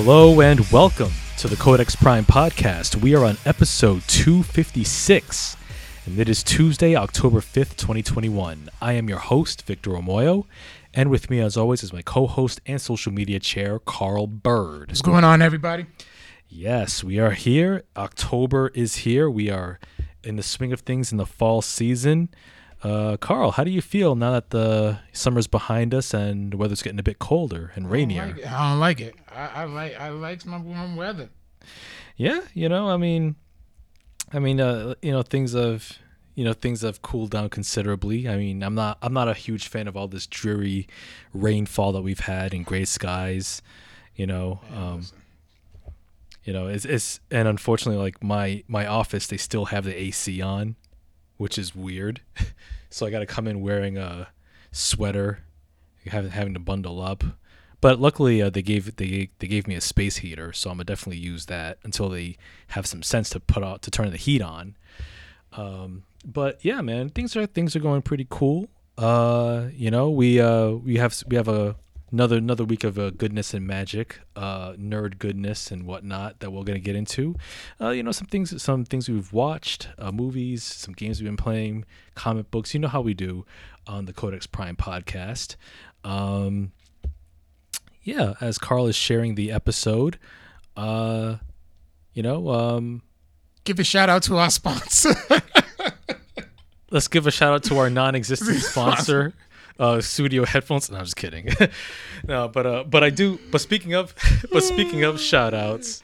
Hello 0.00 0.40
and 0.40 0.60
welcome 0.70 1.10
to 1.38 1.48
the 1.48 1.56
Codex 1.56 1.96
Prime 1.96 2.24
podcast. 2.24 2.94
We 2.94 3.16
are 3.16 3.24
on 3.24 3.36
episode 3.44 4.02
256, 4.06 5.56
and 6.06 6.20
it 6.20 6.28
is 6.28 6.44
Tuesday, 6.44 6.94
October 6.94 7.40
5th, 7.40 7.74
2021. 7.74 8.70
I 8.80 8.92
am 8.92 9.08
your 9.08 9.18
host, 9.18 9.66
Victor 9.66 9.90
Omoyo, 9.90 10.44
and 10.94 11.10
with 11.10 11.30
me, 11.30 11.40
as 11.40 11.56
always, 11.56 11.82
is 11.82 11.92
my 11.92 12.02
co 12.02 12.28
host 12.28 12.60
and 12.64 12.80
social 12.80 13.10
media 13.10 13.40
chair, 13.40 13.80
Carl 13.80 14.28
Bird. 14.28 14.90
What's 14.90 15.02
going 15.02 15.24
on, 15.24 15.42
everybody? 15.42 15.86
Yes, 16.48 17.02
we 17.02 17.18
are 17.18 17.32
here. 17.32 17.82
October 17.96 18.68
is 18.76 18.98
here. 18.98 19.28
We 19.28 19.50
are 19.50 19.80
in 20.22 20.36
the 20.36 20.44
swing 20.44 20.72
of 20.72 20.82
things 20.82 21.10
in 21.10 21.18
the 21.18 21.26
fall 21.26 21.60
season. 21.60 22.28
Uh, 22.82 23.16
Carl, 23.16 23.52
how 23.52 23.64
do 23.64 23.70
you 23.70 23.82
feel 23.82 24.14
now 24.14 24.32
that 24.32 24.50
the 24.50 25.00
summer's 25.12 25.48
behind 25.48 25.92
us 25.92 26.14
and 26.14 26.52
the 26.52 26.56
weather's 26.56 26.82
getting 26.82 27.00
a 27.00 27.02
bit 27.02 27.18
colder 27.18 27.72
and 27.74 27.90
rainier? 27.90 28.22
I 28.22 28.26
don't 28.28 28.36
like 28.36 28.38
it. 28.38 28.46
I, 28.46 28.68
don't 28.70 28.78
like 28.80 29.00
it. 29.00 29.14
I, 29.28 29.46
I 29.46 29.64
like 29.64 30.00
I 30.00 30.08
like 30.10 30.46
my 30.46 30.58
warm 30.58 30.96
weather. 30.96 31.28
Yeah, 32.16 32.40
you 32.54 32.68
know, 32.68 32.88
I 32.88 32.96
mean, 32.96 33.36
I 34.32 34.38
mean, 34.38 34.60
uh, 34.60 34.94
you 35.02 35.12
know, 35.12 35.22
things 35.22 35.52
have, 35.54 35.98
you 36.34 36.44
know, 36.44 36.52
things 36.52 36.82
have 36.82 37.02
cooled 37.02 37.30
down 37.30 37.48
considerably. 37.48 38.28
I 38.28 38.36
mean, 38.36 38.62
I'm 38.62 38.74
not, 38.74 38.98
I'm 39.02 39.12
not 39.12 39.28
a 39.28 39.34
huge 39.34 39.68
fan 39.68 39.88
of 39.88 39.96
all 39.96 40.08
this 40.08 40.26
dreary 40.26 40.88
rainfall 41.32 41.92
that 41.92 42.02
we've 42.02 42.20
had 42.20 42.52
and 42.54 42.64
gray 42.64 42.84
skies. 42.84 43.62
You 44.14 44.26
know, 44.26 44.60
um, 44.74 45.06
you 46.44 46.52
know, 46.52 46.66
it's, 46.66 46.84
it's, 46.84 47.20
and 47.30 47.46
unfortunately, 47.46 48.02
like 48.02 48.22
my 48.22 48.62
my 48.68 48.86
office, 48.86 49.26
they 49.26 49.36
still 49.36 49.66
have 49.66 49.84
the 49.84 49.94
AC 50.00 50.40
on, 50.42 50.76
which 51.38 51.56
is 51.56 51.74
weird. 51.74 52.20
so 52.90 53.06
I 53.06 53.10
got 53.10 53.20
to 53.20 53.26
come 53.26 53.48
in 53.48 53.62
wearing 53.62 53.96
a 53.96 54.28
sweater, 54.70 55.40
having 56.06 56.30
having 56.30 56.54
to 56.54 56.60
bundle 56.60 57.00
up. 57.00 57.24
But 57.80 58.00
luckily, 58.00 58.42
uh, 58.42 58.50
they 58.50 58.62
gave 58.62 58.96
they 58.96 59.30
they 59.38 59.46
gave 59.46 59.66
me 59.66 59.74
a 59.76 59.80
space 59.80 60.18
heater, 60.18 60.52
so 60.52 60.68
I'm 60.68 60.76
gonna 60.76 60.84
definitely 60.84 61.22
use 61.22 61.46
that 61.46 61.78
until 61.84 62.08
they 62.08 62.36
have 62.68 62.86
some 62.86 63.02
sense 63.02 63.30
to 63.30 63.40
put 63.40 63.62
out 63.62 63.82
to 63.82 63.90
turn 63.90 64.10
the 64.10 64.16
heat 64.16 64.42
on. 64.42 64.76
Um, 65.52 66.02
but 66.24 66.62
yeah, 66.64 66.80
man, 66.80 67.08
things 67.08 67.36
are 67.36 67.46
things 67.46 67.76
are 67.76 67.80
going 67.80 68.02
pretty 68.02 68.26
cool. 68.28 68.68
Uh, 68.96 69.68
you 69.72 69.90
know, 69.90 70.10
we 70.10 70.40
uh 70.40 70.70
we 70.70 70.96
have 70.96 71.22
we 71.28 71.36
have 71.36 71.48
a 71.48 71.76
another 72.12 72.36
another 72.36 72.64
week 72.64 72.84
of 72.84 72.98
uh, 72.98 73.10
goodness 73.10 73.54
and 73.54 73.66
magic, 73.66 74.20
uh, 74.36 74.72
nerd 74.72 75.18
goodness 75.18 75.70
and 75.70 75.86
whatnot 75.86 76.40
that 76.40 76.50
we're 76.50 76.64
gonna 76.64 76.78
get 76.78 76.96
into. 76.96 77.34
Uh, 77.80 77.90
you 77.90 78.02
know, 78.02 78.12
some 78.12 78.26
things 78.26 78.62
some 78.62 78.84
things 78.84 79.08
we've 79.08 79.32
watched, 79.32 79.88
uh, 79.98 80.12
movies, 80.12 80.62
some 80.62 80.94
games 80.94 81.20
we've 81.20 81.28
been 81.28 81.36
playing, 81.36 81.84
comic 82.14 82.50
books. 82.50 82.74
You 82.74 82.80
know 82.80 82.88
how 82.88 83.00
we 83.00 83.14
do 83.14 83.44
on 83.86 84.04
the 84.04 84.12
Codex 84.12 84.46
Prime 84.46 84.76
podcast. 84.76 85.56
Um, 86.04 86.72
yeah, 88.02 88.34
as 88.40 88.58
Carl 88.58 88.86
is 88.86 88.96
sharing 88.96 89.34
the 89.34 89.52
episode, 89.52 90.18
uh, 90.76 91.36
you 92.14 92.22
know, 92.22 92.48
um, 92.50 93.02
Give 93.68 93.78
a 93.80 93.84
shout 93.84 94.08
out 94.08 94.22
to 94.22 94.38
our 94.38 94.48
sponsor. 94.48 95.14
let's 96.90 97.06
give 97.06 97.26
a 97.26 97.30
shout 97.30 97.52
out 97.52 97.64
to 97.64 97.76
our 97.76 97.90
non-existent 97.90 98.58
sponsor, 98.62 99.34
uh, 99.78 100.00
Studio 100.00 100.44
Headphones. 100.44 100.90
No, 100.90 100.98
I'm 100.98 101.04
just 101.04 101.16
kidding. 101.16 101.48
no, 102.26 102.48
but 102.48 102.66
uh, 102.66 102.84
but 102.84 103.04
I 103.04 103.10
do. 103.10 103.38
But 103.50 103.60
speaking 103.60 103.94
of, 103.94 104.14
but 104.52 104.62
speaking 104.62 105.04
of 105.04 105.20
shout 105.20 105.54
outs, 105.54 106.02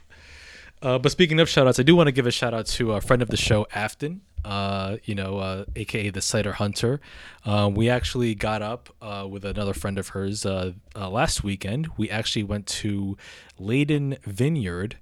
uh, 0.83 0.99
but 0.99 1.11
speaking 1.13 1.41
of 1.41 1.49
shout 1.49 1.67
outs, 1.67 1.81
I 1.81 1.83
do 1.83 1.97
want 1.97 2.09
to 2.09 2.13
give 2.13 2.27
a 2.27 2.31
shout 2.31 2.55
out 2.55 2.67
to 2.67 2.93
a 2.93 3.01
friend 3.01 3.23
of 3.23 3.29
the 3.29 3.37
show, 3.37 3.67
Afton. 3.75 4.21
Uh, 4.45 4.99
you 5.05 5.15
know, 5.15 5.39
uh, 5.39 5.65
aka 5.75 6.11
the 6.11 6.21
Cider 6.21 6.53
Hunter. 6.53 7.01
Uh, 7.47 7.71
we 7.73 7.89
actually 7.89 8.35
got 8.35 8.61
up 8.61 8.95
uh, 9.01 9.27
with 9.29 9.43
another 9.43 9.73
friend 9.73 9.99
of 9.99 10.09
hers 10.09 10.45
uh, 10.45 10.73
last 10.95 11.43
weekend. 11.43 11.89
We 11.97 12.11
actually 12.11 12.45
went 12.45 12.67
to 12.67 13.17
Leyden 13.59 14.19
Vineyard 14.25 14.99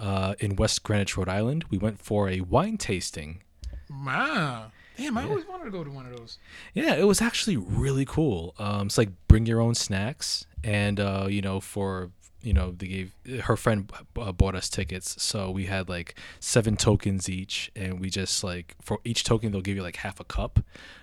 in 0.00 0.56
West 0.56 0.82
Greenwich, 0.82 1.14
Rhode 1.16 1.28
Island. 1.28 1.66
We 1.68 1.76
went 1.76 2.00
for 2.00 2.30
a 2.30 2.40
wine 2.40 2.78
tasting. 2.78 3.42
wow. 3.90 4.72
Damn, 4.96 5.18
I 5.18 5.24
always 5.24 5.46
wanted 5.46 5.64
to 5.64 5.70
go 5.70 5.84
to 5.84 5.90
one 5.90 6.06
of 6.06 6.16
those. 6.16 6.38
Yeah, 6.72 6.94
it 6.94 7.04
was 7.04 7.20
actually 7.20 7.56
really 7.56 8.04
cool. 8.04 8.54
Um, 8.58 8.86
it's 8.86 8.98
like 8.98 9.10
bring 9.28 9.46
your 9.46 9.60
own 9.60 9.74
snacks, 9.74 10.46
and 10.64 10.98
uh, 10.98 11.26
you 11.28 11.42
know, 11.42 11.60
for 11.60 12.10
you 12.46 12.52
know, 12.52 12.70
they 12.70 12.86
gave 12.86 13.12
her 13.42 13.56
friend 13.56 13.90
uh, 14.16 14.30
bought 14.30 14.54
us 14.54 14.68
tickets, 14.68 15.20
so 15.20 15.50
we 15.50 15.66
had 15.66 15.88
like 15.88 16.14
seven 16.38 16.76
tokens 16.76 17.28
each, 17.28 17.72
and 17.74 18.00
we 18.00 18.08
just 18.08 18.44
like 18.44 18.76
for 18.80 19.00
each 19.04 19.24
token 19.24 19.50
they'll 19.50 19.60
give 19.60 19.76
you 19.76 19.82
like 19.82 19.96
half 19.96 20.20
a 20.20 20.24
cup 20.24 20.60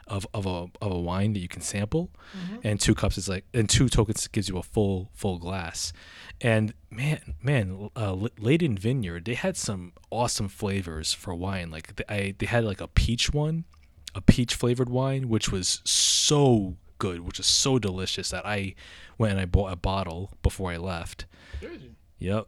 of 0.07 0.25
of 0.33 0.45
a 0.45 0.67
of 0.81 0.91
a 0.91 0.99
wine 0.99 1.33
that 1.33 1.39
you 1.39 1.49
can 1.49 1.61
sample, 1.61 2.09
and 2.63 2.79
two 2.79 2.95
cups 2.95 3.17
is 3.17 3.27
like 3.27 3.43
and 3.53 3.69
two 3.69 3.89
tokens 3.89 4.25
gives 4.27 4.47
you 4.47 4.57
a 4.57 4.63
full 4.63 5.09
full 5.13 5.37
glass, 5.37 5.91
and 6.39 6.73
man 6.89 7.35
man, 7.41 7.89
uh, 7.95 8.15
Leyden 8.39 8.77
Vineyard 8.77 9.25
they 9.25 9.35
had 9.35 9.57
some 9.57 9.91
awesome 10.11 10.47
flavors 10.47 11.11
for 11.11 11.35
wine. 11.35 11.69
Like 11.69 12.01
I 12.07 12.35
they 12.37 12.45
had 12.45 12.63
like 12.63 12.79
a 12.79 12.87
peach 12.87 13.33
one 13.33 13.65
a 14.16 14.22
peach 14.22 14.56
flavored 14.56 14.90
wine, 14.90 15.29
which 15.29 15.51
was 15.51 15.81
so 15.84 16.75
good, 16.97 17.22
which 17.22 17.40
is 17.40 17.46
so 17.46 17.79
delicious 17.79 18.29
that 18.29 18.46
I 18.46 18.75
went 19.18 19.34
and 19.34 19.41
I 19.41 19.46
bought 19.46 19.72
a 19.74 19.75
bottle 19.75 20.31
before 20.41 20.72
I 20.72 20.78
left. 20.78 21.25
Yep. 22.19 22.47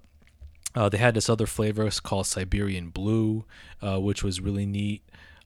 Uh, 0.73 0.89
they 0.89 0.97
had 0.97 1.13
this 1.13 1.29
other 1.29 1.45
flavor 1.45 1.89
called 2.03 2.27
Siberian 2.27 2.89
Blue, 2.89 3.45
uh, 3.81 3.99
which 3.99 4.23
was 4.23 4.41
really 4.41 4.65
neat. 4.65 5.03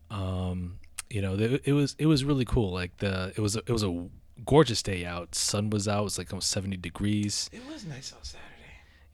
Um, 0.09 0.79
you 1.09 1.21
know, 1.21 1.35
it, 1.35 1.61
it 1.65 1.73
was 1.73 1.95
it 1.99 2.07
was 2.07 2.23
really 2.23 2.45
cool. 2.45 2.71
Like 2.71 2.97
the 2.97 3.33
it 3.35 3.39
was 3.39 3.55
a, 3.55 3.59
it 3.59 3.71
was 3.71 3.83
a 3.83 4.07
gorgeous 4.45 4.81
day 4.81 5.05
out. 5.05 5.35
Sun 5.35 5.69
was 5.69 5.87
out. 5.87 6.01
It 6.01 6.03
was 6.03 6.17
like 6.17 6.31
almost 6.33 6.49
seventy 6.49 6.77
degrees. 6.77 7.49
It 7.53 7.61
was 7.71 7.85
nice 7.85 8.13
Saturday. 8.21 8.48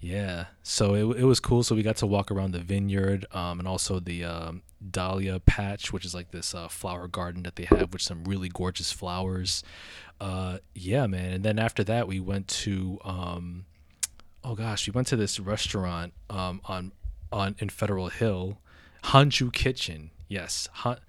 Yeah, 0.06 0.46
so 0.62 0.94
it, 0.94 1.22
it 1.22 1.24
was 1.24 1.40
cool. 1.40 1.64
So 1.64 1.74
we 1.74 1.82
got 1.82 1.96
to 1.98 2.06
walk 2.06 2.30
around 2.30 2.52
the 2.52 2.60
vineyard, 2.60 3.26
um, 3.32 3.58
and 3.58 3.68
also 3.68 4.00
the 4.00 4.24
um, 4.24 4.62
Dahlia 4.92 5.40
Patch, 5.40 5.92
which 5.92 6.06
is 6.06 6.14
like 6.14 6.30
this 6.30 6.54
uh, 6.54 6.68
flower 6.68 7.08
garden 7.08 7.42
that 7.42 7.56
they 7.56 7.64
have 7.66 7.92
with 7.92 8.04
some 8.04 8.24
really 8.24 8.48
gorgeous 8.48 8.92
flowers. 8.92 9.64
Uh, 10.22 10.60
yeah, 10.76 11.08
man. 11.08 11.34
And 11.34 11.44
then 11.44 11.58
after 11.58 11.84
that, 11.86 12.08
we 12.08 12.20
went 12.20 12.48
to, 12.50 13.00
um, 13.04 13.66
oh 14.44 14.54
gosh, 14.54 14.86
we 14.88 14.92
went 14.92 15.08
to 15.08 15.16
this 15.16 15.40
restaurant 15.40 16.14
um, 16.30 16.62
on 16.66 16.92
on 17.32 17.56
in 17.58 17.70
Federal 17.70 18.10
Hill, 18.10 18.60
Hanju 19.06 19.52
Kitchen. 19.54 20.12
Yes, 20.28 20.70
Han- 20.74 21.00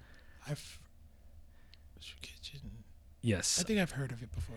I've. 0.49 0.79
Kitchen. 2.23 2.61
yes, 3.21 3.59
I 3.59 3.63
think 3.63 3.79
I've 3.79 3.91
heard 3.91 4.11
of 4.11 4.23
it 4.23 4.33
before. 4.33 4.55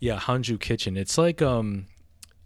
Yeah, 0.00 0.18
Hanju 0.18 0.58
Kitchen. 0.58 0.96
It's 0.96 1.16
like 1.16 1.40
um 1.40 1.86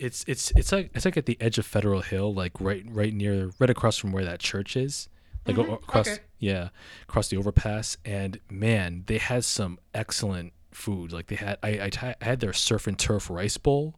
it's 0.01 0.25
it's 0.27 0.51
it's 0.57 0.73
like 0.73 0.91
it's 0.95 1.05
like 1.05 1.17
at 1.17 1.27
the 1.27 1.37
edge 1.41 1.59
of 1.59 1.67
Federal 1.67 2.01
Hill, 2.01 2.33
like 2.33 2.53
right 2.61 2.85
right 2.89 3.13
near 3.13 3.51
right 3.59 3.71
across 3.71 3.97
from 3.99 4.13
where 4.13 4.25
that 4.25 4.41
church 4.41 4.77
is. 4.77 5.09
Like 5.47 5.59
o- 5.59 5.75
across 5.75 6.09
okay. 6.09 6.21
yeah, 6.39 6.69
across 7.09 7.29
the 7.29 7.37
overpass 7.37 7.97
and 8.05 8.41
man, 8.51 9.05
they 9.07 9.19
had 9.19 9.45
some 9.45 9.79
excellent 9.95 10.53
food. 10.71 11.13
Like 11.13 11.29
they 11.29 11.37
had 11.37 11.59
I 11.63 11.85
I, 11.85 11.91
t- 11.91 12.07
I 12.07 12.15
had 12.21 12.41
their 12.41 12.53
surf 12.53 12.87
and 12.87 12.99
turf 12.99 13.31
rice 13.31 13.57
bowl, 13.57 13.95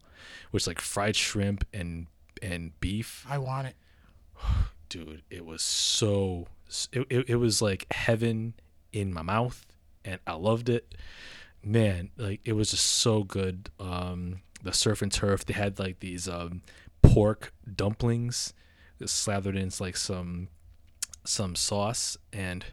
which 0.51 0.65
is 0.65 0.67
like 0.67 0.81
fried 0.81 1.17
shrimp 1.17 1.65
and 1.73 2.07
and 2.43 2.79
beef. 2.81 3.25
I 3.29 3.39
want 3.39 3.69
it. 3.69 3.77
Dude, 4.89 5.23
it 5.31 5.47
was 5.47 5.63
so 5.63 6.47
it, 6.93 7.07
it, 7.09 7.31
it 7.31 7.37
was 7.37 7.63
like 7.63 7.87
heaven 7.93 8.55
in 8.93 9.13
my 9.13 9.23
mouth 9.23 9.67
and 10.05 10.21
I 10.27 10.35
loved 10.35 10.69
it. 10.69 10.95
Man, 11.65 12.11
like 12.17 12.41
it 12.45 12.53
was 12.55 12.71
just 12.73 12.87
so 12.87 13.23
good. 13.23 13.71
Um 13.79 14.41
the 14.63 14.73
surf 14.73 15.03
and 15.03 15.13
turf, 15.13 15.45
they 15.45 15.55
had 15.55 15.79
like 15.79 16.01
these 16.01 16.29
um 16.29 16.63
pork 17.03 17.53
dumplings 17.75 18.55
slathered 19.05 19.57
in 19.57 19.71
like 19.81 19.97
some 19.97 20.49
some 21.25 21.57
sauce 21.57 22.17
and 22.33 22.65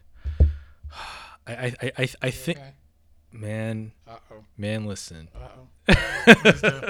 I 1.47 1.53
I 1.56 1.74
I, 1.81 1.91
I, 1.97 2.09
I 2.21 2.30
think 2.30 2.59
Okay. 2.59 2.71
man 3.31 3.94
Uh 4.07 4.18
oh. 4.31 4.44
man 4.57 4.86
listen 4.86 5.30
Uh 5.36 5.47
oh. 5.89 6.89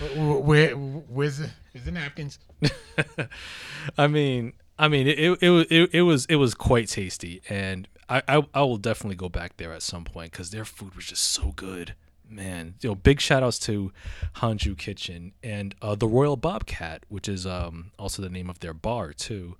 Where, 0.40 0.70
where's 0.74 1.38
the, 1.38 1.50
the 1.84 1.90
napkins? 1.90 2.38
I 3.98 4.06
mean, 4.06 4.54
I 4.78 4.88
mean, 4.88 5.06
it 5.06 5.18
it, 5.18 5.42
it 5.42 5.66
it 5.70 5.90
it 5.92 6.02
was 6.02 6.24
it 6.26 6.36
was 6.36 6.54
quite 6.54 6.88
tasty, 6.88 7.42
and 7.48 7.86
I 8.08 8.22
I, 8.26 8.42
I 8.54 8.62
will 8.62 8.78
definitely 8.78 9.16
go 9.16 9.28
back 9.28 9.58
there 9.58 9.72
at 9.72 9.82
some 9.82 10.04
point 10.04 10.32
because 10.32 10.50
their 10.50 10.64
food 10.64 10.94
was 10.96 11.04
just 11.04 11.24
so 11.24 11.52
good, 11.54 11.94
man. 12.32 12.74
You 12.80 12.90
know, 12.90 12.94
big 12.94 13.20
shout 13.20 13.42
outs 13.42 13.58
to 13.60 13.92
Hanju 14.36 14.76
Kitchen 14.78 15.32
and 15.42 15.74
uh, 15.82 15.94
the 15.94 16.08
Royal 16.08 16.36
Bobcat, 16.36 17.04
which 17.08 17.28
is 17.28 17.46
um 17.46 17.92
also 17.98 18.22
the 18.22 18.30
name 18.30 18.50
of 18.50 18.60
their 18.60 18.74
bar 18.74 19.12
too. 19.12 19.56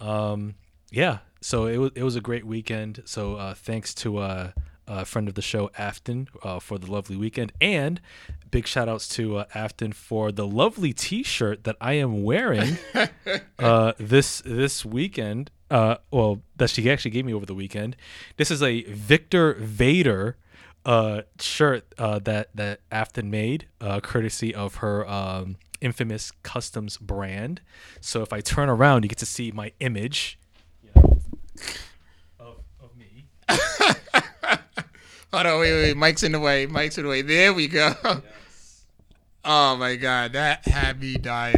Um, 0.00 0.56
yeah, 0.90 1.18
so 1.40 1.66
it 1.66 1.78
was 1.78 1.90
it 1.94 2.02
was 2.02 2.16
a 2.16 2.20
great 2.20 2.46
weekend. 2.46 3.02
So 3.04 3.36
uh, 3.36 3.54
thanks 3.54 3.94
to 3.94 4.18
uh, 4.18 4.50
a 4.86 5.04
friend 5.04 5.28
of 5.28 5.34
the 5.34 5.42
show, 5.42 5.70
Afton, 5.78 6.28
uh, 6.42 6.58
for 6.60 6.78
the 6.78 6.90
lovely 6.90 7.16
weekend, 7.16 7.52
and 7.60 8.00
big 8.50 8.66
shout 8.66 8.88
outs 8.88 9.08
to 9.08 9.38
uh, 9.38 9.44
Afton 9.54 9.92
for 9.92 10.30
the 10.30 10.46
lovely 10.46 10.92
T-shirt 10.92 11.64
that 11.64 11.76
I 11.80 11.94
am 11.94 12.22
wearing 12.22 12.78
uh, 13.58 13.92
this 13.98 14.42
this 14.44 14.84
weekend. 14.84 15.50
Uh, 15.70 15.96
well, 16.10 16.42
that 16.56 16.68
she 16.68 16.90
actually 16.90 17.12
gave 17.12 17.24
me 17.24 17.32
over 17.32 17.46
the 17.46 17.54
weekend. 17.54 17.96
This 18.36 18.50
is 18.50 18.62
a 18.62 18.82
Victor 18.82 19.54
Vader 19.54 20.36
uh, 20.84 21.22
shirt 21.40 21.84
uh, 21.98 22.18
that 22.20 22.48
that 22.54 22.80
Afton 22.90 23.30
made, 23.30 23.66
uh, 23.80 24.00
courtesy 24.00 24.54
of 24.54 24.76
her 24.76 25.08
um, 25.08 25.56
Infamous 25.80 26.32
Customs 26.42 26.96
brand. 26.96 27.60
So 28.00 28.22
if 28.22 28.32
I 28.32 28.40
turn 28.40 28.68
around, 28.68 29.02
you 29.02 29.08
get 29.08 29.18
to 29.18 29.26
see 29.26 29.50
my 29.52 29.72
image 29.80 30.38
you 30.82 30.90
know, 30.96 31.18
of, 32.38 32.56
of 32.80 32.96
me. 32.96 33.26
Hold 35.32 35.46
on, 35.46 35.60
wait, 35.60 35.72
wait. 35.72 35.96
Mike's 35.96 36.22
in 36.22 36.32
the 36.32 36.40
way. 36.40 36.66
Mike's 36.66 36.98
in 36.98 37.04
the 37.04 37.10
way. 37.10 37.22
There 37.22 37.52
we 37.52 37.68
go. 37.68 37.94
Oh 39.44 39.74
my 39.76 39.96
god, 39.96 40.34
that 40.34 40.66
had 40.68 41.00
me 41.00 41.14
dying. 41.14 41.56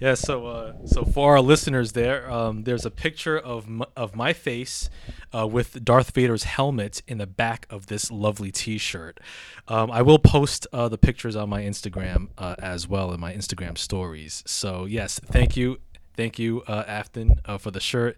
Yeah, 0.00 0.14
so 0.14 0.46
uh, 0.46 0.86
so 0.86 1.04
for 1.04 1.32
our 1.32 1.42
listeners 1.42 1.92
there, 1.92 2.30
um, 2.30 2.64
there's 2.64 2.86
a 2.86 2.90
picture 2.90 3.38
of 3.38 3.66
m- 3.66 3.84
of 3.94 4.16
my 4.16 4.32
face 4.32 4.88
uh, 5.36 5.46
with 5.46 5.84
Darth 5.84 6.12
Vader's 6.12 6.44
helmet 6.44 7.02
in 7.06 7.18
the 7.18 7.26
back 7.26 7.66
of 7.68 7.88
this 7.88 8.10
lovely 8.10 8.50
T-shirt. 8.50 9.20
Um, 9.68 9.90
I 9.90 10.00
will 10.00 10.18
post 10.18 10.66
uh, 10.72 10.88
the 10.88 10.96
pictures 10.96 11.36
on 11.36 11.50
my 11.50 11.60
Instagram 11.60 12.28
uh, 12.38 12.54
as 12.58 12.88
well 12.88 13.12
in 13.12 13.20
my 13.20 13.34
Instagram 13.34 13.76
stories. 13.76 14.42
So 14.46 14.86
yes, 14.86 15.20
thank 15.22 15.54
you, 15.54 15.80
thank 16.16 16.38
you, 16.38 16.62
uh, 16.66 16.84
Afton, 16.86 17.38
uh, 17.44 17.58
for 17.58 17.70
the 17.70 17.80
shirt 17.80 18.16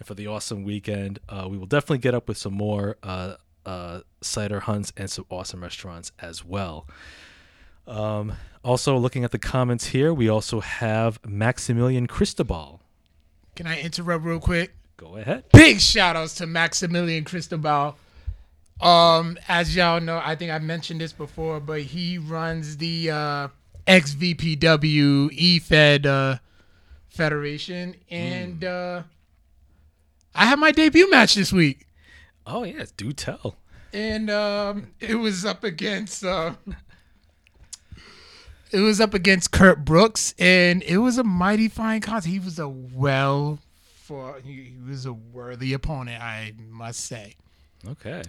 and 0.00 0.08
for 0.08 0.14
the 0.14 0.26
awesome 0.26 0.64
weekend. 0.64 1.20
We 1.48 1.56
will 1.56 1.66
definitely 1.66 1.98
get 1.98 2.12
up 2.12 2.26
with 2.26 2.38
some 2.38 2.54
more 2.54 2.96
cider 4.20 4.60
hunts 4.60 4.92
and 4.96 5.08
some 5.08 5.26
awesome 5.30 5.62
restaurants 5.62 6.10
as 6.18 6.44
well. 6.44 6.88
Um, 7.86 8.34
also, 8.62 8.96
looking 8.96 9.24
at 9.24 9.30
the 9.30 9.38
comments 9.38 9.86
here, 9.86 10.12
we 10.12 10.28
also 10.28 10.60
have 10.60 11.18
Maximilian 11.26 12.06
Cristobal. 12.06 12.80
Can 13.56 13.66
I 13.66 13.80
interrupt 13.80 14.24
real 14.24 14.38
quick? 14.40 14.74
Go 14.96 15.16
ahead. 15.16 15.44
Big 15.52 15.80
shout 15.80 16.14
outs 16.16 16.34
to 16.36 16.46
Maximilian 16.46 17.24
Cristobal. 17.24 17.96
Um, 18.80 19.38
as 19.48 19.74
y'all 19.74 20.00
know, 20.00 20.20
I 20.22 20.36
think 20.36 20.50
I 20.50 20.58
mentioned 20.58 21.00
this 21.00 21.12
before, 21.12 21.58
but 21.60 21.82
he 21.82 22.16
runs 22.18 22.76
the 22.78 23.10
uh, 23.10 23.48
XVPW 23.86 25.30
EFED 25.38 26.06
uh, 26.06 26.38
Federation, 27.08 27.94
and 28.10 28.62
uh, 28.64 29.02
I 30.34 30.46
had 30.46 30.58
my 30.58 30.70
debut 30.70 31.10
match 31.10 31.34
this 31.34 31.52
week, 31.52 31.86
Oh 32.46 32.64
yes, 32.64 32.90
do 32.92 33.12
tell. 33.12 33.56
and 33.92 34.30
um, 34.30 34.88
it 35.00 35.16
was 35.16 35.44
up 35.44 35.64
against 35.64 36.24
uh, 36.24 36.52
it 38.72 38.80
was 38.80 39.00
up 39.00 39.14
against 39.14 39.50
Kurt 39.50 39.84
Brooks, 39.84 40.34
and 40.38 40.82
it 40.82 40.98
was 40.98 41.18
a 41.18 41.24
mighty 41.24 41.68
fine 41.68 42.00
contest. 42.00 42.26
He 42.26 42.38
was 42.38 42.58
a 42.58 42.68
well 42.68 43.58
for 44.10 44.40
he, 44.44 44.72
was 44.88 45.06
a 45.06 45.12
worthy 45.12 45.72
opponent, 45.72 46.20
I 46.20 46.54
must 46.68 47.00
say. 47.00 47.36
Okay. 47.86 48.22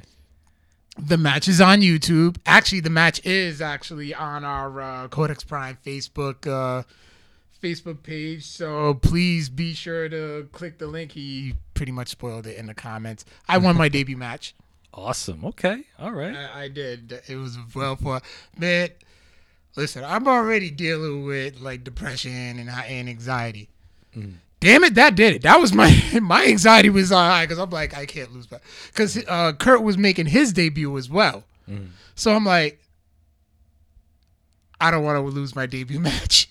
The 0.98 1.18
match 1.18 1.48
is 1.48 1.60
on 1.60 1.82
YouTube. 1.82 2.38
Actually, 2.46 2.82
the 2.82 2.92
match 2.92 3.26
is 3.26 3.62
actually 3.62 4.14
on 4.14 4.44
our 4.44 4.80
uh, 4.80 5.08
Codex 5.08 5.44
Prime 5.44 5.80
Facebook 5.84 6.46
uh, 6.46 6.84
Facebook 7.64 8.04
page. 8.04 8.46
So 8.46 8.94
please 8.94 9.50
be 9.50 9.74
sure 9.74 10.08
to 10.08 10.48
click 10.52 10.78
the 10.78 10.86
link. 10.86 11.14
He 11.14 11.56
pretty 11.74 11.92
much 11.92 12.10
spoiled 12.10 12.46
it 12.46 12.58
in 12.58 12.68
the 12.68 12.76
comments. 12.76 13.26
I 13.50 13.58
won 13.58 13.76
my 13.76 13.90
debut 13.90 14.18
match. 14.18 14.54
Awesome. 14.94 15.46
Okay. 15.46 15.84
All 15.98 16.12
right. 16.12 16.36
I, 16.36 16.64
I 16.64 16.68
did. 16.68 17.22
It 17.28 17.38
was 17.38 17.58
well 17.74 17.96
for 17.96 18.22
man. 18.56 18.90
Listen, 19.76 20.04
I'm 20.04 20.28
already 20.28 20.70
dealing 20.70 21.26
with 21.26 21.62
like 21.62 21.84
depression 21.84 22.60
and 22.60 22.70
and 22.70 23.10
anxiety. 23.10 23.70
Mm. 24.16 24.34
Damn 24.60 24.84
it, 24.84 24.96
that 24.96 25.16
did 25.16 25.36
it. 25.36 25.42
That 25.42 25.60
was 25.60 25.74
my 25.74 25.92
my 26.22 26.46
anxiety 26.46 26.90
was 26.90 27.12
on 27.12 27.30
high 27.30 27.46
because 27.46 27.58
I'm 27.58 27.70
like 27.70 27.96
I 27.96 28.06
can't 28.06 28.34
lose, 28.34 28.48
because 28.88 29.24
uh, 29.28 29.54
Kurt 29.54 29.82
was 29.82 29.98
making 29.98 30.28
his 30.28 30.54
debut 30.54 30.98
as 30.98 31.10
well. 31.10 31.44
Mm. 31.70 31.90
So 32.16 32.34
I'm 32.34 32.46
like, 32.46 32.80
I 34.80 34.92
don't 34.92 35.04
want 35.04 35.18
to 35.18 35.22
lose 35.22 35.56
my 35.56 35.66
debut 35.66 36.00
match. 36.02 36.50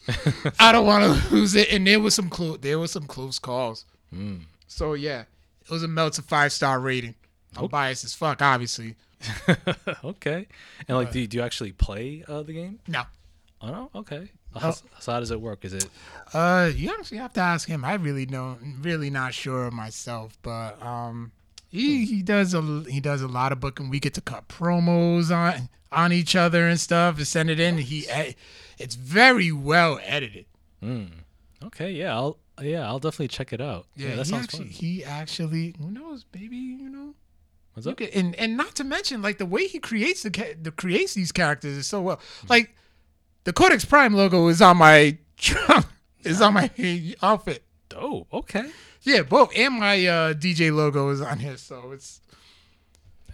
I 0.58 0.72
don't 0.72 0.86
want 0.86 1.04
to 1.04 1.34
lose 1.34 1.54
it. 1.54 1.70
And 1.72 1.86
there 1.86 2.00
was 2.00 2.14
some 2.14 2.30
close 2.30 2.58
there 2.60 2.78
was 2.78 2.90
some 2.90 3.06
close 3.06 3.38
calls. 3.38 3.84
Mm. 4.14 4.42
So 4.66 4.94
yeah, 4.94 5.24
it 5.62 5.70
was 5.70 5.82
a 5.82 5.88
melts 5.88 6.18
a 6.18 6.22
five 6.22 6.52
star 6.52 6.80
rating. 6.80 7.14
I'm 7.56 7.66
biased 7.66 8.04
as 8.04 8.14
fuck, 8.14 8.42
obviously. 8.42 8.96
okay. 10.04 10.46
And 10.88 10.96
like, 10.96 11.12
do 11.12 11.20
you, 11.20 11.26
do 11.26 11.36
you 11.38 11.42
actually 11.42 11.72
play 11.72 12.24
uh, 12.26 12.42
the 12.42 12.52
game? 12.52 12.80
No. 12.88 13.02
Oh 13.62 13.68
no. 13.68 13.90
Okay. 13.94 14.30
How, 14.58 14.72
So 14.72 15.12
how 15.12 15.20
does 15.20 15.30
it 15.30 15.40
work? 15.40 15.64
Is 15.64 15.74
it? 15.74 15.88
Uh, 16.32 16.70
you 16.74 16.90
actually 16.98 17.18
have 17.18 17.32
to 17.34 17.40
ask 17.40 17.68
him. 17.68 17.84
I 17.84 17.94
really 17.94 18.26
don't, 18.26 18.78
really 18.80 19.10
not 19.10 19.34
sure 19.34 19.70
myself, 19.70 20.36
but 20.42 20.82
um, 20.82 21.32
he 21.68 22.04
he 22.04 22.22
does 22.22 22.54
a 22.54 22.84
he 22.88 23.00
does 23.00 23.22
a 23.22 23.28
lot 23.28 23.52
of 23.52 23.60
booking. 23.60 23.90
We 23.90 24.00
get 24.00 24.14
to 24.14 24.20
cut 24.20 24.48
promos 24.48 25.34
on 25.34 25.68
on 25.92 26.12
each 26.12 26.34
other 26.34 26.66
and 26.66 26.80
stuff 26.80 27.18
and 27.18 27.26
send 27.26 27.50
it 27.50 27.60
in. 27.60 27.78
He, 27.78 28.06
it's 28.78 28.94
very 28.94 29.52
well 29.52 30.00
edited. 30.02 30.46
Okay. 31.66 31.92
Yeah. 31.92 32.14
I'll. 32.14 32.38
Yeah. 32.60 32.86
I'll 32.86 32.98
definitely 32.98 33.28
check 33.28 33.52
it 33.52 33.60
out. 33.60 33.86
Yeah. 33.94 34.16
that 34.16 34.26
he 34.26 34.32
sounds 34.32 34.44
actually, 34.44 34.64
fun. 34.64 34.68
he 34.72 35.04
actually, 35.04 35.74
who 35.78 35.90
knows, 35.90 36.24
maybe 36.34 36.56
you 36.56 36.88
know. 36.88 37.14
What's 37.86 38.00
You 38.00 38.06
up? 38.06 38.12
and 38.14 38.34
and 38.36 38.56
not 38.56 38.74
to 38.76 38.84
mention 38.84 39.22
like 39.22 39.38
the 39.38 39.46
way 39.46 39.66
he 39.66 39.78
creates 39.78 40.22
the 40.22 40.30
the 40.60 40.70
creates 40.70 41.14
these 41.14 41.32
characters 41.32 41.76
is 41.76 41.86
so 41.86 42.00
well. 42.00 42.20
Like 42.48 42.74
the 43.44 43.52
Codex 43.52 43.84
Prime 43.84 44.14
logo 44.14 44.48
is 44.48 44.60
on 44.62 44.76
my 44.78 45.18
trunk, 45.36 45.86
is 46.24 46.40
on 46.40 46.54
my 46.54 46.70
outfit. 47.22 47.62
Oh. 47.96 48.26
Okay. 48.32 48.70
Yeah, 49.02 49.22
both 49.22 49.50
and 49.56 49.74
my 49.80 50.06
uh, 50.06 50.34
DJ 50.34 50.72
logo 50.74 51.08
is 51.10 51.20
on 51.20 51.38
here, 51.38 51.56
so 51.56 51.92
it's 51.92 52.20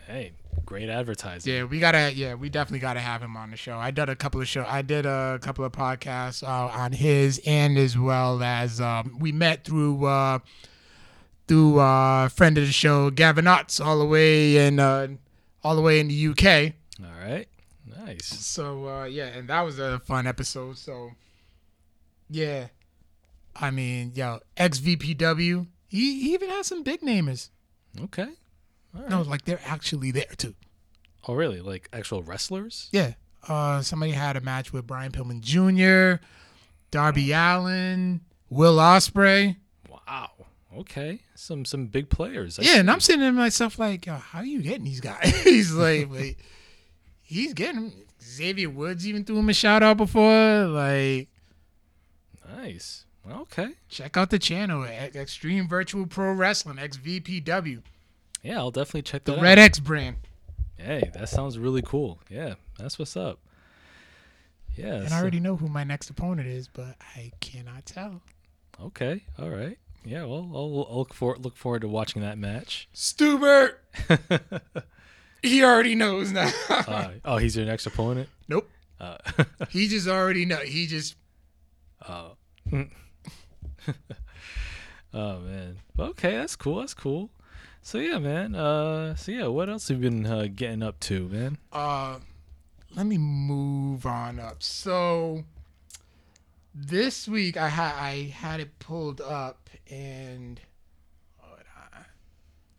Hey. 0.07 0.33
Great 0.65 0.89
advertising. 0.89 1.53
yeah. 1.53 1.65
We 1.65 1.79
gotta 1.79 2.13
yeah, 2.15 2.35
we 2.35 2.49
definitely 2.49 2.79
gotta 2.81 2.99
have 3.01 3.23
him 3.23 3.37
on 3.37 3.51
the 3.51 3.57
show. 3.57 3.77
I 3.79 3.91
did 3.93 4.09
a 4.09 4.17
couple 4.17 4.41
of 4.41 4.49
show. 4.49 4.65
I 4.67 4.83
did 4.83 5.05
a 5.07 5.39
couple 5.41 5.65
of 5.65 5.71
podcasts 5.73 6.43
uh, 6.43 6.47
on 6.77 6.93
his 6.93 7.41
and 7.47 7.77
as 7.79 7.97
well 7.97 8.43
as 8.43 8.81
um, 8.81 9.17
we 9.21 9.31
met 9.33 9.65
through 9.65 10.07
uh, 10.07 10.39
through 11.47 11.79
uh, 11.79 12.29
friend 12.29 12.59
of 12.59 12.67
the 12.67 12.73
show 12.73 13.11
Gavin 13.11 13.47
Otts 13.47 13.85
all 13.85 13.99
the 13.99 14.07
way 14.07 14.67
in 14.67 14.79
uh, 14.79 15.09
all 15.63 15.77
the 15.77 15.83
way 15.83 16.01
in 16.01 16.09
the 16.09 16.29
UK. 16.29 16.75
All 17.03 17.21
right. 17.21 17.47
Nice. 18.05 18.27
So 18.27 18.89
uh, 18.89 19.05
yeah, 19.05 19.27
and 19.27 19.49
that 19.49 19.63
was 19.63 19.79
a 19.79 19.99
fun 20.01 20.27
episode. 20.27 20.79
So 20.79 21.11
yeah, 22.29 22.69
I 23.55 23.71
mean, 23.71 24.13
yo, 24.15 24.41
XVPW. 24.57 25.67
He, 25.89 26.21
he 26.21 26.35
even 26.35 26.51
has 26.51 26.67
some 26.67 26.83
big 26.83 27.01
namers. 27.01 27.51
Okay. 28.01 28.29
Right. 28.93 29.09
No, 29.09 29.23
like 29.23 29.45
they're 29.45 29.61
actually 29.65 30.11
there 30.11 30.25
too. 30.37 30.55
Oh 31.29 31.35
really? 31.35 31.61
Like 31.61 31.89
actual 31.93 32.23
wrestlers? 32.23 32.89
Yeah. 32.93 33.15
Uh, 33.49 33.81
somebody 33.83 34.13
had 34.13 34.37
a 34.37 34.41
match 34.41 34.73
with 34.73 34.87
Brian 34.87 35.13
Pillman 35.13 35.41
Jr., 35.41 36.21
Darby 36.91 37.33
Allin, 37.33 38.21
Will 38.51 38.77
Ospreay. 38.79 39.57
Okay. 40.77 41.21
Some 41.35 41.65
some 41.65 41.87
big 41.87 42.11
players. 42.11 42.59
I 42.59 42.63
Yeah, 42.63 42.77
and. 42.81 42.91
I'm 42.91 43.01
sitting 43.01 43.21
there 43.21 43.33
myself 43.33 43.79
like, 43.79 44.05
how 44.07 44.41
are 44.41 44.45
you 44.45 44.61
getting 44.63 44.85
these 44.85 45.01
guys? 45.01 45.35
he's 45.43 45.73
like, 45.75 46.11
wait, 46.11 46.39
he's 47.23 47.55
getting. 47.55 47.93
Xavier 48.23 48.69
Woods 48.71 49.07
even 49.07 49.25
threw 49.25 49.39
him 49.39 49.49
a 49.49 49.55
shout 49.55 49.83
out 49.83 49.97
before. 49.99 50.65
Like, 50.67 51.29
Nice. 52.57 53.05
Okay. 53.29 53.71
check 53.89 54.17
out 54.17 54.31
the 54.31 54.39
channel, 54.39 54.85
E- 54.85 54.89
Extreme 55.19 55.67
Virtual 55.69 56.07
Pro 56.07 56.33
Wrestling, 56.33 56.77
XVPW, 56.77 57.83
Yeah, 58.43 58.59
I'll 58.59 58.71
definitely 58.71 59.03
check 59.03 59.25
the 59.25 59.33
that 59.35 59.43
Red 59.43 59.59
out. 59.59 59.65
X 59.65 59.81
brand. 59.81 60.17
Hey, 60.77 61.11
that 61.15 61.29
sounds 61.29 61.59
really 61.59 61.83
cool. 61.83 62.21
Yeah, 62.31 62.55
that's 62.79 62.99
what's 63.01 63.17
up. 63.17 63.41
Yeah. 64.77 64.95
And 64.97 65.09
so- 65.09 65.15
I 65.17 65.21
already 65.21 65.41
know 65.41 65.57
who 65.57 65.69
my 65.69 65.83
next 65.85 66.11
opponent 66.11 66.47
is, 66.49 66.69
but 66.69 66.95
I 67.17 67.33
cannot 67.41 67.85
tell. 67.87 68.23
Okay. 68.81 69.25
All 69.39 69.51
right. 69.51 69.79
Yeah. 70.07 70.25
Well, 70.25 70.49
I'll, 70.55 70.87
I'll 70.91 70.99
look 70.99 71.13
for 71.13 71.37
look 71.37 71.57
forward 71.57 71.81
to 71.83 71.89
watching 71.89 72.23
that 72.23 72.39
match. 72.39 72.89
Stubert. 72.95 73.81
he 75.43 75.65
already 75.65 75.95
knows 75.95 76.31
now. 76.33 76.51
Uh, 76.71 77.11
oh, 77.25 77.37
he's 77.39 77.57
your 77.57 77.67
next 77.67 77.87
opponent. 77.87 78.29
nope. 78.49 78.71
Uh, 79.01 79.19
He 79.69 79.89
just 79.89 80.09
already 80.09 80.47
know. 80.47 80.57
He 80.59 80.87
just 80.87 81.17
oh. 82.09 82.37
oh 85.13 85.39
man. 85.41 85.77
Okay, 85.99 86.37
that's 86.37 86.57
cool. 86.57 86.79
That's 86.81 86.95
cool. 86.95 87.31
So 87.83 87.99
yeah, 87.99 88.19
man. 88.19 88.55
Uh, 88.55 89.15
so 89.17 89.33
yeah, 89.33 89.47
what 89.49 89.69
else 89.69 89.89
have 89.89 90.03
you 90.03 90.11
been 90.11 90.27
uh, 90.27 90.47
getting 90.55 90.83
up 90.83 90.99
to, 91.01 91.29
man? 91.29 91.59
uh 91.73 92.19
let 92.95 93.05
me 93.07 93.19
move 93.19 94.07
on 94.07 94.39
up. 94.41 94.63
So 94.63 95.45
this 96.79 97.27
week 97.27 97.57
I 97.57 97.69
had 97.69 97.95
I 97.95 98.25
had 98.35 98.61
it 98.61 98.79
pulled 98.79 99.21
up 99.23 99.71
and 99.91 100.61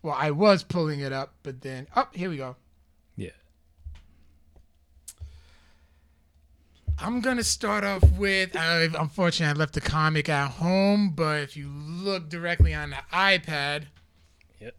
well 0.02 0.14
I 0.16 0.30
was 0.30 0.62
pulling 0.62 1.00
it 1.00 1.12
up, 1.12 1.34
but 1.42 1.62
then 1.62 1.88
up 1.96 2.14
here 2.14 2.30
we 2.30 2.36
go. 2.36 2.54
Yeah. 3.16 3.30
I'm 7.00 7.20
gonna 7.20 7.44
start 7.44 7.82
off 7.84 8.02
with. 8.12 8.54
Uh, 8.54 8.88
unfortunately, 8.98 9.52
I 9.54 9.58
left 9.58 9.74
the 9.74 9.80
comic 9.80 10.28
at 10.28 10.52
home, 10.52 11.10
but 11.10 11.42
if 11.42 11.56
you 11.56 11.68
look 11.68 12.28
directly 12.28 12.74
on 12.74 12.90
the 12.90 12.96
iPad, 13.12 13.86
Yep. 14.60 14.74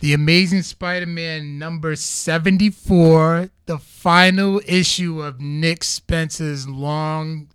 The 0.00 0.14
Amazing 0.14 0.62
Spider-Man 0.62 1.58
number 1.58 1.94
74, 1.94 3.50
the 3.66 3.78
final 3.78 4.58
issue 4.66 5.22
of 5.22 5.40
Nick 5.40 5.84
Spencer's 5.84 6.66
long 6.66 7.48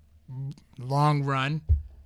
long 0.77 1.23
run 1.23 1.61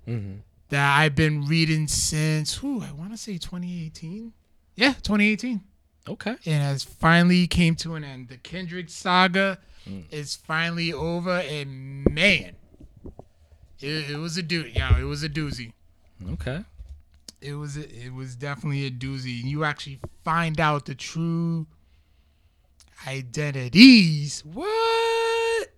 mm-hmm. 0.08 0.36
that 0.70 0.98
I've 0.98 1.14
been 1.14 1.46
reading 1.46 1.90
since 1.90 2.64
I 2.64 2.92
want 2.94 3.12
to 3.12 3.18
say 3.18 3.34
2018. 3.34 4.32
Yeah, 4.76 4.94
2018. 4.94 5.60
Okay. 6.08 6.36
It 6.46 6.54
has 6.54 6.86
finally 6.86 7.46
came 7.46 7.76
to 7.76 7.96
an 7.96 8.06
end. 8.06 8.30
The 8.30 8.38
Kindred 8.38 8.90
saga 8.90 9.60
mm. 9.86 10.06
is 10.10 10.38
finally 10.38 10.94
over, 10.94 11.40
and 11.40 12.10
man, 12.10 12.56
it, 13.82 14.12
it 14.12 14.18
was 14.18 14.38
a 14.38 14.42
dude. 14.42 14.74
Yeah, 14.74 14.98
it 14.98 15.04
was 15.04 15.22
a 15.22 15.30
doozy. 15.30 15.74
Okay. 16.32 16.64
It 17.42 17.54
was 17.54 17.78
it 17.78 18.14
was 18.14 18.36
definitely 18.36 18.86
a 18.86 18.92
doozy. 18.92 19.44
You 19.44 19.64
actually 19.64 20.00
find 20.24 20.60
out 20.60 20.86
the 20.86 20.96
true 20.96 21.68
identities. 23.08 24.44
What 24.46 25.70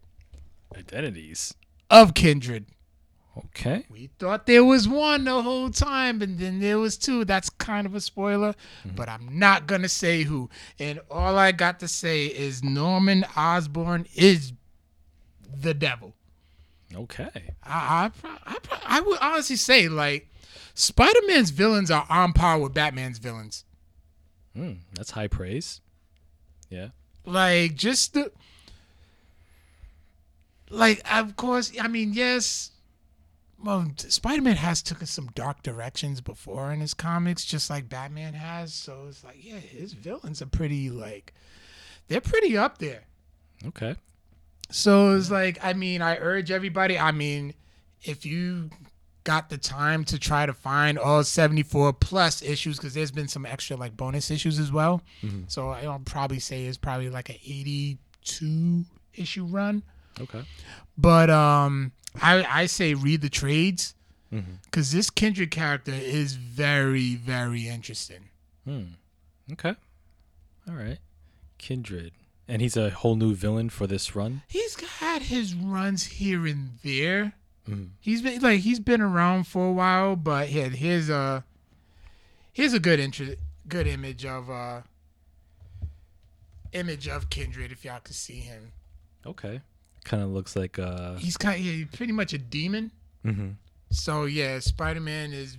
Identities. 0.76 1.54
of 1.90 2.14
Kindred? 2.14 2.66
Okay. 3.38 3.86
We 3.90 4.10
thought 4.20 4.46
there 4.46 4.64
was 4.64 4.90
one 4.90 5.24
the 5.24 5.42
whole 5.42 5.70
time, 5.70 6.22
and 6.22 6.38
then 6.38 6.60
there 6.60 6.80
was 6.80 6.98
two. 6.98 7.24
That's 7.24 7.50
kind 7.50 7.88
of 7.88 7.96
a 7.96 8.02
spoiler, 8.02 8.54
mm-hmm. 8.86 8.96
but 8.96 9.08
I'm 9.08 9.40
not 9.40 9.68
gonna 9.68 9.88
say 9.88 10.24
who. 10.24 10.50
And 10.80 11.00
all 11.10 11.38
I 11.38 11.52
got 11.54 11.80
to 11.80 11.88
say 11.88 12.26
is 12.26 12.64
Norman 12.64 13.26
Osborn 13.38 14.08
is 14.16 14.52
the 15.56 15.74
devil. 15.74 16.14
Okay. 16.94 17.54
I 17.64 18.12
I, 18.24 18.30
I, 18.46 18.58
I 18.98 19.02
would 19.02 19.20
honestly 19.22 19.56
say 19.56 19.88
like 19.88 20.28
Spider-Man's 20.74 21.50
villains 21.50 21.92
are 21.92 22.06
on 22.10 22.34
par 22.34 22.60
with 22.60 22.74
Batman's 22.74 23.18
villains. 23.18 23.66
Hmm. 24.56 24.74
That's 24.94 25.12
high 25.12 25.28
praise. 25.28 25.82
Yeah. 26.70 26.90
Like 27.26 27.76
just 27.76 28.14
the 28.14 28.32
like 30.70 31.02
of 31.12 31.36
course 31.36 31.72
I 31.80 31.88
mean 31.88 32.14
yes 32.14 32.72
well 33.62 33.92
Spider-Man 33.98 34.56
has 34.56 34.82
taken 34.82 35.06
some 35.06 35.28
dark 35.36 35.62
directions 35.62 36.22
before 36.22 36.72
in 36.72 36.80
his 36.80 36.94
comics 36.94 37.44
just 37.46 37.70
like 37.70 37.90
Batman 37.90 38.34
has 38.34 38.74
so 38.74 39.06
it's 39.10 39.24
like 39.24 39.38
yeah 39.40 39.58
his 39.58 39.94
villains 39.94 40.42
are 40.42 40.48
pretty 40.48 40.90
like 40.90 41.34
they're 42.08 42.22
pretty 42.22 42.58
up 42.58 42.80
there. 42.80 43.04
Okay. 43.68 43.96
So 44.72 45.16
it's 45.16 45.30
like 45.30 45.60
I 45.62 45.74
mean 45.74 46.02
I 46.02 46.18
urge 46.18 46.52
everybody 46.52 46.98
I 46.98 47.12
mean 47.12 47.54
if 48.04 48.26
you 48.26 48.70
got 49.24 49.50
the 49.50 49.58
time 49.58 50.04
to 50.06 50.18
try 50.18 50.46
to 50.46 50.54
find 50.54 50.98
all 50.98 51.24
74 51.24 51.94
plus 51.94 52.42
issues 52.42 52.78
because 52.78 52.94
there's 52.94 53.12
been 53.12 53.28
some 53.28 53.46
extra 53.46 53.76
like 53.78 53.96
bonus 53.96 54.32
issues 54.32 54.58
as 54.60 54.72
well. 54.72 55.02
So 55.48 55.70
I'll 55.70 56.00
probably 56.00 56.40
say 56.40 56.66
it's 56.66 56.78
probably 56.78 57.10
like 57.10 57.30
an 57.30 57.36
82 57.46 58.86
issue 59.16 59.46
run. 59.46 59.84
Okay. 60.20 60.42
But 60.98 61.30
um 61.30 61.92
I 62.22 62.44
I 62.50 62.66
say 62.66 62.94
read 62.94 63.22
the 63.22 63.30
trades 63.30 63.96
Mhm. 64.34 64.58
cuz 64.72 64.92
this 64.92 65.10
Kindred 65.10 65.52
character 65.52 65.92
is 65.94 66.34
very 66.36 67.16
very 67.16 67.68
interesting. 67.68 68.30
Hmm. 68.66 68.84
Okay. 69.52 69.76
All 70.68 70.76
right. 70.76 71.00
Kindred. 71.58 72.14
And 72.48 72.62
he's 72.62 72.76
a 72.78 72.90
whole 72.90 73.16
new 73.16 73.34
villain 73.36 73.70
for 73.70 73.88
this 73.88 74.16
run. 74.16 74.42
He's 74.48 74.80
had 75.00 75.24
his 75.24 75.54
runs 75.54 76.04
here 76.04 76.46
and 76.48 76.80
there. 76.84 77.34
Mhm. 77.72 77.90
He's 78.00 78.22
been 78.22 78.42
like 78.42 78.60
he's 78.60 78.80
been 78.80 79.02
around 79.02 79.48
for 79.48 79.68
a 79.68 79.72
while, 79.72 80.16
but 80.16 80.50
yeah, 80.52 80.68
here's 80.70 81.10
a 81.10 81.44
here's 82.54 82.74
a 82.74 82.80
good 82.80 83.00
interest, 83.00 83.40
good 83.68 83.88
image 83.88 84.26
of 84.26 84.50
uh 84.50 84.82
image 86.74 87.08
of 87.08 87.30
Kindred 87.30 87.72
if 87.72 87.84
y'all 87.86 88.00
could 88.00 88.16
see 88.16 88.40
him. 88.40 88.72
Okay. 89.26 89.62
Kind 90.04 90.24
of 90.24 90.30
looks 90.30 90.56
like 90.56 90.80
uh. 90.80 91.16
He's 91.16 91.38
kind 91.38 91.60
of 91.60 91.66
yeah, 91.66 91.74
he's 91.74 91.88
pretty 91.96 92.14
much 92.14 92.34
a 92.34 92.38
demon. 92.38 92.92
hmm 93.24 93.52
So 93.92 94.26
yeah, 94.26 94.60
Spider-Man 94.60 95.32
is 95.34 95.58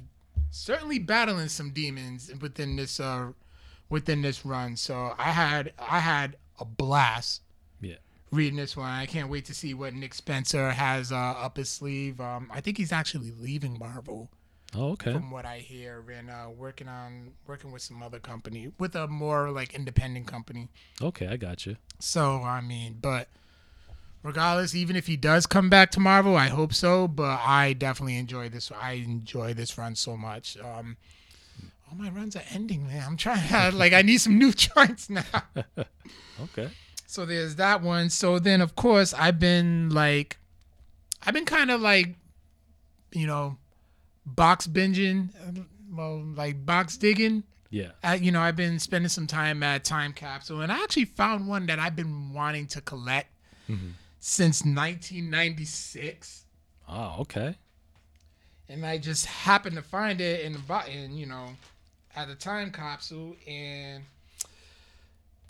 certainly 0.51 0.99
battling 0.99 1.49
some 1.49 1.71
demons 1.71 2.31
within 2.41 2.77
this 2.77 2.99
uh 3.01 3.33
within 3.89 4.23
this 4.23 4.45
run. 4.45 4.77
So 4.77 5.15
I 5.19 5.31
had 5.31 5.73
I 5.79 6.01
had 6.01 6.37
a 6.59 6.65
blast. 6.65 7.43
Reading 8.33 8.57
this 8.57 8.77
one. 8.77 8.89
I 8.91 9.07
can't 9.07 9.29
wait 9.29 9.45
to 9.45 9.55
see 9.55 9.75
what 9.75 9.95
Nick 9.95 10.15
Spencer 10.15 10.71
has 10.71 11.13
uh, 11.13 11.17
up 11.17 11.57
his 11.59 11.69
sleeve. 11.69 12.21
Um, 12.21 12.51
I 12.53 12.61
think 12.61 12.79
he's 12.79 12.91
actually 12.93 13.33
leaving 13.39 13.79
Marvel, 13.79 14.31
Oh, 14.75 14.93
okay. 14.93 15.13
from 15.13 15.31
what 15.31 15.45
I 15.45 15.59
hear, 15.59 16.03
and 16.11 16.31
uh, 16.31 16.47
working 16.57 16.89
on 16.89 17.33
working 17.47 17.71
with 17.73 17.83
some 17.83 18.03
other 18.03 18.19
company, 18.19 18.73
with 18.79 18.97
a 18.97 19.07
more 19.07 19.51
like 19.51 19.75
independent 19.75 20.27
company. 20.27 20.69
Okay, 21.01 21.29
I 21.29 21.37
got 21.37 21.67
you. 21.67 21.77
So 22.01 22.43
I 22.43 22.61
mean, 22.63 22.97
but 23.01 23.29
regardless, 24.23 24.75
even 24.75 24.97
if 24.97 25.07
he 25.07 25.17
does 25.17 25.47
come 25.47 25.69
back 25.69 25.91
to 25.93 26.01
Marvel, 26.01 26.35
I 26.37 26.49
hope 26.49 26.73
so. 26.73 27.07
But 27.07 27.41
I 27.45 27.75
definitely 27.75 28.17
enjoy 28.17 28.49
this. 28.49 28.73
I 28.81 28.93
enjoy 28.93 29.53
this 29.53 29.77
run 29.77 29.95
so 29.95 30.17
much. 30.17 30.57
Um, 30.59 30.97
all 31.91 31.99
my 31.99 32.09
runs 32.09 32.35
are 32.35 32.43
ending, 32.51 32.87
man. 32.87 33.05
I'm 33.07 33.17
trying 33.19 33.47
to 33.49 33.77
like 33.77 33.93
I 33.93 34.01
need 34.01 34.19
some 34.19 34.39
new 34.39 34.53
joints 34.55 35.11
now. 35.11 35.23
Okay. 36.43 36.71
So 37.13 37.27
there's 37.27 37.57
that 37.57 37.83
one. 37.83 38.09
So 38.09 38.39
then, 38.39 38.63
of 38.63 38.75
course, 38.75 39.13
I've 39.13 39.39
been 39.39 39.91
like, 39.91 40.39
I've 41.23 41.35
been 41.35 41.45
kind 41.45 41.71
of 41.71 41.79
like, 41.83 42.15
you 43.13 43.27
know, 43.27 43.59
box 44.25 44.67
binging, 44.67 45.29
uh, 45.37 45.61
well, 45.93 46.23
like 46.35 46.65
box 46.65 46.97
digging. 46.97 47.43
Yeah. 47.69 47.91
Uh, 48.03 48.17
you 48.19 48.33
know, 48.33 48.41
I've 48.41 48.57
been 48.57 48.79
spending 48.79 49.11
some 49.11 49.27
time 49.27 49.63
at 49.63 49.85
Time 49.85 50.15
Capsule, 50.15 50.63
and 50.63 50.73
I 50.73 50.83
actually 50.83 51.05
found 51.05 51.47
one 51.49 51.67
that 51.67 51.79
I've 51.79 51.95
been 51.97 52.33
wanting 52.33 52.67
to 52.69 52.81
collect 52.81 53.29
since 54.21 54.65
1996, 54.65 56.45
Oh, 56.89 57.17
okay. 57.21 57.57
and 58.71 58.87
I 58.87 58.97
just 58.97 59.27
happened 59.27 59.77
to 59.77 59.83
find 59.83 60.19
it 60.23 60.41
in 60.47 60.53
the 60.55 60.91
in 60.91 61.17
you 61.19 61.27
know, 61.27 61.49
at 62.17 62.29
the 62.29 62.35
Time 62.37 62.71
Capsule, 62.73 63.37
and 63.47 64.03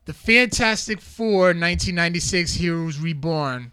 the 0.05 0.13
Fantastic 0.13 1.01
Four 1.01 1.49
1996 1.49 2.55
Heroes 2.55 2.99
Reborn. 2.99 3.73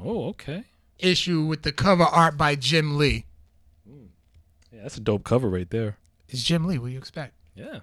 Oh, 0.00 0.26
okay. 0.28 0.64
issue 0.98 1.42
with 1.42 1.62
the 1.62 1.72
cover 1.72 2.04
art 2.04 2.36
by 2.36 2.54
Jim 2.54 2.96
Lee. 2.98 3.24
Hmm. 3.88 4.06
Yeah, 4.72 4.82
that's 4.82 4.96
a 4.96 5.00
dope 5.00 5.24
cover 5.24 5.48
right 5.48 5.68
there. 5.68 5.98
It's 6.28 6.42
Jim 6.42 6.64
Lee. 6.66 6.78
What 6.78 6.86
do 6.88 6.92
you 6.92 6.98
expect? 6.98 7.34
Yeah. 7.54 7.80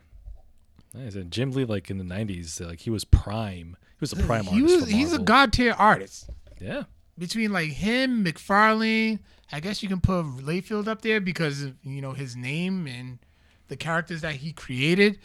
Nice. 0.94 1.16
And 1.16 1.32
Jim 1.32 1.52
Lee, 1.52 1.66
like 1.66 1.90
in 1.90 1.98
the 1.98 2.04
'90s, 2.06 2.62
uh, 2.62 2.68
like 2.68 2.80
he 2.80 2.90
was 2.90 3.04
prime. 3.04 3.76
He 3.82 3.98
was 4.00 4.14
a 4.14 4.18
prime 4.18 4.46
he 4.46 4.62
artist. 4.62 4.82
was 4.82 4.90
he's 4.90 5.14
a 5.14 5.20
god 5.20 5.52
tier 5.52 5.74
artist. 5.78 6.30
Yeah. 6.60 6.84
Between 7.18 7.52
like 7.52 7.70
him, 7.70 8.24
McFarlane, 8.24 9.20
I 9.52 9.60
guess 9.60 9.82
you 9.84 9.90
can 9.90 10.00
put 10.02 10.24
Liefeld 10.24 10.88
up 10.88 11.02
there 11.02 11.20
because 11.20 11.64
of 11.64 11.76
you 11.84 12.02
know 12.02 12.14
his 12.14 12.36
name 12.36 12.88
and 12.88 13.20
the 13.68 13.76
characters 13.76 14.22
that 14.22 14.36
he 14.36 14.54
created. 14.54 15.20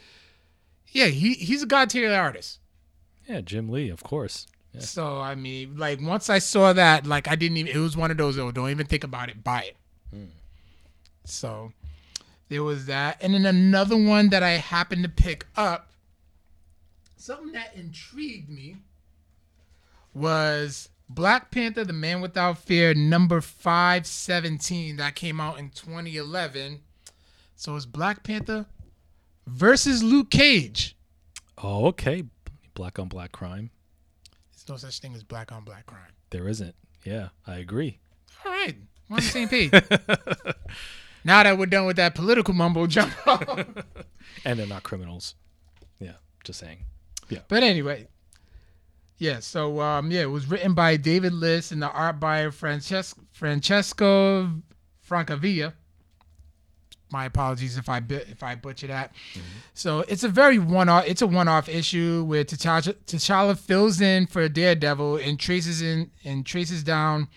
Yeah, 0.92 1.06
he 1.06 1.35
he's 1.35 1.62
a 1.62 1.66
god 1.66 1.90
tier 1.90 2.12
artist. 2.12 2.59
Yeah, 3.28 3.40
Jim 3.40 3.68
Lee, 3.68 3.88
of 3.90 4.02
course. 4.02 4.47
Yeah. 4.73 4.80
So 4.80 5.20
I 5.20 5.35
mean, 5.35 5.76
like 5.76 6.00
once 6.00 6.28
I 6.28 6.38
saw 6.38 6.73
that, 6.73 7.06
like 7.06 7.28
I 7.28 7.37
didn't 7.37 7.56
even. 7.59 7.75
It 7.75 7.78
was 7.78 7.97
one 7.97 8.11
of 8.11 8.16
those. 8.16 8.38
Oh, 8.38 8.50
don't 8.50 8.70
even 8.70 8.87
think 8.87 9.04
about 9.04 9.28
it. 9.28 9.42
Buy 9.42 9.62
it. 9.62 9.76
Hmm. 10.11 10.25
So 11.25 11.73
there 12.49 12.64
was 12.64 12.87
that, 12.87 13.18
and 13.20 13.35
then 13.35 13.47
another 13.47 13.97
one 13.97 14.30
that 14.30 14.42
I 14.42 14.50
happened 14.50 15.04
to 15.04 15.09
pick 15.09 15.47
up. 15.56 15.88
Something 17.16 17.52
that 17.52 17.75
intrigued 17.76 18.49
me 18.49 18.76
was 20.14 20.88
Black 21.09 21.50
Panther: 21.50 21.85
The 21.85 21.92
Man 21.92 22.20
Without 22.20 22.59
Fear, 22.59 22.94
number 22.94 23.40
five 23.40 24.06
seventeen, 24.06 24.97
that 24.97 25.14
came 25.14 25.40
out 25.40 25.59
in 25.59 25.70
2011. 25.70 26.80
So 27.54 27.76
it's 27.76 27.87
Black 27.87 28.23
Panther 28.23 28.66
versus 29.47 30.02
Luke 30.02 30.30
Cage. 30.30 30.97
Oh, 31.62 31.87
okay. 31.87 32.25
Black 32.75 32.99
on 32.99 33.09
black 33.09 33.32
crime. 33.32 33.70
There's 34.52 34.68
no 34.68 34.76
such 34.76 35.00
thing 35.00 35.14
as 35.14 35.23
black 35.23 35.52
on 35.52 35.64
black 35.64 35.87
crime. 35.87 36.12
There 36.30 36.49
isn't. 36.49 36.75
Yeah, 37.04 37.28
I 37.47 37.56
agree. 37.56 37.99
All 38.44 38.52
right, 38.52 38.76
we're 39.09 39.16
on 39.16 39.20
the 39.23 39.28
same 39.28 39.49
page. 39.49 39.73
now 41.25 41.42
that 41.42 41.59
we're 41.59 41.66
done 41.66 41.87
with 41.87 41.97
that 41.97 42.14
political 42.14 42.54
mumbo 42.54 42.87
jumbo. 42.87 43.64
And 44.44 44.59
they're 44.59 44.66
not 44.66 44.85
criminals. 44.85 45.35
Yeah, 45.99 46.12
just 46.44 46.61
saying. 46.61 46.85
Yeah. 47.28 47.40
But 47.49 47.62
anyway, 47.62 48.06
yeah. 49.18 49.40
So 49.40 49.80
um, 49.80 50.11
yeah, 50.11 50.20
it 50.23 50.30
was 50.30 50.47
written 50.49 50.73
by 50.73 50.97
David 50.97 51.32
Liss 51.32 51.73
and 51.73 51.82
the 51.82 51.90
art 51.90 52.20
by 52.20 52.50
Frances- 52.50 53.14
Francesco 53.32 54.50
Francavilla. 55.09 55.73
My 57.12 57.25
apologies 57.25 57.76
if 57.76 57.88
I 57.88 58.00
if 58.09 58.43
I 58.43 58.55
butcher 58.55 58.87
that. 58.87 59.12
Mm-hmm. 59.35 59.40
So 59.75 60.00
it's 60.09 60.23
a 60.23 60.29
very 60.29 60.59
one 60.59 60.88
off. 60.88 61.07
It's 61.07 61.23
a 61.23 61.26
one 61.26 61.49
off 61.49 61.69
issue 61.69 62.25
where 62.25 62.45
T'Challa, 62.45 62.95
T'Challa 63.07 63.59
fills 63.59 64.00
in 64.00 64.26
for 64.26 64.49
Daredevil 64.49 65.17
and 65.17 65.38
traces 65.38 65.83
in 65.83 66.11
and 66.25 66.47
traces 66.47 66.85
down, 66.85 67.29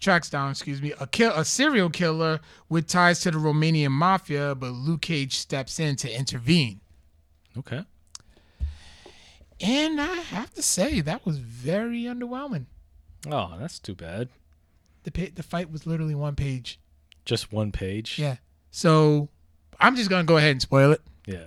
tracks 0.00 0.30
down, 0.30 0.50
excuse 0.50 0.80
me, 0.80 0.94
a 1.00 1.06
kill 1.06 1.32
a 1.32 1.44
serial 1.44 1.90
killer 1.90 2.40
with 2.68 2.86
ties 2.88 3.20
to 3.20 3.30
the 3.30 3.38
Romanian 3.38 3.90
mafia. 3.90 4.54
But 4.54 4.70
Luke 4.70 5.02
Cage 5.02 5.36
steps 5.36 5.78
in 5.78 5.96
to 5.96 6.10
intervene. 6.10 6.80
Okay. 7.58 7.84
And 9.60 10.00
I 10.00 10.06
have 10.06 10.52
to 10.54 10.62
say 10.62 11.00
that 11.00 11.24
was 11.24 11.38
very 11.38 12.02
underwhelming. 12.02 12.66
Oh, 13.30 13.54
that's 13.58 13.78
too 13.78 13.94
bad. 13.94 14.28
The 15.04 15.10
pa- 15.12 15.32
the 15.34 15.42
fight 15.42 15.70
was 15.70 15.86
literally 15.86 16.14
one 16.14 16.34
page. 16.34 16.80
Just 17.24 17.52
one 17.52 17.70
page. 17.70 18.18
Yeah. 18.18 18.36
So 18.72 19.28
I'm 19.78 19.94
just 19.94 20.10
gonna 20.10 20.24
go 20.24 20.38
ahead 20.38 20.50
and 20.50 20.62
spoil 20.62 20.90
it. 20.90 21.00
Yeah. 21.26 21.46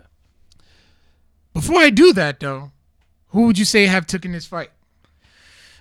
Before 1.53 1.79
I 1.79 1.89
do 1.89 2.13
that 2.13 2.39
though, 2.39 2.71
who 3.29 3.47
would 3.47 3.59
you 3.59 3.65
say 3.65 3.87
have 3.87 4.05
taken 4.07 4.31
this 4.31 4.45
fight? 4.45 4.69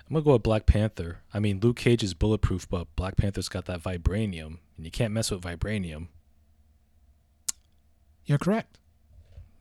I'm 0.08 0.14
gonna 0.14 0.24
go 0.24 0.32
with 0.32 0.42
Black 0.42 0.66
Panther. 0.66 1.18
I 1.32 1.38
mean, 1.38 1.60
Luke 1.60 1.76
Cage 1.76 2.02
is 2.02 2.14
bulletproof, 2.14 2.68
but 2.68 2.88
Black 2.96 3.16
Panther's 3.16 3.48
got 3.48 3.66
that 3.66 3.82
vibranium, 3.82 4.58
and 4.76 4.84
you 4.84 4.90
can't 4.90 5.12
mess 5.12 5.30
with 5.30 5.42
vibranium. 5.42 6.08
You're 8.24 8.38
correct. 8.38 8.78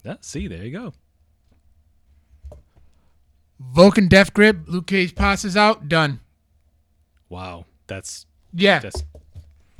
Yeah. 0.03 0.15
See, 0.21 0.47
there 0.47 0.63
you 0.63 0.71
go. 0.71 0.93
Vulcan 3.59 4.07
Death 4.07 4.33
Grip, 4.33 4.57
Luke 4.67 4.87
Cage 4.87 5.15
passes 5.15 5.55
out, 5.57 5.87
done. 5.89 6.19
Wow. 7.29 7.65
That's 7.87 8.25
Yeah. 8.53 8.79
that's 8.79 9.03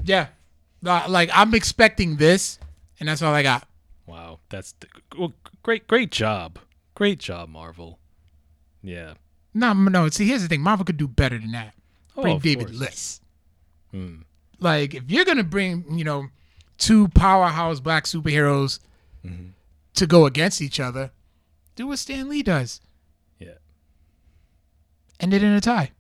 Yeah. 0.04 0.28
Uh, 0.86 1.06
Like 1.08 1.30
I'm 1.34 1.54
expecting 1.54 2.18
this, 2.18 2.60
and 3.00 3.08
that's 3.10 3.22
all 3.22 3.34
I 3.34 3.44
got. 3.44 3.68
wow. 4.06 4.40
That's 4.50 4.74
well, 5.18 5.34
great. 5.64 5.88
Great 5.88 6.12
job. 6.12 6.60
Great 6.96 7.20
job, 7.20 7.50
Marvel. 7.50 8.00
Yeah. 8.82 9.14
No, 9.54 9.74
no. 9.74 10.10
See, 10.10 10.28
here's 10.28 10.42
the 10.42 10.48
thing. 10.48 10.62
Marvel 10.62 10.86
could 10.86 10.98
do 10.98 11.08
better 11.08 11.38
than 11.38 11.52
that. 11.54 11.74
Bring 12.16 12.34
Oh, 12.34 12.36
of 12.38 12.44
David 12.44 12.68
course. 12.68 12.80
Liss. 12.80 13.22
Hmm. 13.92 14.16
Like, 14.60 14.94
if 14.94 15.10
you're 15.10 15.26
gonna 15.26 15.44
bring, 15.44 15.86
you 15.98 16.04
know, 16.04 16.28
two 16.78 17.08
powerhouse 17.10 17.80
black 17.80 18.06
superheroes 18.06 18.80
Mm-hmm. 19.26 19.50
to 19.96 20.06
go 20.08 20.26
against 20.26 20.62
each 20.62 20.80
other, 20.82 21.12
do 21.76 21.88
what 21.88 21.98
Stan 22.00 22.28
Lee 22.28 22.44
does. 22.44 22.82
Yeah. 23.40 23.54
End 25.20 25.34
it 25.34 25.42
in 25.44 25.54
a 25.54 25.62
tie. 25.62 25.92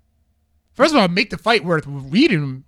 First 0.73 0.93
of 0.93 0.99
all, 0.99 1.07
make 1.07 1.29
the 1.29 1.37
fight 1.37 1.63
worth 1.63 1.85
reading, 1.87 2.65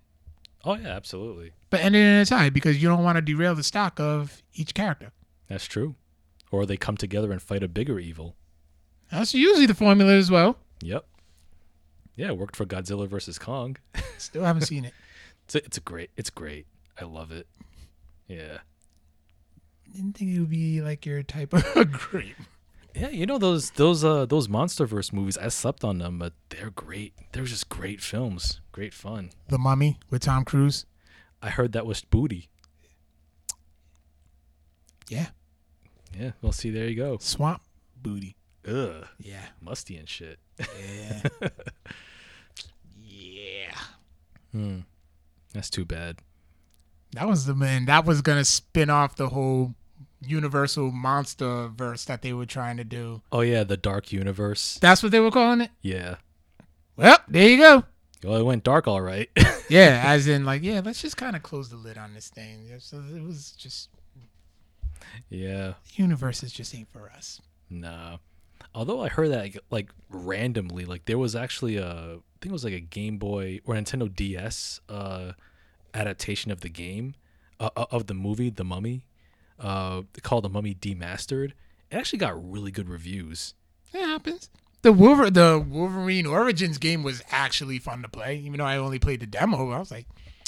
Oh 0.65 0.75
yeah, 0.75 0.89
absolutely. 0.89 1.51
but 1.69 1.81
end 1.81 1.95
it 1.95 2.00
in 2.00 2.22
a 2.22 2.25
tie 2.25 2.50
because 2.50 2.81
you 2.81 2.89
don't 2.89 3.03
want 3.03 3.17
to 3.17 3.22
derail 3.22 3.53
the 3.55 3.63
stock 3.63 4.00
of 4.00 4.41
each 4.53 4.74
character. 4.74 5.12
That's 5.48 5.65
true. 5.65 5.95
Or 6.51 6.65
they 6.65 6.77
come 6.77 6.98
together 6.98 7.31
and 7.31 7.41
fight 7.41 7.62
a 7.63 7.67
bigger 7.67 8.00
evil. 8.00 8.36
That's 9.12 9.34
usually 9.34 9.65
the 9.67 9.74
formula 9.75 10.13
as 10.13 10.31
well. 10.31 10.57
Yep. 10.81 11.05
Yeah, 12.15 12.27
it 12.29 12.38
worked 12.38 12.55
for 12.55 12.65
Godzilla 12.65 13.07
versus 13.07 13.38
Kong. 13.38 13.77
Still 14.17 14.43
haven't 14.43 14.63
seen 14.63 14.86
it. 14.86 14.93
It's 15.45 15.55
a, 15.55 15.65
it's 15.65 15.77
a 15.77 15.81
great. 15.81 16.10
It's 16.17 16.29
great. 16.29 16.65
I 17.00 17.05
love 17.05 17.31
it. 17.31 17.45
Yeah. 18.27 18.60
Didn't 19.93 20.13
think 20.17 20.31
it 20.36 20.39
would 20.39 20.50
be 20.50 20.81
like 20.81 21.05
your 21.05 21.22
type 21.24 21.53
of 21.53 21.91
great. 21.91 22.36
Yeah, 22.96 23.10
you 23.10 23.25
know 23.25 23.38
those 23.38 23.72
those 23.72 24.04
uh 24.06 24.25
those 24.25 24.48
MonsterVerse 24.48 25.12
movies. 25.12 25.38
I 25.38 25.50
slept 25.50 25.84
on 25.84 25.98
them, 25.98 26.18
but 26.18 26.34
they're 26.50 26.70
great. 26.70 27.14
They're 27.34 27.44
just 27.44 27.68
great 27.68 28.00
films. 28.02 28.62
Great 28.72 28.94
fun. 28.94 29.32
The 29.50 29.58
Mummy 29.58 30.00
with 30.10 30.22
Tom 30.22 30.46
Cruise. 30.46 30.86
I 31.42 31.50
heard 31.50 31.74
that 31.74 31.86
was 31.86 32.02
booty. 32.02 32.50
Yeah. 35.10 35.28
Yeah. 36.17 36.32
Well, 36.41 36.52
see, 36.54 36.69
there 36.72 36.88
you 36.88 36.96
go. 36.96 37.17
Swamp 37.19 37.62
booty. 38.02 38.38
Ugh, 38.67 39.06
Yeah. 39.19 39.46
musty 39.62 39.98
and 39.98 40.10
shit. 40.10 40.39
Yeah. 40.60 41.22
yeah. 43.04 43.76
Hmm. 44.52 44.80
That's 45.54 45.69
too 45.69 45.86
bad. 45.86 46.19
That 47.12 47.28
was 47.28 47.46
the 47.46 47.56
man. 47.56 47.86
That 47.86 48.06
was 48.06 48.22
gonna 48.22 48.46
spin 48.46 48.89
off 48.89 49.15
the 49.15 49.30
whole 49.30 49.76
Universal 50.28 50.92
Monster 50.92 51.68
verse 51.68 52.06
that 52.06 52.22
they 52.22 52.34
were 52.34 52.46
trying 52.46 52.78
to 52.78 52.84
do. 52.84 53.22
Oh 53.32 53.42
yeah, 53.42 53.64
the 53.64 53.78
Dark 53.78 54.12
Universe. 54.12 54.78
That's 54.82 55.02
what 55.04 55.12
they 55.12 55.20
were 55.20 55.32
calling 55.32 55.62
it. 55.62 55.72
Yeah. 55.82 56.16
Well, 56.98 57.18
there 57.28 57.50
you 57.50 57.58
go. 57.58 57.84
Well, 58.24 58.38
it 58.38 58.44
went 58.44 58.64
dark, 58.64 58.88
all 58.88 59.02
right. 59.02 59.30
Yeah, 59.68 60.04
as 60.06 60.28
in 60.28 60.46
like, 60.46 60.62
yeah, 60.62 60.82
let's 60.86 61.02
just 61.02 61.18
kind 61.18 61.36
of 61.36 61.42
close 61.42 61.70
the 61.70 61.76
lid 61.76 61.98
on 61.98 62.14
this 62.14 62.30
thing. 62.30 62.72
So 62.78 62.98
it 62.98 63.24
was 63.24 63.52
just 63.52 63.90
yeah. 65.30 65.74
universes 65.96 66.52
just 66.52 66.76
ain't 66.76 66.92
for 66.92 67.10
us. 67.10 67.42
Nah. 67.70 68.18
Although 68.74 69.02
I 69.02 69.10
heard 69.10 69.32
that 69.32 69.40
like, 69.40 69.60
like 69.72 69.90
randomly, 70.10 70.86
like 70.86 71.06
there 71.06 71.18
was 71.18 71.36
actually 71.36 71.78
a, 71.78 71.88
I 71.88 72.38
think 72.42 72.48
it 72.48 72.52
was 72.52 72.64
like 72.64 72.74
a 72.74 72.80
Game 72.80 73.18
Boy 73.18 73.60
or 73.66 73.74
Nintendo 73.74 74.14
DS 74.14 74.82
uh, 74.90 75.32
adaptation 75.94 76.52
of 76.52 76.62
the 76.62 76.70
game, 76.70 77.16
uh, 77.60 77.70
uh, 77.76 77.86
of 77.90 78.08
the 78.08 78.14
movie 78.14 78.50
The 78.50 78.64
Mummy, 78.66 79.06
uh, 79.60 80.02
called 80.22 80.44
The 80.44 80.50
Mummy 80.50 80.76
Demastered. 80.76 81.52
It 81.91 81.96
actually 81.98 82.20
got 82.20 82.52
really 82.52 82.72
good 82.72 82.89
reviews. 82.89 83.54
It 83.94 84.02
happens. 84.02 84.50
The 84.82 84.91
Wolver- 84.94 85.30
the 85.32 85.63
Wolverine 85.68 86.26
Origins 86.26 86.78
game 86.78 87.02
was 87.04 87.22
actually 87.32 87.80
fun 87.80 88.02
to 88.04 88.10
play, 88.10 88.38
even 88.38 88.60
though 88.60 88.65
I 88.65 88.78
only 88.78 89.00
played 89.00 89.20
the 89.20 89.26
demo. 89.26 89.72
I 89.72 89.80
was 89.80 89.91
like, 89.91 90.06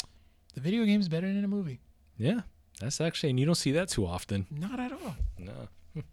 the 0.54 0.62
video 0.62 0.86
game 0.86 1.00
is 1.00 1.10
better 1.10 1.28
than 1.28 1.42
the 1.42 1.48
movie. 1.48 1.80
Yeah, 2.18 2.42
that's 2.80 3.00
actually, 3.02 3.30
and 3.32 3.40
you 3.40 3.46
don't 3.46 3.56
see 3.56 3.72
that 3.74 3.90
too 3.90 4.06
often. 4.06 4.46
Not 4.52 4.80
at 4.80 4.92
all. 4.92 5.16
No. 5.40 5.68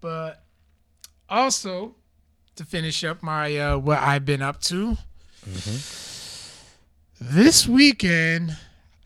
But 0.00 0.44
also 1.28 1.96
to 2.54 2.64
finish 2.64 3.02
up 3.02 3.20
my 3.22 3.56
uh, 3.58 3.78
what 3.78 3.98
I've 3.98 4.24
been 4.24 4.42
up 4.42 4.60
to 4.62 4.96
this 7.20 7.66
weekend, 7.66 8.56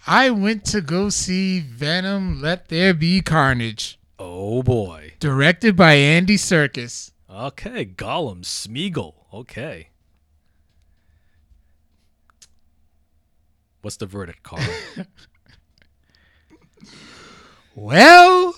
I 0.07 0.31
went 0.31 0.65
to 0.67 0.81
go 0.81 1.09
see 1.09 1.61
Venom: 1.61 2.41
Let 2.41 2.69
There 2.69 2.95
Be 2.95 3.21
Carnage, 3.21 3.99
Oh 4.19 4.63
boy. 4.63 5.15
directed 5.21 5.77
by 5.77 5.95
Andy 5.95 6.37
Serkis. 6.37 7.13
Okay, 7.31 7.85
Gollum, 7.87 8.43
Smeagol. 8.43 9.15
Okay. 9.33 9.89
What's 13.81 13.97
the 13.97 14.07
verdict, 14.07 14.43
Carl? 14.43 14.63
Well, 17.75 18.55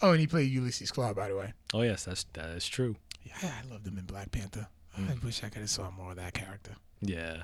oh, 0.00 0.12
and 0.12 0.20
he 0.20 0.26
played 0.28 0.50
Ulysses 0.52 0.92
Klaue, 0.92 1.16
by 1.16 1.28
the 1.28 1.36
way. 1.36 1.52
oh 1.74 1.82
yes, 1.82 2.04
that's 2.04 2.24
that 2.34 2.50
is 2.50 2.68
true. 2.68 2.94
Yeah, 3.24 3.32
I 3.42 3.68
loved 3.68 3.86
him 3.86 3.98
in 3.98 4.04
Black 4.04 4.30
Panther. 4.30 4.68
I 4.96 5.00
mm. 5.00 5.24
wish 5.24 5.42
I 5.42 5.48
could 5.48 5.62
have 5.62 5.70
saw 5.70 5.90
more 5.90 6.10
of 6.10 6.16
that 6.16 6.32
character. 6.32 6.76
Yeah, 7.00 7.42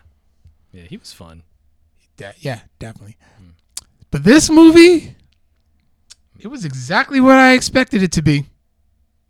yeah, 0.77 0.85
he 0.89 0.97
was 0.97 1.13
fun. 1.13 1.43
De- 2.17 2.35
yeah, 2.39 2.61
definitely. 2.79 3.17
But 4.11 4.25
this 4.25 4.49
movie, 4.51 5.15
it 6.39 6.49
was 6.49 6.65
exactly 6.65 7.21
what 7.21 7.37
I 7.37 7.53
expected 7.53 8.03
it 8.03 8.13
to 8.13 8.23
be. 8.23 8.47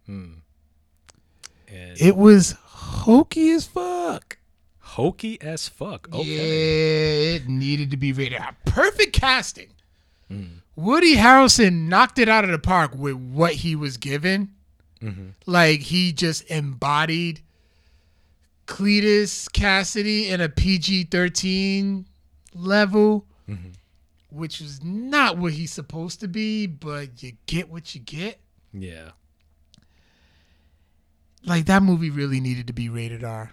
And 0.09 2.01
It 2.01 2.17
was 2.17 2.53
hokey 2.63 3.51
as 3.53 3.67
fuck. 3.67 4.39
hokey 4.79 5.41
as 5.43 5.69
fuck. 5.69 6.09
Okay. 6.13 6.25
Yeah, 7.33 7.37
it 7.37 7.49
needed 7.49 7.91
to 7.91 7.97
be 7.97 8.13
rated 8.13 8.41
R. 8.41 8.57
Perfect 8.67 9.13
casting. 9.13 9.69
Woody 10.75 11.17
Harrelson 11.17 11.89
knocked 11.89 12.19
it 12.19 12.29
out 12.29 12.45
of 12.45 12.51
the 12.51 12.59
park 12.59 12.95
with 12.95 13.15
what 13.17 13.55
he 13.55 13.75
was 13.77 13.97
given. 13.97 14.53
Mhm. 15.03 15.33
Like 15.47 15.81
he 15.81 16.13
just 16.13 16.43
embodied 16.51 17.41
Cletus 18.67 19.49
Kasady 19.51 20.29
in 20.29 20.41
a 20.41 20.49
PG 20.49 21.05
thirteen 21.05 22.07
level, 22.55 23.27
which 24.31 24.61
was 24.61 24.83
not 24.83 25.39
what 25.39 25.53
he's 25.53 25.73
supposed 25.73 26.21
to 26.21 26.29
be. 26.29 26.67
But 26.67 27.23
you 27.23 27.33
get 27.47 27.69
what 27.71 27.95
you 27.95 28.01
get. 28.01 28.41
Yeah. 28.73 29.11
Like 31.45 31.67
that 31.67 31.83
movie 31.83 32.11
really 32.11 32.41
needed 32.41 32.67
to 32.67 32.73
be 32.73 32.89
rated 32.89 33.23
R. 33.23 33.53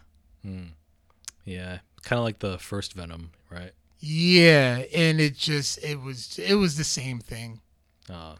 Yeah. 1.46 1.80
Kind 2.02 2.18
of 2.20 2.24
like 2.26 2.40
the 2.40 2.58
first 2.58 2.94
Venom, 2.94 3.32
right? 3.50 3.72
Yeah, 4.00 4.84
and 4.94 5.22
it 5.22 5.38
just 5.38 5.82
it 5.84 6.02
was 6.02 6.38
it 6.40 6.56
was 6.56 6.76
the 6.76 6.84
same 6.84 7.20
thing. 7.20 7.62
Uh, 8.10 8.36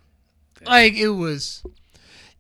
Like 0.66 0.94
it 0.96 1.10
was 1.10 1.64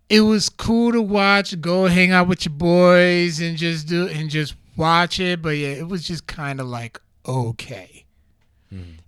it 0.09 0.21
was 0.21 0.49
cool 0.49 0.91
to 0.91 1.01
watch, 1.01 1.59
go 1.61 1.87
hang 1.87 2.11
out 2.11 2.27
with 2.27 2.45
your 2.45 2.53
boys 2.53 3.39
and 3.39 3.57
just 3.57 3.87
do 3.87 4.07
and 4.07 4.29
just 4.29 4.55
watch 4.75 5.19
it, 5.19 5.41
but 5.41 5.51
yeah, 5.51 5.69
it 5.69 5.87
was 5.87 6.05
just 6.07 6.27
kind 6.27 6.59
of 6.59 6.67
like 6.67 6.99
okay. 7.25 7.99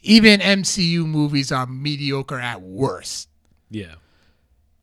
Even 0.04 0.40
MCU 0.40 1.04
movies 1.08 1.52
are 1.52 1.66
mediocre 1.66 2.40
at 2.40 2.62
worst. 2.62 3.30
yeah. 3.72 3.96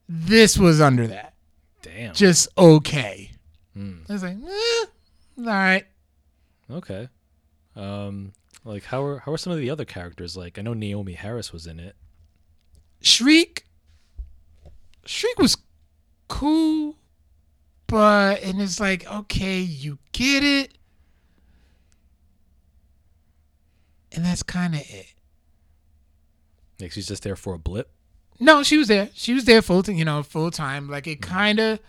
This 0.09 0.59
was 0.59 0.81
under 0.81 1.07
that. 1.07 1.35
Damn. 1.83 2.13
Just 2.13 2.49
okay. 2.59 3.31
Hmm. 3.75 4.01
I 4.09 4.13
was 4.13 4.23
like, 4.25 4.37
eh, 4.37 4.87
all 5.39 5.45
right. 5.45 5.87
Okay. 6.71 7.09
Um, 7.77 8.33
like 8.65 8.85
how 8.85 9.03
are 9.05 9.19
how 9.21 9.33
are 9.33 9.39
some 9.39 9.53
of 9.53 9.59
the 9.61 9.71
other 9.71 9.85
characters? 9.85 10.37
Like 10.37 10.59
I 10.59 10.63
know 10.63 10.75
Naomie 10.75 11.15
Harris 11.15 11.53
was 11.53 11.67
in 11.69 11.79
it. 11.79 11.95
Shriek. 13.01 13.65
Shriek 15.07 15.39
was 15.39 15.57
cool, 16.33 16.97
but 17.87 18.43
and 18.43 18.61
it's 18.63 18.81
like, 18.81 19.07
okay, 19.07 19.61
you 19.61 19.99
get 20.13 20.43
it. 20.43 20.79
And 24.13 24.25
that's 24.25 24.43
kind 24.43 24.75
of 24.75 24.81
it. 24.81 25.13
Like 26.81 26.93
she's 26.93 27.07
just 27.07 27.23
there 27.23 27.37
for 27.37 27.53
a 27.55 27.59
blip. 27.59 27.91
No, 28.41 28.63
she 28.63 28.79
was 28.79 28.89
there. 28.89 29.11
She 29.15 29.35
was 29.35 29.45
there 29.45 29.61
full 29.61 29.83
time. 29.83 29.97
You 29.97 30.07
know, 30.07 30.23
full 30.23 30.51
time. 30.51 30.89
Like 30.89 31.07
it 31.07 31.21
kind 31.21 31.61
of 31.61 31.81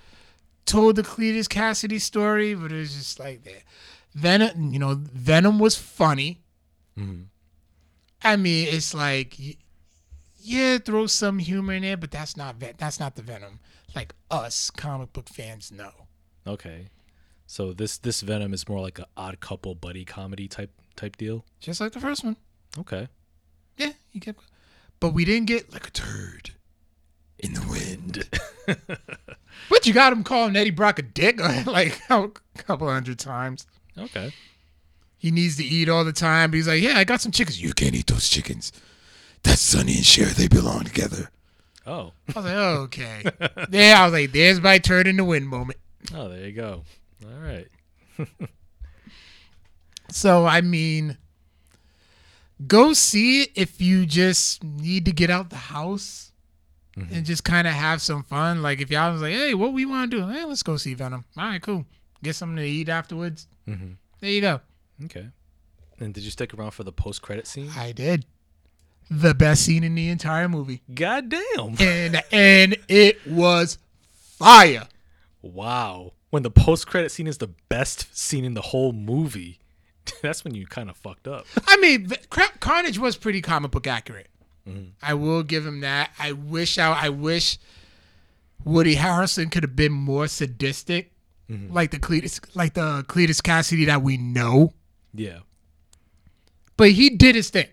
told 0.65 0.97
the 0.97 1.03
Cletus 1.03 1.47
Kasady 1.47 1.99
story, 2.01 2.53
but 2.53 2.71
it 2.71 2.75
was 2.75 2.93
just 2.93 3.19
like 3.19 3.43
that. 3.45 3.63
Venom, 4.13 4.73
you 4.73 4.79
know, 4.79 4.95
Venom 4.99 5.57
was 5.57 5.75
funny. 5.77 6.41
Mhm. 6.97 7.25
I 8.21 8.35
mean, 8.35 8.67
it's 8.69 8.93
like, 8.93 9.35
yeah, 10.39 10.77
throw 10.79 11.07
some 11.07 11.39
humor 11.39 11.73
in 11.73 11.81
there, 11.83 11.97
but 11.97 12.11
that's 12.11 12.35
not 12.37 12.59
that's 12.77 12.99
not 12.99 13.15
the 13.15 13.21
Venom. 13.21 13.59
Like 13.95 14.13
us 14.31 14.71
comic 14.71 15.13
book 15.13 15.29
fans 15.29 15.71
know. 15.71 15.91
Okay. 16.47 16.89
So 17.45 17.73
this 17.73 17.97
this 17.97 18.21
Venom 18.21 18.53
is 18.53 18.67
more 18.67 18.81
like 18.81 18.99
an 18.99 19.05
odd 19.15 19.39
couple 19.39 19.75
buddy 19.75 20.05
comedy 20.05 20.47
type 20.47 20.71
type 20.95 21.17
deal. 21.17 21.45
Just 21.59 21.79
like 21.81 21.91
the 21.91 21.99
first 21.99 22.23
one. 22.23 22.37
Okay. 22.77 23.07
Yeah, 23.77 23.93
you 24.11 24.19
get. 24.19 24.35
But 24.99 25.13
we 25.13 25.25
didn't 25.25 25.47
get 25.47 25.71
like 25.71 25.87
a 25.87 25.91
turd 25.91 26.51
in 27.39 27.53
the 27.53 27.67
wind. 27.67 28.27
But 29.69 29.85
you 29.85 29.93
got 29.93 30.13
him 30.13 30.23
calling 30.23 30.55
Eddie 30.55 30.71
Brock 30.71 30.99
a 30.99 31.01
dick 31.01 31.39
like 31.65 31.99
a 32.09 32.29
couple 32.57 32.89
hundred 32.89 33.19
times. 33.19 33.65
Okay. 33.97 34.33
He 35.17 35.31
needs 35.31 35.57
to 35.57 35.63
eat 35.63 35.89
all 35.89 36.03
the 36.03 36.13
time. 36.13 36.51
But 36.51 36.57
he's 36.57 36.67
like, 36.67 36.81
yeah, 36.81 36.97
I 36.97 37.03
got 37.03 37.21
some 37.21 37.31
chickens. 37.31 37.61
You 37.61 37.73
can't 37.73 37.95
eat 37.95 38.07
those 38.07 38.27
chickens. 38.29 38.71
That's 39.43 39.61
Sonny 39.61 39.95
and 39.95 40.05
Cher. 40.05 40.27
They 40.27 40.47
belong 40.47 40.83
together. 40.83 41.29
Oh. 41.85 42.11
I 42.29 42.39
was 42.39 42.45
like, 42.45 42.55
oh, 42.55 42.75
okay. 42.83 43.23
yeah, 43.71 43.95
I 44.01 44.05
was 44.05 44.13
like, 44.13 44.31
there's 44.31 44.61
my 44.61 44.77
turn 44.77 45.05
in 45.07 45.17
the 45.17 45.23
wind 45.25 45.47
moment. 45.47 45.79
Oh, 46.13 46.29
there 46.29 46.45
you 46.45 46.53
go. 46.53 46.83
All 47.25 47.39
right. 47.39 47.67
So 50.09 50.45
I 50.45 50.61
mean, 50.61 51.17
go 52.67 52.93
see 52.93 53.41
it 53.43 53.49
if 53.55 53.81
you 53.81 54.05
just 54.05 54.63
need 54.63 55.05
to 55.05 55.11
get 55.11 55.29
out 55.31 55.49
the 55.49 55.55
house 55.55 56.31
and 56.95 57.25
just 57.25 57.43
kind 57.43 57.67
of 57.67 57.73
have 57.73 57.99
some 57.99 58.21
fun. 58.21 58.61
Like 58.61 58.79
if 58.79 58.91
y'all 58.91 59.11
was 59.11 59.23
like, 59.23 59.33
hey, 59.33 59.55
what 59.55 59.73
we 59.73 59.85
want 59.87 60.11
to 60.11 60.17
do? 60.17 60.27
Hey, 60.27 60.45
let's 60.45 60.61
go 60.61 60.77
see 60.77 60.93
Venom. 60.93 61.25
All 61.35 61.45
right, 61.45 61.61
cool. 61.61 61.85
Get 62.21 62.35
something 62.35 62.57
to 62.57 62.63
eat 62.63 62.89
afterwards. 62.89 63.47
Mhm. 63.67 63.95
There 64.19 64.29
you 64.29 64.41
go. 64.41 64.61
Okay. 65.05 65.29
And 65.99 66.13
did 66.13 66.23
you 66.23 66.29
stick 66.29 66.53
around 66.53 66.71
for 66.71 66.83
the 66.83 66.91
post 66.91 67.23
credit 67.23 67.47
scene? 67.47 67.71
I 67.75 67.91
did. 67.91 68.25
The 69.09 69.33
best 69.33 69.65
scene 69.65 69.83
in 69.83 69.95
the 69.95 70.09
entire 70.09 70.49
movie, 70.49 70.81
God 70.93 71.29
damn. 71.29 71.75
and 71.79 72.21
and 72.31 72.77
it 72.87 73.25
was 73.27 73.77
fire. 74.07 74.87
Wow. 75.41 76.13
When 76.29 76.43
the 76.43 76.49
post 76.51 76.87
credit 76.87 77.11
scene 77.11 77.27
is 77.27 77.37
the 77.37 77.51
best 77.69 78.17
scene 78.17 78.43
in 78.43 78.55
the 78.55 78.61
whole 78.61 78.91
movie, 78.91 79.59
that's 80.21 80.43
when 80.43 80.55
you 80.55 80.65
kind 80.65 80.89
of 80.89 80.97
fucked 80.97 81.27
up. 81.27 81.45
I 81.67 81.77
mean, 81.77 82.09
Carnage 82.59 82.97
was 82.97 83.17
pretty 83.17 83.41
comic 83.41 83.71
book 83.71 83.87
accurate. 83.87 84.29
Mm-hmm. 84.67 84.91
I 85.01 85.13
will 85.13 85.43
give 85.43 85.65
him 85.65 85.81
that. 85.81 86.11
I 86.17 86.31
wish 86.31 86.77
I, 86.77 86.91
I 86.91 87.09
wish 87.09 87.59
Woody 88.63 88.95
Harrelson 88.95 89.51
could 89.51 89.63
have 89.63 89.75
been 89.75 89.91
more 89.91 90.27
sadistic, 90.27 91.11
mm-hmm. 91.49 91.73
like 91.73 91.91
the 91.91 91.99
Cletus, 91.99 92.39
like 92.55 92.73
the 92.73 93.03
Cletus 93.07 93.41
Kasady 93.41 93.85
that 93.87 94.01
we 94.01 94.17
know. 94.17 94.73
Yeah. 95.13 95.39
But 96.77 96.91
he 96.91 97.09
did 97.09 97.35
his 97.35 97.49
thing. 97.49 97.67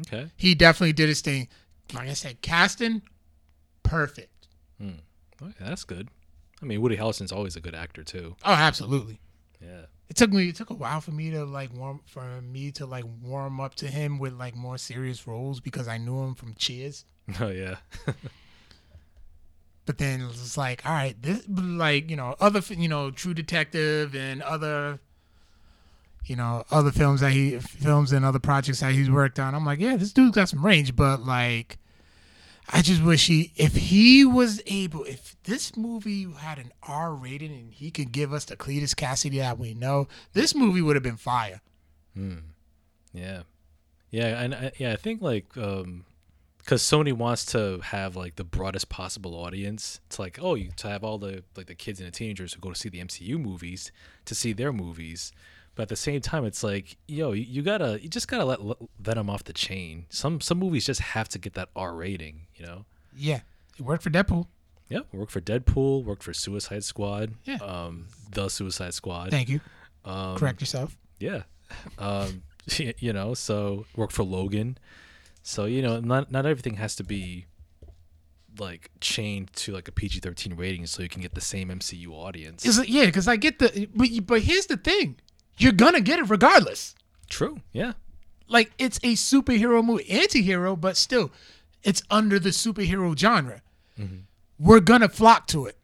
Okay. 0.00 0.30
He 0.36 0.54
definitely 0.54 0.92
did 0.92 1.08
his 1.08 1.20
thing. 1.20 1.48
Like 1.92 2.08
I 2.08 2.14
said, 2.14 2.40
casting, 2.42 3.02
perfect. 3.82 4.48
Hmm. 4.80 5.00
Okay, 5.42 5.64
that's 5.64 5.84
good. 5.84 6.08
I 6.62 6.66
mean, 6.66 6.80
Woody 6.80 6.96
Harrelson's 6.96 7.32
always 7.32 7.56
a 7.56 7.60
good 7.60 7.74
actor 7.74 8.02
too. 8.02 8.36
Oh, 8.44 8.52
absolutely. 8.52 9.20
Yeah. 9.60 9.82
It 10.08 10.16
took 10.16 10.30
me. 10.32 10.48
It 10.48 10.56
took 10.56 10.70
a 10.70 10.74
while 10.74 11.00
for 11.00 11.12
me 11.12 11.30
to 11.30 11.44
like 11.44 11.72
warm 11.74 12.00
for 12.06 12.40
me 12.42 12.70
to 12.72 12.86
like 12.86 13.04
warm 13.22 13.60
up 13.60 13.74
to 13.76 13.86
him 13.86 14.18
with 14.18 14.34
like 14.34 14.54
more 14.54 14.78
serious 14.78 15.26
roles 15.26 15.60
because 15.60 15.88
I 15.88 15.98
knew 15.98 16.22
him 16.22 16.34
from 16.34 16.54
Cheers. 16.54 17.04
Oh 17.40 17.48
yeah. 17.48 17.76
But 19.86 19.98
then 19.98 20.20
it 20.22 20.26
was 20.26 20.56
like, 20.56 20.84
all 20.86 20.92
right, 20.92 21.20
this 21.20 21.42
like 21.48 22.10
you 22.10 22.16
know 22.16 22.34
other 22.40 22.60
you 22.74 22.88
know 22.88 23.10
True 23.10 23.34
Detective 23.34 24.14
and 24.14 24.42
other 24.42 24.98
you 26.26 26.36
know 26.36 26.64
other 26.70 26.90
films 26.90 27.20
that 27.20 27.32
he 27.32 27.58
films 27.58 28.12
and 28.12 28.24
other 28.24 28.38
projects 28.38 28.80
that 28.80 28.92
he's 28.92 29.10
worked 29.10 29.38
on. 29.38 29.54
I'm 29.54 29.64
like, 29.64 29.80
yeah, 29.80 29.96
this 29.96 30.12
dude's 30.12 30.34
got 30.34 30.48
some 30.48 30.64
range, 30.64 30.96
but 30.96 31.24
like, 31.24 31.78
I 32.68 32.82
just 32.82 33.02
wish 33.02 33.26
he 33.26 33.52
if 33.56 33.74
he 33.74 34.24
was 34.24 34.62
able 34.66 35.04
if 35.04 35.36
this 35.44 35.76
movie 35.76 36.26
had 36.30 36.58
an 36.58 36.72
R 36.82 37.14
rating 37.14 37.52
and 37.52 37.72
he 37.72 37.90
could 37.90 38.12
give 38.12 38.32
us 38.32 38.44
the 38.44 38.56
Cletus 38.56 38.94
Kasady 38.94 39.38
that 39.38 39.58
we 39.58 39.74
know, 39.74 40.08
this 40.32 40.54
movie 40.54 40.82
would 40.82 40.96
have 40.96 41.02
been 41.02 41.16
fire. 41.16 41.60
Hmm. 42.14 42.38
Yeah, 43.12 43.42
yeah, 44.10 44.40
and 44.42 44.54
I, 44.54 44.72
yeah, 44.78 44.92
I 44.92 44.96
think 44.96 45.22
like 45.22 45.56
um, 45.56 46.04
because 46.58 46.82
Sony 46.82 47.12
wants 47.12 47.44
to 47.46 47.80
have 47.80 48.16
like 48.16 48.36
the 48.36 48.44
broadest 48.44 48.88
possible 48.88 49.34
audience. 49.34 50.00
It's 50.06 50.18
like 50.18 50.38
oh, 50.40 50.54
you 50.54 50.70
to 50.76 50.88
have 50.88 51.04
all 51.04 51.18
the 51.18 51.44
like 51.56 51.66
the 51.66 51.74
kids 51.74 52.00
and 52.00 52.06
the 52.06 52.12
teenagers 52.12 52.54
who 52.54 52.60
go 52.60 52.70
to 52.70 52.78
see 52.78 52.88
the 52.88 53.00
MCU 53.00 53.38
movies 53.38 53.92
to 54.24 54.34
see 54.34 54.52
their 54.52 54.72
movies, 54.72 55.32
but 55.74 55.84
at 55.84 55.88
the 55.88 55.96
same 55.96 56.20
time, 56.20 56.44
it's 56.44 56.62
like 56.62 56.96
yo, 57.06 57.32
you, 57.32 57.42
you 57.42 57.62
gotta 57.62 57.98
you 58.02 58.08
just 58.08 58.28
gotta 58.28 58.44
let 58.44 58.58
Venom 59.00 59.28
off 59.30 59.44
the 59.44 59.52
chain. 59.52 60.06
Some 60.08 60.40
some 60.40 60.58
movies 60.58 60.86
just 60.86 61.00
have 61.00 61.28
to 61.30 61.38
get 61.38 61.54
that 61.54 61.68
R 61.76 61.94
rating, 61.94 62.46
you 62.56 62.66
know. 62.66 62.84
Yeah, 63.16 63.40
it 63.78 63.82
worked 63.82 64.02
for 64.02 64.10
Deadpool. 64.10 64.46
Yeah, 64.88 65.00
worked 65.12 65.32
for 65.32 65.40
Deadpool, 65.40 66.04
worked 66.04 66.22
for 66.22 66.34
Suicide 66.34 66.84
Squad, 66.84 67.32
Yeah. 67.44 67.56
um, 67.56 68.06
the 68.32 68.48
Suicide 68.48 68.92
Squad. 68.94 69.30
Thank 69.30 69.48
you. 69.48 69.60
Um, 70.04 70.36
Correct 70.36 70.60
yourself. 70.60 70.96
Yeah. 71.18 71.42
Um, 71.98 72.42
you 72.98 73.12
know, 73.12 73.34
so 73.34 73.86
worked 73.96 74.12
for 74.12 74.24
Logan. 74.24 74.76
So, 75.42 75.64
you 75.64 75.80
know, 75.82 76.00
not 76.00 76.30
not 76.30 76.44
everything 76.46 76.74
has 76.74 76.94
to 76.96 77.04
be 77.04 77.46
like 78.58 78.90
chained 79.00 79.52
to 79.54 79.72
like 79.72 79.88
a 79.88 79.92
PG-13 79.92 80.56
rating 80.58 80.86
so 80.86 81.02
you 81.02 81.08
can 81.08 81.20
get 81.22 81.34
the 81.34 81.40
same 81.40 81.68
MCU 81.70 82.08
audience. 82.10 82.64
Is 82.64 82.78
it, 82.78 82.88
yeah, 82.88 83.06
because 83.06 83.26
I 83.26 83.36
get 83.36 83.58
the 83.58 83.88
but 83.94 84.08
but 84.26 84.40
here's 84.42 84.66
the 84.66 84.76
thing, 84.76 85.16
you're 85.58 85.72
gonna 85.72 86.00
get 86.00 86.18
it 86.18 86.28
regardless. 86.30 86.94
True. 87.28 87.60
Yeah. 87.72 87.92
like 88.48 88.72
it's 88.78 88.98
a 88.98 89.14
superhero 89.14 89.84
movie, 89.84 90.08
anti-hero, 90.10 90.76
but 90.76 90.96
still, 90.96 91.30
it's 91.82 92.02
under 92.10 92.38
the 92.38 92.50
superhero 92.50 93.16
genre. 93.18 93.60
We're 94.58 94.80
gonna 94.80 95.08
flock 95.08 95.46
to 95.48 95.66
it. 95.66 95.76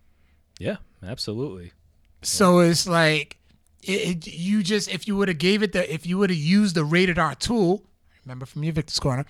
Yeah, 0.58 0.76
absolutely. 1.02 1.72
So 2.22 2.58
it's 2.60 2.86
like, 2.86 3.38
it, 3.82 4.26
it- 4.26 4.26
you 4.26 4.62
just 4.62 4.88
if 4.92 5.08
you 5.08 5.16
would 5.16 5.28
have 5.28 5.38
gave 5.38 5.62
it 5.62 5.72
the 5.72 5.92
if 5.92 6.06
you 6.06 6.18
would 6.18 6.30
have 6.30 6.38
used 6.38 6.74
the 6.74 6.84
rated 6.84 7.18
R 7.18 7.34
tool, 7.34 7.82
remember 8.24 8.46
from 8.46 8.62
your 8.62 8.72
Victor's 8.74 8.98
corner, 9.00 9.24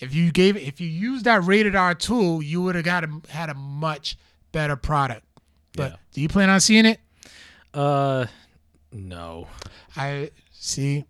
if 0.00 0.12
you 0.14 0.32
gave 0.32 0.56
it 0.56 0.62
if 0.62 0.80
you 0.80 0.88
used 0.88 1.24
that 1.26 1.44
rated 1.44 1.76
R 1.76 1.94
tool, 1.94 2.42
you 2.42 2.60
would 2.62 2.74
have 2.74 2.84
got 2.84 3.04
a, 3.04 3.20
had 3.28 3.48
a 3.50 3.54
much 3.54 4.16
better 4.50 4.74
product. 4.76 5.24
But 5.76 5.92
Yeah. 5.92 5.96
do 6.12 6.20
you 6.20 6.28
plan 6.28 6.50
on 6.50 6.60
seeing 6.60 6.84
it? 6.86 6.98
Uh 7.72 8.26
no. 8.92 9.48
I 9.96 10.30
see. 10.52 11.04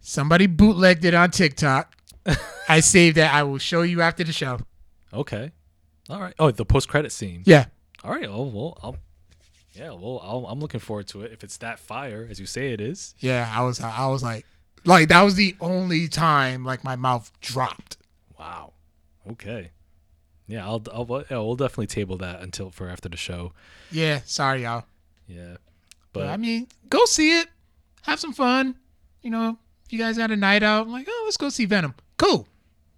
Somebody 0.00 0.46
bootlegged 0.46 1.04
it 1.04 1.14
on 1.14 1.30
TikTok. 1.30 1.94
I 2.68 2.80
saved 2.80 3.16
that. 3.16 3.32
I 3.32 3.42
will 3.44 3.58
show 3.58 3.82
you 3.82 4.00
after 4.02 4.24
the 4.24 4.32
show. 4.32 4.58
Okay. 5.12 5.52
All 6.10 6.20
right. 6.20 6.34
Oh, 6.38 6.50
the 6.50 6.64
post-credit 6.64 7.12
scene. 7.12 7.42
Yeah. 7.46 7.66
All 8.04 8.10
right. 8.10 8.26
Oh, 8.28 8.42
well, 8.44 8.78
I'll 8.82 8.96
Yeah, 9.74 9.90
well, 9.90 10.20
I'll, 10.22 10.46
I'm 10.48 10.60
looking 10.60 10.80
forward 10.80 11.06
to 11.08 11.22
it 11.22 11.32
if 11.32 11.44
it's 11.44 11.56
that 11.58 11.78
fire 11.78 12.26
as 12.28 12.40
you 12.40 12.46
say 12.46 12.72
it 12.72 12.80
is. 12.80 13.14
Yeah, 13.18 13.50
I 13.54 13.62
was 13.62 13.80
I 13.80 14.06
was 14.08 14.22
like 14.22 14.44
like 14.84 15.08
that 15.08 15.22
was 15.22 15.36
the 15.36 15.54
only 15.60 16.08
time 16.08 16.64
like 16.64 16.82
my 16.84 16.96
mouth 16.96 17.30
dropped. 17.40 17.96
Wow. 18.38 18.72
Okay. 19.30 19.70
Yeah, 20.48 20.66
I'll, 20.66 20.82
I'll 20.92 21.24
yeah, 21.30 21.38
we'll 21.38 21.56
definitely 21.56 21.86
table 21.86 22.16
that 22.18 22.40
until 22.42 22.70
for 22.70 22.88
after 22.88 23.08
the 23.08 23.16
show. 23.16 23.52
Yeah, 23.90 24.20
sorry 24.24 24.64
y'all. 24.64 24.84
Yeah. 25.28 25.56
But, 26.12 26.20
But 26.20 26.28
I 26.28 26.36
mean, 26.36 26.68
go 26.88 27.04
see 27.06 27.38
it. 27.38 27.48
Have 28.02 28.20
some 28.20 28.32
fun. 28.32 28.74
You 29.22 29.30
know, 29.30 29.56
if 29.86 29.92
you 29.92 29.98
guys 29.98 30.16
had 30.16 30.30
a 30.30 30.36
night 30.36 30.62
out, 30.62 30.86
I'm 30.86 30.92
like, 30.92 31.06
oh, 31.08 31.22
let's 31.24 31.36
go 31.36 31.48
see 31.48 31.64
Venom. 31.64 31.94
Cool. 32.18 32.46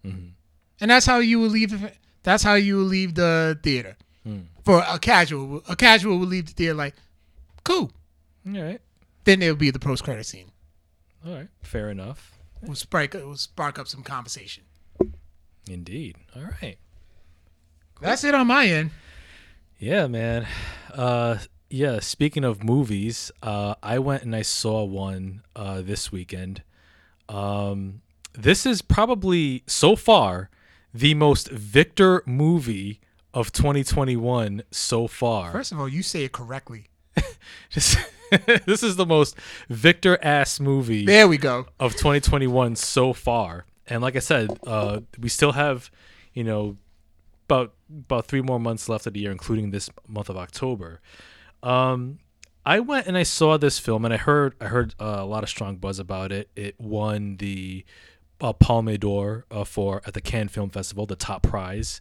Mhm. 0.04 0.32
And 0.80 0.90
that's 0.90 1.06
how 1.06 1.18
you 1.18 1.38
will 1.40 1.48
leave. 1.48 1.92
That's 2.22 2.42
how 2.42 2.54
you 2.54 2.76
will 2.76 2.84
leave 2.84 3.14
the 3.14 3.58
theater. 3.62 3.96
Hmm. 4.24 4.40
For 4.64 4.82
a 4.88 4.98
casual, 4.98 5.62
a 5.68 5.76
casual 5.76 6.18
will 6.18 6.26
leave 6.26 6.46
the 6.46 6.52
theater 6.52 6.74
like, 6.74 6.94
cool. 7.64 7.92
all 8.46 8.52
right. 8.62 8.80
Then 9.24 9.40
there'll 9.40 9.56
be 9.56 9.70
the 9.70 9.78
post 9.78 10.04
credit 10.04 10.24
scene. 10.24 10.50
All 11.26 11.34
right. 11.34 11.48
Fair 11.62 11.90
enough. 11.90 12.32
We'll 12.62 12.74
spark, 12.74 13.12
we'll 13.14 13.36
spark 13.36 13.78
up 13.78 13.88
some 13.88 14.02
conversation. 14.02 14.64
Indeed. 15.68 16.16
All 16.34 16.42
right. 16.62 16.76
That's 18.00 18.24
it 18.24 18.34
on 18.34 18.46
my 18.46 18.66
end. 18.66 18.90
Yeah, 19.78 20.06
man. 20.06 20.46
Uh 20.92 21.38
yeah, 21.74 21.98
speaking 22.00 22.44
of 22.44 22.62
movies, 22.62 23.32
uh 23.42 23.74
I 23.82 23.98
went 23.98 24.22
and 24.22 24.34
I 24.36 24.42
saw 24.42 24.84
one 24.84 25.42
uh 25.56 25.80
this 25.82 26.12
weekend. 26.12 26.62
Um 27.28 28.00
this 28.32 28.66
is 28.66 28.82
probably 28.82 29.62
so 29.66 29.96
far 29.96 30.50
the 30.92 31.14
most 31.14 31.48
Victor 31.50 32.22
movie 32.26 33.00
of 33.32 33.50
2021 33.52 34.62
so 34.70 35.08
far. 35.08 35.50
First 35.52 35.72
of 35.72 35.80
all, 35.80 35.88
you 35.88 36.02
say 36.02 36.24
it 36.24 36.32
correctly. 36.32 36.86
Just- 37.70 37.98
this 38.66 38.82
is 38.82 38.96
the 38.96 39.06
most 39.06 39.36
Victor 39.68 40.18
ass 40.22 40.58
movie 40.60 41.04
There 41.04 41.28
we 41.28 41.38
go. 41.38 41.66
of 41.78 41.92
2021 41.92 42.76
so 42.76 43.12
far. 43.12 43.66
And 43.86 44.02
like 44.02 44.16
I 44.16 44.20
said, 44.20 44.50
uh, 44.66 45.00
we 45.18 45.28
still 45.28 45.52
have 45.52 45.90
you 46.32 46.42
know, 46.42 46.76
about 47.48 47.74
about 47.88 48.26
three 48.26 48.42
more 48.42 48.58
months 48.58 48.88
left 48.88 49.06
of 49.06 49.12
the 49.12 49.20
year, 49.20 49.30
including 49.32 49.70
this 49.70 49.88
month 50.08 50.28
of 50.28 50.36
October. 50.36 51.00
Um, 51.64 52.18
I 52.66 52.80
went 52.80 53.06
and 53.06 53.16
I 53.16 53.24
saw 53.24 53.56
this 53.56 53.78
film, 53.78 54.04
and 54.04 54.14
I 54.14 54.16
heard 54.16 54.54
I 54.60 54.66
heard 54.66 54.94
uh, 55.00 55.16
a 55.18 55.26
lot 55.26 55.42
of 55.42 55.48
strong 55.48 55.76
buzz 55.76 55.98
about 55.98 56.30
it. 56.32 56.50
It 56.54 56.78
won 56.80 57.36
the 57.36 57.84
uh, 58.40 58.52
Palme 58.52 58.96
d'Or 58.96 59.44
uh, 59.50 59.64
for 59.64 60.02
at 60.06 60.14
the 60.14 60.20
Cannes 60.20 60.48
Film 60.48 60.70
Festival, 60.70 61.06
the 61.06 61.16
top 61.16 61.42
prize. 61.42 62.00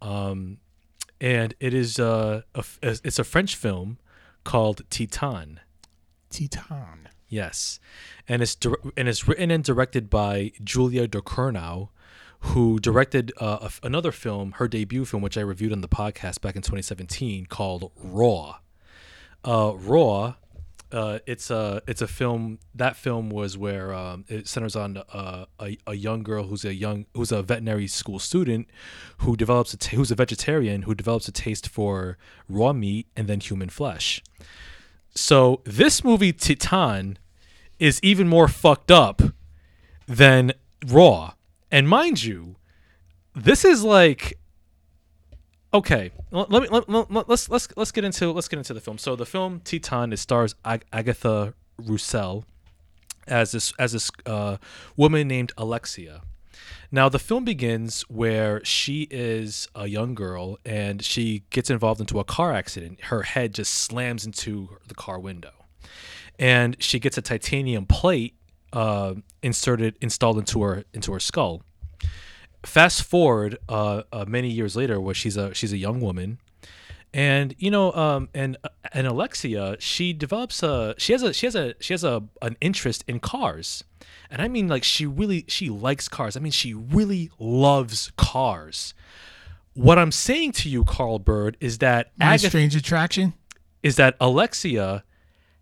Um, 0.00 0.58
and 1.20 1.54
it 1.58 1.74
is 1.74 1.98
uh, 1.98 2.42
a, 2.54 2.64
it's 2.82 3.18
a 3.18 3.24
French 3.24 3.56
film 3.56 3.98
called 4.44 4.88
Titane. 4.88 5.58
Titane. 6.30 7.06
Yes, 7.28 7.80
and 8.26 8.40
it's 8.40 8.54
dir- 8.54 8.80
and 8.96 9.08
it's 9.08 9.28
written 9.28 9.50
and 9.50 9.62
directed 9.62 10.08
by 10.08 10.52
Julia 10.64 11.06
Ducournau, 11.06 11.88
who 12.40 12.78
directed 12.78 13.32
uh, 13.38 13.58
a 13.60 13.64
f- 13.66 13.80
another 13.82 14.12
film, 14.12 14.52
her 14.52 14.68
debut 14.68 15.04
film, 15.04 15.22
which 15.22 15.36
I 15.36 15.42
reviewed 15.42 15.72
on 15.72 15.82
the 15.82 15.88
podcast 15.88 16.40
back 16.40 16.56
in 16.56 16.62
2017, 16.62 17.44
called 17.46 17.92
Raw. 17.96 18.56
Uh, 19.44 19.72
Raw, 19.76 20.34
uh, 20.90 21.18
it's 21.26 21.50
a 21.50 21.82
it's 21.86 22.02
a 22.02 22.06
film. 22.06 22.58
That 22.74 22.96
film 22.96 23.30
was 23.30 23.56
where 23.58 23.92
um, 23.92 24.24
it 24.28 24.48
centers 24.48 24.74
on 24.74 24.98
uh, 25.12 25.44
a 25.60 25.78
a 25.86 25.94
young 25.94 26.22
girl 26.22 26.44
who's 26.44 26.64
a 26.64 26.74
young 26.74 27.06
who's 27.14 27.30
a 27.30 27.42
veterinary 27.42 27.86
school 27.86 28.18
student 28.18 28.68
who 29.18 29.36
develops 29.36 29.72
a 29.74 29.76
t- 29.76 29.96
who's 29.96 30.10
a 30.10 30.14
vegetarian 30.14 30.82
who 30.82 30.94
develops 30.94 31.28
a 31.28 31.32
taste 31.32 31.68
for 31.68 32.16
raw 32.48 32.72
meat 32.72 33.06
and 33.16 33.28
then 33.28 33.40
human 33.40 33.68
flesh. 33.68 34.22
So 35.14 35.60
this 35.64 36.04
movie 36.04 36.32
Titane 36.32 37.16
is 37.78 38.00
even 38.02 38.28
more 38.28 38.48
fucked 38.48 38.90
up 38.90 39.22
than 40.06 40.52
Raw. 40.86 41.34
And 41.70 41.88
mind 41.88 42.22
you, 42.22 42.56
this 43.34 43.64
is 43.64 43.84
like 43.84 44.38
okay. 45.72 46.10
Let 46.30 46.50
me 46.50 46.68
let, 46.68 46.88
let, 46.88 47.28
let's 47.28 47.48
let's 47.48 47.68
let's 47.76 47.92
get 47.92 48.04
into 48.04 48.32
let's 48.32 48.48
get 48.48 48.58
into 48.58 48.74
the 48.74 48.80
film. 48.80 48.98
So 48.98 49.16
the 49.16 49.26
film 49.26 49.60
Titane 49.60 50.12
it 50.12 50.18
stars 50.18 50.54
Ag- 50.64 50.84
Agathe 50.92 51.54
Rousselle 51.78 52.44
as 53.26 53.52
this 53.52 53.72
as 53.78 53.92
this 53.92 54.10
uh, 54.26 54.56
woman 54.96 55.28
named 55.28 55.52
Alexia. 55.56 56.22
Now 56.90 57.08
the 57.08 57.18
film 57.18 57.44
begins 57.44 58.02
where 58.02 58.64
she 58.64 59.06
is 59.10 59.68
a 59.74 59.86
young 59.86 60.14
girl 60.14 60.58
and 60.64 61.02
she 61.04 61.44
gets 61.50 61.70
involved 61.70 62.00
into 62.00 62.18
a 62.18 62.24
car 62.24 62.52
accident. 62.52 63.04
Her 63.04 63.22
head 63.22 63.54
just 63.54 63.74
slams 63.74 64.24
into 64.24 64.78
the 64.86 64.94
car 64.94 65.18
window, 65.20 65.52
and 66.38 66.76
she 66.82 66.98
gets 66.98 67.18
a 67.18 67.22
titanium 67.22 67.86
plate 67.86 68.34
uh, 68.72 69.14
inserted 69.42 69.96
installed 70.00 70.38
into 70.38 70.62
her 70.62 70.84
into 70.92 71.12
her 71.12 71.20
skull. 71.20 71.62
Fast 72.64 73.02
forward 73.04 73.58
uh, 73.68 74.02
uh, 74.12 74.24
many 74.26 74.50
years 74.50 74.74
later, 74.76 75.00
where 75.00 75.14
she's 75.14 75.36
a 75.36 75.54
she's 75.54 75.72
a 75.72 75.76
young 75.78 76.00
woman, 76.00 76.38
and 77.14 77.54
you 77.58 77.70
know, 77.70 77.92
um, 77.92 78.28
and 78.34 78.56
and 78.92 79.06
Alexia, 79.06 79.76
she 79.78 80.12
develops 80.12 80.62
a 80.62 80.94
she 80.98 81.12
has 81.12 81.22
a 81.22 81.32
she 81.32 81.46
has 81.46 81.54
a 81.54 81.74
she 81.80 81.92
has 81.92 82.02
a 82.04 82.24
an 82.42 82.56
interest 82.60 83.04
in 83.06 83.20
cars, 83.20 83.84
and 84.30 84.42
I 84.42 84.48
mean 84.48 84.66
like 84.68 84.82
she 84.84 85.06
really 85.06 85.44
she 85.48 85.70
likes 85.70 86.08
cars. 86.08 86.36
I 86.36 86.40
mean 86.40 86.52
she 86.52 86.74
really 86.74 87.30
loves 87.38 88.10
cars. 88.16 88.92
What 89.74 89.96
I'm 89.96 90.10
saying 90.10 90.52
to 90.52 90.68
you, 90.68 90.82
Carl 90.82 91.20
Bird, 91.20 91.56
is 91.60 91.78
that 91.78 92.10
My 92.18 92.34
Agatha, 92.34 92.48
strange 92.48 92.74
attraction. 92.74 93.34
is 93.84 93.94
that 93.96 94.16
Alexia 94.20 95.04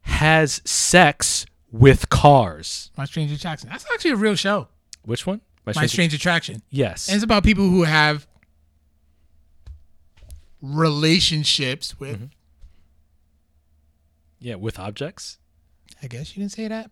has 0.01 0.63
sex 0.65 1.45
with 1.71 2.09
cars. 2.09 2.91
My 2.97 3.05
strange 3.05 3.31
attraction. 3.33 3.69
That's 3.69 3.85
actually 3.93 4.13
a 4.13 4.17
real 4.17 4.35
show. 4.37 4.69
Which 5.03 5.27
one? 5.27 5.43
My 5.67 5.73
Strange- 5.73 5.91
strange 5.91 6.15
attraction. 6.15 6.63
Yes. 6.71 7.09
And 7.09 7.17
it's 7.17 7.25
about 7.25 7.43
people 7.43 7.69
who 7.69 7.83
have 7.83 8.27
relationships 10.63 11.99
with. 11.99 12.17
Mm-hmm. 12.17 12.25
yeah, 14.41 14.55
with 14.55 14.79
objects. 14.79 15.39
I 16.03 16.07
guess 16.07 16.37
you 16.37 16.43
didn't 16.43 16.53
say 16.53 16.69
that. 16.69 16.91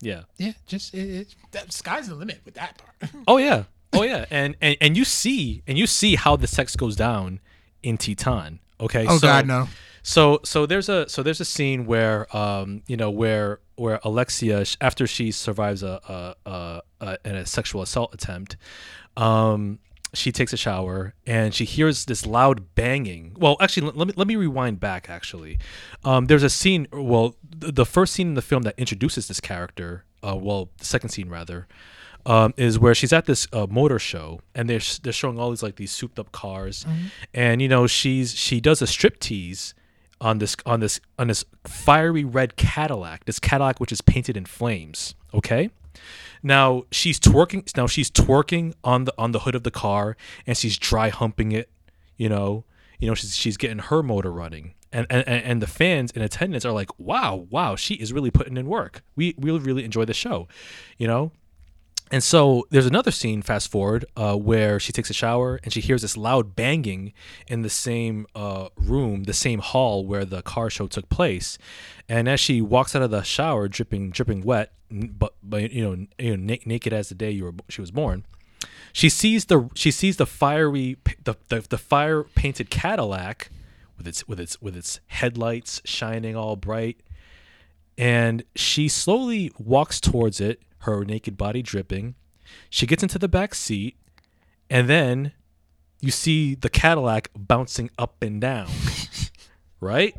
Yeah. 0.00 0.22
Yeah, 0.36 0.52
just 0.66 0.94
it, 0.94 1.10
it, 1.10 1.34
that 1.52 1.72
sky's 1.72 2.08
the 2.08 2.14
limit 2.14 2.40
with 2.44 2.54
that 2.54 2.78
part. 2.78 3.10
Oh 3.26 3.36
yeah. 3.38 3.64
Oh 3.92 4.02
yeah. 4.02 4.26
And 4.30 4.56
and 4.60 4.76
and 4.80 4.96
you 4.96 5.04
see 5.04 5.62
and 5.66 5.76
you 5.78 5.86
see 5.86 6.14
how 6.14 6.36
the 6.36 6.46
sex 6.46 6.76
goes 6.76 6.94
down 6.94 7.40
in 7.82 7.96
Titane. 7.98 8.58
Okay. 8.80 9.06
oh 9.08 9.18
so, 9.18 9.26
God, 9.26 9.46
no. 9.46 9.68
So 10.02 10.40
so 10.44 10.66
there's 10.66 10.88
a 10.88 11.08
so 11.08 11.22
there's 11.22 11.40
a 11.40 11.44
scene 11.44 11.84
where 11.86 12.34
um 12.36 12.82
you 12.86 12.96
know 12.96 13.10
where 13.10 13.60
where 13.76 13.98
Alexia 14.04 14.64
after 14.80 15.06
she 15.06 15.30
survives 15.32 15.82
a 15.82 16.34
a 16.46 16.50
a, 16.50 16.82
a, 17.00 17.18
a 17.24 17.46
sexual 17.46 17.82
assault 17.82 18.14
attempt, 18.14 18.56
um 19.16 19.78
she 20.14 20.32
takes 20.32 20.52
a 20.52 20.56
shower 20.56 21.14
and 21.26 21.54
she 21.54 21.64
hears 21.64 22.06
this 22.06 22.24
loud 22.24 22.74
banging. 22.74 23.34
Well, 23.36 23.56
actually, 23.60 23.88
let, 23.88 23.96
let 23.96 24.08
me 24.08 24.14
let 24.16 24.26
me 24.26 24.36
rewind 24.36 24.80
back. 24.80 25.10
Actually, 25.10 25.58
um, 26.04 26.26
there's 26.26 26.42
a 26.42 26.50
scene. 26.50 26.88
Well, 26.92 27.36
th- 27.60 27.74
the 27.74 27.84
first 27.84 28.14
scene 28.14 28.28
in 28.28 28.34
the 28.34 28.42
film 28.42 28.62
that 28.62 28.74
introduces 28.78 29.28
this 29.28 29.40
character. 29.40 30.04
Uh, 30.26 30.36
well, 30.36 30.70
the 30.78 30.84
second 30.84 31.10
scene 31.10 31.28
rather. 31.28 31.66
Um, 32.26 32.52
is 32.58 32.78
where 32.78 32.94
she's 32.94 33.12
at 33.12 33.24
this 33.24 33.46
uh, 33.54 33.66
motor 33.70 33.98
show 33.98 34.40
and 34.54 34.68
they're 34.68 34.80
they're 35.02 35.12
showing 35.14 35.38
all 35.38 35.48
these 35.48 35.62
like 35.62 35.76
these 35.76 35.92
souped 35.92 36.18
up 36.18 36.30
cars, 36.32 36.84
and 37.32 37.62
you 37.62 37.68
know 37.68 37.86
she's 37.86 38.34
she 38.34 38.60
does 38.60 38.82
a 38.82 38.86
strip 38.86 39.18
tease 39.18 39.72
on 40.20 40.38
this 40.38 40.54
on 40.66 40.80
this 40.80 41.00
on 41.18 41.28
this 41.28 41.44
fiery 41.64 42.24
red 42.24 42.56
Cadillac, 42.56 43.24
this 43.24 43.38
Cadillac 43.38 43.78
which 43.80 43.92
is 43.92 44.00
painted 44.02 44.36
in 44.36 44.44
flames. 44.44 45.14
Okay, 45.32 45.70
now 46.42 46.84
she's 46.90 47.18
twerking. 47.18 47.76
Now 47.76 47.86
she's 47.86 48.10
twerking 48.10 48.74
on 48.84 49.04
the 49.04 49.14
on 49.18 49.32
the 49.32 49.40
hood 49.40 49.54
of 49.54 49.62
the 49.62 49.70
car, 49.70 50.16
and 50.46 50.56
she's 50.56 50.78
dry 50.78 51.08
humping 51.08 51.52
it. 51.52 51.70
You 52.16 52.28
know, 52.28 52.64
you 52.98 53.08
know 53.08 53.14
she's 53.14 53.36
she's 53.36 53.56
getting 53.56 53.78
her 53.78 54.02
motor 54.02 54.32
running, 54.32 54.74
and 54.92 55.06
and 55.10 55.26
and 55.26 55.62
the 55.62 55.66
fans 55.66 56.10
in 56.12 56.22
attendance 56.22 56.64
are 56.64 56.72
like, 56.72 56.90
wow, 56.98 57.46
wow, 57.50 57.76
she 57.76 57.94
is 57.94 58.12
really 58.12 58.30
putting 58.30 58.56
in 58.56 58.66
work. 58.66 59.02
We 59.16 59.34
we 59.38 59.50
really 59.50 59.84
enjoy 59.84 60.04
the 60.04 60.14
show, 60.14 60.48
you 60.96 61.06
know. 61.06 61.32
And 62.10 62.22
so 62.22 62.66
there's 62.70 62.86
another 62.86 63.10
scene, 63.10 63.42
fast 63.42 63.70
forward, 63.70 64.06
uh, 64.16 64.34
where 64.34 64.80
she 64.80 64.92
takes 64.92 65.10
a 65.10 65.14
shower 65.14 65.60
and 65.62 65.72
she 65.72 65.80
hears 65.80 66.02
this 66.02 66.16
loud 66.16 66.56
banging 66.56 67.12
in 67.46 67.62
the 67.62 67.70
same 67.70 68.26
uh, 68.34 68.68
room, 68.76 69.24
the 69.24 69.34
same 69.34 69.58
hall 69.58 70.06
where 70.06 70.24
the 70.24 70.42
car 70.42 70.70
show 70.70 70.86
took 70.86 71.08
place. 71.10 71.58
And 72.08 72.28
as 72.28 72.40
she 72.40 72.62
walks 72.62 72.96
out 72.96 73.02
of 73.02 73.10
the 73.10 73.22
shower, 73.22 73.68
dripping, 73.68 74.10
dripping 74.10 74.42
wet, 74.42 74.72
but, 74.90 75.34
but 75.42 75.70
you 75.70 75.82
know, 75.82 76.06
you 76.18 76.36
know 76.36 76.54
na- 76.54 76.62
naked 76.64 76.92
as 76.92 77.10
the 77.10 77.14
day 77.14 77.30
you 77.30 77.44
were, 77.44 77.54
she 77.68 77.80
was 77.80 77.90
born, 77.90 78.24
she 78.92 79.08
sees 79.08 79.44
the 79.44 79.68
she 79.74 79.90
sees 79.90 80.16
the 80.16 80.26
fiery 80.26 80.96
the, 81.22 81.34
the, 81.48 81.60
the 81.60 81.76
fire 81.76 82.24
painted 82.24 82.70
Cadillac 82.70 83.50
with 83.98 84.08
its 84.08 84.26
with 84.26 84.40
its 84.40 84.60
with 84.62 84.76
its 84.76 85.00
headlights 85.08 85.82
shining 85.84 86.34
all 86.34 86.56
bright 86.56 87.00
and 87.98 88.44
she 88.54 88.86
slowly 88.88 89.50
walks 89.58 90.00
towards 90.00 90.40
it, 90.40 90.62
her 90.82 91.04
naked 91.04 91.36
body 91.36 91.62
dripping. 91.62 92.14
She 92.70 92.86
gets 92.86 93.02
into 93.02 93.18
the 93.18 93.28
back 93.28 93.56
seat, 93.56 93.96
and 94.70 94.88
then 94.88 95.32
you 96.00 96.12
see 96.12 96.54
the 96.54 96.70
Cadillac 96.70 97.28
bouncing 97.36 97.90
up 97.98 98.22
and 98.22 98.40
down, 98.40 98.68
right? 99.80 100.14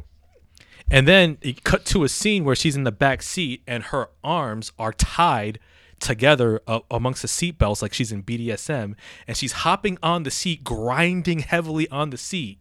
And 0.91 1.07
then 1.07 1.37
it 1.41 1.63
cut 1.63 1.85
to 1.85 2.03
a 2.03 2.09
scene 2.09 2.43
where 2.43 2.55
she's 2.55 2.75
in 2.75 2.83
the 2.83 2.91
back 2.91 3.21
seat 3.21 3.61
and 3.67 3.83
her 3.83 4.09
arms 4.23 4.71
are 4.79 4.91
tied 4.93 5.59
together 5.99 6.61
uh, 6.67 6.79
amongst 6.89 7.21
the 7.21 7.27
seat 7.27 7.57
belts 7.57 7.81
like 7.81 7.93
she's 7.93 8.11
in 8.11 8.23
BDSM, 8.23 8.95
and 9.27 9.37
she's 9.37 9.51
hopping 9.51 9.97
on 10.01 10.23
the 10.23 10.31
seat, 10.31 10.63
grinding 10.63 11.39
heavily 11.39 11.87
on 11.89 12.09
the 12.09 12.17
seat, 12.17 12.59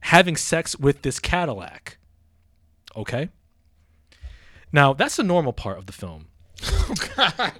having 0.00 0.36
sex 0.36 0.76
with 0.78 1.02
this 1.02 1.18
Cadillac. 1.20 1.98
Okay? 2.96 3.30
Now, 4.72 4.92
that's 4.92 5.16
the 5.16 5.22
normal 5.22 5.52
part 5.52 5.78
of 5.78 5.86
the 5.86 5.92
film 5.92 6.26
Oh 6.62 6.94
God. 7.16 7.52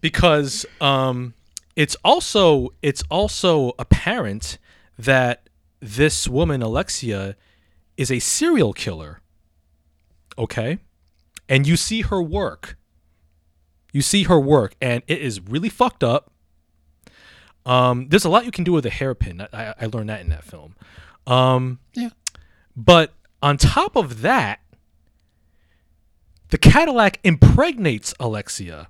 because 0.00 0.66
um, 0.80 1.34
it's 1.76 1.96
also 2.04 2.70
it's 2.82 3.02
also 3.10 3.72
apparent 3.78 4.58
that 4.98 5.48
this 5.80 6.26
woman 6.26 6.62
Alexia 6.62 7.36
is 7.96 8.10
a 8.10 8.18
serial 8.18 8.72
killer. 8.72 9.20
Okay? 10.38 10.78
And 11.48 11.66
you 11.66 11.76
see 11.76 12.02
her 12.02 12.22
work. 12.22 12.76
You 13.92 14.02
see 14.02 14.24
her 14.24 14.38
work 14.38 14.74
and 14.80 15.02
it 15.06 15.20
is 15.22 15.40
really 15.40 15.68
fucked 15.70 16.04
up. 16.04 16.30
Um, 17.64 18.08
there's 18.08 18.24
a 18.24 18.28
lot 18.28 18.44
you 18.44 18.50
can 18.52 18.64
do 18.64 18.72
with 18.72 18.86
a 18.86 18.90
hairpin. 18.90 19.40
I, 19.52 19.74
I- 19.80 19.86
learned 19.86 20.08
that 20.10 20.20
in 20.20 20.28
that 20.28 20.44
film. 20.44 20.76
Um, 21.26 21.80
Yeah. 21.94 22.10
but 22.76 23.14
on 23.42 23.56
top 23.56 23.96
of 23.96 24.20
that, 24.22 24.60
the 26.50 26.58
Cadillac 26.58 27.18
impregnates 27.24 28.14
Alexia. 28.20 28.88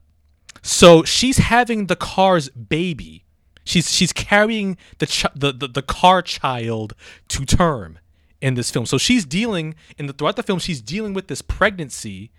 So 0.62 1.04
she's 1.04 1.38
having 1.38 1.86
the 1.86 1.96
car's 1.96 2.48
baby. 2.50 3.24
She's 3.64 3.90
she's 3.92 4.12
carrying 4.12 4.76
the, 4.98 5.06
ch- 5.06 5.26
the 5.34 5.52
the 5.52 5.66
the 5.68 5.82
car 5.82 6.20
child 6.22 6.94
to 7.28 7.44
term 7.46 7.98
in 8.46 8.54
this 8.54 8.70
film. 8.70 8.86
So 8.86 8.98
she's 8.98 9.24
dealing 9.24 9.74
in 9.98 10.06
the 10.06 10.12
throughout 10.12 10.36
the 10.36 10.42
film 10.42 10.58
she's 10.58 10.80
dealing 10.80 11.14
with 11.14 11.28
this 11.28 11.42
pregnancy 11.42 12.30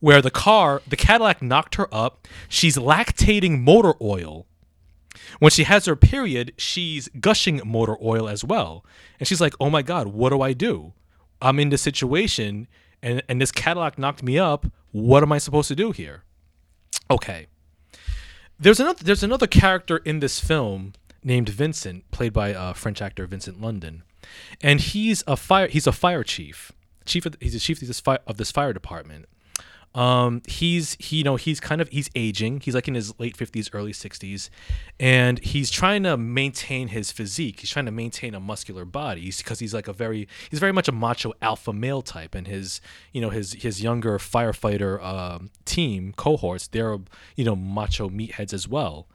where 0.00 0.22
the 0.22 0.30
car, 0.30 0.80
the 0.88 0.96
Cadillac 0.96 1.42
knocked 1.42 1.74
her 1.74 1.86
up. 1.92 2.26
She's 2.48 2.76
lactating 2.76 3.60
motor 3.60 3.94
oil 4.00 4.46
when 5.38 5.50
she 5.50 5.64
has 5.64 5.86
her 5.86 5.96
period, 5.96 6.52
she's 6.56 7.08
gushing 7.20 7.60
motor 7.64 7.96
oil 8.02 8.28
as 8.28 8.44
well. 8.44 8.84
And 9.18 9.26
she's 9.26 9.40
like, 9.40 9.54
"Oh 9.60 9.70
my 9.70 9.82
god, 9.82 10.08
what 10.08 10.30
do 10.30 10.40
I 10.40 10.52
do? 10.52 10.92
I'm 11.42 11.58
in 11.58 11.70
this 11.70 11.82
situation 11.82 12.68
and 13.02 13.22
and 13.28 13.40
this 13.40 13.52
Cadillac 13.52 13.98
knocked 13.98 14.22
me 14.22 14.38
up. 14.38 14.66
What 14.92 15.22
am 15.22 15.32
I 15.32 15.38
supposed 15.38 15.68
to 15.68 15.76
do 15.76 15.92
here?" 15.92 16.24
Okay. 17.10 17.46
There's 18.58 18.80
another 18.80 19.04
there's 19.04 19.22
another 19.22 19.46
character 19.46 19.98
in 19.98 20.20
this 20.20 20.40
film 20.40 20.92
named 21.22 21.48
Vincent, 21.48 22.10
played 22.10 22.32
by 22.32 22.54
uh, 22.54 22.72
French 22.72 23.02
actor 23.02 23.26
Vincent 23.26 23.60
Lindon, 23.60 24.02
and 24.60 24.80
he's 24.80 25.22
a 25.26 25.36
fire 25.36 25.68
he's 25.68 25.86
a 25.86 25.92
fire 25.92 26.22
chief. 26.22 26.72
Chief 27.06 27.26
of, 27.26 27.36
he's 27.40 27.54
a 27.54 27.60
chief 27.60 27.80
of 27.82 27.88
this 27.88 28.00
fire 28.00 28.20
of 28.26 28.36
this 28.36 28.50
fire 28.50 28.72
department. 28.72 29.26
Um 29.92 30.42
he's 30.46 30.96
he 31.00 31.16
you 31.16 31.24
know 31.24 31.34
he's 31.34 31.58
kind 31.58 31.80
of 31.80 31.88
he's 31.88 32.08
aging. 32.14 32.60
He's 32.60 32.74
like 32.76 32.86
in 32.86 32.94
his 32.94 33.18
late 33.18 33.36
50s 33.36 33.70
early 33.72 33.92
60s 33.92 34.48
and 35.00 35.40
he's 35.40 35.68
trying 35.68 36.04
to 36.04 36.16
maintain 36.16 36.88
his 36.88 37.10
physique. 37.10 37.60
He's 37.60 37.70
trying 37.70 37.86
to 37.86 37.90
maintain 37.90 38.34
a 38.34 38.40
muscular 38.40 38.84
body. 38.84 39.32
Because 39.36 39.58
he's 39.58 39.74
like 39.74 39.88
a 39.88 39.92
very 39.92 40.28
he's 40.48 40.60
very 40.60 40.72
much 40.72 40.86
a 40.86 40.92
macho 40.92 41.32
alpha 41.42 41.72
male 41.72 42.02
type. 42.02 42.36
And 42.36 42.46
his 42.46 42.80
you 43.12 43.20
know 43.20 43.30
his 43.30 43.54
his 43.54 43.82
younger 43.82 44.18
firefighter 44.18 45.02
um, 45.02 45.50
team 45.64 46.12
cohorts 46.16 46.68
they're 46.68 46.98
you 47.34 47.44
know 47.44 47.56
macho 47.56 48.08
meatheads 48.08 48.52
as 48.52 48.68
well. 48.68 49.08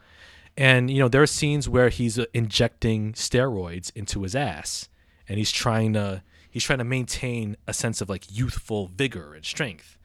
And 0.58 0.89
you 0.89 1.00
know 1.00 1.08
there 1.08 1.22
are 1.22 1.28
scenes 1.28 1.70
where 1.70 1.88
he's 1.88 2.18
injecting 2.34 3.13
steroids 3.13 3.91
into 3.96 4.24
his 4.24 4.36
ass 4.36 4.89
and 5.28 5.38
he's 5.38 5.52
trying 5.52 5.94
to 5.94 6.24
he's 6.50 6.64
trying 6.64 6.80
to 6.80 6.86
maintain 6.86 7.58
a 7.68 7.74
sense 7.74 8.02
of 8.02 8.10
like 8.10 8.26
youthful 8.30 8.88
vigor 8.88 9.34
and 9.34 9.46
strength 9.46 9.98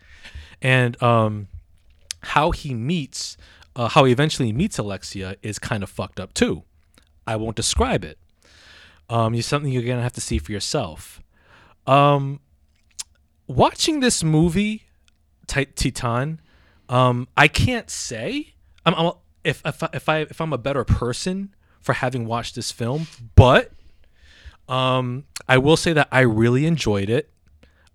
and 0.63 1.01
um, 1.03 1.49
how 2.23 2.51
he 2.51 2.75
meets, 2.75 3.37
uh, 3.77 3.89
how 3.89 4.05
he 4.05 4.13
eventually 4.13 4.53
meets 4.53 4.79
Alexia 4.79 5.37
is 5.43 5.59
kind 5.59 5.83
of 5.83 5.91
fucked 5.91 6.21
up 6.21 6.35
too. 6.35 6.65
I 7.27 7.37
won't 7.37 7.57
describe 7.57 8.05
it. 8.05 8.19
Um, 9.09 9.35
it's 9.35 9.47
something 9.47 9.73
you're 9.73 9.83
gonna 9.83 10.03
have 10.03 10.13
to 10.15 10.21
see 10.21 10.39
for 10.39 10.53
yourself. 10.53 11.23
Um, 11.87 12.41
watching 13.47 14.01
this 14.01 14.23
movie, 14.23 14.85
Titane, 15.47 16.39
um, 16.89 17.29
I 17.37 17.49
can't 17.49 17.91
say 17.91 18.55
I'm, 18.85 18.95
I'm, 18.95 19.13
if 19.45 19.63
if 19.65 19.83
if 19.93 20.09
I 20.09 20.19
if 20.19 20.41
I'm 20.41 20.53
a 20.53 20.59
better 20.59 20.85
person 20.85 21.55
for 21.81 21.95
having 21.95 22.27
watched 22.27 22.55
this 22.55 22.71
film, 22.71 23.07
but 23.35 23.73
um, 24.71 25.25
I 25.49 25.59
will 25.59 25.77
say 25.77 25.93
that 25.93 26.09
I 26.13 26.21
really 26.21 26.65
enjoyed 26.65 27.11
it. 27.11 27.31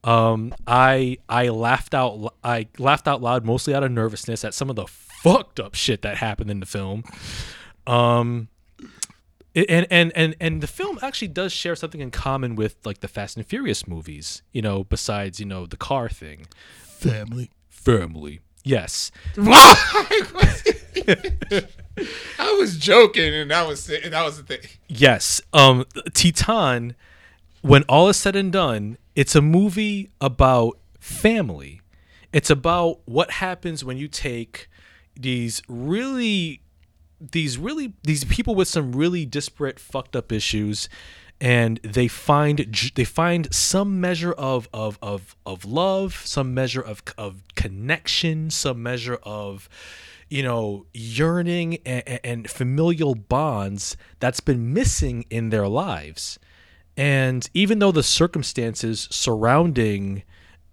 Um, 0.03 0.53
I 0.67 1.17
I 1.27 1.49
laughed 1.49 1.95
out 1.95 2.35
I 2.43 2.67
laughed 2.77 3.07
out 3.07 3.23
loud 3.23 3.43
mostly 3.43 3.73
out 3.73 3.83
of 3.83 3.91
nervousness 3.91 4.45
at 4.45 4.53
some 4.53 4.69
of 4.69 4.75
the 4.75 4.85
fucked 4.85 5.59
up 5.59 5.73
shit 5.73 6.03
that 6.03 6.17
happened 6.17 6.51
in 6.51 6.59
the 6.59 6.67
film. 6.67 7.03
Um, 7.87 8.49
and 9.55 9.87
and 9.89 10.11
and 10.15 10.35
and 10.39 10.61
the 10.61 10.67
film 10.67 10.99
actually 11.01 11.29
does 11.29 11.53
share 11.53 11.75
something 11.75 12.01
in 12.01 12.11
common 12.11 12.55
with 12.55 12.75
like 12.85 12.99
the 12.99 13.07
Fast 13.07 13.37
and 13.37 13.45
Furious 13.47 13.87
movies. 13.87 14.43
You 14.51 14.61
know, 14.61 14.83
besides 14.83 15.39
you 15.39 15.45
know 15.45 15.65
the 15.65 15.77
car 15.77 16.09
thing. 16.09 16.45
Family. 16.83 17.49
Family. 17.69 18.41
Yes. 18.63 19.11
I 22.39 22.51
was 22.59 22.77
joking, 22.77 23.33
and 23.33 23.51
that 23.51 23.67
was 23.67 23.89
and 23.89 24.13
that 24.13 24.23
was 24.23 24.37
the 24.37 24.43
thing. 24.43 24.69
Yes. 24.87 25.41
Um, 25.53 25.85
Titane, 26.11 26.95
when 27.61 27.83
all 27.83 28.09
is 28.09 28.17
said 28.17 28.35
and 28.35 28.51
done, 28.51 28.97
it's 29.15 29.35
a 29.35 29.41
movie 29.41 30.11
about 30.21 30.77
family. 30.99 31.81
It's 32.33 32.49
about 32.49 32.99
what 33.05 33.31
happens 33.31 33.83
when 33.83 33.97
you 33.97 34.07
take 34.07 34.69
these 35.15 35.61
really 35.67 36.61
these 37.19 37.57
really 37.57 37.93
these 38.03 38.23
people 38.25 38.55
with 38.55 38.67
some 38.67 38.91
really 38.91 39.25
disparate 39.25 39.79
fucked 39.79 40.15
up 40.15 40.31
issues 40.31 40.89
and 41.41 41.79
they 41.83 42.07
find 42.07 42.91
they 42.95 43.03
find 43.03 43.53
some 43.53 43.99
measure 43.99 44.33
of 44.33 44.69
of 44.73 44.97
of 45.01 45.35
of 45.45 45.65
love, 45.65 46.21
some 46.25 46.53
measure 46.53 46.81
of 46.81 47.03
of 47.17 47.41
connection, 47.55 48.49
some 48.49 48.81
measure 48.81 49.19
of 49.23 49.67
you 50.29 50.43
know 50.43 50.85
yearning 50.93 51.79
and, 51.85 52.19
and 52.23 52.49
familial 52.49 53.15
bonds 53.15 53.97
that's 54.19 54.39
been 54.39 54.73
missing 54.73 55.25
in 55.29 55.49
their 55.49 55.67
lives. 55.67 56.39
And 56.97 57.49
even 57.53 57.79
though 57.79 57.91
the 57.91 58.03
circumstances 58.03 59.09
surrounding, 59.11 60.23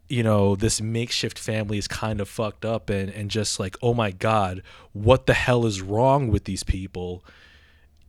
you 0.08 0.22
know, 0.22 0.54
this 0.54 0.80
makeshift 0.80 1.38
family 1.38 1.78
is 1.78 1.88
kind 1.88 2.20
of 2.20 2.28
fucked 2.28 2.64
up 2.64 2.90
and, 2.90 3.10
and 3.10 3.28
just 3.28 3.58
like, 3.58 3.76
oh 3.82 3.92
my 3.92 4.12
God, 4.12 4.62
what 4.92 5.26
the 5.26 5.34
hell 5.34 5.66
is 5.66 5.82
wrong 5.82 6.28
with 6.28 6.44
these 6.44 6.62
people? 6.62 7.24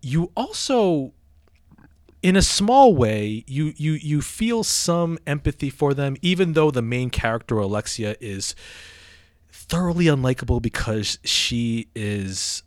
You 0.02 0.32
also 0.38 1.14
in 2.24 2.38
a 2.38 2.42
small 2.42 2.96
way, 2.96 3.44
you 3.48 3.74
you 3.76 3.94
you 3.94 4.22
feel 4.22 4.64
some 4.64 5.20
empathy 5.28 5.70
for 5.70 5.94
them, 5.94 6.16
even 6.22 6.54
though 6.54 6.72
the 6.72 6.82
main 6.82 7.10
character 7.10 7.58
Alexia 7.58 8.16
is 8.22 8.56
thoroughly 9.68 10.06
unlikable 10.06 10.62
because 10.62 11.20
she 11.24 11.88
is 11.96 12.64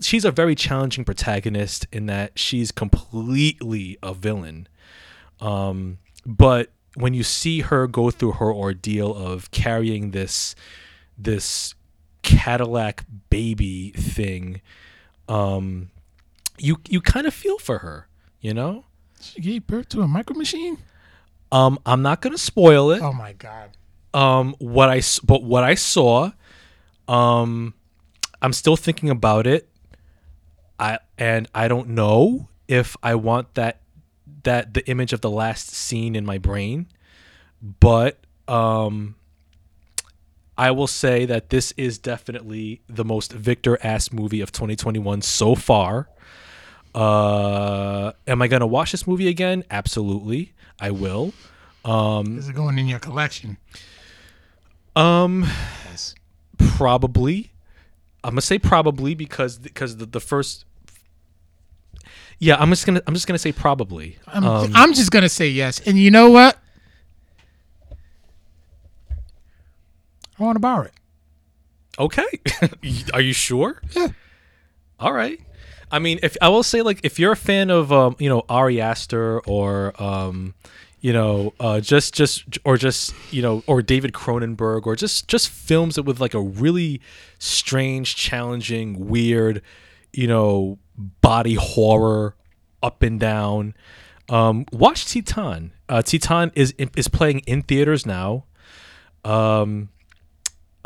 she's 0.00 0.24
a 0.24 0.30
very 0.30 0.54
challenging 0.54 1.04
protagonist 1.04 1.86
in 1.92 2.06
that 2.06 2.38
she's 2.38 2.70
completely 2.70 3.98
a 4.02 4.14
villain. 4.14 4.68
Um, 5.40 5.98
but 6.24 6.70
when 6.94 7.14
you 7.14 7.22
see 7.22 7.60
her 7.60 7.86
go 7.86 8.10
through 8.10 8.32
her 8.32 8.52
ordeal 8.52 9.14
of 9.14 9.50
carrying 9.50 10.12
this 10.12 10.54
this 11.18 11.74
Cadillac 12.22 13.04
baby 13.30 13.90
thing, 13.90 14.60
um, 15.28 15.90
you 16.58 16.78
you 16.88 17.00
kind 17.00 17.26
of 17.26 17.34
feel 17.34 17.58
for 17.58 17.78
her, 17.78 18.08
you 18.40 18.54
know. 18.54 18.84
She 19.20 19.40
gave 19.40 19.66
birth 19.66 19.88
to 19.90 20.02
a 20.02 20.08
micro 20.08 20.36
machine. 20.36 20.78
Um, 21.52 21.78
I'm 21.86 22.02
not 22.02 22.20
gonna 22.20 22.38
spoil 22.38 22.90
it. 22.90 23.02
Oh 23.02 23.12
my 23.12 23.32
god. 23.32 23.76
Um, 24.16 24.54
what 24.58 24.88
I 24.88 25.02
but 25.24 25.42
what 25.42 25.62
I 25.62 25.74
saw, 25.74 26.32
um, 27.06 27.74
I'm 28.40 28.54
still 28.54 28.76
thinking 28.76 29.10
about 29.10 29.46
it. 29.46 29.68
I 30.80 30.98
and 31.18 31.48
I 31.54 31.68
don't 31.68 31.90
know 31.90 32.48
if 32.66 32.96
I 33.02 33.14
want 33.14 33.54
that 33.54 33.82
that 34.44 34.72
the 34.72 34.88
image 34.88 35.12
of 35.12 35.20
the 35.20 35.30
last 35.30 35.68
scene 35.68 36.16
in 36.16 36.24
my 36.24 36.38
brain, 36.38 36.86
but 37.80 38.18
um 38.48 39.16
I 40.58 40.70
will 40.70 40.86
say 40.86 41.26
that 41.26 41.50
this 41.50 41.72
is 41.76 41.98
definitely 41.98 42.80
the 42.88 43.04
most 43.04 43.32
Victor 43.32 43.78
ass 43.84 44.10
movie 44.10 44.40
of 44.40 44.50
2021 44.52 45.20
so 45.20 45.54
far. 45.54 46.08
Uh, 46.94 48.12
am 48.26 48.40
I 48.40 48.48
gonna 48.48 48.66
watch 48.66 48.92
this 48.92 49.06
movie 49.06 49.28
again? 49.28 49.64
Absolutely, 49.70 50.54
I 50.80 50.90
will. 50.92 51.34
Um, 51.84 52.38
is 52.38 52.48
it 52.48 52.54
going 52.54 52.78
in 52.78 52.86
your 52.86 52.98
collection? 52.98 53.58
Um, 54.96 55.42
yes. 55.90 56.14
probably. 56.58 57.52
I'm 58.24 58.32
gonna 58.32 58.40
say 58.40 58.58
probably 58.58 59.14
because 59.14 59.58
because 59.58 59.98
the, 59.98 60.06
the 60.06 60.20
first. 60.20 60.64
Yeah, 62.38 62.56
I'm 62.58 62.70
just 62.70 62.86
gonna 62.86 63.02
I'm 63.06 63.14
just 63.14 63.26
gonna 63.26 63.38
say 63.38 63.52
probably. 63.52 64.18
I'm, 64.26 64.44
um, 64.44 64.72
I'm 64.74 64.94
just 64.94 65.10
gonna 65.10 65.28
say 65.28 65.48
yes, 65.48 65.80
and 65.86 65.96
you 65.98 66.10
know 66.10 66.30
what? 66.30 66.58
I 70.38 70.42
want 70.42 70.56
to 70.56 70.60
borrow 70.60 70.82
it. 70.82 70.92
Okay, 71.98 72.26
are 73.14 73.20
you 73.20 73.32
sure? 73.32 73.80
Yeah. 73.92 74.08
All 74.98 75.12
right. 75.12 75.40
I 75.90 75.98
mean, 75.98 76.18
if 76.22 76.36
I 76.42 76.48
will 76.48 76.62
say 76.62 76.82
like 76.82 77.00
if 77.04 77.18
you're 77.18 77.32
a 77.32 77.36
fan 77.36 77.70
of 77.70 77.92
um, 77.92 78.16
you 78.18 78.28
know 78.28 78.44
Ari 78.48 78.80
Aster 78.80 79.40
or 79.40 80.00
um, 80.02 80.54
you 81.00 81.12
know, 81.12 81.52
uh, 81.60 81.80
just 81.80 82.14
just 82.14 82.44
or 82.64 82.76
just 82.76 83.14
you 83.30 83.42
know, 83.42 83.62
or 83.66 83.82
David 83.82 84.12
Cronenberg, 84.12 84.86
or 84.86 84.96
just 84.96 85.28
just 85.28 85.48
films 85.48 85.96
that 85.96 86.02
with 86.02 86.20
like 86.20 86.34
a 86.34 86.40
really 86.40 87.00
strange, 87.38 88.16
challenging, 88.16 89.08
weird, 89.08 89.62
you 90.12 90.26
know, 90.26 90.78
body 91.20 91.54
horror 91.54 92.34
up 92.82 93.02
and 93.02 93.20
down. 93.20 93.74
Um, 94.28 94.66
watch 94.72 95.04
Titane. 95.04 95.70
Uh, 95.88 96.02
Titane 96.02 96.50
is 96.54 96.74
is 96.78 97.08
playing 97.08 97.40
in 97.40 97.62
theaters 97.62 98.06
now. 98.06 98.44
Um, 99.24 99.90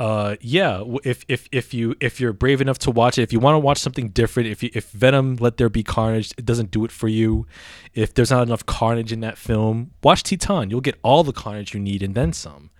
uh, 0.01 0.37
yeah, 0.41 0.83
if 1.05 1.27
if 1.29 1.47
if 1.53 1.75
you 1.75 1.95
if 2.01 2.19
you're 2.19 2.33
brave 2.33 2.63
enough 2.63 2.79
to 2.79 2.91
watch 2.91 3.19
it, 3.19 3.23
if 3.23 3.35
you 3.35 3.39
want 3.39 3.55
to 3.55 3.59
watch 3.59 3.77
something 3.77 4.09
different, 4.09 4.49
if 4.49 4.63
you, 4.63 4.71
if 4.73 4.89
Venom 4.93 5.37
Let 5.37 5.59
There 5.59 5.69
Be 5.69 5.83
Carnage, 5.83 6.33
it 6.39 6.47
doesn't 6.47 6.71
do 6.71 6.87
it 6.87 6.91
for 6.91 7.07
you. 7.07 7.47
If 7.93 8.15
there's 8.15 8.31
not 8.31 8.43
enough 8.43 8.65
carnage 8.65 9.13
in 9.13 9.21
that 9.21 9.37
film, 9.37 9.91
watch 10.03 10.23
Titane. 10.23 10.71
You'll 10.71 10.81
get 10.81 10.99
all 11.03 11.23
the 11.23 11.35
carnage 11.35 11.75
you 11.75 11.81
need 11.81 12.03
and 12.03 12.15
then 12.15 12.33
some. 12.33 12.71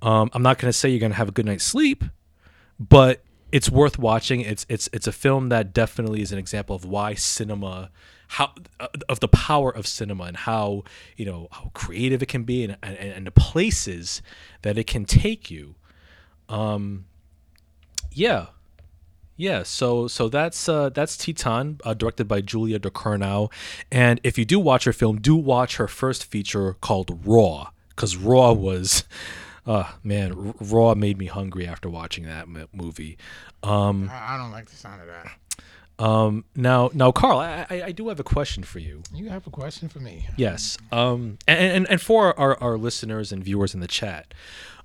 Um, 0.00 0.30
I'm 0.32 0.44
not 0.44 0.58
gonna 0.58 0.72
say 0.72 0.88
you're 0.88 1.00
gonna 1.00 1.14
have 1.14 1.28
a 1.28 1.32
good 1.32 1.44
night's 1.44 1.64
sleep, 1.64 2.04
but 2.78 3.24
it's 3.50 3.68
worth 3.68 3.98
watching. 3.98 4.40
It's 4.42 4.64
it's 4.68 4.88
it's 4.92 5.08
a 5.08 5.12
film 5.12 5.48
that 5.48 5.74
definitely 5.74 6.22
is 6.22 6.30
an 6.30 6.38
example 6.38 6.76
of 6.76 6.84
why 6.84 7.14
cinema 7.14 7.90
how 8.28 8.52
uh, 8.78 8.86
of 9.08 9.18
the 9.18 9.26
power 9.26 9.74
of 9.74 9.88
cinema 9.88 10.22
and 10.22 10.36
how 10.36 10.84
you 11.16 11.26
know 11.26 11.48
how 11.50 11.72
creative 11.74 12.22
it 12.22 12.26
can 12.26 12.44
be 12.44 12.62
and, 12.62 12.76
and, 12.80 12.96
and 12.96 13.26
the 13.26 13.32
places 13.32 14.22
that 14.62 14.78
it 14.78 14.86
can 14.86 15.04
take 15.04 15.50
you 15.50 15.74
um, 16.50 17.06
yeah, 18.12 18.46
Yeah, 19.36 19.62
so 19.62 20.06
so 20.08 20.28
that's 20.28 20.68
uh, 20.68 20.90
that's 20.90 21.16
Titane, 21.16 21.80
uh, 21.84 21.94
directed 21.94 22.26
by 22.28 22.40
Julia 22.42 22.78
de 22.78 22.90
Ducournau, 22.90 23.50
and 23.90 24.20
if 24.22 24.36
you 24.36 24.44
do 24.44 24.58
watch 24.60 24.84
her 24.84 24.92
film, 24.92 25.20
do 25.20 25.34
watch 25.36 25.76
her 25.76 25.88
first 25.88 26.24
feature 26.26 26.74
called 26.74 27.20
Raw, 27.24 27.70
because 27.90 28.16
Raw 28.16 28.52
was, 28.52 29.04
uh, 29.66 29.92
man, 30.04 30.32
R- 30.32 30.54
Raw 30.60 30.94
made 30.94 31.16
me 31.18 31.26
hungry 31.26 31.66
after 31.66 31.88
watching 31.88 32.24
that 32.26 32.42
m- 32.42 32.68
movie. 32.72 33.16
Um, 33.62 34.10
I, 34.12 34.34
I 34.34 34.36
don't 34.36 34.50
like 34.50 34.68
the 34.68 34.76
sound 34.76 35.00
of 35.02 35.06
that. 35.08 36.04
um, 36.04 36.44
now, 36.56 36.90
now, 36.92 37.12
Carl, 37.12 37.38
I, 37.38 37.66
I, 37.70 37.82
I 37.86 37.92
do 37.92 38.08
have 38.08 38.18
a 38.20 38.24
question 38.24 38.62
for 38.64 38.78
you. 38.80 39.02
You 39.14 39.28
have 39.30 39.46
a 39.46 39.50
question 39.50 39.88
for 39.88 40.00
me? 40.00 40.26
Yes. 40.36 40.76
Um, 40.92 41.38
and, 41.46 41.58
and, 41.76 41.90
and 41.90 42.00
for 42.00 42.38
our, 42.38 42.56
our 42.62 42.76
listeners 42.76 43.32
and 43.32 43.42
viewers 43.44 43.72
in 43.74 43.80
the 43.80 43.86
chat, 43.88 44.32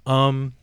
um, 0.05 0.53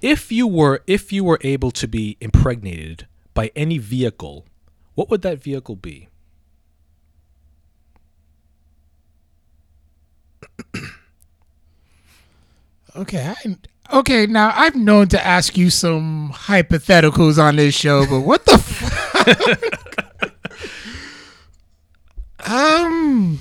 if 0.00 0.30
you 0.30 0.46
were 0.46 0.82
if 0.86 1.12
you 1.12 1.24
were 1.24 1.38
able 1.42 1.70
to 1.72 1.88
be 1.88 2.16
impregnated 2.20 3.06
by 3.34 3.50
any 3.56 3.78
vehicle, 3.78 4.46
what 4.94 5.10
would 5.10 5.22
that 5.22 5.42
vehicle 5.42 5.76
be? 5.76 6.08
Okay, 12.94 13.34
I, 13.44 13.56
okay. 13.98 14.24
Now 14.24 14.54
I've 14.56 14.74
known 14.74 15.08
to 15.08 15.22
ask 15.22 15.54
you 15.58 15.68
some 15.68 16.32
hypotheticals 16.32 17.36
on 17.38 17.56
this 17.56 17.74
show, 17.74 18.06
but 18.06 18.20
what 18.20 18.46
the? 18.46 18.56
Fuck? 18.58 20.32
um, 22.48 23.38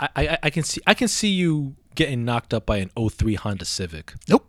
I, 0.00 0.08
I 0.16 0.38
I 0.44 0.50
can 0.50 0.62
see 0.62 0.80
I 0.86 0.94
can 0.94 1.08
see 1.08 1.28
you 1.28 1.74
getting 1.94 2.24
knocked 2.24 2.54
up 2.54 2.64
by 2.66 2.76
an 2.78 2.90
03 2.96 3.34
Honda 3.34 3.64
Civic. 3.64 4.14
nope. 4.28 4.46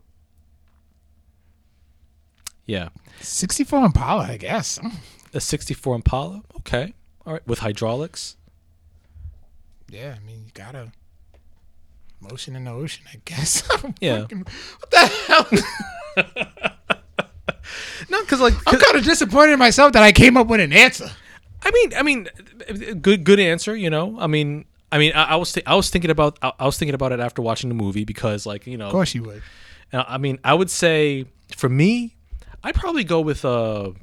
Yeah. 2.65 2.89
Sixty-four 3.21 3.83
Impala, 3.83 4.25
I 4.25 4.37
guess. 4.37 4.77
Mm. 4.79 4.93
A 5.33 5.39
64 5.39 5.95
Impala. 5.95 6.43
Okay. 6.57 6.93
All 7.25 7.33
right. 7.33 7.47
With 7.47 7.59
hydraulics. 7.59 8.35
Yeah, 9.89 10.15
I 10.21 10.25
mean, 10.25 10.43
you 10.45 10.51
gotta 10.53 10.91
motion 12.21 12.55
in 12.55 12.65
the 12.65 12.71
ocean, 12.71 13.05
I 13.11 13.19
guess. 13.25 13.67
Yeah. 14.01 14.21
Fucking- 14.21 14.45
what 14.79 14.91
the 14.91 14.97
hell? 15.27 15.47
No, 18.09 18.21
because 18.21 18.39
like 18.39 18.53
I'm 18.65 18.79
kind 18.79 18.95
of 18.97 19.03
disappointed 19.03 19.53
in 19.53 19.59
myself 19.59 19.93
that 19.93 20.01
I 20.01 20.11
came 20.11 20.37
up 20.37 20.47
with 20.47 20.59
an 20.59 20.73
answer. 20.73 21.09
I 21.61 21.69
mean, 21.71 21.93
I 21.95 22.01
mean, 22.01 22.27
good, 23.01 23.23
good 23.23 23.39
answer. 23.39 23.75
You 23.75 23.89
know, 23.91 24.17
I 24.19 24.25
mean, 24.27 24.65
I 24.91 24.97
mean, 24.97 25.13
I, 25.13 25.23
I 25.23 25.35
was, 25.35 25.51
th- 25.53 25.65
I 25.67 25.75
was 25.75 25.89
thinking 25.89 26.09
about, 26.11 26.37
I, 26.41 26.51
I 26.59 26.65
was 26.65 26.77
thinking 26.77 26.95
about 26.95 27.11
it 27.11 27.19
after 27.19 27.41
watching 27.41 27.69
the 27.69 27.75
movie 27.75 28.05
because, 28.05 28.45
like, 28.45 28.65
you 28.67 28.77
know, 28.77 28.87
Of 28.87 28.91
course 28.91 29.13
you 29.13 29.23
would. 29.23 29.41
uh, 29.93 30.03
I 30.07 30.17
mean, 30.17 30.39
I 30.43 30.53
would 30.53 30.69
say 30.69 31.25
for 31.55 31.69
me, 31.69 32.15
I'd 32.63 32.75
probably 32.75 33.03
go 33.03 33.21
with 33.21 33.45
a, 33.45 33.93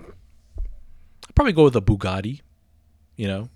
I'd 1.28 1.34
probably 1.34 1.52
go 1.52 1.64
with 1.64 1.76
a 1.76 1.82
Bugatti. 1.82 2.40
You 3.16 3.28
know, 3.28 3.48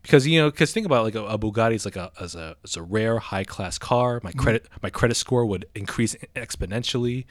because 0.00 0.26
you 0.26 0.40
know, 0.40 0.50
because 0.50 0.72
think 0.72 0.86
about 0.86 1.00
it, 1.02 1.04
like 1.04 1.14
a, 1.14 1.24
a 1.26 1.38
Bugatti 1.38 1.74
is 1.74 1.84
like 1.84 1.96
a 1.96 2.10
as 2.18 2.34
a 2.34 2.56
as 2.64 2.76
a 2.76 2.82
rare 2.82 3.18
high 3.18 3.44
class 3.44 3.76
car. 3.76 4.20
My 4.22 4.32
credit, 4.32 4.66
my 4.82 4.88
credit 4.88 5.16
score 5.16 5.44
would 5.44 5.66
increase 5.74 6.16
exponentially. 6.34 7.26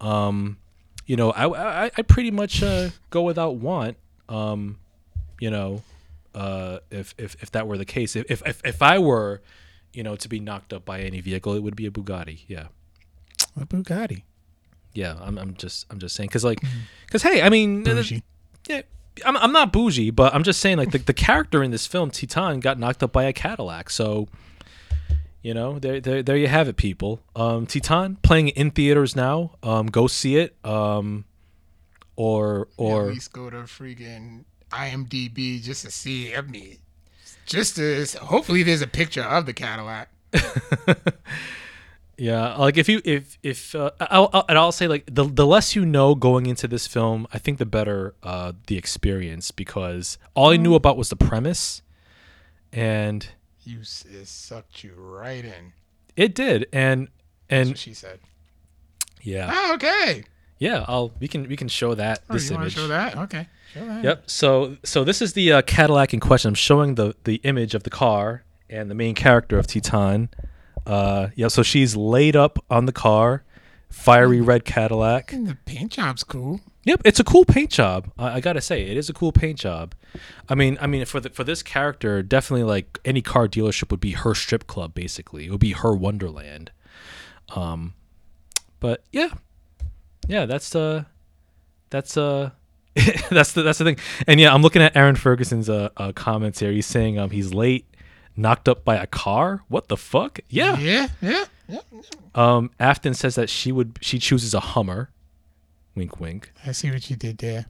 Um, 0.00 0.56
you 1.06 1.16
know, 1.16 1.32
I 1.32 1.46
I, 1.46 1.90
I 1.96 2.02
pretty 2.02 2.30
much 2.30 2.62
uh, 2.62 2.88
go 3.10 3.22
without 3.22 3.56
want. 3.56 3.98
Um, 4.30 4.78
you 5.38 5.50
know, 5.50 5.82
uh, 6.34 6.78
if 6.90 7.14
if 7.18 7.36
if 7.42 7.50
that 7.52 7.66
were 7.66 7.78
the 7.78 7.84
case, 7.84 8.16
if 8.16 8.42
if 8.46 8.60
if 8.64 8.82
I 8.82 8.98
were, 8.98 9.42
you 9.92 10.02
know, 10.02 10.16
to 10.16 10.28
be 10.28 10.40
knocked 10.40 10.72
up 10.72 10.84
by 10.84 11.00
any 11.00 11.20
vehicle, 11.20 11.54
it 11.54 11.62
would 11.62 11.76
be 11.76 11.86
a 11.86 11.90
Bugatti. 11.90 12.40
Yeah, 12.46 12.68
A 13.60 13.66
Bugatti. 13.66 14.22
yeah. 14.94 15.16
I'm 15.20 15.38
I'm 15.38 15.54
just 15.54 15.86
I'm 15.90 15.98
just 15.98 16.14
saying 16.14 16.28
because 16.28 16.44
like, 16.44 16.60
because 17.06 17.22
hey, 17.22 17.42
I 17.42 17.48
mean, 17.48 17.84
th- 17.84 17.96
Bougie. 17.96 18.22
yeah, 18.68 18.82
I'm 19.24 19.36
I'm 19.36 19.52
not 19.52 19.72
bougie, 19.72 20.10
but 20.10 20.34
I'm 20.34 20.42
just 20.44 20.60
saying 20.60 20.76
like 20.78 20.90
the 20.92 20.98
the 20.98 21.14
character 21.14 21.62
in 21.62 21.70
this 21.70 21.86
film, 21.86 22.10
Titane, 22.10 22.60
got 22.60 22.78
knocked 22.78 23.02
up 23.02 23.12
by 23.12 23.24
a 23.24 23.32
Cadillac, 23.32 23.90
so. 23.90 24.28
You 25.40 25.54
know, 25.54 25.78
there, 25.78 26.00
there, 26.00 26.20
there 26.20 26.36
you 26.36 26.48
have 26.48 26.66
it, 26.68 26.76
people. 26.76 27.20
Um, 27.36 27.64
Titane 27.64 28.20
playing 28.22 28.48
in 28.48 28.72
theaters 28.72 29.14
now. 29.14 29.52
Um, 29.62 29.86
go 29.86 30.08
see 30.08 30.36
it. 30.36 30.56
Um, 30.64 31.24
or 32.16 32.66
Or 32.76 32.96
or 32.96 33.02
at 33.08 33.14
least 33.14 33.32
go 33.32 33.48
to 33.48 33.58
freaking 33.58 34.44
IMDb 34.70 35.62
just 35.62 35.84
to 35.84 35.90
see. 35.90 36.34
I 36.34 36.40
mean, 36.42 36.78
just 37.46 37.76
to 37.76 38.04
hopefully 38.22 38.62
there's 38.62 38.82
a 38.82 38.86
picture 38.86 39.22
of 39.22 39.46
the 39.46 39.52
Cadillac. 39.52 40.08
Yeah, 42.20 42.56
like 42.56 42.76
if 42.76 42.88
you 42.88 43.00
if 43.04 43.38
if 43.44 43.76
uh, 43.76 43.92
I'll, 44.00 44.28
I'll 44.32 44.44
and 44.48 44.58
I'll 44.58 44.72
say 44.72 44.88
like 44.88 45.04
the 45.06 45.22
the 45.22 45.46
less 45.46 45.76
you 45.76 45.86
know 45.86 46.16
going 46.16 46.46
into 46.46 46.66
this 46.66 46.84
film, 46.88 47.28
I 47.32 47.38
think 47.38 47.58
the 47.58 47.64
better 47.64 48.16
uh, 48.24 48.54
the 48.66 48.76
experience 48.76 49.52
because 49.52 50.18
all 50.34 50.50
I 50.50 50.56
knew 50.56 50.74
about 50.74 50.96
was 50.96 51.10
the 51.10 51.16
premise, 51.16 51.80
and 52.72 53.24
You 53.62 53.82
it 53.82 54.26
sucked 54.26 54.82
you 54.82 54.94
right 54.96 55.44
in. 55.44 55.72
it 56.16 56.34
did, 56.34 56.66
and 56.72 57.02
That's 57.02 57.10
and 57.50 57.68
what 57.68 57.78
she 57.78 57.94
said. 57.94 58.18
yeah, 59.22 59.52
Oh, 59.54 59.74
okay. 59.74 60.24
Yeah. 60.58 60.84
I'll 60.88 61.12
we 61.20 61.28
can 61.28 61.48
we 61.48 61.56
can 61.56 61.68
show 61.68 61.94
that 61.94 62.22
Oh, 62.28 62.34
this 62.34 62.48
you 62.50 62.56
want 62.56 62.64
image. 62.64 62.74
to 62.74 62.80
show 62.80 62.88
that? 62.88 63.16
Okay. 63.16 63.48
Show 63.74 63.86
that. 63.86 64.04
Yep. 64.04 64.30
So 64.30 64.76
so 64.84 65.04
this 65.04 65.22
is 65.22 65.32
the 65.34 65.52
uh, 65.52 65.62
Cadillac 65.62 66.12
in 66.14 66.20
question. 66.20 66.48
I'm 66.48 66.54
showing 66.54 66.94
the 66.96 67.14
the 67.24 67.36
image 67.44 67.74
of 67.74 67.82
the 67.84 67.90
car 67.90 68.44
and 68.70 68.90
the 68.90 68.94
main 68.94 69.14
character 69.14 69.58
of 69.58 69.66
Titane. 69.66 70.28
Uh, 70.86 71.28
yeah. 71.36 71.48
So 71.48 71.62
she's 71.62 71.96
laid 71.96 72.34
up 72.36 72.58
on 72.70 72.86
the 72.86 72.92
car, 72.92 73.44
fiery 73.88 74.40
red 74.40 74.64
Cadillac. 74.64 75.32
And 75.32 75.46
the 75.46 75.56
paint 75.64 75.92
job's 75.92 76.24
cool. 76.24 76.60
Yep, 76.84 77.02
it's 77.04 77.20
a 77.20 77.24
cool 77.24 77.44
paint 77.44 77.70
job. 77.70 78.10
I, 78.18 78.36
I 78.36 78.40
gotta 78.40 78.62
say, 78.62 78.82
it 78.82 78.96
is 78.96 79.10
a 79.10 79.12
cool 79.12 79.30
paint 79.30 79.58
job. 79.58 79.94
I 80.48 80.54
mean, 80.54 80.78
I 80.80 80.86
mean, 80.86 81.04
for 81.04 81.20
the, 81.20 81.28
for 81.28 81.44
this 81.44 81.62
character, 81.62 82.22
definitely 82.22 82.64
like 82.64 82.98
any 83.04 83.20
car 83.20 83.46
dealership 83.46 83.90
would 83.90 84.00
be 84.00 84.12
her 84.12 84.34
strip 84.34 84.66
club. 84.66 84.94
Basically, 84.94 85.44
it 85.46 85.50
would 85.50 85.60
be 85.60 85.72
her 85.72 85.94
wonderland. 85.94 86.70
Um, 87.54 87.92
but 88.80 89.04
yeah, 89.12 89.30
yeah, 90.28 90.46
that's 90.46 90.74
uh, 90.76 91.04
that's 91.90 92.16
uh, 92.16 92.50
that's 93.30 93.52
the 93.52 93.62
that's 93.62 93.78
the 93.78 93.84
thing. 93.84 93.98
And 94.26 94.38
yeah, 94.38 94.54
I'm 94.54 94.62
looking 94.62 94.82
at 94.82 94.96
Aaron 94.96 95.16
Ferguson's 95.16 95.68
uh, 95.68 95.88
uh 95.96 96.12
comments 96.12 96.60
here. 96.60 96.70
He's 96.70 96.86
saying 96.86 97.18
um 97.18 97.30
he's 97.30 97.52
late, 97.52 97.86
knocked 98.36 98.68
up 98.68 98.84
by 98.84 98.96
a 98.96 99.06
car. 99.06 99.62
What 99.68 99.88
the 99.88 99.96
fuck? 99.96 100.38
Yeah. 100.48 100.78
Yeah. 100.78 101.08
Yeah. 101.20 101.44
yeah. 101.68 101.80
Um, 102.34 102.70
Afton 102.78 103.14
says 103.14 103.34
that 103.34 103.50
she 103.50 103.72
would 103.72 103.98
she 104.00 104.18
chooses 104.18 104.54
a 104.54 104.60
Hummer. 104.60 105.10
Wink, 105.94 106.20
wink. 106.20 106.52
I 106.64 106.72
see 106.72 106.90
what 106.90 107.10
you 107.10 107.16
did 107.16 107.38
there. 107.38 107.66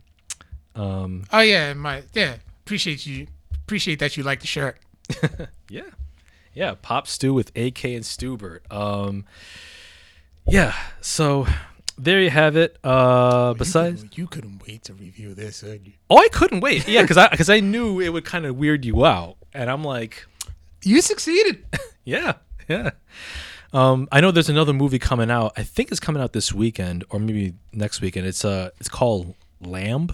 Um, 0.75 1.25
Oh 1.33 1.41
yeah, 1.41 1.73
my 1.73 2.03
yeah. 2.13 2.37
Appreciate 2.65 3.07
you. 3.07 3.27
Appreciate 3.65 3.99
that 4.01 4.17
you 4.17 4.23
like 4.23 4.41
the 4.41 4.47
shirt. 4.47 4.79
Yeah. 5.71 5.83
Yeah, 6.55 6.75
Pop 6.81 7.07
Stew 7.07 7.35
with 7.35 7.51
AK 7.57 7.85
and 7.85 8.05
Stubert. 8.05 8.61
Um 8.71 9.25
Yeah, 10.47 10.75
so 11.01 11.47
there 11.99 12.21
you 12.21 12.31
have 12.31 12.57
it. 12.57 12.79
Uh 12.83 13.55
besides 13.55 14.03
you 14.03 14.09
couldn't, 14.09 14.19
you 14.19 14.27
couldn't 14.27 14.63
wait 14.67 14.85
to 14.85 14.95
review 14.95 15.35
this? 15.35 15.65
Oh, 16.11 16.19
I 16.19 16.29
couldn't 16.29 16.61
wait. 16.61 16.87
Yeah, 16.89 17.07
cuz 17.07 17.17
I 17.17 17.29
cuz 17.29 17.51
I 17.51 17.61
knew 17.61 18.01
it 18.01 18.11
would 18.11 18.25
kind 18.25 18.47
of 18.47 18.57
weird 18.57 18.85
you 18.85 19.05
out. 19.05 19.37
And 19.53 19.71
I'm 19.71 19.85
like, 19.85 20.27
You 20.85 21.01
succeeded. 21.01 21.65
yeah. 22.05 22.35
Yeah. 22.69 22.91
Um 23.73 24.09
I 24.13 24.21
know 24.21 24.31
there's 24.31 24.49
another 24.49 24.73
movie 24.73 24.99
coming 24.99 25.31
out. 25.31 25.53
I 25.57 25.63
think 25.63 25.91
it's 25.91 26.01
coming 26.01 26.23
out 26.23 26.33
this 26.33 26.53
weekend 26.53 27.05
or 27.11 27.19
maybe 27.19 27.55
next 27.73 28.01
weekend. 28.01 28.27
It's 28.27 28.45
uh 28.45 28.71
it's 28.81 28.89
called 28.89 29.35
Lamb. 29.61 30.09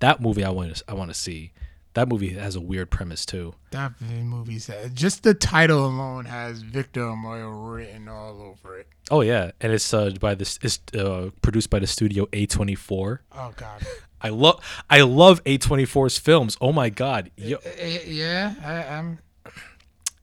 That 0.00 0.20
movie 0.20 0.44
I 0.44 0.50
want 0.50 0.74
to 0.76 0.84
I 0.88 0.94
want 0.94 1.10
to 1.10 1.14
see. 1.14 1.52
That 1.98 2.08
movie 2.08 2.28
has 2.34 2.54
a 2.54 2.60
weird 2.60 2.90
premise 2.90 3.26
too. 3.26 3.54
that 3.72 3.92
movie 4.00 4.60
said 4.60 4.94
just 4.94 5.24
the 5.24 5.34
title 5.34 5.84
alone 5.84 6.26
has 6.26 6.62
Victor 6.62 7.00
Amoyo 7.00 7.50
written 7.74 8.06
all 8.08 8.40
over 8.40 8.78
it. 8.78 8.86
Oh 9.10 9.20
yeah, 9.22 9.50
and 9.60 9.72
it's 9.72 9.92
uh, 9.92 10.10
by 10.20 10.36
this 10.36 10.60
it's 10.62 10.78
uh, 10.94 11.30
produced 11.42 11.70
by 11.70 11.80
the 11.80 11.88
studio 11.88 12.26
A24. 12.26 13.18
Oh 13.32 13.52
God. 13.56 13.84
I 14.20 14.28
love 14.28 14.60
I 14.88 15.00
love 15.00 15.42
A24's 15.42 16.18
films. 16.18 16.56
Oh 16.60 16.72
my 16.72 16.88
god. 16.88 17.32
Yo, 17.36 17.58
Eh, 17.76 17.98
yeah, 18.06 18.54
I, 18.64 18.94
I'm. 18.96 19.18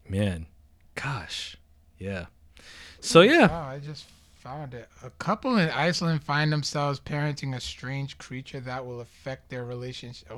man. 0.08 0.46
Gosh. 0.96 1.58
Yeah. 2.00 2.28
So 3.02 3.20
yeah. 3.20 3.48
Wow, 3.48 3.68
I 3.70 3.80
just 3.80 4.06
found 4.36 4.74
it. 4.74 4.88
A 5.04 5.10
couple 5.10 5.58
in 5.58 5.70
Iceland 5.72 6.24
find 6.24 6.54
themselves 6.54 7.02
parenting 7.02 7.54
a 7.54 7.60
strange 7.60 8.18
creature 8.18 8.62
that 8.62 8.86
will 8.86 9.02
affect 9.02 9.50
their 9.50 9.66
relationship. 9.66 10.32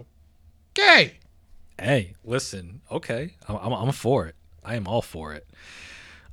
Okay. 0.79 1.13
Hey, 1.79 2.15
listen. 2.23 2.81
Okay. 2.91 3.35
I'm 3.47 3.55
I'm, 3.57 3.73
I'm 3.73 3.91
for 3.91 4.25
it. 4.27 4.35
I 4.63 4.75
am 4.75 4.87
all 4.87 5.01
for 5.01 5.33
it. 5.33 5.47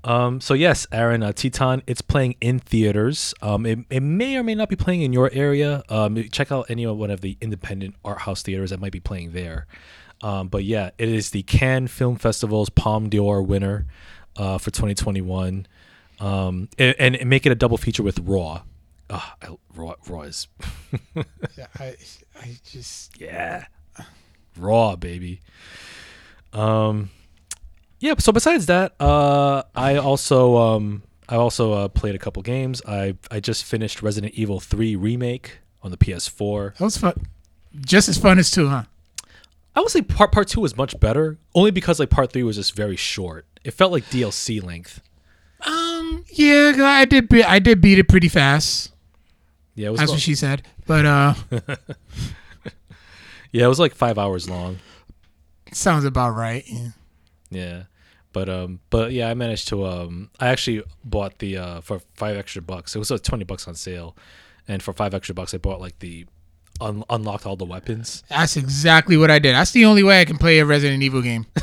Um, 0.02 0.40
so 0.40 0.52
yes, 0.52 0.86
Aaron, 0.92 1.22
uh, 1.22 1.32
Titane, 1.32 1.82
it's 1.86 2.02
playing 2.02 2.34
in 2.42 2.58
theaters. 2.58 3.32
Um, 3.40 3.64
it, 3.64 3.78
it 3.88 4.00
may 4.00 4.36
or 4.36 4.42
may 4.42 4.54
not 4.54 4.68
be 4.68 4.76
playing 4.76 5.00
in 5.00 5.14
your 5.14 5.30
area. 5.32 5.82
Um, 5.88 6.22
check 6.30 6.52
out 6.52 6.66
any 6.68 6.86
one 6.86 7.10
of 7.10 7.22
the 7.22 7.38
independent 7.40 7.94
art 8.04 8.18
house 8.20 8.42
theaters 8.42 8.68
that 8.70 8.80
might 8.80 8.92
be 8.92 9.00
playing 9.00 9.32
there. 9.32 9.66
Um, 10.22 10.48
but 10.48 10.64
yeah, 10.64 10.90
it 10.98 11.08
is 11.08 11.30
the 11.30 11.42
Cannes 11.44 11.88
Film 11.88 12.16
Festival's 12.16 12.68
Palme 12.68 13.08
d'Or 13.08 13.42
winner 13.42 13.86
uh, 14.36 14.58
for 14.58 14.70
2021. 14.70 15.66
um, 16.20 16.68
and, 16.78 17.16
and 17.16 17.30
make 17.30 17.46
it 17.46 17.52
a 17.52 17.54
double 17.54 17.78
feature 17.78 18.02
with 18.02 18.18
Raw. 18.20 18.62
Oh, 19.10 19.32
I, 19.42 19.48
Raw, 19.74 19.94
Raw 20.06 20.22
is 20.22 20.48
Yeah, 21.56 21.66
I, 21.78 21.96
I 22.40 22.56
just 22.70 23.18
yeah, 23.20 23.66
Raw 24.58 24.96
baby. 24.96 25.40
Um, 26.52 27.10
yeah. 28.00 28.14
So 28.18 28.32
besides 28.32 28.66
that, 28.66 28.94
uh, 29.00 29.62
I 29.74 29.96
also 29.96 30.56
um, 30.56 31.02
I 31.28 31.36
also 31.36 31.72
uh, 31.72 31.88
played 31.88 32.14
a 32.14 32.18
couple 32.18 32.42
games. 32.42 32.82
I 32.86 33.16
I 33.30 33.40
just 33.40 33.64
finished 33.64 34.02
Resident 34.02 34.34
Evil 34.34 34.60
Three 34.60 34.94
remake 34.96 35.58
on 35.82 35.90
the 35.90 35.96
PS4. 35.96 36.76
that 36.76 36.84
was 36.84 36.96
fun. 36.96 37.26
Just 37.80 38.08
as 38.08 38.16
fun 38.18 38.38
as 38.38 38.50
two, 38.50 38.68
huh? 38.68 38.84
I 39.76 39.80
would 39.80 39.90
say 39.90 40.02
part 40.02 40.30
part 40.32 40.46
two 40.48 40.60
was 40.60 40.76
much 40.76 40.98
better, 41.00 41.38
only 41.54 41.72
because 41.72 41.98
like 41.98 42.10
part 42.10 42.32
three 42.32 42.44
was 42.44 42.56
just 42.56 42.76
very 42.76 42.96
short. 42.96 43.46
It 43.64 43.72
felt 43.72 43.90
like 43.90 44.04
DLC 44.04 44.62
length. 44.62 45.00
Um, 45.66 46.24
yeah, 46.28 46.74
I 46.78 47.04
did. 47.06 47.28
Be- 47.28 47.42
I 47.42 47.58
did 47.58 47.80
beat 47.80 47.98
it 47.98 48.06
pretty 48.08 48.28
fast. 48.28 48.92
Yeah, 49.74 49.88
it 49.88 49.90
was. 49.92 49.98
That's 50.00 50.10
about- 50.10 50.14
what 50.16 50.22
she 50.22 50.34
said. 50.36 50.62
But 50.86 51.06
uh, 51.06 51.34
yeah, 53.54 53.64
it 53.64 53.68
was 53.68 53.78
like 53.78 53.94
five 53.94 54.18
hours 54.18 54.50
long. 54.50 54.80
sounds 55.72 56.04
about 56.04 56.30
right. 56.34 56.64
Yeah. 56.66 56.88
Yeah. 57.50 57.82
But 58.32 58.48
um 58.48 58.80
but 58.90 59.12
yeah, 59.12 59.28
I 59.30 59.34
managed 59.34 59.68
to 59.68 59.86
um 59.86 60.30
I 60.40 60.48
actually 60.48 60.82
bought 61.04 61.38
the 61.38 61.56
uh 61.58 61.80
for 61.80 62.00
5 62.14 62.36
extra 62.36 62.60
bucks. 62.62 62.96
It 62.96 62.98
was 62.98 63.10
like 63.12 63.22
20 63.22 63.44
bucks 63.44 63.68
on 63.68 63.76
sale. 63.76 64.16
And 64.66 64.82
for 64.82 64.92
5 64.92 65.14
extra 65.14 65.34
bucks 65.36 65.54
I 65.54 65.58
bought 65.58 65.80
like 65.80 66.00
the 66.00 66.26
un- 66.80 67.04
unlocked 67.08 67.46
all 67.46 67.54
the 67.54 67.64
weapons. 67.64 68.24
That's 68.28 68.56
exactly 68.56 69.16
what 69.16 69.30
I 69.30 69.38
did. 69.38 69.54
That's 69.54 69.70
the 69.70 69.84
only 69.84 70.02
way 70.02 70.20
I 70.20 70.24
can 70.24 70.36
play 70.36 70.58
a 70.58 70.64
Resident 70.66 71.02
Evil 71.04 71.22
game. 71.22 71.46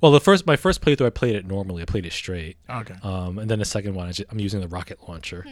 Well, 0.00 0.12
the 0.12 0.20
first 0.20 0.46
my 0.46 0.56
first 0.56 0.80
playthrough 0.80 1.06
I 1.06 1.10
played 1.10 1.34
it 1.36 1.46
normally. 1.46 1.82
I 1.82 1.84
played 1.84 2.06
it 2.06 2.12
straight. 2.12 2.56
Okay. 2.70 2.94
Um 3.02 3.38
and 3.38 3.50
then 3.50 3.58
the 3.58 3.64
second 3.64 3.94
one 3.94 4.06
I 4.08 4.12
I'm 4.30 4.38
using 4.38 4.60
the 4.60 4.68
rocket 4.68 4.98
launcher. 5.08 5.44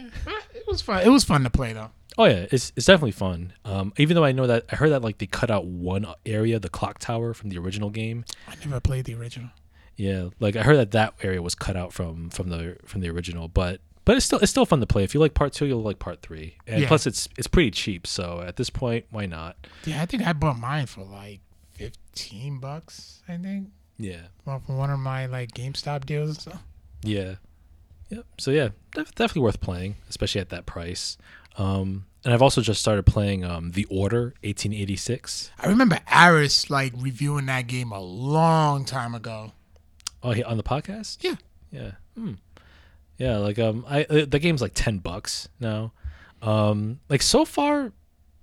It 0.55 0.63
was 0.65 0.81
fun. 0.81 1.05
It 1.05 1.09
was 1.09 1.23
fun 1.25 1.43
to 1.43 1.49
play 1.49 1.73
though. 1.73 1.91
Oh 2.19 2.25
yeah, 2.25 2.45
it's 2.51 2.71
it's 2.75 2.85
definitely 2.85 3.11
fun. 3.13 3.53
Um 3.65 3.93
even 3.97 4.13
though 4.15 4.25
I 4.25 4.33
know 4.33 4.45
that 4.45 4.65
I 4.71 4.75
heard 4.75 4.89
that 4.91 5.01
like 5.01 5.17
they 5.19 5.25
cut 5.25 5.49
out 5.49 5.65
one 5.65 6.05
area, 6.25 6.59
the 6.59 6.69
clock 6.69 6.99
tower 6.99 7.33
from 7.33 7.49
the 7.49 7.57
original 7.57 7.89
game. 7.89 8.25
I 8.47 8.55
never 8.63 8.79
played 8.79 9.05
the 9.05 9.15
original. 9.15 9.49
Yeah, 9.95 10.29
like 10.39 10.55
I 10.55 10.63
heard 10.63 10.77
that 10.77 10.91
that 10.91 11.13
area 11.23 11.41
was 11.41 11.55
cut 11.55 11.75
out 11.77 11.93
from 11.93 12.29
from 12.29 12.49
the 12.49 12.77
from 12.85 13.01
the 13.01 13.09
original, 13.09 13.47
but 13.47 13.79
but 14.05 14.17
it's 14.17 14.25
still 14.25 14.39
it's 14.39 14.51
still 14.51 14.65
fun 14.65 14.79
to 14.81 14.85
play. 14.85 15.03
If 15.03 15.13
you 15.13 15.19
like 15.21 15.33
part 15.33 15.53
two, 15.53 15.65
you'll 15.65 15.81
like 15.81 15.99
part 15.99 16.21
three, 16.21 16.57
and 16.67 16.81
Yeah. 16.81 16.87
plus 16.89 17.07
it's 17.07 17.27
it's 17.37 17.47
pretty 17.47 17.71
cheap. 17.71 18.05
So 18.05 18.43
at 18.45 18.57
this 18.57 18.69
point, 18.69 19.05
why 19.11 19.25
not? 19.25 19.55
Yeah, 19.85 20.01
I 20.01 20.05
think 20.05 20.25
I 20.27 20.33
bought 20.33 20.57
mine 20.59 20.87
for 20.87 21.03
like 21.05 21.39
fifteen 21.73 22.59
bucks. 22.59 23.21
I 23.27 23.37
think. 23.37 23.69
Yeah, 23.97 24.21
Well, 24.45 24.61
from 24.65 24.77
one 24.77 24.89
of 24.91 24.99
my 24.99 25.25
like 25.25 25.51
GameStop 25.51 26.05
deals 26.05 26.29
and 26.29 26.37
stuff. 26.37 26.63
yeah, 27.03 27.35
yep. 28.09 28.25
So 28.37 28.51
yeah, 28.51 28.69
def- 28.93 29.13
definitely 29.15 29.41
worth 29.41 29.59
playing, 29.59 29.95
especially 30.09 30.39
at 30.41 30.49
that 30.49 30.65
price. 30.65 31.17
Um, 31.57 32.05
and 32.25 32.33
I've 32.33 32.41
also 32.41 32.61
just 32.61 32.81
started 32.81 33.03
playing 33.05 33.43
um, 33.45 33.71
The 33.71 33.85
Order 33.85 34.33
1886. 34.43 35.51
I 35.59 35.67
remember 35.67 35.99
Aris 36.13 36.69
like 36.69 36.93
reviewing 36.97 37.45
that 37.45 37.67
game 37.67 37.91
a 37.91 37.99
long 37.99 38.85
time 38.85 39.15
ago. 39.15 39.53
Oh, 40.21 40.33
on 40.43 40.57
the 40.57 40.63
podcast. 40.63 41.17
Yeah. 41.21 41.35
Yeah. 41.71 41.91
Hmm. 42.15 42.33
Yeah, 43.17 43.37
like 43.37 43.59
um, 43.59 43.85
I 43.87 44.03
uh, 44.05 44.25
the 44.25 44.39
game's 44.39 44.61
like 44.61 44.73
ten 44.73 44.99
bucks 44.99 45.49
now. 45.59 45.91
Um, 46.41 47.01
like 47.09 47.21
so 47.21 47.43
far, 47.43 47.91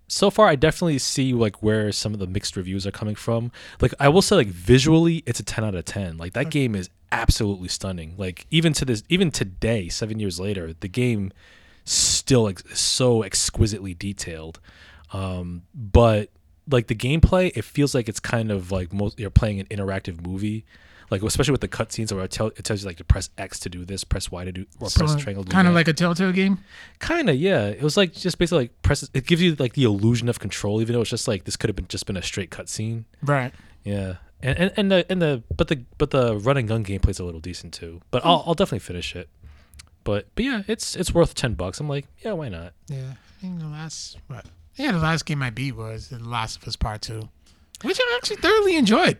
so 0.07 0.31
far 0.31 0.49
I 0.49 0.55
definitely 0.55 0.99
see 0.99 1.33
like 1.33 1.63
where 1.63 1.91
some 1.93 2.13
of 2.13 2.21
the 2.21 2.27
mixed 2.27 2.57
reviews 2.57 2.87
are 2.87 2.91
coming 2.91 3.15
from. 3.15 3.51
Like 3.81 3.95
I 3.99 4.11
will 4.11 4.21
say, 4.21 4.37
like 4.37 4.49
visually, 4.49 5.23
it's 5.27 5.41
a 5.41 5.43
ten 5.43 5.65
out 5.65 5.75
of 5.75 5.87
ten. 5.87 6.19
Like 6.19 6.35
that 6.35 6.51
game 6.51 6.75
is 6.75 6.91
absolutely 7.11 7.69
stunning. 7.69 8.15
Like 8.19 8.47
even 8.51 8.75
to 8.75 8.85
this, 8.85 9.03
even 9.09 9.31
today, 9.31 9.89
seven 9.89 10.21
years 10.21 10.39
later, 10.39 10.75
the 10.79 10.89
game 10.89 11.33
still 11.87 12.49
is 12.49 12.63
so 12.75 13.23
exquisitely 13.23 13.95
detailed. 13.95 14.61
Um, 15.13 15.63
but 15.75 16.31
like 16.71 16.89
the 16.89 16.95
gameplay, 16.95 17.57
it 17.57 17.65
feels 17.65 17.95
like 17.95 18.09
it's 18.09 18.21
kind 18.21 18.51
of 18.51 18.71
like 18.71 18.93
most 18.93 19.19
you're 19.19 19.31
playing 19.31 19.61
an 19.61 19.67
interactive 19.67 20.27
movie. 20.27 20.67
Like 21.09 21.23
especially 21.23 21.53
with 21.53 21.61
the 21.61 21.69
cutscenes 21.69 22.13
where 22.13 22.25
it, 22.25 22.33
tell, 22.33 22.49
it 22.49 22.65
tells 22.65 22.83
you 22.83 22.87
like 22.89 22.97
to 22.97 23.05
press 23.05 23.31
X 23.39 23.61
to 23.61 23.69
do 23.69 23.85
this, 23.85 24.03
press 24.03 24.29
Y 24.29 24.45
to 24.45 24.51
do, 24.51 24.67
or 24.81 24.89
press 24.91 25.15
triangle. 25.15 25.45
to 25.45 25.51
do 25.51 25.53
kind 25.55 25.69
of 25.69 25.75
like 25.75 25.87
a 25.87 25.93
Telltale 25.93 26.33
game. 26.33 26.59
Kind 26.99 27.31
of, 27.31 27.37
yeah. 27.37 27.67
It 27.69 27.83
was 27.83 27.97
like 27.97 28.13
just 28.13 28.39
basically 28.39 28.65
like 28.65 28.83
press. 28.83 29.09
It 29.15 29.25
gives 29.25 29.41
you 29.41 29.55
like 29.55 29.75
the 29.75 29.85
illusion 29.85 30.29
of 30.29 30.41
control, 30.41 30.81
even 30.81 30.95
though 30.95 31.03
it's 31.03 31.11
just 31.11 31.29
like 31.29 31.45
this 31.45 31.57
could 31.57 31.69
have 31.69 31.77
been 31.77 31.87
just 31.87 32.07
been 32.07 32.17
a 32.17 32.23
straight 32.23 32.51
cutscene. 32.51 33.05
Right. 33.23 33.55
Yeah, 33.85 34.17
and, 34.43 34.59
and 34.59 34.73
and 34.77 34.91
the 34.91 35.07
and 35.09 35.23
the 35.23 35.45
but 35.57 35.69
the 35.69 35.85
but 35.97 36.11
the 36.11 36.37
run 36.37 36.57
and 36.57 36.67
gun 36.67 36.85
gameplay's 36.85 37.21
a 37.21 37.25
little 37.25 37.41
decent 37.41 37.73
too. 37.73 38.01
But 38.11 38.25
I'll 38.25 38.43
I'll 38.45 38.55
definitely 38.55 38.81
finish 38.81 39.15
it. 39.15 39.29
But 40.07 40.29
but 40.37 40.45
yeah, 40.45 40.63
it's 40.69 40.95
it's 40.95 41.13
worth 41.13 41.35
ten 41.35 41.55
bucks. 41.55 41.81
I'm 41.81 41.89
like, 41.89 42.07
yeah, 42.25 42.33
why 42.33 42.49
not? 42.49 42.73
Yeah. 42.89 43.15
I 43.19 43.41
think 43.41 43.59
the 43.59 43.67
last 43.67 44.19
what? 44.29 44.47
Yeah, 44.77 44.93
the 44.93 44.99
last 44.99 45.27
game 45.27 45.43
I 45.43 45.51
beat 45.51 45.73
was 45.73 46.09
The 46.11 46.19
Last 46.21 46.63
of 46.63 46.69
Us 46.69 46.77
Part 46.77 47.03
Two, 47.03 47.29
which 47.83 47.99
I 48.01 48.15
actually 48.17 48.37
thoroughly 48.37 48.77
enjoyed. 48.77 49.19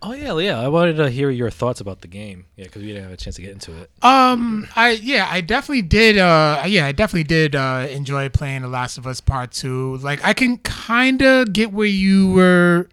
Oh 0.00 0.12
yeah, 0.12 0.36
yeah. 0.38 0.58
I 0.58 0.68
wanted 0.68 0.96
to 0.96 1.10
hear 1.10 1.28
your 1.30 1.50
thoughts 1.50 1.80
about 1.80 2.00
the 2.00 2.08
game. 2.08 2.46
Yeah, 2.56 2.64
because 2.64 2.82
we 2.82 2.88
didn't 2.88 3.04
have 3.04 3.12
a 3.12 3.16
chance 3.18 3.36
to 3.36 3.42
get 3.42 3.50
into 3.50 3.76
it. 3.76 3.90
Um, 4.02 4.66
I 4.74 4.92
yeah, 4.92 5.28
I 5.30 5.42
definitely 5.42 5.82
did. 5.82 6.16
Uh, 6.16 6.62
yeah, 6.66 6.86
I 6.86 6.92
definitely 6.92 7.24
did 7.24 7.54
uh, 7.54 7.86
enjoy 7.90 8.30
playing 8.30 8.62
The 8.62 8.68
Last 8.68 8.96
of 8.96 9.06
Us 9.06 9.20
Part 9.20 9.52
Two. 9.52 9.98
Like, 9.98 10.24
I 10.24 10.32
can 10.32 10.56
kind 10.58 11.20
of 11.20 11.52
get 11.52 11.72
where 11.72 11.86
you 11.86 12.30
were, 12.32 12.88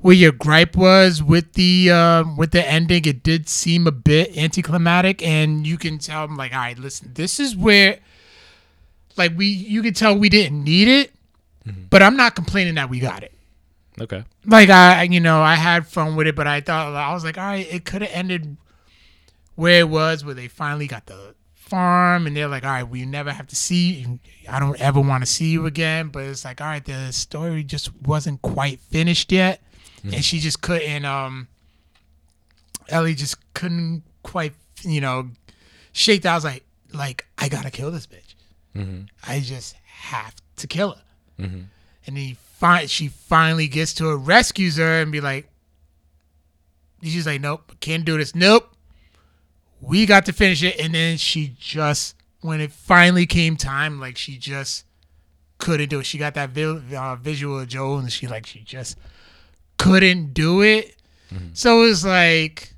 where 0.00 0.14
your 0.14 0.32
gripe 0.32 0.76
was 0.76 1.22
with 1.22 1.54
the 1.54 1.90
um 1.90 2.36
with 2.36 2.52
the 2.52 2.66
ending. 2.66 3.04
It 3.04 3.22
did 3.22 3.48
seem 3.48 3.86
a 3.86 3.92
bit 3.92 4.36
anticlimactic, 4.36 5.22
and 5.22 5.66
you 5.66 5.76
can 5.78 5.98
tell. 5.98 6.24
I'm 6.24 6.36
like, 6.36 6.52
all 6.52 6.58
right, 6.60 6.78
listen, 6.78 7.10
this 7.14 7.40
is 7.40 7.56
where, 7.56 7.98
like, 9.16 9.32
we 9.36 9.46
you 9.46 9.82
can 9.82 9.94
tell 9.94 10.16
we 10.16 10.28
didn't 10.28 10.62
need 10.64 10.88
it, 10.88 11.12
but 11.90 12.02
I'm 12.02 12.16
not 12.16 12.34
complaining 12.34 12.74
that 12.76 12.88
we 12.90 13.00
got 13.00 13.22
it 13.22 13.32
Okay. 14.00 14.24
like 14.46 14.70
I, 14.70 15.02
you 15.04 15.20
know, 15.20 15.42
I 15.42 15.56
had 15.56 15.86
fun 15.86 16.14
with 16.16 16.26
it, 16.28 16.36
but 16.36 16.46
I 16.46 16.60
thought 16.60 16.94
I 16.94 17.12
was 17.12 17.24
like, 17.24 17.36
all 17.36 17.44
right, 17.44 17.66
it 17.70 17.84
could 17.84 18.02
have 18.02 18.12
ended 18.12 18.56
where 19.56 19.80
it 19.80 19.88
was, 19.88 20.24
where 20.24 20.34
they 20.34 20.46
finally 20.48 20.86
got 20.86 21.06
the 21.06 21.34
farm, 21.54 22.26
and 22.26 22.36
they're 22.36 22.48
like, 22.48 22.64
all 22.64 22.70
right, 22.70 22.88
we 22.88 23.04
never 23.04 23.32
have 23.32 23.48
to 23.48 23.56
see. 23.56 23.94
You. 23.94 24.18
I 24.48 24.60
don't 24.60 24.80
ever 24.80 25.00
want 25.00 25.22
to 25.22 25.26
see 25.26 25.50
you 25.50 25.66
again. 25.66 26.08
But 26.08 26.24
it's 26.24 26.44
like, 26.44 26.60
all 26.60 26.68
right, 26.68 26.84
the 26.84 27.12
story 27.12 27.64
just 27.64 27.90
wasn't 28.02 28.40
quite 28.42 28.78
finished 28.80 29.32
yet, 29.32 29.60
and 30.04 30.24
she 30.24 30.38
just 30.38 30.60
couldn't. 30.62 31.04
Um, 31.04 31.48
Ellie 32.88 33.14
just 33.14 33.36
couldn't 33.54 34.02
quite, 34.22 34.54
you 34.82 35.00
know, 35.00 35.28
shake 35.92 36.22
that. 36.22 36.32
I 36.32 36.34
was 36.34 36.44
like, 36.44 36.64
like 36.92 37.26
I 37.36 37.48
gotta 37.48 37.70
kill 37.70 37.90
this 37.90 38.06
bitch. 38.06 38.34
Mm-hmm. 38.76 39.02
I 39.30 39.40
just 39.40 39.74
have 39.84 40.34
to 40.56 40.66
kill 40.66 40.92
her 40.92 41.02
Mm-hmm. 41.40 41.60
and 42.06 42.16
he 42.18 42.34
fi- 42.58 42.86
she 42.86 43.06
finally 43.08 43.68
gets 43.68 43.94
to 43.94 44.06
her, 44.08 44.16
rescues 44.16 44.76
her, 44.76 45.00
and 45.02 45.12
be 45.12 45.20
like, 45.20 45.48
she's 47.02 47.26
like, 47.26 47.40
nope, 47.40 47.72
can't 47.80 48.04
do 48.04 48.16
this. 48.18 48.34
Nope, 48.34 48.68
we 49.80 50.04
got 50.06 50.26
to 50.26 50.32
finish 50.32 50.62
it. 50.62 50.78
And 50.80 50.94
then 50.94 51.16
she 51.16 51.54
just, 51.58 52.16
when 52.40 52.60
it 52.60 52.72
finally 52.72 53.26
came 53.26 53.56
time, 53.56 54.00
like 54.00 54.16
she 54.16 54.36
just 54.36 54.84
couldn't 55.58 55.90
do 55.90 56.00
it. 56.00 56.06
She 56.06 56.18
got 56.18 56.34
that 56.34 56.50
vi- 56.50 56.96
uh, 56.96 57.16
visual 57.16 57.60
of 57.60 57.68
Joel, 57.68 57.98
and 57.98 58.12
she 58.12 58.26
like 58.26 58.46
she 58.46 58.60
just 58.60 58.98
couldn't 59.78 60.34
do 60.34 60.62
it. 60.62 60.94
So 61.54 61.82
it 61.82 61.88
was 61.88 62.04
like, 62.04 62.72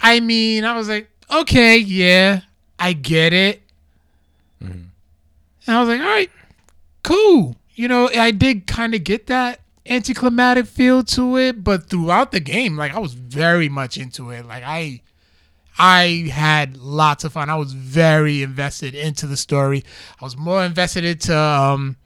I 0.00 0.20
mean, 0.20 0.64
I 0.64 0.76
was 0.76 0.88
like, 0.88 1.08
okay, 1.30 1.76
yeah, 1.78 2.40
I 2.78 2.92
get 2.94 3.32
it. 3.32 3.62
And 5.66 5.76
I 5.76 5.80
was 5.80 5.88
like, 5.88 6.00
all 6.00 6.06
right, 6.06 6.30
cool. 7.02 7.56
You 7.74 7.88
know, 7.88 8.08
I 8.08 8.30
did 8.30 8.66
kind 8.66 8.94
of 8.94 9.04
get 9.04 9.26
that 9.28 9.60
anticlimactic 9.86 10.66
feel 10.66 11.02
to 11.04 11.36
it, 11.36 11.62
but 11.64 11.88
throughout 11.88 12.32
the 12.32 12.40
game, 12.40 12.76
like 12.76 12.94
I 12.94 12.98
was 12.98 13.12
very 13.14 13.68
much 13.68 13.96
into 13.96 14.30
it. 14.30 14.46
Like 14.46 14.62
I 14.64 15.02
I 15.78 16.28
had 16.32 16.76
lots 16.76 17.24
of 17.24 17.32
fun. 17.32 17.48
I 17.48 17.56
was 17.56 17.72
very 17.72 18.42
invested 18.42 18.94
into 18.94 19.26
the 19.26 19.36
story. 19.36 19.84
I 20.20 20.24
was 20.24 20.36
more 20.36 20.64
invested 20.64 21.04
into 21.04 21.36
um 21.36 21.96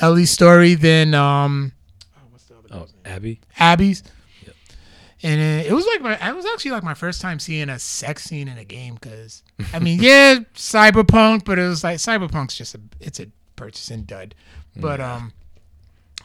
Ellie's 0.00 0.30
story 0.30 0.74
than 0.74 1.14
um 1.14 1.72
Oh, 2.70 2.86
Abby. 3.04 3.40
Abby's. 3.58 4.02
Yep. 4.44 4.54
And 5.22 5.40
it, 5.40 5.66
it 5.66 5.72
was 5.72 5.86
like 5.86 6.00
my, 6.02 6.28
it 6.28 6.34
was 6.34 6.46
actually 6.46 6.72
like 6.72 6.82
my 6.82 6.94
first 6.94 7.20
time 7.20 7.38
seeing 7.38 7.68
a 7.68 7.78
sex 7.78 8.24
scene 8.24 8.48
in 8.48 8.58
a 8.58 8.64
game 8.64 8.94
because 8.94 9.42
I 9.72 9.78
mean, 9.78 10.00
yeah, 10.00 10.38
cyberpunk, 10.54 11.44
but 11.44 11.58
it 11.58 11.66
was 11.66 11.84
like 11.84 11.98
cyberpunk's 11.98 12.56
just 12.56 12.74
a, 12.74 12.80
it's 13.00 13.20
a 13.20 13.26
purchasing 13.56 14.02
dud. 14.02 14.34
But 14.76 15.00
um, 15.00 15.32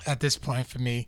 at 0.06 0.20
this 0.20 0.38
point 0.38 0.68
for 0.68 0.78
me, 0.78 1.08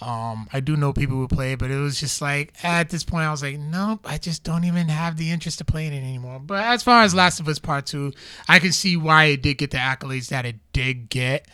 um, 0.00 0.46
I 0.52 0.60
do 0.60 0.76
know 0.76 0.92
people 0.92 1.16
who 1.16 1.26
play, 1.26 1.54
but 1.54 1.70
it 1.70 1.78
was 1.78 1.98
just 1.98 2.20
like 2.20 2.52
at 2.62 2.90
this 2.90 3.02
point 3.02 3.24
I 3.24 3.30
was 3.30 3.42
like, 3.42 3.58
nope, 3.58 4.00
I 4.04 4.18
just 4.18 4.44
don't 4.44 4.64
even 4.64 4.88
have 4.88 5.16
the 5.16 5.30
interest 5.30 5.58
to 5.58 5.64
play 5.64 5.86
it 5.86 5.94
anymore. 5.94 6.38
But 6.38 6.64
as 6.64 6.82
far 6.82 7.02
as 7.02 7.14
Last 7.14 7.40
of 7.40 7.48
Us 7.48 7.58
Part 7.58 7.86
Two, 7.86 8.12
I 8.46 8.58
can 8.58 8.72
see 8.72 8.96
why 8.96 9.24
it 9.26 9.42
did 9.42 9.56
get 9.56 9.70
the 9.70 9.78
accolades 9.78 10.28
that 10.28 10.44
it 10.44 10.56
did 10.74 11.08
get. 11.08 11.48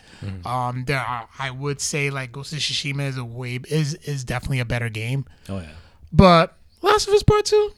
Um, 0.45 0.85
there 0.85 0.99
are, 0.99 1.27
I 1.39 1.51
would 1.51 1.81
say 1.81 2.09
like 2.09 2.31
Ghost 2.31 2.53
of 2.53 2.59
Tsushima 2.59 3.07
is 3.07 3.17
a 3.17 3.25
way 3.25 3.59
is 3.69 3.93
is 3.95 4.23
definitely 4.23 4.59
a 4.59 4.65
better 4.65 4.89
game, 4.89 5.25
Oh 5.49 5.59
yeah. 5.59 5.71
but 6.11 6.57
Last 6.81 7.07
of 7.07 7.13
Us 7.13 7.23
Part 7.23 7.45
Two, 7.45 7.71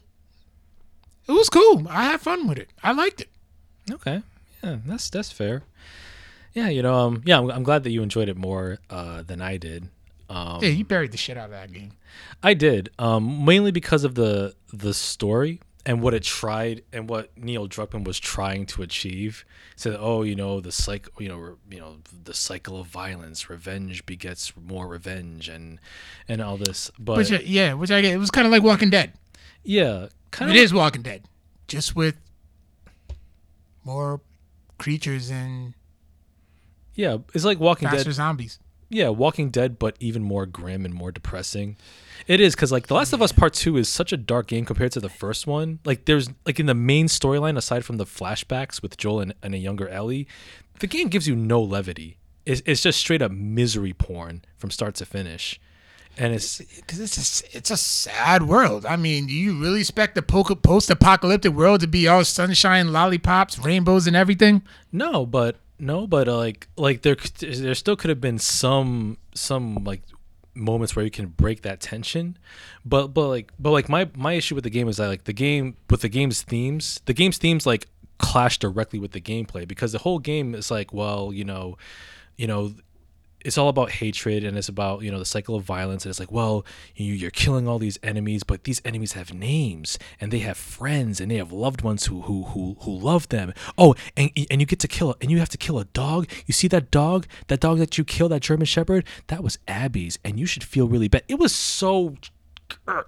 it 1.28 1.32
was 1.32 1.50
cool. 1.50 1.88
I 1.90 2.04
had 2.06 2.22
fun 2.22 2.48
with 2.48 2.58
it. 2.58 2.70
I 2.84 2.92
liked 2.92 3.22
it. 3.22 3.30
Okay, 3.92 4.22
yeah, 4.64 4.78
that's 4.86 5.10
that's 5.10 5.32
fair. 5.32 5.64
Yeah, 6.54 6.70
you 6.70 6.82
know, 6.82 6.94
um, 6.96 7.22
yeah, 7.26 7.38
I'm, 7.40 7.52
I'm 7.52 7.64
glad 7.64 7.84
that 7.84 7.92
you 7.92 8.02
enjoyed 8.02 8.30
it 8.30 8.38
more 8.38 8.78
uh, 8.90 9.24
than 9.24 9.42
I 9.42 9.58
did. 9.58 9.90
Um, 10.30 10.60
Yeah, 10.64 10.70
you 10.70 10.86
buried 10.86 11.12
the 11.12 11.18
shit 11.18 11.38
out 11.38 11.46
of 11.46 11.52
that 11.52 11.72
game. 11.74 11.92
I 12.42 12.54
did, 12.54 12.90
um, 12.98 13.44
mainly 13.46 13.72
because 13.72 14.04
of 14.04 14.16
the 14.16 14.56
the 14.72 14.94
story 14.94 15.60
and 15.86 16.02
what 16.02 16.14
it 16.14 16.24
tried 16.24 16.82
and 16.92 17.08
what 17.08 17.38
Neil 17.38 17.68
Druckmann 17.68 18.04
was 18.06 18.20
trying 18.20 18.66
to 18.68 18.82
achieve. 18.82 19.46
Said, 19.76 19.96
oh, 20.00 20.24
you 20.24 20.36
know, 20.36 20.60
the 20.62 20.72
cycle, 20.72 21.12
you 21.22 21.30
know, 21.30 21.38
re- 21.38 21.56
you 21.70 21.80
know, 21.80 21.98
the 22.24 22.34
cycle 22.34 22.80
of 22.80 22.88
violence, 22.88 23.50
revenge 23.50 24.06
begets 24.06 24.52
more 24.56 24.88
revenge, 24.88 25.48
and 25.50 25.80
and 26.28 26.42
all 26.42 26.58
this. 26.58 26.92
But 26.98 27.18
Which, 27.18 27.32
uh, 27.32 27.40
yeah, 27.44 27.74
which 27.74 27.92
I 27.92 28.02
get. 28.02 28.14
It 28.14 28.18
was 28.18 28.32
kind 28.32 28.48
of 28.48 28.52
like 28.52 28.64
Walking 28.64 28.90
Dead. 28.90 29.14
yeah, 29.64 30.08
kind 30.32 30.50
It 30.50 30.58
is 30.58 30.74
Walking 30.74 31.02
Dead, 31.04 31.24
just 31.68 31.96
with 31.96 32.16
more 33.84 34.22
creatures 34.78 35.30
and 35.30 35.74
yeah, 36.96 37.18
it's 37.34 37.46
like 37.46 37.60
Walking 37.60 37.88
faster 37.90 38.06
Dead. 38.06 38.14
zombies. 38.16 38.60
Yeah, 38.90 39.10
Walking 39.10 39.50
Dead, 39.50 39.80
but 39.80 39.96
even 40.00 40.24
more 40.24 40.46
grim 40.46 40.86
and 40.86 40.94
more 40.94 41.12
depressing. 41.12 41.76
It 42.28 42.40
is 42.40 42.56
because 42.56 42.72
like 42.72 42.88
The 42.88 42.94
Last 42.94 43.14
of 43.14 43.22
Us 43.22 43.32
Part 43.32 43.54
Two 43.54 43.78
is 43.78 43.90
such 43.90 44.14
a 44.14 44.18
dark 44.18 44.48
game 44.48 44.66
compared 44.66 44.92
to 44.94 45.00
the 45.00 45.10
first 45.10 45.48
one. 45.48 45.80
Like 45.86 46.06
there's 46.06 46.30
like 46.46 46.60
in 46.60 46.66
the 46.68 46.74
main 46.74 47.08
storyline, 47.08 47.58
aside 47.58 47.84
from 47.84 47.98
the 47.98 48.06
flashbacks 48.06 48.82
with 48.82 48.98
Joel 48.98 49.22
and, 49.22 49.34
and 49.42 49.54
a 49.56 49.58
younger 49.58 49.88
Ellie, 49.90 50.28
the 50.80 50.88
game 50.88 51.08
gives 51.08 51.28
you 51.28 51.36
no 51.36 51.62
levity. 51.62 52.18
It's, 52.46 52.62
it's 52.66 52.82
just 52.82 53.00
straight 53.00 53.24
up 53.24 53.32
misery 53.32 53.94
porn 53.94 54.44
from 54.58 54.70
start 54.70 54.94
to 54.96 55.06
finish, 55.06 55.60
and 56.16 56.34
it's 56.34 56.60
Because 56.60 57.00
it's 57.00 57.42
a, 57.42 57.58
it's 57.58 57.72
a 57.72 57.78
sad 57.78 58.44
world. 58.44 58.86
I 58.86 58.96
mean, 58.98 59.26
do 59.26 59.34
you 59.34 59.60
really 59.60 59.80
expect 59.80 60.14
the 60.14 60.22
post 60.22 60.90
apocalyptic 60.92 61.54
world 61.54 61.82
to 61.82 61.88
be 61.88 62.08
all 62.08 62.24
sunshine, 62.24 62.94
lollipops, 62.94 63.58
rainbows, 63.60 64.06
and 64.06 64.16
everything? 64.16 64.62
No, 64.92 65.26
but 65.26 65.58
no, 65.80 66.08
but 66.08 66.28
uh, 66.28 66.38
like 66.38 66.68
like 66.78 67.02
there 67.02 67.18
there 67.40 67.76
still 67.76 67.96
could 67.96 68.10
have 68.10 68.22
been 68.22 68.40
some 68.40 69.18
some 69.34 69.84
like 69.84 70.04
moments 70.54 70.96
where 70.96 71.04
you 71.04 71.12
can 71.12 71.28
break 71.28 71.64
that 71.64 71.82
tension, 71.82 72.38
but 72.86 73.08
but 73.08 73.28
like 73.28 73.52
but 73.60 73.72
like 73.72 73.90
my 73.90 74.10
my 74.16 74.34
issue 74.34 74.56
with 74.56 74.64
the 74.64 74.70
game 74.70 74.88
is 74.88 74.98
that 74.98 75.08
like 75.08 75.26
the 75.26 75.34
game 75.34 75.76
with 75.90 76.02
the 76.02 76.10
game's 76.10 76.42
themes, 76.42 77.02
the 77.06 77.14
game's 77.14 77.38
themes 77.38 77.66
like 77.66 77.88
clash 78.18 78.58
directly 78.60 79.00
with 79.00 79.12
the 79.12 79.20
gameplay 79.20 79.68
because 79.68 79.92
the 79.92 80.00
whole 80.00 80.20
game 80.20 80.56
is 80.56 80.72
like 80.72 80.94
well 80.94 81.34
you 81.34 81.44
know, 81.44 81.78
you 82.38 82.48
know 82.48 82.74
it's 83.46 83.58
all 83.58 83.70
about 83.70 83.92
hatred 83.92 84.44
and 84.44 84.58
it's 84.58 84.68
about 84.68 85.04
you 85.04 85.12
know 85.12 85.20
the 85.20 85.26
cycle 85.26 85.56
of 85.56 85.64
violence. 85.64 86.04
And 86.04 86.10
it's 86.10 86.20
like 86.20 86.32
well 86.32 86.66
you, 86.96 87.14
you're 87.14 87.32
killing 87.32 87.68
all 87.68 87.80
these 87.80 88.00
enemies 88.04 88.44
but 88.44 88.64
these 88.64 88.82
enemies 88.84 89.14
have 89.14 89.34
names 89.34 90.00
and 90.20 90.32
they 90.32 90.40
have 90.40 90.58
friends 90.58 91.22
and 91.22 91.30
they 91.30 91.38
have 91.38 91.52
loved 91.52 91.82
ones 91.82 92.08
who 92.08 92.22
who 92.22 92.44
who, 92.44 92.78
who 92.82 92.92
love 92.92 93.30
them. 93.30 93.54
Oh 93.78 93.96
and 94.18 94.32
and 94.50 94.60
you 94.60 94.66
get 94.66 94.80
to 94.80 94.88
kill 94.88 95.16
and 95.22 95.30
you 95.30 95.40
have 95.40 95.50
to 95.50 95.58
kill 95.58 95.80
a 95.80 95.86
dog. 95.86 96.30
You 96.46 96.54
see 96.54 96.68
that 96.70 96.92
dog 96.92 97.28
that 97.48 97.60
dog 97.60 97.78
that 97.78 97.98
you 97.98 98.04
killed 98.04 98.32
that 98.32 98.42
german 98.42 98.66
shepherd? 98.66 99.06
That 99.28 99.44
was 99.44 99.60
abby's 99.68 100.18
and 100.24 100.40
you 100.40 100.46
should 100.46 100.64
feel 100.64 100.88
really 100.88 101.08
bad. 101.08 101.24
It 101.28 101.40
was 101.40 101.54
so 101.54 102.16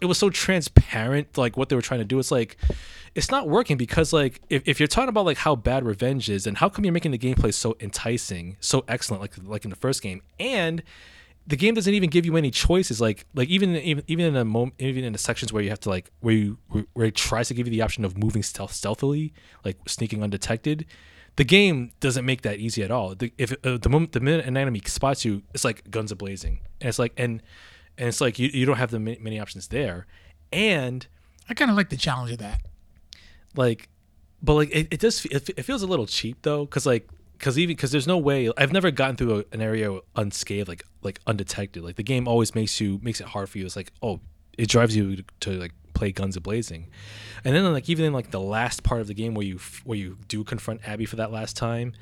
it 0.01 0.05
was 0.05 0.17
so 0.17 0.29
transparent 0.29 1.37
like 1.37 1.57
what 1.57 1.69
they 1.69 1.75
were 1.75 1.81
trying 1.81 1.99
to 1.99 2.05
do. 2.05 2.19
It's 2.19 2.31
like 2.31 2.57
it's 3.15 3.31
not 3.31 3.47
working 3.47 3.77
because 3.77 4.13
like 4.13 4.41
if, 4.49 4.61
if 4.67 4.79
you're 4.79 4.87
talking 4.87 5.09
about 5.09 5.25
like 5.25 5.37
how 5.37 5.55
bad 5.55 5.85
revenge 5.85 6.29
is 6.29 6.45
and 6.45 6.57
how 6.57 6.69
come 6.69 6.85
you're 6.85 6.93
making 6.93 7.11
the 7.11 7.17
gameplay 7.17 7.53
so 7.53 7.75
enticing 7.79 8.57
so 8.59 8.83
excellent 8.87 9.21
like 9.21 9.33
like 9.43 9.63
in 9.63 9.69
the 9.69 9.75
first 9.75 10.01
game 10.03 10.21
and 10.39 10.83
the 11.47 11.55
game 11.55 11.73
doesn't 11.73 11.93
even 11.93 12.09
give 12.09 12.25
you 12.25 12.35
any 12.35 12.51
choices 12.51 13.01
like 13.01 13.25
like 13.33 13.49
even 13.49 13.75
even 13.77 14.03
even 14.07 14.25
in 14.25 14.35
a 14.35 14.45
moment 14.45 14.75
even 14.79 15.03
in 15.03 15.13
the 15.13 15.19
sections 15.19 15.51
where 15.51 15.63
you 15.63 15.69
have 15.69 15.79
to 15.79 15.89
like 15.89 16.11
where 16.19 16.35
you 16.35 16.57
where 16.93 17.07
it 17.07 17.15
tries 17.15 17.47
to 17.47 17.53
give 17.53 17.65
you 17.65 17.71
the 17.71 17.81
option 17.81 18.05
of 18.05 18.17
moving 18.17 18.43
stealth 18.43 18.71
stealthily 18.71 19.33
like 19.63 19.77
sneaking 19.87 20.21
undetected 20.21 20.85
the 21.37 21.43
game 21.43 21.91
doesn't 21.99 22.25
make 22.25 22.41
that 22.41 22.57
easy 22.57 22.83
at 22.83 22.89
all. 22.89 23.13
The, 23.13 23.31
if 23.37 23.53
uh, 23.63 23.77
the 23.77 23.89
moment 23.89 24.11
the 24.11 24.19
minute 24.19 24.45
an 24.45 24.57
enemy 24.57 24.81
spots 24.85 25.23
you 25.23 25.43
it's 25.53 25.63
like 25.63 25.89
guns 25.89 26.11
a 26.11 26.15
blazing 26.15 26.59
and 26.81 26.89
it's 26.89 26.99
like 26.99 27.13
and 27.15 27.41
and 27.97 28.07
it's 28.07 28.21
like 28.21 28.39
you, 28.39 28.49
you 28.53 28.65
don't 28.65 28.77
have 28.77 28.91
the 28.91 28.99
many, 28.99 29.17
many 29.19 29.39
options 29.39 29.67
there. 29.67 30.05
And 30.51 31.05
I 31.49 31.53
kind 31.53 31.71
of 31.71 31.77
like 31.77 31.89
the 31.89 31.97
challenge 31.97 32.31
of 32.31 32.37
that. 32.39 32.61
like 33.55 33.89
but 34.41 34.53
like 34.53 34.69
it, 34.71 34.87
it 34.91 34.99
does 34.99 35.25
it, 35.25 35.49
it 35.49 35.63
feels 35.63 35.81
a 35.81 35.87
little 35.87 36.05
cheap 36.05 36.37
though 36.43 36.65
because 36.65 36.85
like 36.85 37.09
because 37.33 37.57
even 37.57 37.75
because 37.75 37.91
there's 37.91 38.07
no 38.07 38.17
way 38.17 38.51
i've 38.57 38.71
never 38.71 38.91
gotten 38.91 39.15
through 39.15 39.39
a, 39.39 39.43
an 39.51 39.61
area 39.61 39.99
unscathed 40.15 40.67
like 40.67 40.83
like 41.07 41.19
undetected. 41.25 41.83
Like 41.83 41.95
the 41.95 42.03
game 42.03 42.27
always 42.27 42.53
makes 42.53 42.79
you 42.79 42.99
makes 43.01 43.19
it 43.21 43.27
hard 43.27 43.49
for 43.49 43.57
you. 43.57 43.65
It's 43.65 43.75
like 43.75 43.91
oh 44.03 44.19
it 44.57 44.67
drives 44.69 44.95
you 44.95 45.17
to, 45.17 45.23
to 45.41 45.51
like 45.51 45.73
play 45.93 46.11
guns 46.11 46.37
blazing. 46.37 46.87
And 47.43 47.55
then 47.55 47.71
like 47.73 47.89
even 47.89 48.05
in 48.05 48.13
like 48.13 48.29
the 48.29 48.39
last 48.39 48.83
part 48.83 49.01
of 49.01 49.07
the 49.07 49.13
game 49.15 49.33
where 49.33 49.45
you 49.45 49.59
where 49.85 49.97
you 49.97 50.17
do 50.27 50.43
confront 50.43 50.87
abby 50.87 51.05
for 51.05 51.15
that 51.15 51.31
last 51.31 51.57
time 51.57 51.93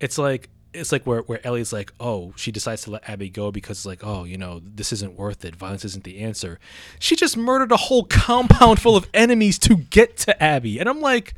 it's 0.00 0.18
like 0.18 0.48
it's 0.74 0.92
like 0.92 1.06
where, 1.06 1.20
where 1.22 1.44
Ellie's 1.46 1.72
like, 1.72 1.92
oh, 2.00 2.32
she 2.36 2.50
decides 2.52 2.82
to 2.82 2.90
let 2.90 3.08
Abby 3.08 3.30
go 3.30 3.50
because 3.50 3.78
it's 3.78 3.86
like, 3.86 4.04
oh, 4.04 4.24
you 4.24 4.36
know, 4.36 4.60
this 4.62 4.92
isn't 4.92 5.16
worth 5.16 5.44
it. 5.44 5.54
Violence 5.56 5.84
isn't 5.84 6.04
the 6.04 6.18
answer. 6.20 6.58
She 6.98 7.16
just 7.16 7.36
murdered 7.36 7.72
a 7.72 7.76
whole 7.76 8.04
compound 8.04 8.80
full 8.80 8.96
of 8.96 9.08
enemies 9.14 9.58
to 9.60 9.76
get 9.76 10.16
to 10.18 10.42
Abby, 10.42 10.78
and 10.78 10.88
I'm 10.88 11.00
like, 11.00 11.34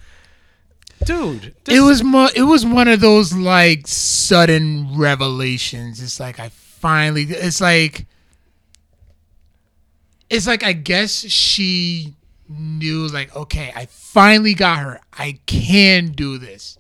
dude, 1.05 1.55
It 1.69 1.81
was 1.81 2.03
mo- 2.03 2.31
It 2.35 2.43
was 2.43 2.65
one 2.65 2.89
of 2.89 3.01
those 3.01 3.33
like 3.35 3.87
sudden 3.87 4.97
revelations. 4.99 6.03
It's 6.03 6.19
like 6.19 6.41
I 6.41 6.49
finally. 6.49 7.23
It's 7.25 7.61
like. 7.61 8.07
It's 10.29 10.47
like 10.47 10.65
I 10.65 10.73
guess 10.73 11.13
she 11.31 12.15
knew 12.49 13.07
like 13.09 13.35
okay 13.35 13.73
I 13.75 13.87
finally 13.87 14.55
got 14.55 14.79
her 14.79 15.01
I 15.13 15.39
can 15.47 16.09
do 16.09 16.39
this. 16.39 16.76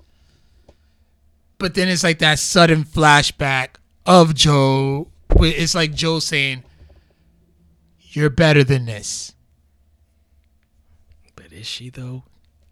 But 1.58 1.74
then 1.74 1.88
it's 1.88 2.04
like 2.04 2.18
that 2.18 2.38
sudden 2.38 2.84
flashback 2.84 3.76
of 4.04 4.34
Joe. 4.34 5.08
It's 5.38 5.74
like 5.74 5.94
Joe 5.94 6.18
saying, 6.18 6.64
"You're 8.00 8.30
better 8.30 8.62
than 8.64 8.86
this." 8.86 9.32
but 11.34 11.52
is 11.52 11.66
she 11.66 11.90
though? 11.90 12.24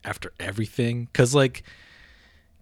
After 0.05 0.33
everything, 0.39 1.07
because 1.07 1.35
like, 1.35 1.63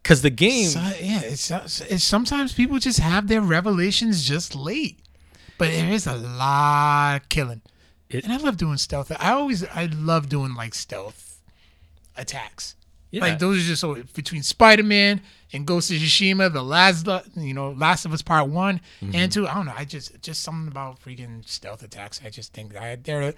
because 0.02 0.22
the 0.22 0.30
game, 0.30 0.68
So, 0.68 0.78
yeah, 1.00 1.22
it's, 1.24 1.50
it's 1.50 2.04
sometimes 2.04 2.52
people 2.52 2.78
just 2.78 3.00
have 3.00 3.26
their 3.26 3.40
revelations 3.40 4.24
just 4.24 4.54
late, 4.54 5.00
but 5.58 5.70
there 5.72 5.90
is 5.90 6.06
a 6.06 6.14
lot 6.16 7.16
of 7.22 7.28
killing, 7.28 7.62
It- 8.08 8.22
and 8.22 8.32
I 8.32 8.36
love 8.36 8.56
doing 8.58 8.76
stealth. 8.78 9.10
I 9.18 9.32
always 9.32 9.64
I 9.64 9.86
love 9.86 10.28
doing 10.28 10.54
like 10.54 10.74
stealth 10.74 11.40
attacks. 12.16 12.76
Yeah, 13.12 13.20
Like 13.22 13.38
those 13.38 13.58
are 13.58 13.66
just 13.68 13.80
so 13.80 13.94
between 14.14 14.42
Spider 14.42 14.82
Man 14.82 15.20
and 15.52 15.64
Ghost 15.66 15.90
of 15.92 15.98
Tsushima, 15.98 16.52
the 16.52 16.62
last 16.64 17.06
you 17.36 17.54
know 17.54 17.70
Last 17.72 18.04
of 18.04 18.12
Us 18.12 18.22
Part 18.22 18.48
One 18.48 18.80
Mm-hmm. 19.00 19.14
and 19.14 19.30
Two. 19.30 19.46
I 19.46 19.54
don't 19.54 19.66
know. 19.66 19.74
I 19.76 19.84
just 19.84 20.20
just 20.20 20.42
something 20.42 20.66
about 20.68 21.00
freaking 21.00 21.46
stealth 21.48 21.82
attacks. 21.84 22.20
I 22.24 22.30
just 22.30 22.52
think 22.52 22.74
I 22.76 22.96
they're 22.96 23.34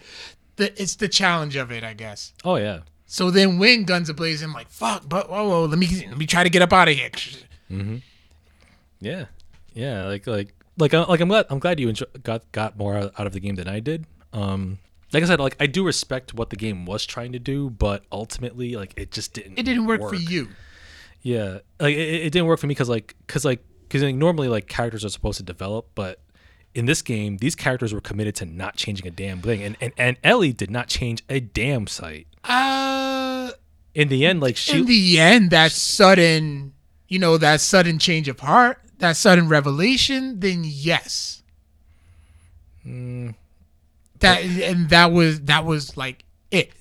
the 0.57 0.81
it's 0.81 0.97
the 0.97 1.09
challenge 1.09 1.57
of 1.57 1.70
it. 1.70 1.85
I 1.85 1.93
guess. 1.93 2.33
oh 2.45 2.57
yeah, 2.57 2.81
So 3.07 3.31
then 3.31 3.59
when 3.59 3.85
guns 3.85 4.09
are 4.09 4.14
blazing, 4.14 4.49
I'm 4.49 4.55
like 4.55 4.68
fuck, 4.70 5.09
but 5.09 5.29
whoa, 5.29 5.49
whoa, 5.49 5.64
let 5.66 5.79
me 5.79 5.87
let 6.09 6.16
me 6.16 6.27
try 6.27 6.43
to 6.45 6.51
get 6.51 6.62
up 6.62 6.72
out 6.72 6.89
of 6.89 6.95
here. 6.95 7.11
Mm-hmm. 7.70 7.97
Yeah, 9.01 9.27
yeah, 9.75 10.05
like 10.05 10.27
like 10.27 10.55
like 10.79 10.95
uh, 10.95 11.07
like 11.09 11.20
I'm 11.20 11.29
glad 11.29 11.47
I'm 11.51 11.59
glad 11.59 11.81
you 11.81 11.89
enjoy, 11.89 12.07
got 12.22 12.51
got 12.53 12.79
more 12.79 12.97
out 12.97 13.12
out 13.18 13.27
of 13.27 13.33
the 13.33 13.41
game 13.41 13.57
than 13.57 13.68
I 13.68 13.81
did. 13.81 14.07
Um, 14.33 14.79
like 15.15 15.23
I 15.23 15.27
said, 15.27 15.41
like 15.41 15.57
I 15.61 15.67
do 15.67 15.87
respect 15.87 16.35
what 16.35 16.51
the 16.51 16.57
game 16.57 16.87
was 16.87 17.07
trying 17.07 17.33
to 17.33 17.39
do, 17.39 17.71
but 17.71 18.03
ultimately, 18.11 18.75
like 18.75 18.93
it 18.97 19.12
just 19.12 19.33
didn't. 19.33 19.59
It 19.59 19.62
didn't 19.62 19.87
work, 19.87 20.01
for 20.01 20.17
you. 20.17 20.49
Yeah, 21.23 21.59
like 21.79 21.95
it, 21.95 22.27
it 22.27 22.31
didn't 22.31 22.47
work 22.47 22.59
for 22.59 22.67
me 22.67 22.73
because 22.73 22.89
like 22.89 23.15
because 23.27 23.45
like 23.45 23.65
because 23.83 24.03
like, 24.03 24.17
normally 24.17 24.49
like 24.49 24.67
characters 24.67 25.05
are 25.05 25.09
supposed 25.09 25.39
to 25.39 25.45
develop, 25.45 25.89
but 25.95 26.21
in 26.75 26.87
this 26.87 27.01
game, 27.01 27.37
these 27.37 27.55
characters 27.55 27.95
were 27.95 28.01
committed 28.01 28.35
to 28.35 28.45
not 28.45 28.75
changing 28.75 29.07
a 29.07 29.11
damn 29.11 29.41
thing, 29.41 29.62
and 29.62 29.77
and, 29.81 29.93
and 29.97 30.17
Ellie 30.25 30.53
did 30.53 30.71
not 30.71 30.89
change 30.89 31.23
a 31.29 31.39
damn 31.39 31.87
sight. 31.87 32.27
Uh, 32.43 33.53
In 33.95 34.09
the 34.09 34.27
end, 34.27 34.41
like 34.41 34.57
she 34.57 34.81
in 34.81 34.87
the 34.87 35.21
end, 35.21 35.51
that 35.51 35.71
sudden, 35.71 36.75
you 37.07 37.21
know, 37.21 37.39
that 37.39 37.61
sudden 37.61 38.01
change 38.01 38.27
of 38.27 38.41
heart, 38.41 38.81
that 38.99 39.17
sudden 39.17 39.49
revelation, 39.49 40.41
then 40.41 40.62
yes. 40.65 41.43
Mm. 42.85 43.37
That 44.25 44.43
and 44.43 44.89
that 44.91 45.12
was 45.12 45.43
that 45.43 45.64
was 45.64 45.97
like 45.97 46.25
it. 46.51 46.72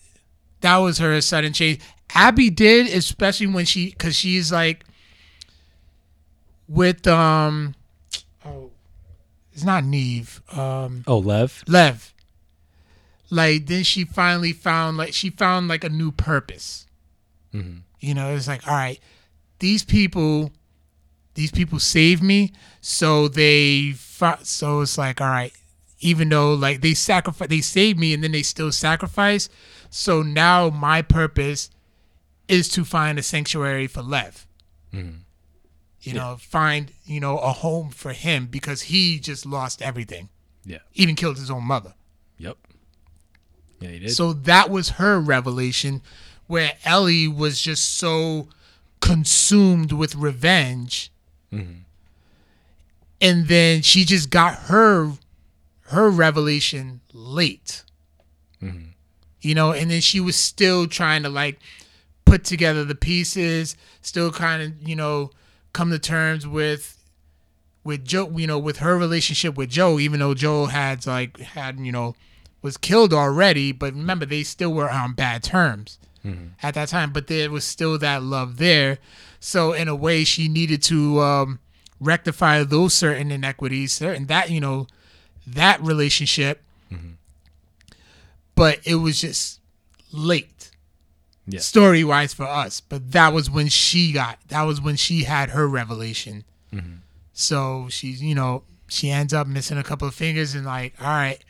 That 0.62 0.78
was 0.78 0.98
her 0.98 1.20
sudden 1.22 1.54
change. 1.54 1.80
Abby 2.16 2.50
did, 2.50 2.88
especially 2.94 3.48
when 3.48 3.66
she, 3.66 3.90
because 3.90 4.16
she's 4.16 4.52
like 4.52 4.86
with 6.68 7.08
um, 7.08 7.76
oh, 8.46 8.72
it's 9.52 9.64
not 9.64 9.84
Neve, 9.84 10.42
um, 10.52 11.04
oh 11.08 11.18
Lev, 11.18 11.64
Lev. 11.68 12.14
Like 13.30 13.66
then 13.66 13.84
she 13.84 14.06
finally 14.06 14.54
found 14.54 14.98
like 14.98 15.14
she 15.14 15.30
found 15.30 15.68
like 15.68 15.84
a 15.84 15.90
new 15.90 16.12
purpose. 16.12 16.86
Mhm. 17.54 17.82
You 18.00 18.14
know, 18.14 18.36
it's 18.36 18.48
like 18.48 18.68
all 18.68 18.76
right, 18.76 19.00
these 19.60 19.84
people, 19.84 20.52
these 21.34 21.52
people 21.52 21.80
saved 21.80 22.22
me, 22.24 22.54
so 22.80 23.28
they 23.28 23.94
so 24.44 24.82
it's 24.82 24.98
like 24.98 25.20
all 25.20 25.28
right, 25.28 25.54
even 26.04 26.30
though 26.30 26.54
like 26.54 26.82
they 26.82 26.94
sacrifice, 26.94 27.48
they 27.48 27.62
saved 27.62 28.00
me, 28.00 28.14
and 28.14 28.24
then 28.24 28.32
they 28.32 28.44
still 28.44 28.72
sacrifice. 28.72 29.50
So 29.90 30.22
now 30.22 30.70
my 30.70 31.02
purpose 31.02 31.70
is 32.48 32.68
to 32.70 32.84
find 32.84 33.18
a 33.18 33.24
sanctuary 33.24 33.88
for 33.88 34.02
Lev. 34.02 34.48
Mhm. 34.94 35.20
You 36.02 36.14
know, 36.14 36.38
find 36.40 36.92
you 37.06 37.20
know 37.20 37.38
a 37.40 37.52
home 37.54 37.90
for 37.90 38.14
him 38.14 38.48
because 38.48 38.84
he 38.84 39.20
just 39.20 39.46
lost 39.46 39.82
everything, 39.82 40.30
Yeah. 40.66 40.80
even 40.94 41.16
killed 41.16 41.38
his 41.38 41.50
own 41.50 41.64
mother. 41.64 41.94
Yep. 42.38 42.58
Yeah, 43.80 43.90
he 43.90 44.00
did. 44.00 44.12
So 44.12 44.34
that 44.34 44.70
was 44.70 44.90
her 45.02 45.20
revelation, 45.20 46.02
where 46.48 46.74
Ellie 46.84 47.28
was 47.28 47.62
just 47.62 47.96
so 47.96 48.50
consumed 49.00 49.92
with 49.94 50.16
revenge, 50.16 51.12
Mhm. 51.54 51.84
and 53.22 53.48
then 53.48 53.82
she 53.82 54.04
just 54.06 54.30
got 54.30 54.56
her 54.64 55.14
her 55.88 56.10
revelation 56.10 57.02
late. 57.14 57.84
Mhm. 58.62 58.90
You 59.42 59.56
know, 59.56 59.72
and 59.74 59.92
then 59.92 60.02
she 60.02 60.20
was 60.20 60.36
still 60.36 60.88
trying 60.88 61.24
to 61.24 61.30
like 61.30 61.60
put 62.26 62.44
together 62.46 62.86
the 62.86 62.96
pieces, 62.96 63.76
still 64.02 64.32
kind 64.32 64.62
of 64.64 64.88
you 64.88 64.96
know 64.96 65.32
come 65.74 65.92
to 65.92 66.00
terms 66.00 66.48
with 66.48 66.98
with 67.84 68.06
Joe, 68.06 68.32
you 68.38 68.48
know, 68.48 68.58
with 68.60 68.78
her 68.78 68.98
relationship 68.98 69.56
with 69.56 69.70
Joe, 69.70 70.00
even 70.00 70.20
though 70.22 70.34
Joe 70.34 70.68
had 70.68 71.06
like 71.06 71.38
had 71.40 71.80
you 71.80 71.92
know 71.92 72.16
was 72.62 72.78
killed 72.78 73.14
already, 73.14 73.74
but 73.74 73.94
remember 73.94 74.26
they 74.26 74.44
still 74.44 74.74
were 74.74 74.90
on 74.90 75.14
bad 75.14 75.44
terms 75.44 76.00
at 76.64 76.74
that 76.76 76.88
time, 76.88 77.12
but 77.12 77.28
there 77.28 77.52
was 77.52 77.66
still 77.66 77.98
that 77.98 78.24
love 78.24 78.56
there. 78.56 79.00
So 79.42 79.74
in 79.74 79.90
a 79.90 79.96
way, 79.96 80.24
she 80.24 80.48
needed 80.48 80.82
to 80.84 81.20
um, 81.20 81.60
rectify 82.00 82.64
those 82.64 82.94
certain 82.94 83.30
inequities, 83.30 83.92
certain 83.92 84.28
that 84.28 84.50
you 84.50 84.62
know 84.62 84.88
that 85.48 85.82
relationship, 85.82 86.62
but 88.56 88.80
it 88.86 88.96
was 88.96 89.20
just 89.22 89.60
late 90.12 90.72
Yeah. 91.48 91.60
story 91.60 92.04
wise 92.04 92.34
for 92.34 92.46
us. 92.46 92.80
But 92.82 93.12
that 93.12 93.34
was 93.34 93.50
when 93.50 93.68
she 93.68 94.12
got 94.12 94.40
that 94.50 94.62
was 94.64 94.80
when 94.80 94.96
she 94.96 95.24
had 95.24 95.50
her 95.50 95.68
revelation. 95.68 96.44
So 97.34 97.88
she's 97.90 98.22
you 98.22 98.36
know 98.36 98.64
she 98.88 99.10
ends 99.10 99.34
up 99.34 99.48
missing 99.48 99.78
a 99.78 99.84
couple 99.84 100.08
of 100.08 100.14
fingers 100.16 100.54
and 100.56 100.66
like 100.66 100.94
all 101.02 101.08
right. 101.08 101.44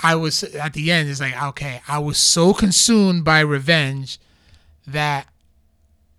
I 0.00 0.14
was 0.14 0.44
at 0.44 0.74
the 0.74 0.90
end. 0.92 1.08
It's 1.08 1.20
like 1.20 1.40
okay, 1.42 1.82
I 1.88 1.98
was 1.98 2.18
so 2.18 2.54
consumed 2.54 3.24
by 3.24 3.40
revenge 3.40 4.18
that 4.86 5.26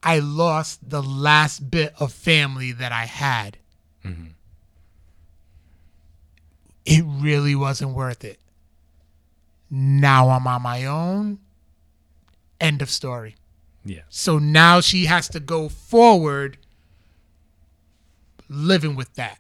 I 0.04 0.20
lost 0.20 0.88
the 0.90 1.02
last 1.02 1.72
bit 1.72 1.94
of 2.00 2.14
family 2.14 2.72
that 2.74 2.92
I 2.92 3.06
had. 3.06 3.58
Mm-hmm. 4.06 4.28
It 6.90 7.04
really 7.08 7.56
wasn't 7.56 7.92
worth 7.94 8.24
it. 8.26 8.40
Now 9.70 10.30
I'm 10.30 10.48
on 10.48 10.62
my 10.62 10.86
own. 10.86 11.40
End 12.60 12.82
of 12.82 12.90
story. 12.90 13.36
Yeah. 13.86 14.02
So 14.10 14.40
now 14.40 14.82
she 14.82 15.06
has 15.06 15.28
to 15.30 15.40
go 15.40 15.70
forward 15.70 16.58
living 18.50 18.96
with 18.96 19.14
that. 19.16 19.40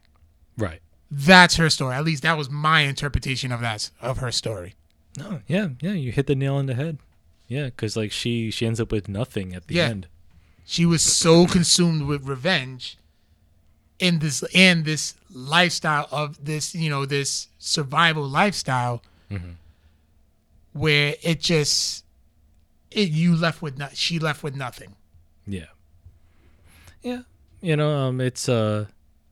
Right. 0.57 0.81
That's 1.11 1.55
her 1.55 1.69
story. 1.69 1.95
At 1.95 2.05
least 2.05 2.23
that 2.23 2.37
was 2.37 2.49
my 2.49 2.81
interpretation 2.81 3.51
of 3.51 3.61
that 3.61 3.89
of 4.01 4.19
her 4.19 4.31
story. 4.31 4.75
No. 5.17 5.41
Yeah. 5.47 5.69
Yeah. 5.81 5.93
You 5.93 6.11
hit 6.11 6.27
the 6.27 6.35
nail 6.35 6.55
on 6.55 6.67
the 6.67 6.75
head. 6.75 6.99
Yeah, 7.47 7.65
because 7.65 7.97
like 7.97 8.11
she 8.11 8.51
she 8.51 8.67
ends 8.67 8.79
up 8.79 8.91
with 8.91 9.09
nothing 9.09 9.55
at 9.55 9.67
the 9.67 9.75
Yeah. 9.75 9.87
end. 9.87 10.07
She 10.65 10.85
was 10.85 11.01
so 11.01 11.47
consumed 11.47 12.03
with 12.03 12.27
revenge 12.27 12.97
in 13.97 14.19
this 14.19 14.43
and 14.53 14.85
this 14.85 15.15
lifestyle 15.31 16.07
of 16.11 16.43
this, 16.43 16.73
you 16.75 16.89
know, 16.89 17.05
this 17.05 17.47
survival 17.59 18.27
lifestyle 18.27 19.01
where 20.73 21.15
it 21.21 21.39
just 21.39 22.03
it 22.91 23.09
you 23.09 23.35
left 23.35 23.61
with 23.61 23.77
not 23.77 23.95
she 23.95 24.17
left 24.19 24.43
with 24.43 24.55
nothing. 24.55 24.95
Yeah. 25.47 25.65
Yeah. 27.01 27.21
You 27.61 27.75
know, 27.75 27.95
um 27.95 28.21
it's 28.21 28.49
uh 28.49 28.85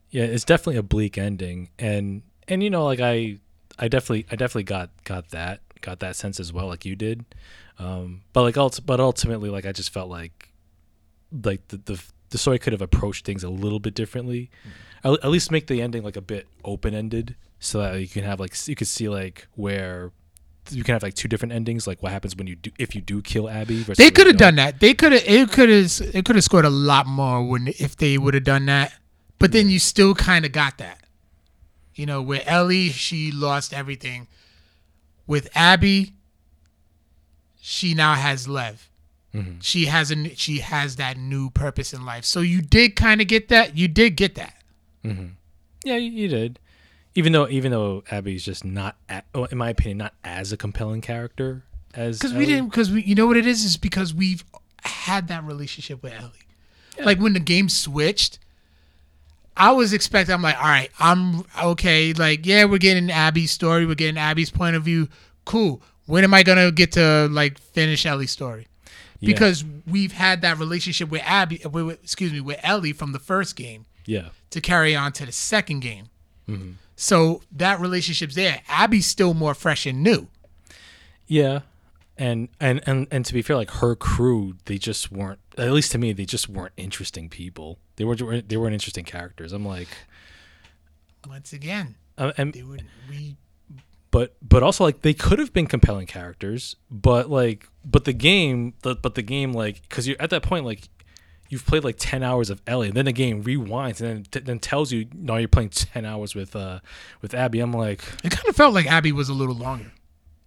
yeah, 0.10 0.24
it's 0.24 0.44
definitely 0.44 0.78
a 0.78 0.84
bleak 0.84 1.18
ending 1.18 1.70
and 1.80 2.22
and 2.48 2.64
you 2.64 2.70
know 2.70 2.86
like 2.86 3.00
I 3.00 3.40
I 3.80 3.88
definitely 3.88 4.26
I 4.32 4.36
definitely 4.36 4.64
got 4.64 4.90
got 5.04 5.30
that 5.30 5.62
got 5.82 6.00
that 6.00 6.16
sense 6.16 6.40
as 6.40 6.52
well 6.54 6.68
like 6.68 6.86
you 6.86 6.96
did. 6.96 7.26
Um 7.80 8.22
but 8.34 8.44
like 8.44 8.58
ult- 8.58 8.86
but 8.86 9.00
ultimately 9.00 9.50
like 9.50 9.66
I 9.66 9.72
just 9.72 9.92
felt 9.92 10.10
like 10.10 10.54
like 11.44 11.68
the 11.70 11.78
the, 11.78 12.04
the 12.30 12.38
story 12.38 12.60
could 12.60 12.74
have 12.74 12.82
approached 12.82 13.26
things 13.26 13.44
a 13.44 13.50
little 13.50 13.80
bit 13.80 13.94
differently. 13.96 14.50
At, 15.08 15.24
at 15.24 15.30
least 15.30 15.52
make 15.52 15.68
the 15.68 15.82
ending 15.82 16.04
like 16.04 16.16
a 16.18 16.22
bit 16.22 16.48
open-ended 16.66 17.36
so 17.60 17.80
that 17.80 18.00
you 18.00 18.08
can 18.08 18.24
have 18.24 18.40
like 18.40 18.56
you 18.68 18.76
could 18.76 18.88
see 18.88 19.10
like 19.10 19.48
where 19.56 20.12
you 20.70 20.84
can 20.84 20.94
have 20.94 21.04
like 21.04 21.14
two 21.14 21.28
different 21.28 21.54
endings 21.54 21.88
like 21.88 22.04
what 22.04 22.12
happens 22.12 22.36
when 22.36 22.46
you 22.48 22.56
do 22.56 22.72
if 22.78 22.94
you 22.94 23.02
do 23.02 23.22
kill 23.22 23.50
Abby 23.50 23.84
versus 23.84 23.98
They 23.98 24.12
could 24.12 24.28
have 24.28 24.38
done 24.38 24.56
that. 24.56 24.80
They 24.80 24.94
could 24.94 25.14
have. 25.14 25.24
It 25.26 25.52
could 25.52 25.70
have. 25.70 26.02
It 26.14 26.26
could 26.26 26.36
have 26.36 26.44
scored 26.44 26.66
a 26.66 26.70
lot 26.70 27.08
more 27.08 27.44
when 27.44 27.70
if 27.80 27.96
they 27.96 28.18
would 28.18 28.34
have 28.34 28.44
done 28.44 28.66
that. 28.66 28.94
But 29.40 29.52
then 29.52 29.70
you 29.70 29.80
still 29.80 30.14
kind 30.16 30.46
of 30.46 30.52
got 30.52 30.78
that. 30.80 31.00
You 31.96 32.06
know, 32.06 32.22
with 32.22 32.44
Ellie, 32.46 32.90
she 32.90 33.32
lost 33.32 33.74
everything. 33.74 34.28
With 35.26 35.50
Abby, 35.56 36.14
she 37.62 37.94
now 37.94 38.14
has 38.16 38.48
Lev. 38.48 38.90
Mhm. 39.34 39.58
She 39.62 39.86
has 39.86 40.12
a. 40.12 40.36
She 40.36 40.60
has 40.60 40.98
that 40.98 41.18
new 41.18 41.50
purpose 41.50 41.94
in 41.94 42.06
life. 42.06 42.26
So 42.26 42.42
you 42.42 42.62
did 42.62 42.96
kind 42.96 43.22
of 43.22 43.28
get 43.28 43.48
that. 43.50 43.78
You 43.78 43.88
did 43.88 44.16
get 44.16 44.36
that. 44.36 44.54
Mm-hmm. 45.04 45.28
Yeah, 45.84 45.98
you, 45.98 46.12
you 46.12 46.28
did. 46.28 46.60
Even 47.16 47.32
though, 47.32 47.48
even 47.48 47.72
though 47.72 48.04
Abby's 48.12 48.46
just 48.46 48.64
not, 48.64 48.96
a 49.10 49.24
oh, 49.34 49.46
in 49.46 49.58
my 49.58 49.70
opinion, 49.70 49.98
not 49.98 50.14
as 50.24 50.52
a 50.52 50.58
compelling 50.58 51.02
character 51.02 51.64
as 51.96 52.20
Because 52.20 52.34
we 52.34 52.46
didn't. 52.46 52.70
Because 52.70 52.92
we. 52.92 53.02
You 53.04 53.16
know 53.16 53.26
what 53.26 53.38
it 53.38 53.48
is? 53.48 53.64
Is 53.66 53.78
because 53.78 54.14
we've 54.14 54.44
had 54.84 55.28
that 55.30 55.44
relationship 55.44 56.04
with 56.04 56.14
Ellie. 56.14 56.32
Like 57.04 57.20
when 57.20 57.34
the 57.34 57.40
game 57.40 57.70
switched, 57.70 58.40
I 59.56 59.72
was 59.72 59.94
expecting. 59.94 60.34
I'm 60.34 60.42
like, 60.42 60.58
all 60.58 60.64
right, 60.64 60.92
I'm 61.00 61.44
okay. 61.64 62.14
Like, 62.14 62.46
yeah, 62.46 62.66
we're 62.66 62.78
getting 62.78 63.10
Abby's 63.12 63.52
story. 63.52 63.86
We're 63.86 63.96
getting 63.96 64.18
Abby's 64.18 64.52
point 64.52 64.76
of 64.76 64.84
view. 64.84 65.08
Cool. 65.46 65.82
When 66.06 66.24
am 66.24 66.34
I 66.34 66.44
gonna 66.44 66.72
get 66.72 66.94
to 66.94 67.28
like 67.32 67.58
finish 67.58 68.06
Ellie's 68.06 68.32
story? 68.32 68.68
Yeah. 69.20 69.34
Because 69.34 69.66
we've 69.88 70.12
had 70.12 70.42
that 70.42 70.60
relationship 70.60 71.10
with 71.10 71.22
Abby. 71.26 71.64
Uh, 71.64 71.70
with, 71.70 71.86
with- 71.86 72.04
excuse 72.04 72.32
me, 72.32 72.42
with 72.42 72.60
Ellie 72.64 72.94
from 72.94 73.12
the 73.12 73.20
first 73.20 73.56
game 73.56 73.86
Yeah, 74.08 74.30
to 74.50 74.60
carry 74.62 74.96
on 74.96 75.12
to 75.14 75.26
the 75.28 75.32
second 75.32 75.82
game. 75.82 76.08
Mm-hmm. 76.50 76.72
So 76.96 77.42
that 77.52 77.80
relationship's 77.80 78.34
there. 78.34 78.62
Abby's 78.68 79.06
still 79.06 79.36
more 79.36 79.54
fresh 79.54 79.86
and 79.86 80.02
new. 80.02 80.30
yeah, 81.28 81.60
and 82.18 82.50
and 82.60 82.82
and 82.88 83.06
and 83.12 83.24
to 83.26 83.34
be 83.34 83.44
fair, 83.44 83.56
like 83.56 83.70
her 83.70 83.96
crew, 83.96 84.56
they 84.66 84.80
just 84.80 85.12
weren't. 85.12 85.40
At 85.58 85.72
least 85.72 85.92
to 85.92 86.00
me, 86.00 86.14
they 86.14 86.26
just 86.26 86.50
weren't 86.50 86.74
interesting 86.76 87.30
people. 87.30 87.78
They 87.98 88.06
were 88.06 88.16
they 88.16 88.58
weren't 88.58 88.74
interesting 88.74 89.06
characters. 89.06 89.54
I'm 89.54 89.66
like, 89.66 89.90
Once 91.28 91.54
again, 91.54 91.96
uh, 92.18 92.32
and 92.38 92.54
they 92.54 92.64
would 92.64 92.86
we 93.10 93.36
but 94.10 94.36
but 94.42 94.64
also 94.64 94.84
like 94.84 95.02
they 95.02 95.14
could 95.14 95.38
have 95.38 95.54
been 95.54 95.68
compelling 95.68 96.08
characters 96.08 96.76
but 96.90 97.30
like 97.30 97.68
but 97.84 98.06
the 98.06 98.14
game 98.14 98.74
the, 98.82 98.96
but 98.96 99.16
the 99.16 99.22
game 99.22 99.52
like 99.54 99.82
because 99.82 100.08
you're 100.08 100.20
at 100.20 100.30
that 100.30 100.42
point 100.42 100.66
like 100.66 100.88
you've 101.50 101.66
played 101.66 101.84
like 101.84 101.96
10 101.98 102.24
hours 102.24 102.50
of 102.50 102.62
ellie 102.68 102.88
and 102.90 102.96
then 102.98 103.06
the 103.06 103.12
game 103.14 103.44
rewinds 103.44 104.02
and 104.02 104.10
then 104.10 104.24
t- 104.32 104.40
then 104.40 104.60
tells 104.60 104.92
you 104.92 105.08
no 105.14 105.36
you're 105.38 105.48
playing 105.48 105.70
10 105.70 106.06
hours 106.06 106.36
with 106.36 106.56
uh 106.56 106.80
with 107.22 107.34
abby 107.34 107.60
i'm 107.60 107.72
like 107.74 108.02
It 108.24 108.32
kind 108.32 108.48
of 108.48 108.56
felt 108.56 108.74
like 108.74 108.86
Abby 108.88 109.12
was 109.12 109.30
a 109.30 109.34
little 109.34 109.56
longer. 109.56 109.92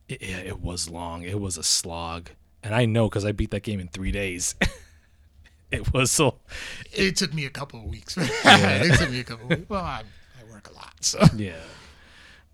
it, 0.08 0.20
yeah, 0.22 0.38
it 0.38 0.60
was 0.60 0.88
long 0.90 1.22
it 1.22 1.40
was 1.40 1.56
a 1.56 1.62
slog 1.62 2.30
and 2.62 2.74
i 2.74 2.84
know 2.84 3.08
because 3.08 3.24
i 3.24 3.32
beat 3.32 3.50
that 3.52 3.62
game 3.62 3.80
in 3.80 3.88
three 3.88 4.12
days 4.12 4.54
it 5.70 5.92
was 5.92 6.10
so 6.10 6.36
It 6.92 7.16
took 7.16 7.32
me 7.32 7.46
a 7.46 7.50
couple 7.50 7.80
of 7.80 7.86
weeks. 7.86 8.16
it 8.18 8.98
took 8.98 9.10
me 9.10 9.20
a 9.20 9.24
couple. 9.24 9.44
Of 9.44 9.58
weeks. 9.58 9.70
Well, 9.70 9.84
I, 9.84 10.02
I 10.40 10.52
work 10.52 10.68
a 10.68 10.74
lot, 10.74 10.94
so 11.00 11.20
yeah 11.36 11.54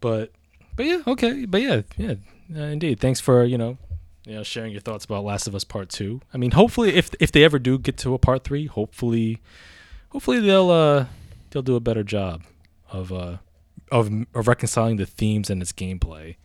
but 0.01 0.31
but 0.77 0.85
yeah 0.87 1.01
okay 1.07 1.47
but 1.47 1.63
yeah 1.63 1.81
yeah 1.97 2.15
uh, 2.55 2.61
indeed 2.65 3.01
thanks 3.01 3.19
for 3.19 3.45
you 3.45 3.57
know 3.59 3.79
you 4.27 4.35
know 4.35 4.43
sharing 4.43 4.73
your 4.73 4.81
thoughts 4.81 5.05
about 5.05 5.25
last 5.25 5.47
of 5.47 5.55
us 5.55 5.65
part 5.65 5.89
two 5.89 6.21
i 6.35 6.37
mean 6.37 6.51
hopefully 6.51 6.95
if 6.95 7.11
if 7.21 7.33
they 7.33 7.45
ever 7.45 7.59
do 7.59 7.79
get 7.79 7.97
to 7.97 8.13
a 8.13 8.19
part 8.19 8.45
three 8.45 8.67
hopefully 8.67 9.41
hopefully 10.11 10.41
they'll 10.41 10.71
uh 10.71 11.07
they'll 11.51 11.63
do 11.63 11.77
a 11.77 11.81
better 11.81 12.03
job 12.03 12.43
of 12.91 13.13
uh 13.13 13.37
of, 13.93 14.11
of 14.35 14.49
reconciling 14.49 14.97
the 14.97 15.07
themes 15.07 15.49
and 15.49 15.63
its 15.63 15.73
gameplay 15.73 16.37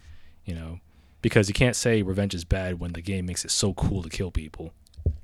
you 0.46 0.54
know 0.54 0.80
because 1.24 1.48
you 1.48 1.54
can't 1.54 1.76
say 1.76 2.02
revenge 2.04 2.34
is 2.36 2.46
bad 2.46 2.80
when 2.80 2.94
the 2.94 3.02
game 3.02 3.26
makes 3.26 3.44
it 3.44 3.52
so 3.52 3.74
cool 3.74 4.04
to 4.04 4.10
kill 4.10 4.30
people 4.32 4.74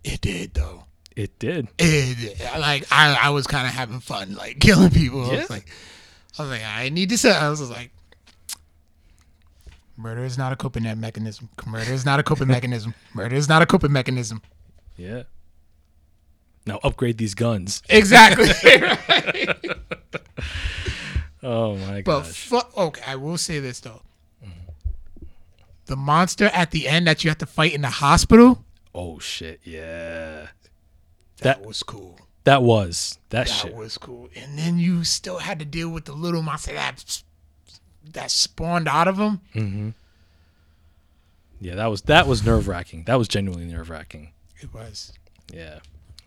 it 0.04 0.20
did 0.22 0.56
though. 0.56 0.86
it 1.16 1.38
did 1.40 1.68
It 1.78 2.38
did. 2.38 2.60
like 2.60 2.86
I, 2.92 3.16
I 3.22 3.30
was 3.30 3.46
kind 3.46 3.68
of 3.68 3.74
having 3.74 4.00
fun, 4.00 4.34
like 4.36 4.60
killing 4.60 4.90
people. 4.90 5.24
I 5.30 5.34
Yeah. 5.34 5.40
was 5.42 5.50
like, 5.52 5.68
I 6.38 6.42
was 6.44 6.52
like, 6.52 6.62
I 6.66 6.90
need 6.90 7.10
to 7.10 7.18
say. 7.18 7.32
I 7.32 7.50
was 7.50 7.62
like, 7.70 7.92
murder 9.98 10.24
is 10.24 10.38
not 10.38 10.54
a 10.54 10.56
coping 10.56 10.84
mechanism. 11.00 11.50
Murder 11.66 11.92
is 11.92 12.06
not 12.06 12.20
a 12.20 12.24
coping 12.24 12.48
mechanism. 12.56 12.94
Murder 13.14 13.36
is 13.36 13.50
not 13.50 13.62
a 13.62 13.66
coping 13.66 13.92
mechanism. 13.92 14.42
yeah 14.96 15.24
now 16.66 16.80
upgrade 16.84 17.18
these 17.18 17.34
guns 17.34 17.82
Exactly. 17.90 18.50
oh 21.44 21.76
my 21.78 22.02
god. 22.02 22.04
But 22.06 22.22
gosh 22.24 22.36
fu- 22.48 22.62
okay, 22.82 23.02
I 23.08 23.16
will 23.16 23.38
say 23.38 23.60
this 23.60 23.80
though. 23.80 24.02
The 25.86 25.96
monster 25.96 26.46
at 26.48 26.72
the 26.72 26.86
end 26.90 27.08
that 27.08 27.24
you 27.24 27.30
have 27.30 27.38
to 27.38 27.46
fight 27.46 27.74
in 27.74 27.82
the 27.82 27.90
hospital, 27.90 28.66
Oh 28.94 29.20
shit, 29.20 29.62
yeah. 29.64 30.48
That, 31.38 31.62
That- 31.62 31.66
was 31.66 31.84
cool. 31.84 32.20
That 32.44 32.64
was 32.64 33.20
that, 33.30 33.48
That 33.48 33.54
shit. 33.54 33.76
was 33.76 33.98
cool. 33.98 34.30
And 34.36 34.58
then 34.58 34.80
you 34.80 35.04
still 35.04 35.38
had 35.40 35.60
to 35.60 35.66
deal 35.66 35.90
with 35.90 36.06
the 36.06 36.14
little 36.14 36.42
monster 36.42 36.74
that 36.74 37.22
that 38.14 38.32
spawned 38.32 38.88
out 38.88 39.08
of 39.08 39.18
him. 39.18 39.42
mm-hmm. 39.56 39.90
Yeah, 41.60 41.76
that 41.76 41.88
was 41.88 42.04
that 42.04 42.28
was 42.28 42.46
nerve 42.46 42.68
wracking. 42.68 43.04
That 43.06 43.16
was 43.16 43.28
genuinely 43.28 43.66
nerve 43.66 43.90
wracking. 43.90 44.32
It 44.62 44.74
was. 44.74 45.12
Yeah, 45.52 45.80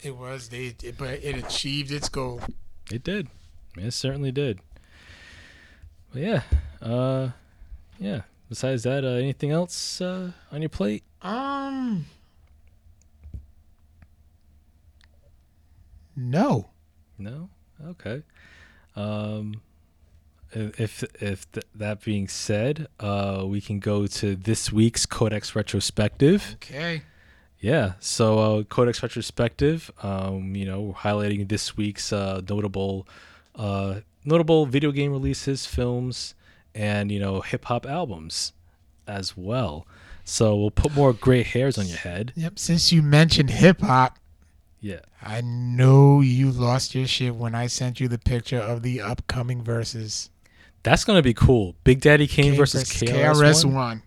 It 0.02 0.16
was. 0.16 0.48
They. 0.48 0.74
It, 0.82 0.96
but 0.98 1.22
it 1.22 1.36
achieved 1.36 1.92
its 1.92 2.08
goal. 2.08 2.40
it 2.90 3.04
did. 3.04 3.28
It 3.76 3.92
certainly 3.92 4.32
did. 4.32 4.58
But 6.12 6.22
yeah, 6.22 6.42
uh, 6.82 7.28
yeah. 7.98 8.22
Besides 8.48 8.82
that, 8.82 9.04
uh, 9.04 9.08
anything 9.10 9.52
else 9.52 10.00
uh, 10.00 10.32
on 10.50 10.62
your 10.62 10.68
plate? 10.68 11.04
Um. 11.22 12.06
No. 16.16 16.70
No. 17.18 17.48
Okay. 17.86 18.22
Um, 18.96 19.62
if 20.52 21.02
if 21.22 21.50
th- 21.52 21.66
that 21.74 22.02
being 22.04 22.28
said, 22.28 22.88
uh, 22.98 23.44
we 23.46 23.60
can 23.60 23.78
go 23.78 24.06
to 24.06 24.34
this 24.36 24.72
week's 24.72 25.06
Codex 25.06 25.54
retrospective. 25.54 26.56
Okay. 26.56 27.02
Yeah. 27.60 27.92
So 28.00 28.38
uh, 28.38 28.62
Codex 28.64 29.02
retrospective. 29.02 29.90
Um, 30.02 30.54
you 30.56 30.64
know, 30.64 30.80
we're 30.80 30.94
highlighting 30.94 31.48
this 31.48 31.76
week's 31.76 32.12
uh, 32.12 32.40
notable, 32.48 33.06
uh, 33.54 34.00
notable 34.24 34.66
video 34.66 34.92
game 34.92 35.12
releases, 35.12 35.66
films, 35.66 36.34
and 36.74 37.12
you 37.12 37.20
know, 37.20 37.40
hip 37.42 37.66
hop 37.66 37.86
albums, 37.86 38.52
as 39.06 39.36
well. 39.36 39.86
So 40.24 40.56
we'll 40.56 40.70
put 40.70 40.94
more 40.94 41.12
gray 41.12 41.42
hairs 41.42 41.76
on 41.78 41.86
your 41.86 41.98
head. 41.98 42.32
Yep. 42.36 42.58
Since 42.58 42.92
you 42.92 43.02
mentioned 43.02 43.50
hip 43.50 43.80
hop, 43.80 44.18
Yeah. 44.80 45.00
I 45.20 45.40
know 45.42 46.20
you 46.22 46.50
lost 46.50 46.94
your 46.94 47.06
shit 47.06 47.34
when 47.34 47.54
I 47.54 47.66
sent 47.66 48.00
you 48.00 48.08
the 48.08 48.18
picture 48.18 48.58
of 48.60 48.82
the 48.82 49.00
upcoming 49.00 49.62
verses. 49.62 50.30
That's 50.82 51.04
gonna 51.04 51.22
be 51.22 51.34
cool. 51.34 51.74
Big 51.84 52.00
Daddy 52.00 52.26
Kane 52.26 52.54
versus, 52.54 52.84
KRS-One. 52.84 54.02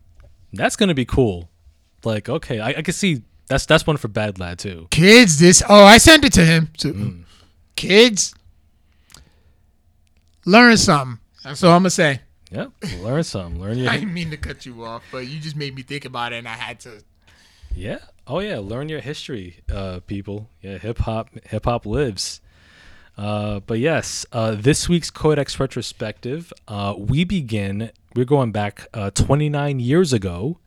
That's 0.54 0.76
gonna 0.76 0.94
be 0.94 1.06
cool. 1.06 1.50
Like, 2.04 2.30
okay, 2.30 2.60
I, 2.60 2.70
I 2.70 2.82
can 2.82 2.94
see 2.94 3.22
that's 3.48 3.66
that's 3.66 3.86
one 3.86 3.98
for 3.98 4.08
Bad 4.08 4.40
Lad 4.40 4.60
too. 4.60 4.88
Kids, 4.92 5.40
this. 5.40 5.62
Oh, 5.68 5.84
I 5.84 5.98
sent 5.98 6.26
it 6.26 6.34
to 6.34 6.46
him. 6.46 6.70
So, 6.78 6.94
Kids, 7.76 8.34
learn 10.46 10.78
something. 10.78 11.20
That's 11.44 11.64
all 11.64 11.72
I'm 11.72 11.82
gonna 11.82 11.90
say. 11.90 12.22
Yep, 12.52 12.72
learn 13.02 13.24
some. 13.24 13.60
Learn 13.60 13.78
your 13.78 13.90
I 13.92 13.98
didn't 13.98 14.14
mean 14.14 14.30
to 14.32 14.38
cut 14.38 14.66
you 14.66 14.86
off, 14.86 15.04
but 15.12 15.28
you 15.28 15.40
just 15.40 15.56
made 15.56 15.76
me 15.76 15.82
think 15.82 16.06
about 16.06 16.34
it, 16.34 16.38
and 16.38 16.48
I 16.48 16.54
had 16.54 16.80
to. 16.82 17.04
yeah. 17.76 18.00
Oh 18.26 18.40
yeah, 18.40 18.60
learn 18.60 18.88
your 18.88 19.02
history, 19.02 19.58
uh, 19.72 20.00
people. 20.08 20.48
Yeah, 20.62 20.78
hip 20.78 21.00
hop 21.00 21.30
hip 21.48 21.66
hop 21.66 21.86
lives. 21.86 22.40
Uh, 23.18 23.60
but 23.62 23.80
yes, 23.80 24.26
uh, 24.32 24.56
this 24.56 24.90
week's 24.90 25.12
Codex 25.12 25.60
retrospective, 25.60 26.52
uh, 26.68 26.96
we 26.98 27.24
begin. 27.24 27.92
We're 28.16 28.26
going 28.26 28.52
back 28.52 28.88
uh, 28.94 29.12
29 29.12 29.80
years 29.80 30.14
ago, 30.14 30.58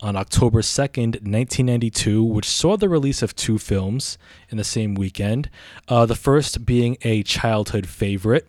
on 0.00 0.16
October 0.16 0.60
2nd, 0.60 1.22
1992, 1.22 2.22
which 2.22 2.44
saw 2.46 2.76
the 2.76 2.88
release 2.88 3.22
of 3.22 3.34
two 3.34 3.58
films 3.58 4.18
in 4.50 4.58
the 4.58 4.64
same 4.64 4.94
weekend. 4.94 5.48
Uh, 5.88 6.04
the 6.06 6.14
first 6.14 6.66
being 6.66 6.96
a 7.02 7.22
childhood 7.22 7.86
favorite 7.86 8.46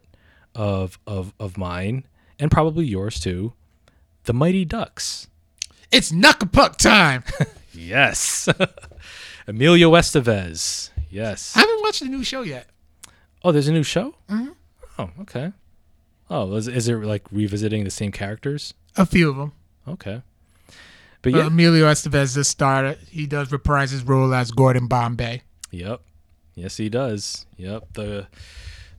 of 0.55 0.97
of 1.05 1.33
of 1.39 1.57
mine 1.57 2.03
and 2.39 2.51
probably 2.51 2.85
yours 2.85 3.19
too, 3.19 3.53
The 4.23 4.33
Mighty 4.33 4.65
Ducks. 4.65 5.27
It's 5.91 6.11
knuckle 6.11 6.49
puck 6.49 6.77
time. 6.77 7.23
Yes. 7.79 8.49
Emilio 9.47 9.91
Estevez. 9.91 10.89
Yes. 11.11 11.55
I 11.55 11.59
haven't 11.59 11.81
watched 11.83 11.99
the 11.99 12.07
new 12.07 12.23
show 12.23 12.41
yet. 12.41 12.67
Oh, 13.47 13.53
there's 13.53 13.69
a 13.69 13.71
new 13.71 13.83
show? 13.83 14.13
Mhm. 14.29 14.55
Oh, 14.99 15.09
okay. 15.21 15.53
Oh, 16.29 16.53
is, 16.55 16.67
is 16.67 16.89
it 16.89 16.97
like 16.97 17.23
revisiting 17.31 17.85
the 17.85 17.89
same 17.89 18.11
characters? 18.11 18.73
A 18.97 19.05
few 19.05 19.29
of 19.29 19.37
them. 19.37 19.53
Okay. 19.87 20.21
But 21.21 21.31
But 21.31 21.33
yeah. 21.33 21.47
Emilio 21.47 21.85
Estevez, 21.89 22.35
the 22.35 22.43
star, 22.43 22.97
he 23.09 23.25
does 23.25 23.49
reprise 23.49 23.91
his 23.91 24.03
role 24.03 24.33
as 24.33 24.51
Gordon 24.51 24.87
Bombay. 24.87 25.43
Yep. 25.71 26.01
Yes, 26.55 26.75
he 26.75 26.89
does. 26.89 27.45
Yep. 27.55 27.93
The 27.93 28.27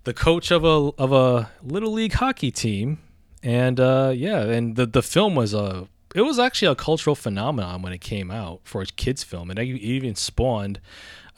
the 0.05 0.14
coach 0.14 0.51
of 0.51 0.64
a 0.64 0.92
of 0.96 1.12
a 1.12 1.51
little 1.62 1.92
league 1.92 2.14
hockey 2.14 2.51
team, 2.51 3.01
and 3.42 3.78
uh, 3.78 4.12
yeah, 4.16 4.40
and 4.40 4.76
the 4.76 4.86
the 4.86 5.03
film 5.03 5.34
was 5.34 5.53
a 5.53 5.88
it 6.14 6.22
was 6.22 6.38
actually 6.38 6.68
a 6.68 6.74
cultural 6.74 7.14
phenomenon 7.14 7.82
when 7.82 7.92
it 7.92 8.01
came 8.01 8.30
out 8.30 8.61
for 8.64 8.80
a 8.80 8.86
kids 8.86 9.22
film, 9.22 9.51
and 9.51 9.59
it 9.59 9.64
even 9.66 10.14
spawned 10.14 10.80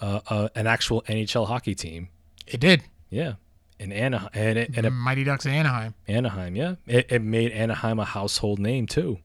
uh, 0.00 0.20
uh, 0.28 0.48
an 0.54 0.68
actual 0.68 1.02
NHL 1.08 1.48
hockey 1.48 1.74
team. 1.74 2.08
It 2.46 2.60
did. 2.60 2.84
Yeah. 3.10 3.34
In 3.78 3.92
Anaheim, 3.92 4.28
and, 4.34 4.58
it, 4.58 4.70
and 4.76 4.86
it 4.86 4.90
Mighty 4.90 5.24
Ducks 5.24 5.46
Anaheim. 5.46 5.94
Anaheim, 6.06 6.54
yeah. 6.54 6.74
It, 6.86 7.06
it 7.10 7.22
made 7.22 7.50
Anaheim 7.52 7.98
a 7.98 8.04
household 8.04 8.58
name 8.58 8.86
too. 8.86 9.18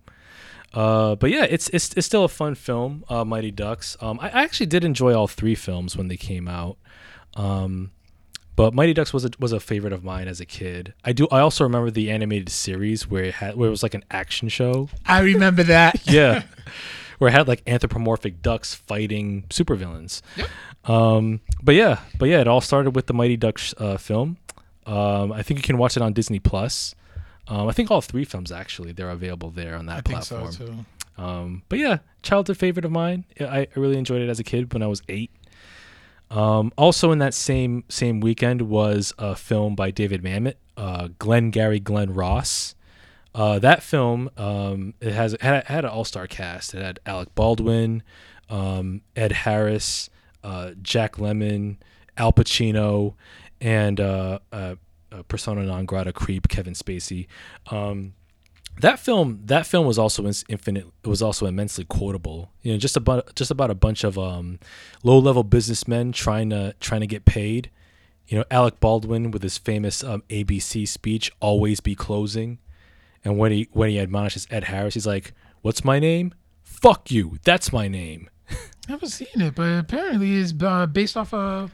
Uh, 0.73 1.15
but 1.15 1.29
yeah, 1.29 1.45
it's 1.45 1.69
it's 1.69 1.93
it's 1.93 2.05
still 2.05 2.25
a 2.25 2.29
fun 2.29 2.55
film, 2.55 3.05
uh, 3.09 3.23
Mighty 3.23 3.51
Ducks. 3.51 3.95
Um, 4.01 4.19
I, 4.21 4.27
I 4.29 4.43
actually 4.43 4.65
did 4.67 4.83
enjoy 4.83 5.13
all 5.13 5.27
three 5.27 5.55
films 5.55 5.95
when 5.95 6.09
they 6.09 6.17
came 6.17 6.47
out. 6.47 6.77
Um, 7.35 7.91
but 8.55 8.73
Mighty 8.73 8.93
Ducks 8.93 9.13
was 9.13 9.25
a, 9.25 9.31
was 9.39 9.51
a 9.51 9.59
favorite 9.59 9.93
of 9.93 10.03
mine 10.03 10.27
as 10.27 10.39
a 10.39 10.45
kid. 10.45 10.93
I 11.03 11.11
do. 11.11 11.27
I 11.31 11.39
also 11.39 11.63
remember 11.63 11.91
the 11.91 12.09
animated 12.09 12.49
series 12.49 13.09
where 13.09 13.25
it 13.25 13.35
had 13.35 13.55
where 13.55 13.67
it 13.67 13.71
was 13.71 13.83
like 13.83 13.93
an 13.93 14.03
action 14.11 14.47
show. 14.49 14.89
I 15.05 15.19
remember 15.21 15.63
that. 15.63 16.01
Yeah, 16.09 16.43
where 17.19 17.29
it 17.29 17.33
had 17.33 17.47
like 17.47 17.61
anthropomorphic 17.67 18.41
ducks 18.41 18.73
fighting 18.75 19.43
supervillains. 19.49 20.21
Yep. 20.37 20.49
Um, 20.85 21.41
but 21.63 21.75
yeah, 21.75 21.99
but 22.19 22.29
yeah, 22.29 22.41
it 22.41 22.47
all 22.47 22.61
started 22.61 22.95
with 22.95 23.07
the 23.07 23.13
Mighty 23.13 23.37
Ducks 23.37 23.73
uh, 23.77 23.97
film. 23.97 24.37
Um, 24.85 25.31
I 25.31 25.41
think 25.41 25.59
you 25.59 25.63
can 25.63 25.77
watch 25.77 25.97
it 25.97 26.03
on 26.03 26.13
Disney 26.13 26.39
Plus. 26.39 26.93
Um, 27.47 27.67
I 27.67 27.71
think 27.73 27.91
all 27.91 28.01
three 28.01 28.25
films 28.25 28.51
actually 28.51 28.91
they're 28.91 29.09
available 29.09 29.51
there 29.51 29.75
on 29.75 29.85
that 29.87 29.97
I 29.97 30.01
think 30.01 30.23
so 30.23 30.41
platform. 30.41 30.85
too. 31.17 31.21
Um, 31.21 31.63
but 31.69 31.79
yeah, 31.79 31.99
childhood 32.21 32.57
favorite 32.57 32.85
of 32.85 32.91
mine. 32.91 33.25
I, 33.39 33.61
I 33.61 33.67
really 33.75 33.97
enjoyed 33.97 34.21
it 34.21 34.29
as 34.29 34.39
a 34.39 34.43
kid 34.43 34.73
when 34.73 34.83
I 34.83 34.87
was 34.87 35.01
eight. 35.09 35.31
Um, 36.31 36.71
also 36.77 37.11
in 37.11 37.19
that 37.19 37.33
same 37.33 37.83
same 37.87 38.19
weekend 38.19 38.63
was 38.63 39.13
a 39.17 39.35
film 39.35 39.75
by 39.75 39.91
David 39.91 40.23
Mamet, 40.23 40.55
uh, 40.75 41.09
Glengarry 41.19 41.79
Glen 41.79 42.13
Ross. 42.13 42.75
Uh, 43.33 43.59
that 43.59 43.83
film 43.83 44.29
um, 44.37 44.93
it 45.01 45.13
has 45.13 45.33
it 45.33 45.41
had, 45.41 45.65
had 45.65 45.85
an 45.85 45.91
all 45.91 46.03
star 46.03 46.25
cast. 46.27 46.73
It 46.73 46.81
had 46.81 46.99
Alec 47.05 47.35
Baldwin, 47.35 48.01
um, 48.49 49.01
Ed 49.15 49.31
Harris, 49.31 50.09
uh, 50.45 50.71
Jack 50.81 51.15
Lemmon, 51.15 51.77
Al 52.17 52.31
Pacino, 52.31 53.15
and 53.59 53.99
uh, 53.99 54.39
uh, 54.51 54.75
uh, 55.11 55.23
persona 55.23 55.63
non 55.63 55.85
grata 55.85 56.13
creep 56.13 56.47
Kevin 56.47 56.73
Spacey. 56.73 57.27
Um, 57.71 58.13
that 58.81 58.99
film 58.99 59.41
that 59.45 59.65
film 59.65 59.87
was 59.87 59.97
also 59.97 60.25
infinite 60.49 60.85
it 61.03 61.07
was 61.07 61.21
also 61.21 61.47
immensely 61.47 61.83
quotable. 61.85 62.51
You 62.61 62.73
know 62.73 62.77
just 62.77 62.95
about 62.95 63.35
just 63.35 63.49
about 63.49 63.71
a 63.71 63.75
bunch 63.75 64.03
of 64.03 64.19
um 64.19 64.59
low 65.03 65.17
level 65.17 65.43
businessmen 65.43 66.11
trying 66.11 66.51
to 66.51 66.75
trying 66.79 67.01
to 67.01 67.07
get 67.07 67.25
paid. 67.25 67.71
You 68.27 68.37
know 68.37 68.45
alec 68.51 68.79
baldwin 68.79 69.31
with 69.31 69.41
his 69.41 69.57
famous 69.57 70.03
um, 70.03 70.23
abc 70.29 70.87
speech 70.87 71.31
always 71.39 71.79
be 71.79 71.95
closing. 71.95 72.59
And 73.23 73.39
when 73.39 73.51
he 73.51 73.67
when 73.71 73.89
he 73.89 73.99
admonishes 73.99 74.45
ed 74.51 74.65
harris 74.65 74.93
he's 74.93 75.07
like 75.07 75.33
what's 75.61 75.83
my 75.83 75.97
name? 75.97 76.33
Fuck 76.61 77.09
you. 77.09 77.39
That's 77.43 77.71
my 77.73 77.87
name 77.87 78.29
Never 78.87 79.07
seen 79.07 79.27
it, 79.41 79.55
but 79.55 79.79
apparently 79.79 80.35
it's 80.37 80.53
uh, 80.61 80.85
based 80.85 81.17
off 81.17 81.33
a 81.33 81.69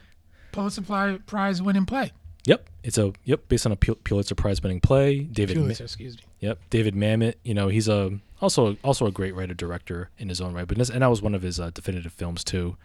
Pulitzer 0.52 1.20
Prize 1.26 1.62
winning 1.62 1.86
play. 1.86 2.12
yep 2.46 2.70
it's 2.84 2.98
a 2.98 3.14
yep 3.26 3.48
based 3.48 3.66
on 3.66 3.72
a 3.72 3.76
Pul- 3.76 3.96
pulitzer 4.04 4.34
prize 4.36 4.62
winning 4.64 4.82
play 4.82 5.20
david 5.20 5.58
Ma- 5.58 5.68
excuse 5.68 6.18
me. 6.18 6.24
Yep, 6.40 6.58
David 6.72 6.96
Mamet. 6.96 7.36
You 7.44 7.54
know, 7.54 7.68
he's 7.68 7.88
a 7.88 8.20
also 8.42 8.76
also 8.84 9.06
a 9.06 9.12
great 9.12 9.36
writer 9.36 9.54
director 9.54 10.10
in 10.18 10.28
his 10.30 10.42
own 10.42 10.54
right, 10.56 10.68
but 10.68 10.78
this, 10.78 10.90
and 10.90 11.04
that 11.04 11.08
was 11.10 11.22
one 11.22 11.36
of 11.36 11.44
his 11.44 11.60
uh, 11.60 11.70
definitive 11.70 12.12
films 12.14 12.44
too. 12.44 12.76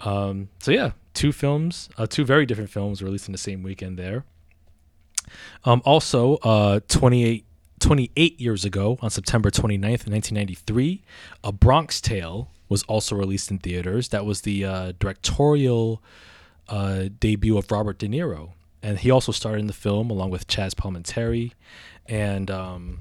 Um, 0.00 0.48
so 0.60 0.70
yeah, 0.70 0.92
two 1.14 1.32
films, 1.32 1.88
uh, 1.98 2.06
two 2.06 2.24
very 2.24 2.46
different 2.46 2.70
films 2.70 3.02
released 3.02 3.26
in 3.26 3.32
the 3.32 3.38
same 3.38 3.64
weekend 3.64 3.98
there. 3.98 4.24
Um, 5.64 5.82
also, 5.84 6.36
uh, 6.44 6.78
28, 6.86 7.44
28 7.80 8.40
years 8.40 8.64
ago, 8.64 8.96
on 9.02 9.10
September 9.10 9.50
29th, 9.50 10.06
1993, 10.06 11.02
A 11.42 11.50
Bronx 11.50 12.00
Tale 12.00 12.48
was 12.68 12.82
also 12.84 13.14
released 13.16 13.50
in 13.50 13.58
theaters. 13.58 14.08
That 14.08 14.24
was 14.24 14.42
the 14.42 14.64
uh, 14.64 14.92
directorial 14.98 16.02
uh, 16.68 17.04
debut 17.20 17.56
of 17.56 17.70
Robert 17.70 17.98
De 17.98 18.08
Niro. 18.08 18.50
And 18.82 18.98
he 18.98 19.10
also 19.10 19.32
starred 19.32 19.60
in 19.60 19.66
the 19.66 19.72
film 19.72 20.10
along 20.10 20.30
with 20.30 20.46
Chaz 20.46 20.72
Palminteri 20.74 21.52
and, 22.06 22.50
um, 22.50 23.00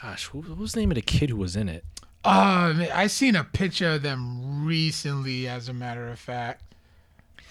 gosh, 0.00 0.26
who, 0.26 0.40
what 0.40 0.56
was 0.58 0.72
the 0.72 0.80
name 0.80 0.90
of 0.90 0.94
the 0.94 1.02
kid 1.02 1.28
who 1.30 1.36
was 1.36 1.56
in 1.56 1.68
it? 1.68 1.84
Uh, 2.24 2.86
I 2.94 3.06
seen 3.06 3.36
a 3.36 3.44
picture 3.44 3.90
of 3.92 4.02
them 4.02 4.64
recently, 4.66 5.46
as 5.46 5.68
a 5.68 5.72
matter 5.74 6.08
of 6.08 6.18
fact. 6.18 6.62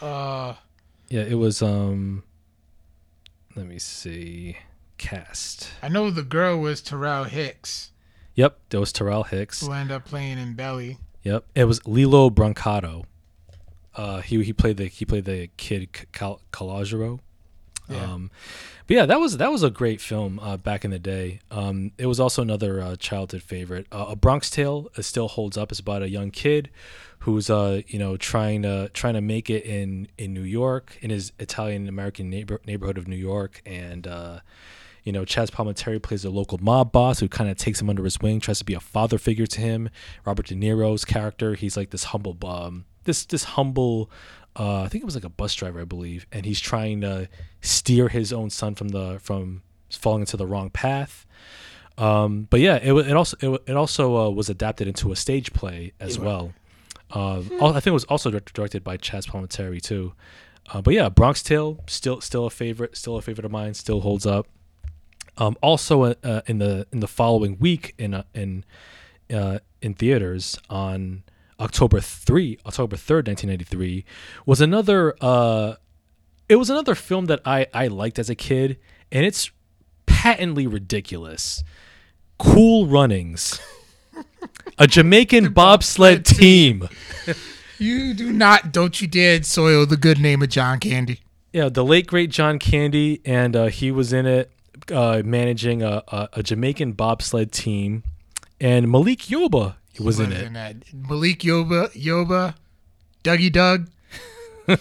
Uh, 0.01 0.55
Yeah, 1.09 1.21
it 1.21 1.35
was, 1.35 1.61
um, 1.61 2.23
let 3.55 3.67
me 3.67 3.77
see, 3.79 4.57
cast. 4.97 5.69
I 5.83 5.87
know 5.89 6.09
the 6.09 6.23
girl 6.23 6.57
was 6.59 6.81
Taral 6.81 7.27
Hicks, 7.27 7.91
Yep, 8.33 8.59
there 8.69 8.79
was 8.81 8.91
Taral 8.91 9.25
Hicks. 9.27 9.61
who 9.65 9.71
ended 9.71 9.95
up 9.95 10.05
playing 10.05 10.37
in 10.39 10.55
Belly. 10.55 10.97
Yep, 11.25 11.45
it 11.55 11.65
was 11.65 11.85
Lillo 11.87 12.29
Brancato. 12.29 13.03
Uh, 13.95 14.21
he 14.21 14.43
he 14.43 14.53
played 14.53 14.77
the 14.77 14.85
he 14.85 15.05
played 15.05 15.25
the 15.25 15.49
kid 15.57 15.89
Cal- 16.11 16.41
Calogero. 16.53 17.19
Yeah. 17.89 18.13
Um, 18.13 18.31
but 18.87 18.95
yeah, 18.95 19.05
that 19.07 19.19
was 19.19 19.37
that 19.37 19.51
was 19.51 19.63
a 19.63 19.71
great 19.71 20.01
film 20.01 20.39
uh, 20.39 20.57
back 20.57 20.85
in 20.85 20.91
the 20.91 20.99
day. 20.99 21.39
Um, 21.49 21.91
it 21.97 22.05
was 22.05 22.19
also 22.19 22.41
another 22.41 22.79
uh, 22.79 22.95
childhood 22.95 23.41
favorite. 23.41 23.87
Uh, 23.91 24.05
a 24.09 24.15
Bronx 24.15 24.49
Tale 24.49 24.87
uh, 24.97 25.01
still 25.01 25.27
holds 25.27 25.57
up. 25.57 25.71
It's 25.71 25.79
about 25.79 26.03
a 26.03 26.09
young 26.09 26.29
kid 26.29 26.69
who's 27.19 27.49
uh 27.49 27.81
you 27.87 27.97
know 27.97 28.17
trying 28.17 28.61
to 28.61 28.89
trying 28.93 29.15
to 29.15 29.21
make 29.21 29.49
it 29.49 29.65
in 29.65 30.07
in 30.19 30.31
New 30.33 30.43
York 30.43 30.97
in 31.01 31.09
his 31.09 31.31
Italian 31.39 31.87
American 31.87 32.29
neighbor, 32.29 32.61
neighborhood 32.67 32.97
of 32.97 33.07
New 33.07 33.15
York 33.15 33.61
and. 33.65 34.07
You 35.05 35.11
know, 35.13 35.23
Chaz 35.23 35.49
Palminteri 35.51 36.01
plays 36.01 36.25
a 36.25 36.29
local 36.29 36.57
mob 36.57 36.91
boss 36.91 37.19
who 37.19 37.29
kind 37.29 37.49
of 37.49 37.57
takes 37.57 37.79
him 37.79 37.89
under 37.89 38.03
his 38.03 38.19
wing, 38.19 38.39
tries 38.41 38.59
to 38.59 38.65
be 38.65 38.73
a 38.73 38.79
father 38.79 39.17
figure 39.17 39.45
to 39.45 39.61
him. 39.61 39.89
Robert 40.25 40.47
De 40.47 40.55
Niro's 40.55 41.05
character, 41.05 41.53
he's 41.53 41.77
like 41.77 41.91
this 41.91 42.05
humble, 42.05 42.37
um, 42.45 42.85
this 43.05 43.23
this 43.25 43.43
humble, 43.43 44.09
uh, 44.57 44.81
I 44.81 44.87
think 44.89 45.03
it 45.03 45.05
was 45.05 45.15
like 45.15 45.23
a 45.23 45.29
bus 45.29 45.53
driver, 45.53 45.79
I 45.79 45.85
believe, 45.85 46.25
and 46.31 46.45
he's 46.45 46.59
trying 46.59 47.01
to 47.01 47.29
steer 47.61 48.09
his 48.09 48.33
own 48.33 48.49
son 48.49 48.75
from 48.75 48.89
the 48.89 49.19
from 49.21 49.61
falling 49.91 50.21
into 50.21 50.37
the 50.37 50.47
wrong 50.47 50.69
path. 50.71 51.25
Um, 51.97 52.47
but 52.49 52.59
yeah, 52.59 52.75
it 52.77 52.91
it 52.93 53.15
also 53.15 53.37
it, 53.39 53.61
it 53.67 53.75
also 53.77 54.17
uh, 54.17 54.29
was 54.29 54.49
adapted 54.49 54.87
into 54.87 55.11
a 55.11 55.15
stage 55.15 55.53
play 55.53 55.93
as 55.99 56.19
well. 56.19 56.53
Uh, 57.11 57.41
al- 57.61 57.69
I 57.69 57.79
think 57.79 57.87
it 57.87 57.91
was 57.91 58.05
also 58.05 58.31
directed 58.31 58.83
by 58.83 58.97
Chaz 58.97 59.27
Palminteri 59.27 59.81
too. 59.81 60.13
Uh, 60.73 60.81
but 60.81 60.93
yeah, 60.93 61.09
Bronx 61.09 61.43
Tale 61.43 61.79
still 61.87 62.21
still 62.21 62.45
a 62.47 62.49
favorite, 62.49 62.97
still 62.97 63.15
a 63.17 63.21
favorite 63.21 63.45
of 63.45 63.51
mine, 63.51 63.75
still 63.75 64.01
holds 64.01 64.25
up. 64.25 64.47
Um, 65.37 65.57
also, 65.61 66.03
uh, 66.03 66.13
uh, 66.23 66.41
in 66.47 66.59
the 66.59 66.87
in 66.91 66.99
the 66.99 67.07
following 67.07 67.57
week 67.59 67.93
in 67.97 68.13
uh, 68.13 68.23
in 68.33 68.63
uh, 69.33 69.59
in 69.81 69.93
theaters 69.93 70.57
on 70.69 71.23
October 71.59 71.99
three, 71.99 72.57
October 72.65 72.95
third, 72.95 73.27
nineteen 73.27 73.49
ninety 73.49 73.65
three, 73.65 74.05
was 74.45 74.61
another. 74.61 75.15
Uh, 75.21 75.75
it 76.47 76.57
was 76.57 76.69
another 76.69 76.95
film 76.95 77.25
that 77.25 77.41
I 77.45 77.67
I 77.73 77.87
liked 77.87 78.19
as 78.19 78.29
a 78.29 78.35
kid, 78.35 78.77
and 79.11 79.25
it's 79.25 79.51
patently 80.05 80.67
ridiculous. 80.67 81.63
Cool 82.37 82.87
Runnings, 82.87 83.59
a 84.77 84.87
Jamaican 84.87 85.53
bobsled 85.53 86.25
team. 86.25 86.87
You 87.77 88.13
do 88.13 88.31
not, 88.31 88.71
don't 88.71 89.01
you 89.01 89.07
dare 89.07 89.43
soil 89.43 89.85
the 89.85 89.97
good 89.97 90.19
name 90.19 90.41
of 90.41 90.49
John 90.49 90.79
Candy. 90.79 91.19
Yeah, 91.51 91.69
the 91.69 91.83
late 91.83 92.07
great 92.07 92.29
John 92.29 92.59
Candy, 92.59 93.21
and 93.25 93.55
uh, 93.55 93.65
he 93.65 93.91
was 93.91 94.13
in 94.13 94.25
it, 94.25 94.51
uh, 94.91 95.21
managing 95.25 95.81
a, 95.83 96.03
a, 96.07 96.29
a 96.33 96.43
Jamaican 96.43 96.93
bobsled 96.93 97.51
team, 97.51 98.03
and 98.59 98.91
Malik 98.91 99.19
Yoba 99.23 99.75
was 99.99 100.19
in 100.19 100.31
it. 100.31 100.53
that. 100.53 100.77
Malik 100.93 101.39
Yoba, 101.39 101.91
Yoba, 101.93 102.55
Dougie 103.23 103.51
Doug, 103.51 103.89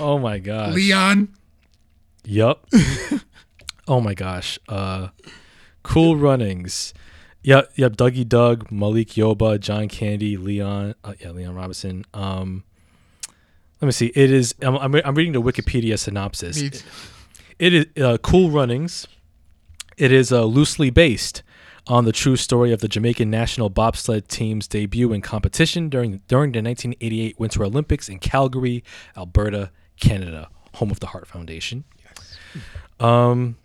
Oh 0.00 0.18
my 0.18 0.38
gosh! 0.38 0.74
Leon. 0.74 1.28
Yup. 2.24 2.66
oh 3.88 4.00
my 4.00 4.14
gosh. 4.14 4.58
Uh, 4.68 5.08
cool 5.82 6.16
Runnings. 6.16 6.92
Yep, 7.42 7.72
yep. 7.76 7.96
Dougie 7.96 8.28
Doug, 8.28 8.70
Malik 8.72 9.10
Yoba, 9.10 9.60
John 9.60 9.88
Candy, 9.88 10.36
Leon. 10.36 10.94
Uh, 11.04 11.14
yeah, 11.20 11.30
Leon 11.30 11.54
Robinson. 11.54 12.04
Um, 12.12 12.64
let 13.80 13.86
me 13.86 13.92
see. 13.92 14.06
It 14.14 14.30
is. 14.30 14.54
I'm, 14.62 14.76
I'm, 14.76 14.94
I'm 15.04 15.14
reading 15.14 15.32
the 15.34 15.42
Wikipedia 15.42 15.98
synopsis. 15.98 16.82
It 17.58 17.72
is 17.74 17.86
uh, 18.02 18.18
Cool 18.18 18.50
Runnings. 18.50 19.06
It 19.96 20.12
is 20.12 20.32
uh, 20.32 20.44
loosely 20.44 20.90
based 20.90 21.42
on 21.86 22.04
the 22.04 22.12
true 22.12 22.36
story 22.36 22.72
of 22.72 22.80
the 22.80 22.88
Jamaican 22.88 23.30
national 23.30 23.68
bobsled 23.68 24.28
team's 24.28 24.66
debut 24.66 25.12
in 25.12 25.20
competition 25.20 25.88
during 25.88 26.22
during 26.28 26.52
the 26.52 26.62
1988 26.62 27.38
Winter 27.38 27.64
Olympics 27.64 28.08
in 28.08 28.18
Calgary, 28.18 28.82
Alberta, 29.16 29.70
Canada, 30.00 30.48
home 30.74 30.90
of 30.90 31.00
the 31.00 31.08
Heart 31.08 31.26
Foundation. 31.26 31.84
Yes. 32.02 32.36
Um, 32.98 33.56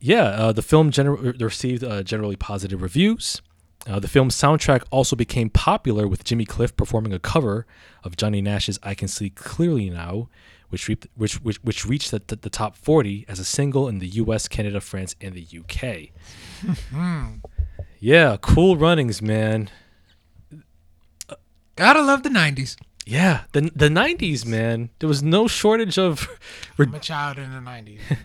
yeah, 0.00 0.24
uh, 0.24 0.52
the 0.52 0.62
film 0.62 0.90
gener- 0.90 1.40
received 1.40 1.82
uh, 1.82 2.02
generally 2.02 2.36
positive 2.36 2.82
reviews. 2.82 3.40
Uh, 3.86 3.98
the 3.98 4.08
film's 4.08 4.34
soundtrack 4.34 4.82
also 4.90 5.14
became 5.16 5.50
popular 5.50 6.06
with 6.08 6.24
Jimmy 6.24 6.46
Cliff 6.46 6.74
performing 6.76 7.12
a 7.12 7.18
cover 7.18 7.66
of 8.02 8.16
Johnny 8.16 8.40
Nash's 8.40 8.78
"I 8.82 8.94
Can 8.94 9.08
See 9.08 9.30
Clearly 9.30 9.90
Now," 9.90 10.28
which 10.74 10.88
reaped, 10.88 11.06
which, 11.14 11.34
which 11.36 11.58
which 11.62 11.86
reached 11.86 12.10
the, 12.10 12.20
the, 12.26 12.34
the 12.34 12.50
top 12.50 12.76
40 12.76 13.26
as 13.28 13.38
a 13.38 13.44
single 13.44 13.86
in 13.88 14.00
the 14.00 14.08
U.S., 14.08 14.48
Canada, 14.48 14.80
France, 14.80 15.14
and 15.20 15.32
the 15.32 15.46
UK. 15.60 16.10
yeah, 18.00 18.36
cool 18.40 18.76
runnings, 18.76 19.22
man. 19.22 19.70
Gotta 21.76 22.02
love 22.02 22.24
the 22.24 22.28
90s. 22.28 22.74
Yeah, 23.06 23.42
the 23.52 23.70
the 23.74 23.88
90s, 23.88 24.44
man. 24.44 24.90
There 24.98 25.08
was 25.08 25.22
no 25.22 25.46
shortage 25.46 25.96
of 25.96 26.28
I'm 26.76 26.92
a 26.92 26.98
child 26.98 27.38
in 27.38 27.52
the 27.52 27.60
90s. 27.60 28.00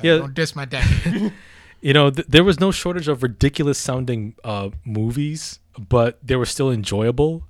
Yeah. 0.00 0.18
Don't 0.18 0.34
diss 0.34 0.54
my 0.54 0.64
decade. 0.64 1.32
you 1.80 1.92
know, 1.92 2.10
th- 2.10 2.28
there 2.28 2.44
was 2.44 2.60
no 2.60 2.70
shortage 2.70 3.08
of 3.08 3.22
ridiculous 3.24 3.78
sounding 3.78 4.34
uh, 4.44 4.68
movies, 4.84 5.58
but 5.76 6.18
they 6.22 6.36
were 6.36 6.46
still 6.46 6.70
enjoyable. 6.70 7.42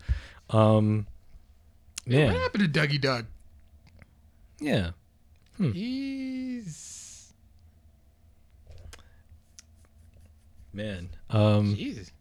Um, 0.49 1.07
What 2.07 2.41
happened 2.41 2.73
to 2.73 2.81
Dougie 2.81 2.99
Doug? 2.99 3.27
Yeah. 4.61 4.91
He's. 5.59 7.33
Man. 10.73 11.11
Um, 11.31 11.75
Jesus. 11.75 12.13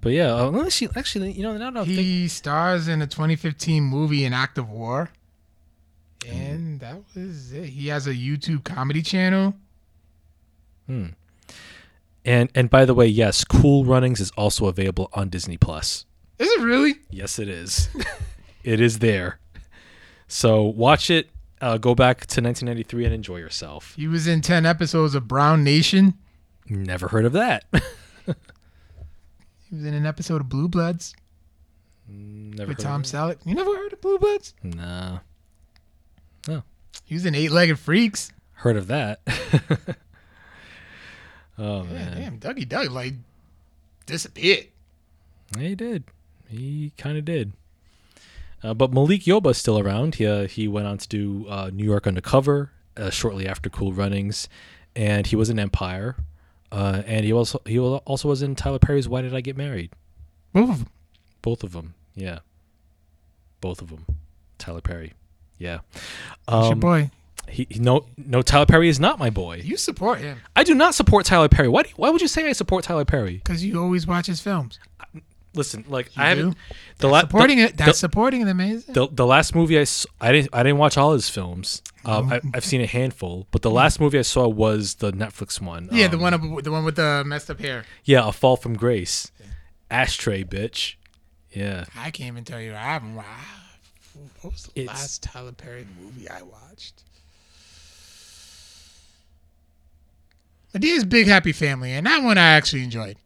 but 0.00 0.12
yeah, 0.12 0.34
uh, 0.34 0.50
let 0.50 0.64
me 0.64 0.70
see. 0.70 0.88
Actually, 0.94 1.32
you 1.32 1.42
know, 1.42 1.56
now 1.56 1.70
that 1.70 1.80
I'm 1.80 1.86
thinking, 1.86 2.04
He 2.04 2.28
stars 2.28 2.88
in 2.88 3.02
a 3.02 3.06
2015 3.06 3.82
movie, 3.82 4.24
An 4.24 4.32
Act 4.32 4.58
of 4.58 4.70
War. 4.70 5.10
And 6.28 6.78
that 6.80 6.98
was 7.14 7.52
it. 7.52 7.64
He 7.70 7.88
has 7.88 8.06
a 8.06 8.14
YouTube 8.14 8.62
comedy 8.62 9.02
channel. 9.02 9.54
Hmm. 10.86 11.06
and 12.24 12.48
and 12.54 12.68
by 12.70 12.84
the 12.84 12.94
way, 12.94 13.06
yes, 13.06 13.44
Cool 13.44 13.84
Runnings 13.84 14.20
is 14.20 14.30
also 14.32 14.66
available 14.66 15.08
on 15.12 15.28
Disney 15.28 15.56
Plus. 15.56 16.06
Is 16.38 16.48
it 16.50 16.60
really? 16.60 16.94
Yes, 17.10 17.38
it 17.38 17.48
is. 17.48 17.88
it 18.64 18.80
is 18.80 18.98
there. 19.00 19.38
So 20.32 20.62
watch 20.62 21.10
it. 21.10 21.28
Uh, 21.60 21.76
go 21.76 21.94
back 21.94 22.20
to 22.20 22.40
1993 22.40 23.04
and 23.04 23.14
enjoy 23.14 23.36
yourself. 23.36 23.92
He 23.96 24.08
was 24.08 24.26
in 24.26 24.40
10 24.40 24.64
episodes 24.64 25.14
of 25.14 25.28
Brown 25.28 25.62
Nation. 25.62 26.14
Never 26.68 27.08
heard 27.08 27.24
of 27.26 27.32
that. 27.34 27.64
He 29.68 29.76
was 29.76 29.86
in 29.86 29.94
an 29.94 30.04
episode 30.04 30.42
of 30.42 30.50
Blue 30.50 30.68
Bloods 30.68 31.14
Never 32.06 32.68
with 32.68 32.76
heard 32.76 32.82
Tom. 32.84 33.02
Selleck. 33.04 33.38
You 33.46 33.54
never 33.54 33.74
heard 33.74 33.90
of 33.94 34.02
Blue 34.02 34.18
Bloods? 34.18 34.52
Nah. 34.62 35.20
No. 36.46 36.62
He 37.06 37.14
was 37.14 37.24
in 37.24 37.34
Eight 37.34 37.50
Legged 37.50 37.78
Freaks. 37.78 38.32
Heard 38.52 38.76
of 38.76 38.86
that. 38.88 39.20
oh 41.58 41.84
Yeah, 41.84 41.90
man. 41.90 42.16
damn, 42.18 42.38
Dougie 42.38 42.68
Doug 42.68 42.90
like 42.90 43.14
disappeared. 44.04 44.66
Yeah, 45.56 45.68
he 45.68 45.74
did. 45.74 46.04
He 46.48 46.92
kind 46.98 47.16
of 47.16 47.24
did. 47.24 47.52
Uh, 48.62 48.74
but 48.74 48.92
Malik 48.92 49.22
Yoba's 49.22 49.58
still 49.58 49.78
around. 49.78 50.16
He 50.16 50.26
uh, 50.26 50.46
he 50.46 50.68
went 50.68 50.86
on 50.86 50.98
to 50.98 51.08
do 51.08 51.46
uh, 51.48 51.70
New 51.72 51.84
York 51.84 52.06
Undercover 52.06 52.70
uh, 52.96 53.10
shortly 53.10 53.46
after 53.48 53.68
Cool 53.68 53.92
Runnings, 53.92 54.48
and 54.94 55.26
he 55.26 55.34
was 55.36 55.50
in 55.50 55.58
Empire. 55.58 56.16
Uh, 56.70 57.02
and 57.06 57.24
he 57.24 57.32
also 57.32 57.60
he 57.66 57.78
also 57.78 58.28
was 58.28 58.40
in 58.42 58.54
Tyler 58.54 58.78
Perry's 58.78 59.08
Why 59.08 59.20
Did 59.22 59.34
I 59.34 59.40
Get 59.40 59.56
Married? 59.56 59.90
Both 60.52 60.70
of 60.70 60.78
them. 60.78 60.88
Both 61.42 61.64
of 61.64 61.72
them. 61.72 61.94
Yeah. 62.14 62.38
Both 63.60 63.82
of 63.82 63.90
them. 63.90 64.06
Tyler 64.58 64.80
Perry. 64.80 65.12
Yeah. 65.58 65.80
That's 66.46 66.64
your 66.66 66.72
Um, 66.72 66.80
boy. 66.80 67.10
he, 67.48 67.66
he- 67.70 67.78
no 67.80 68.06
no 68.16 68.42
Tyler 68.42 68.66
Perry 68.66 68.88
is 68.88 69.00
not 69.00 69.18
my 69.18 69.28
boy. 69.30 69.56
You 69.64 69.76
support 69.76 70.20
him 70.20 70.40
I 70.56 70.62
do 70.64 70.74
not 70.74 70.94
support 70.94 71.26
Tyler 71.26 71.48
Perry. 71.48 71.68
Why 71.68 71.82
do, 71.82 71.90
why 71.96 72.10
would 72.10 72.20
you 72.20 72.28
say 72.28 72.48
I 72.48 72.52
support 72.52 72.84
Tyler 72.84 73.04
Perry? 73.04 73.34
because 73.38 73.64
you 73.64 73.80
always 73.82 74.06
watch 74.06 74.26
his 74.26 74.40
films. 74.40 74.78
Listen, 75.54 75.84
like 75.88 76.14
You 76.16 76.22
I 76.22 76.28
haven't 76.30 76.50
do? 76.52 76.56
the, 76.98 77.08
la- 77.08 77.20
supporting 77.20 77.58
the, 77.58 77.64
it. 77.64 77.76
That's 77.76 77.98
supporting 77.98 78.40
it. 78.40 78.48
Amazing. 78.48 78.94
the 78.94 79.06
the 79.08 79.26
last 79.26 79.54
movie 79.54 79.78
I, 79.78 79.84
I 80.20 80.32
didn't 80.32 80.48
I 80.54 80.62
didn't 80.62 80.78
watch 80.78 80.96
all 80.96 81.12
his 81.12 81.28
films. 81.28 81.82
Um, 82.04 82.32
I, 82.32 82.40
I've 82.54 82.64
seen 82.64 82.80
a 82.80 82.86
handful, 82.86 83.46
but 83.50 83.60
the 83.62 83.70
last 83.70 84.00
movie 84.00 84.18
I 84.18 84.22
saw 84.22 84.48
was 84.48 84.94
the 84.96 85.12
Netflix 85.12 85.60
one. 85.60 85.88
yeah, 85.92 86.08
the 86.08 86.16
um, 86.16 86.22
one 86.22 86.34
up- 86.34 86.62
the 86.64 86.72
one 86.72 86.84
with 86.84 86.96
the 86.96 87.22
messed 87.26 87.50
up 87.50 87.60
hair. 87.60 87.84
Yeah, 88.04 88.26
A 88.26 88.32
Fall 88.32 88.56
from 88.56 88.76
Grace. 88.76 89.30
Ashtray, 89.90 90.42
bitch. 90.44 90.94
Yeah. 91.52 91.84
I 91.94 92.10
can't 92.10 92.28
even 92.28 92.44
tell 92.44 92.60
you. 92.60 92.72
I 92.72 92.78
haven't. 92.78 93.14
Wow. 93.14 93.24
What 94.40 94.52
was 94.54 94.62
the 94.74 94.80
It's- 94.82 94.88
last 94.98 95.22
Tyler 95.22 95.52
Perry 95.52 95.86
movie 96.02 96.28
I 96.30 96.40
watched? 96.42 97.02
Madea's 100.72 101.04
Big 101.04 101.26
Happy 101.26 101.52
Family, 101.52 101.92
and 101.92 102.06
that 102.06 102.22
one 102.22 102.38
I 102.38 102.52
actually 102.54 102.82
enjoyed. 102.84 103.16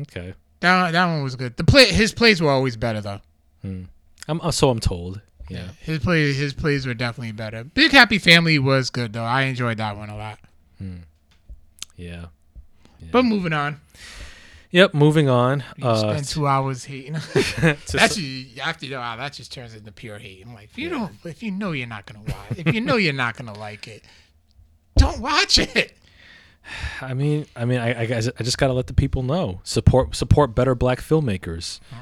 Okay. 0.00 0.34
That 0.60 0.92
that 0.92 1.06
one 1.06 1.22
was 1.22 1.36
good. 1.36 1.56
The 1.56 1.64
play 1.64 1.86
his 1.86 2.12
plays 2.12 2.40
were 2.40 2.50
always 2.50 2.76
better 2.76 3.00
though. 3.00 3.20
Hmm. 3.62 3.84
I'm 4.28 4.40
uh, 4.40 4.50
so 4.50 4.70
I'm 4.70 4.80
told. 4.80 5.20
Yeah. 5.48 5.68
His 5.80 5.98
plays 5.98 6.36
his 6.36 6.54
plays 6.54 6.86
were 6.86 6.94
definitely 6.94 7.32
better. 7.32 7.64
Big 7.64 7.90
Happy 7.90 8.18
Family 8.18 8.58
was 8.58 8.90
good 8.90 9.12
though. 9.12 9.24
I 9.24 9.42
enjoyed 9.42 9.78
that 9.78 9.96
one 9.96 10.08
a 10.10 10.16
lot. 10.16 10.38
Hmm. 10.78 10.98
Yeah. 11.96 12.26
But 13.10 13.24
moving 13.24 13.52
on. 13.52 13.80
Yep. 14.70 14.94
Moving 14.94 15.28
on. 15.28 15.64
You 15.76 15.86
Uh, 15.86 15.96
spend 15.96 16.26
two 16.26 16.46
hours 16.46 16.84
hating. 16.84 17.14
That's 17.60 17.94
after 17.94 18.20
you 18.86 18.90
know, 18.92 19.00
wow, 19.00 19.16
that 19.16 19.32
just 19.32 19.52
turns 19.52 19.74
into 19.74 19.90
pure 19.90 20.18
hate. 20.18 20.44
I'm 20.46 20.54
like, 20.54 20.64
if 20.64 20.78
you 20.78 20.88
don't, 20.90 21.12
if 21.24 21.42
you 21.42 21.50
know 21.50 21.72
you're 21.72 21.88
not 21.88 22.06
gonna 22.06 22.24
watch, 22.24 22.58
if 22.58 22.72
you 22.72 22.80
know 22.80 22.96
you're 22.96 23.12
not 23.12 23.36
gonna 23.36 23.58
like 23.58 23.88
it, 23.88 24.04
don't 24.96 25.20
watch 25.20 25.58
it. 25.58 25.94
I 27.00 27.14
mean, 27.14 27.46
I 27.56 27.64
mean, 27.64 27.78
I, 27.78 28.00
I, 28.02 28.06
guess 28.06 28.28
I 28.38 28.42
just 28.42 28.58
gotta 28.58 28.72
let 28.72 28.86
the 28.86 28.94
people 28.94 29.22
know. 29.22 29.60
Support, 29.64 30.14
support 30.14 30.54
better 30.54 30.74
black 30.74 31.00
filmmakers. 31.00 31.80
Oh. 31.92 31.96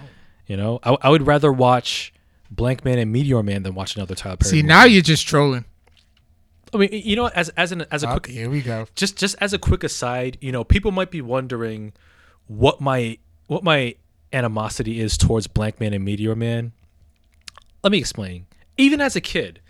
You 0.47 0.57
know, 0.57 0.81
I, 0.83 0.97
I 1.03 1.09
would 1.11 1.27
rather 1.27 1.53
watch 1.53 2.13
Blank 2.51 2.85
Man 2.85 2.99
and 2.99 3.13
Meteor 3.13 3.43
Man 3.43 3.63
than 3.63 3.75
watch 3.75 3.97
another 3.97 4.15
Tyler 4.15 4.37
Perry. 4.37 4.51
See, 4.51 4.57
movie. 4.57 4.69
now 4.69 4.85
you're 4.85 5.03
just 5.03 5.27
trolling. 5.27 5.65
I 6.73 6.77
mean, 6.79 6.91
you 6.93 7.17
know, 7.17 7.27
as 7.29 7.49
as 7.51 7.73
an 7.73 7.87
as 7.91 8.03
a 8.03 8.09
Oh, 8.09 8.13
quick 8.13 8.27
here 8.27 8.51
we 8.51 8.61
go. 8.61 8.87
just 8.95 9.17
just 9.17 9.37
as 9.41 9.53
a 9.53 9.59
quick 9.59 9.85
aside, 9.85 10.37
you 10.41 10.53
know, 10.53 10.65
people 10.65 10.91
might 10.91 11.11
be 11.11 11.21
wondering 11.23 11.93
what 12.47 12.81
my 12.81 13.19
what 13.47 13.65
my 13.65 13.95
animosity 14.33 15.01
is 15.01 15.17
towards 15.17 15.47
Blank 15.47 15.81
Man 15.81 15.93
and 15.95 16.05
Meteor 16.05 16.35
Man. 16.35 16.73
Let 17.83 17.93
me 17.93 17.99
explain. 17.99 18.47
Even 18.77 19.01
as 19.01 19.17
a 19.17 19.21
kid, 19.21 19.61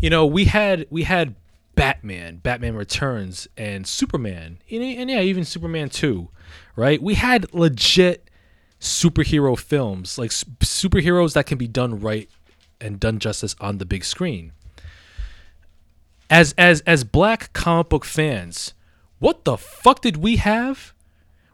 you 0.00 0.10
know, 0.10 0.26
we 0.26 0.46
had 0.46 0.86
we 0.90 1.04
had 1.04 1.36
Batman, 1.74 2.36
Batman 2.36 2.76
Returns, 2.76 3.48
and 3.56 3.86
Superman, 3.86 4.58
and, 4.70 4.82
and 4.82 5.10
yeah, 5.10 5.20
even 5.20 5.44
Superman 5.44 5.88
Two, 5.88 6.28
right? 6.76 7.02
We 7.02 7.14
had 7.14 7.52
legit 7.54 8.28
superhero 8.80 9.58
films, 9.58 10.18
like 10.18 10.30
superheroes 10.30 11.34
that 11.34 11.46
can 11.46 11.58
be 11.58 11.68
done 11.68 12.00
right 12.00 12.28
and 12.80 12.98
done 12.98 13.18
justice 13.18 13.54
on 13.60 13.78
the 13.78 13.86
big 13.86 14.04
screen 14.04 14.52
as 16.32 16.54
as 16.56 16.80
as 16.82 17.04
black 17.04 17.52
comic 17.52 17.90
book 17.90 18.06
fans, 18.06 18.72
what 19.18 19.44
the 19.44 19.58
fuck 19.58 20.00
did 20.00 20.16
we 20.16 20.36
have? 20.36 20.94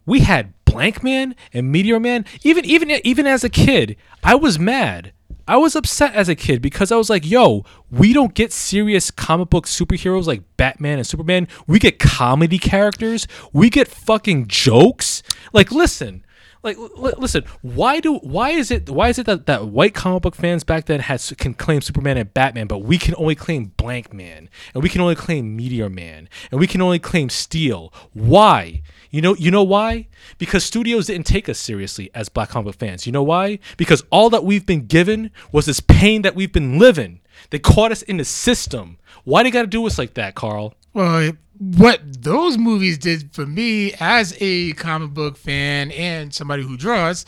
We 0.06 0.20
had 0.20 0.54
Blank 0.64 1.02
Man 1.02 1.34
and 1.52 1.72
Meteor 1.72 1.98
Man. 1.98 2.24
Even 2.44 2.64
even 2.64 2.90
even 3.02 3.26
as 3.26 3.42
a 3.42 3.48
kid, 3.50 3.96
I 4.22 4.36
was 4.36 4.56
mad. 4.58 5.12
I 5.48 5.56
was 5.56 5.74
upset 5.74 6.14
as 6.14 6.28
a 6.28 6.36
kid 6.36 6.60
because 6.60 6.92
I 6.92 6.96
was 6.96 7.08
like, 7.08 7.24
"Yo, 7.24 7.64
we 7.90 8.12
don't 8.12 8.34
get 8.34 8.52
serious 8.52 9.10
comic 9.10 9.48
book 9.48 9.66
superheroes 9.66 10.26
like 10.26 10.42
Batman 10.58 10.98
and 10.98 11.06
Superman. 11.06 11.48
We 11.66 11.78
get 11.78 11.98
comedy 11.98 12.58
characters. 12.58 13.26
We 13.52 13.70
get 13.70 13.88
fucking 13.88 14.48
jokes. 14.48 15.22
Like, 15.54 15.72
listen, 15.72 16.22
like 16.62 16.76
l- 16.76 17.14
listen 17.18 17.44
why 17.62 18.00
do 18.00 18.16
why 18.16 18.50
is 18.50 18.70
it 18.70 18.90
why 18.90 19.08
is 19.08 19.18
it 19.18 19.26
that, 19.26 19.46
that 19.46 19.66
white 19.68 19.94
comic 19.94 20.22
book 20.22 20.34
fans 20.34 20.64
back 20.64 20.86
then 20.86 21.00
has 21.00 21.32
can 21.38 21.54
claim 21.54 21.80
superman 21.80 22.16
and 22.16 22.34
batman 22.34 22.66
but 22.66 22.78
we 22.78 22.98
can 22.98 23.14
only 23.16 23.34
claim 23.34 23.72
blank 23.76 24.12
man 24.12 24.48
and 24.74 24.82
we 24.82 24.88
can 24.88 25.00
only 25.00 25.14
claim 25.14 25.56
meteor 25.56 25.88
man 25.88 26.28
and 26.50 26.60
we 26.60 26.66
can 26.66 26.80
only 26.82 26.98
claim 26.98 27.28
steel 27.28 27.92
why 28.12 28.82
you 29.10 29.20
know 29.22 29.34
you 29.36 29.50
know 29.50 29.62
why 29.62 30.06
because 30.38 30.64
studios 30.64 31.06
didn't 31.06 31.26
take 31.26 31.48
us 31.48 31.58
seriously 31.58 32.10
as 32.14 32.28
black 32.28 32.48
comic 32.50 32.66
book 32.66 32.76
fans 32.76 33.06
you 33.06 33.12
know 33.12 33.22
why 33.22 33.58
because 33.76 34.02
all 34.10 34.30
that 34.30 34.44
we've 34.44 34.66
been 34.66 34.86
given 34.86 35.30
was 35.52 35.66
this 35.66 35.80
pain 35.80 36.22
that 36.22 36.34
we've 36.34 36.52
been 36.52 36.78
living 36.78 37.20
they 37.50 37.58
caught 37.58 37.92
us 37.92 38.02
in 38.02 38.16
the 38.18 38.24
system 38.24 38.98
why 39.24 39.42
they 39.42 39.50
gotta 39.50 39.66
do 39.66 39.86
us 39.86 39.98
like 39.98 40.14
that 40.14 40.34
carl 40.34 40.74
Well, 40.92 41.32
what 41.58 42.00
those 42.22 42.56
movies 42.56 42.98
did 42.98 43.32
for 43.34 43.44
me 43.46 43.92
as 43.98 44.36
a 44.40 44.72
comic 44.74 45.10
book 45.10 45.36
fan 45.36 45.90
and 45.90 46.32
somebody 46.32 46.62
who 46.62 46.76
draws 46.76 47.26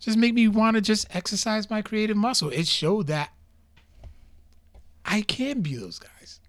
just 0.00 0.16
make 0.16 0.32
me 0.32 0.48
want 0.48 0.74
to 0.76 0.80
just 0.80 1.14
exercise 1.14 1.68
my 1.68 1.82
creative 1.82 2.16
muscle. 2.16 2.48
It 2.50 2.66
showed 2.66 3.08
that 3.08 3.30
I 5.04 5.22
can 5.22 5.60
be 5.60 5.74
those 5.76 5.98
guys. 5.98 6.40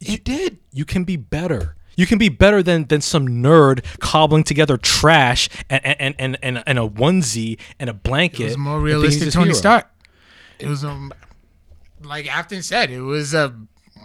It 0.00 0.24
did. 0.24 0.58
you 0.72 0.84
can 0.84 1.04
be 1.04 1.16
better. 1.16 1.76
You 1.96 2.06
can 2.06 2.18
be 2.18 2.28
better 2.28 2.62
than 2.62 2.86
than 2.86 3.00
some 3.00 3.26
nerd 3.26 3.84
cobbling 4.00 4.44
together 4.44 4.76
trash 4.76 5.48
and 5.70 5.84
and 5.84 6.14
and 6.18 6.38
and, 6.42 6.62
and 6.66 6.78
a 6.78 6.86
onesie 6.88 7.58
and 7.80 7.90
a 7.90 7.94
blanket. 7.94 8.40
It 8.42 8.44
was 8.46 8.58
more 8.58 8.80
realistic 8.80 9.32
Tony 9.32 9.46
hero. 9.46 9.56
Stark. 9.56 9.90
It 10.58 10.68
was 10.68 10.84
um, 10.84 11.12
like 12.02 12.26
Afton 12.34 12.62
said, 12.62 12.90
it 12.90 13.00
was 13.00 13.34
a 13.34 13.54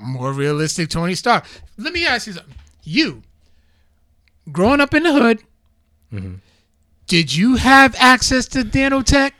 more 0.02 0.32
realistic 0.34 0.89
Tony 0.89 1.16
Stark. 1.16 1.46
Let 1.78 1.94
me 1.94 2.06
ask 2.06 2.28
you 2.28 2.34
something. 2.34 2.56
You, 2.84 3.22
growing 4.52 4.82
up 4.82 4.94
in 4.94 5.04
the 5.04 5.14
hood, 5.14 5.44
Mm-hmm. 6.12 6.36
did 7.08 7.34
you 7.34 7.56
have 7.56 7.96
access 7.98 8.46
to 8.48 8.64
nanotech? 8.64 9.32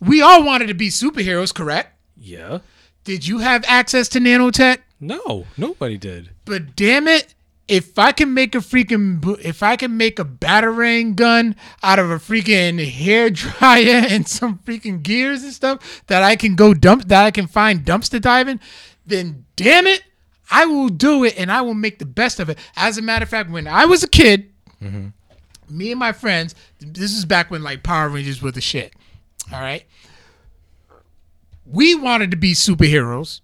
We 0.00 0.20
all 0.20 0.44
wanted 0.44 0.66
to 0.66 0.74
be 0.74 0.88
superheroes, 0.88 1.54
correct? 1.54 1.96
Yeah. 2.16 2.58
Did 3.04 3.26
you 3.26 3.38
have 3.38 3.64
access 3.66 4.08
to 4.10 4.18
nanotech? 4.18 4.78
No, 5.00 5.46
nobody 5.56 5.96
did. 5.96 6.30
But 6.44 6.76
damn 6.76 7.06
it, 7.08 7.34
if 7.66 7.98
I 7.98 8.12
can 8.12 8.34
make 8.34 8.54
a 8.54 8.58
freaking 8.58 9.38
if 9.42 9.62
I 9.62 9.76
can 9.76 9.96
make 9.96 10.18
a 10.18 10.24
batarang 10.24 11.16
gun 11.16 11.56
out 11.82 11.98
of 11.98 12.10
a 12.10 12.16
freaking 12.16 12.84
hair 12.86 13.30
dryer 13.30 14.04
and 14.08 14.28
some 14.28 14.58
freaking 14.58 15.02
gears 15.02 15.42
and 15.42 15.52
stuff 15.52 16.02
that 16.08 16.22
I 16.22 16.36
can 16.36 16.56
go 16.56 16.74
dump 16.74 17.04
that 17.04 17.24
I 17.24 17.30
can 17.30 17.46
find 17.46 17.84
dumpster 17.84 18.20
diving, 18.20 18.60
then 19.06 19.46
damn 19.56 19.86
it, 19.86 20.02
I 20.50 20.66
will 20.66 20.88
do 20.88 21.24
it 21.24 21.38
and 21.38 21.50
I 21.50 21.62
will 21.62 21.74
make 21.74 21.98
the 21.98 22.06
best 22.06 22.38
of 22.38 22.48
it. 22.48 22.58
As 22.76 22.98
a 22.98 23.02
matter 23.02 23.22
of 23.22 23.30
fact, 23.30 23.50
when 23.50 23.66
I 23.66 23.86
was 23.86 24.02
a 24.02 24.08
kid, 24.08 24.52
mm-hmm. 24.82 25.08
me 25.68 25.90
and 25.90 25.98
my 25.98 26.12
friends, 26.12 26.54
this 26.80 27.12
is 27.12 27.24
back 27.24 27.50
when 27.50 27.62
like 27.62 27.82
Power 27.82 28.08
Rangers 28.08 28.42
were 28.42 28.52
the 28.52 28.60
shit. 28.60 28.92
All 29.52 29.60
right. 29.60 29.84
We 31.66 31.94
wanted 31.94 32.30
to 32.30 32.36
be 32.36 32.52
superheroes. 32.52 33.40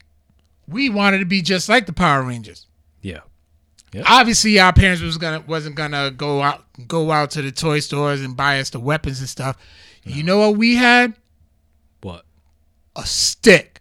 We 0.68 0.90
wanted 0.90 1.18
to 1.18 1.24
be 1.24 1.40
just 1.40 1.68
like 1.68 1.86
the 1.86 1.92
Power 1.92 2.22
Rangers 2.22 2.66
Yeah. 3.00 3.20
Obviously 4.06 4.58
our 4.58 4.72
parents 4.72 5.02
was 5.02 5.18
gonna 5.18 5.42
wasn't 5.46 5.74
gonna 5.74 6.10
go 6.10 6.42
out 6.42 6.64
go 6.86 7.10
out 7.10 7.30
to 7.32 7.42
the 7.42 7.52
toy 7.52 7.80
stores 7.80 8.22
and 8.22 8.36
buy 8.36 8.60
us 8.60 8.70
the 8.70 8.80
weapons 8.80 9.20
and 9.20 9.28
stuff. 9.28 9.56
You 10.04 10.22
know 10.22 10.38
what 10.38 10.56
we 10.56 10.76
had? 10.76 11.14
What? 12.00 12.24
A 12.96 13.04
stick. 13.04 13.80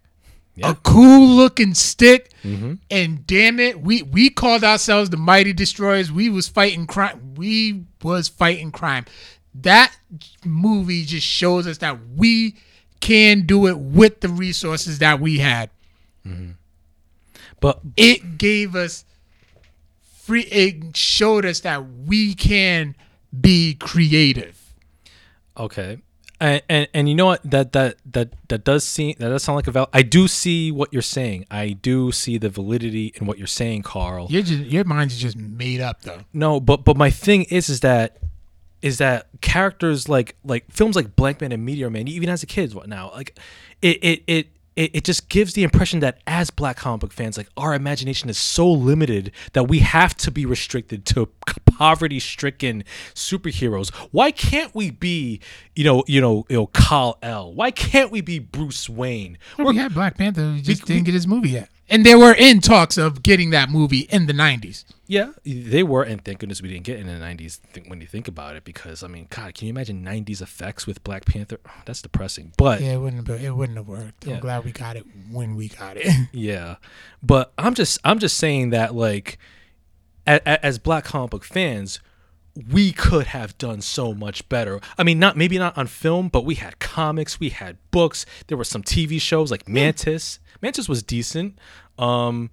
Yeah. 0.55 0.71
A 0.71 0.75
cool 0.75 1.27
looking 1.27 1.73
stick. 1.73 2.31
Mm-hmm. 2.43 2.73
And 2.91 3.25
damn 3.25 3.59
it, 3.59 3.81
we 3.81 4.01
we 4.03 4.29
called 4.29 4.63
ourselves 4.63 5.09
the 5.09 5.17
Mighty 5.17 5.53
Destroyers. 5.53 6.11
We 6.11 6.29
was 6.29 6.47
fighting 6.47 6.85
crime. 6.85 7.35
We 7.35 7.85
was 8.03 8.27
fighting 8.27 8.71
crime. 8.71 9.05
That 9.55 9.95
movie 10.45 11.05
just 11.05 11.25
shows 11.25 11.65
us 11.65 11.77
that 11.79 11.97
we 12.15 12.55
can 12.99 13.45
do 13.45 13.67
it 13.67 13.77
with 13.77 14.19
the 14.19 14.29
resources 14.29 14.99
that 14.99 15.19
we 15.19 15.39
had. 15.39 15.69
Mm-hmm. 16.25 16.51
But 17.61 17.79
it 17.95 18.37
gave 18.37 18.75
us 18.75 19.05
free 20.29 20.43
it 20.43 20.95
showed 20.95 21.43
us 21.45 21.59
that 21.61 21.83
we 22.05 22.33
can 22.35 22.95
be 23.41 23.73
creative 23.73 24.73
okay. 25.57 25.97
And, 26.41 26.61
and 26.69 26.87
and 26.93 27.09
you 27.09 27.15
know 27.15 27.25
what 27.25 27.41
that 27.51 27.73
that 27.73 27.97
that 28.13 28.29
that 28.47 28.63
does 28.63 28.85
seem 28.85 29.15
that 29.19 29.27
does 29.27 29.43
sound 29.43 29.57
like 29.57 29.67
a 29.67 29.71
val- 29.71 29.89
I 29.91 30.03
do 30.03 30.25
see 30.29 30.71
what 30.71 30.93
you're 30.93 31.01
saying. 31.01 31.45
I 31.51 31.71
do 31.71 32.13
see 32.13 32.37
the 32.37 32.47
validity 32.47 33.11
in 33.15 33.27
what 33.27 33.37
you're 33.37 33.45
saying, 33.45 33.81
Carl. 33.81 34.27
your 34.29 34.41
just 34.43 34.63
your 34.63 34.85
mind's 34.85 35.17
just 35.17 35.35
made 35.35 35.81
up 35.81 36.03
though 36.03 36.21
No, 36.31 36.61
but 36.61 36.85
but 36.85 36.95
my 36.95 37.09
thing 37.09 37.43
is 37.43 37.67
is 37.67 37.81
that 37.81 38.19
is 38.81 38.99
that 38.99 39.27
characters 39.41 40.07
like 40.07 40.35
like 40.45 40.63
films 40.71 40.95
like 40.95 41.13
Blank 41.17 41.41
Man 41.41 41.51
and 41.51 41.65
Meteor 41.65 41.89
Man, 41.89 42.07
even 42.07 42.29
as 42.29 42.41
a 42.41 42.47
kid, 42.47 42.73
what 42.73 42.87
now? 42.87 43.11
Like 43.11 43.37
it 43.81 43.97
it 44.01 44.23
it 44.27 44.47
it, 44.79 44.95
it 44.95 45.03
just 45.03 45.27
gives 45.27 45.53
the 45.53 45.63
impression 45.63 45.99
that 45.99 46.19
as 46.25 46.49
black 46.49 46.77
comic 46.77 47.01
book 47.01 47.11
fans, 47.11 47.37
like 47.37 47.49
our 47.57 47.73
imagination 47.73 48.29
is 48.29 48.37
so 48.37 48.71
limited 48.71 49.33
that 49.51 49.65
we 49.67 49.79
have 49.79 50.15
to 50.17 50.31
be 50.31 50.45
restricted 50.45 51.05
to 51.07 51.27
poverty 51.65 52.17
stricken 52.19 52.85
superheroes. 53.13 53.93
Why 54.11 54.31
can't 54.31 54.73
we 54.73 54.89
be, 54.91 55.41
you 55.75 55.83
know, 55.83 56.05
you 56.07 56.21
know, 56.21 56.45
you 56.47 56.55
know, 56.55 56.67
Kal 56.67 57.17
El? 57.21 57.53
Why 57.53 57.71
can't 57.71 58.09
we 58.09 58.21
be 58.21 58.39
Bruce 58.39 58.87
Wayne? 58.89 59.37
we 59.57 59.75
had 59.75 59.93
black 59.93 60.17
panther 60.17 60.53
we 60.53 60.61
just 60.61 60.87
we- 60.87 60.93
didn't 60.95 61.05
get 61.05 61.13
his 61.13 61.27
movie 61.27 61.49
yet 61.49 61.69
and 61.89 62.05
they 62.05 62.15
were 62.15 62.33
in 62.33 62.61
talks 62.61 62.97
of 62.97 63.21
getting 63.21 63.49
that 63.49 63.69
movie 63.69 64.07
in 64.11 64.27
the 64.27 64.33
90s 64.33 64.85
Yeah, 65.09 65.31
they 65.43 65.81
were, 65.81 66.03
and 66.03 66.23
thank 66.23 66.37
goodness 66.37 66.61
we 66.61 66.69
didn't 66.69 66.83
get 66.83 66.99
in 66.99 67.07
the 67.07 67.13
'90s. 67.13 67.55
Think, 67.57 67.89
when 67.89 67.99
you 67.99 68.05
think 68.05 68.27
about 68.27 68.55
it, 68.55 68.63
because 68.63 69.01
I 69.01 69.07
mean, 69.07 69.25
God, 69.31 69.55
can 69.55 69.65
you 69.65 69.71
imagine 69.71 70.05
'90s 70.05 70.39
effects 70.39 70.85
with 70.85 71.03
Black 71.03 71.25
Panther? 71.25 71.57
That's 71.85 72.03
depressing. 72.03 72.53
But 72.57 72.79
yeah 72.79 72.93
it 72.93 72.97
wouldn't 72.97 73.27
have 73.27 73.43
it 73.43 73.55
wouldn't 73.55 73.77
have 73.79 73.87
worked 73.87 74.27
i'm 74.27 74.39
glad 74.39 74.63
we 74.63 74.71
got 74.71 74.95
it 74.95 75.05
when 75.31 75.55
we 75.55 75.69
got 75.69 75.97
it 75.97 76.05
yeah, 76.31 76.75
but 77.23 77.51
I'm 77.57 77.73
just 77.73 77.97
I'm 78.03 78.19
just 78.19 78.37
saying 78.37 78.69
that 78.69 78.93
like, 78.93 79.39
a, 80.27 80.35
a, 80.45 80.63
as 80.63 80.77
Black 80.77 81.05
comic 81.05 81.31
book 81.31 81.43
fans, 81.43 81.99
we 82.71 82.91
could 82.91 83.27
have 83.27 83.57
done 83.57 83.81
so 83.81 84.13
much 84.13 84.47
better. 84.47 84.79
I 84.95 85.03
mean, 85.03 85.17
not 85.17 85.35
maybe 85.35 85.57
not 85.57 85.75
on 85.75 85.87
film, 85.87 86.29
but 86.29 86.45
we 86.45 86.53
had 86.53 86.77
comics, 86.77 87.39
we 87.39 87.49
had 87.49 87.77
books. 87.89 88.27
There 88.45 88.57
were 88.59 88.63
some 88.63 88.83
TV 88.83 89.19
shows 89.19 89.49
like 89.49 89.67
Mantis. 89.67 90.39
Mantis 90.61 90.87
was 90.87 91.01
decent. 91.01 91.57
Um, 91.97 92.51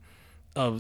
uh, 0.55 0.79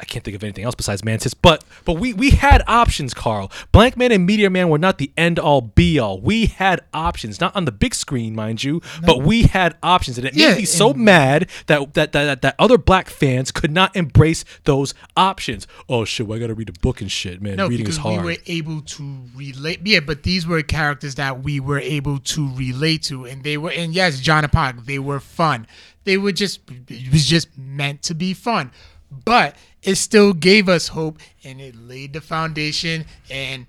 I 0.00 0.04
can't 0.04 0.24
think 0.24 0.36
of 0.36 0.44
anything 0.44 0.64
else 0.64 0.76
besides 0.76 1.04
Mantis. 1.04 1.34
But 1.34 1.64
but 1.84 1.94
we 1.94 2.12
we 2.12 2.30
had 2.30 2.62
options, 2.68 3.12
Carl. 3.14 3.50
Blank 3.72 3.96
Man 3.96 4.12
and 4.12 4.24
Meteor 4.26 4.48
Man 4.48 4.68
were 4.68 4.78
not 4.78 4.98
the 4.98 5.10
end 5.16 5.38
all 5.40 5.60
be 5.60 5.98
all. 5.98 6.20
We 6.20 6.46
had 6.46 6.80
options, 6.94 7.40
not 7.40 7.54
on 7.56 7.64
the 7.64 7.72
big 7.72 7.94
screen, 7.94 8.34
mind 8.36 8.62
you, 8.62 8.80
but 9.04 9.22
we 9.22 9.42
had 9.44 9.76
options, 9.82 10.16
and 10.16 10.26
it 10.26 10.34
Yeah, 10.34 10.50
made 10.50 10.58
me 10.58 10.64
so 10.66 10.94
mad 10.94 11.48
that 11.66 11.94
that, 11.94 12.12
that 12.12 12.24
that 12.26 12.42
that 12.42 12.54
other 12.60 12.78
black 12.78 13.08
fans 13.10 13.50
could 13.50 13.72
not 13.72 13.96
embrace 13.96 14.44
those 14.64 14.94
options. 15.16 15.66
Oh 15.88 16.04
shit, 16.04 16.28
well, 16.28 16.36
I 16.36 16.40
gotta 16.40 16.54
read 16.54 16.68
a 16.68 16.78
book 16.80 17.00
and 17.00 17.10
shit, 17.10 17.42
man. 17.42 17.56
No, 17.56 17.66
Reading 17.66 17.84
because 17.84 17.96
is 17.96 18.02
hard. 18.02 18.24
we 18.24 18.32
were 18.32 18.36
able 18.46 18.82
to 18.82 19.24
relate. 19.34 19.80
Yeah, 19.84 20.00
but 20.00 20.22
these 20.22 20.46
were 20.46 20.62
characters 20.62 21.16
that 21.16 21.42
we 21.42 21.58
were 21.58 21.80
able 21.80 22.18
to 22.20 22.54
relate 22.54 23.02
to, 23.04 23.24
and 23.24 23.42
they 23.42 23.56
were. 23.56 23.70
And 23.72 23.92
yes, 23.92 24.20
John 24.20 24.44
and 24.44 24.52
Park, 24.52 24.76
they 24.86 25.00
were 25.00 25.18
fun. 25.18 25.66
They 26.04 26.16
were 26.16 26.30
just. 26.32 26.60
It 26.88 27.12
was 27.12 27.26
just 27.26 27.48
meant 27.58 28.02
to 28.04 28.14
be 28.14 28.32
fun, 28.32 28.70
but 29.24 29.56
it 29.82 29.96
still 29.96 30.32
gave 30.32 30.68
us 30.68 30.88
hope, 30.88 31.18
and 31.44 31.60
it 31.60 31.76
laid 31.76 32.12
the 32.12 32.20
foundation. 32.20 33.04
And 33.30 33.66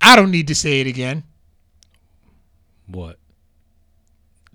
I 0.00 0.16
don't 0.16 0.30
need 0.30 0.48
to 0.48 0.54
say 0.54 0.80
it 0.80 0.86
again. 0.86 1.24
What? 2.86 3.18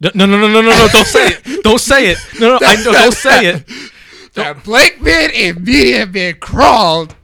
No, 0.02 0.12
no, 0.16 0.26
no, 0.26 0.38
no, 0.38 0.48
no, 0.48 0.62
no! 0.62 0.88
Don't 0.88 1.08
say 1.08 1.28
it! 1.28 1.64
Don't 1.64 1.82
say 1.82 2.12
it! 2.12 2.18
No, 2.40 2.58
no, 2.58 2.60
I 2.66 2.76
know. 2.76 2.94
Don't 2.94 3.14
say 3.14 3.48
it. 3.48 3.66
That 4.36 4.64
Blake 4.64 5.02
Man 5.02 5.32
and 5.34 5.66
Media 5.66 6.06
Man 6.06 6.36
crawled 6.36 7.16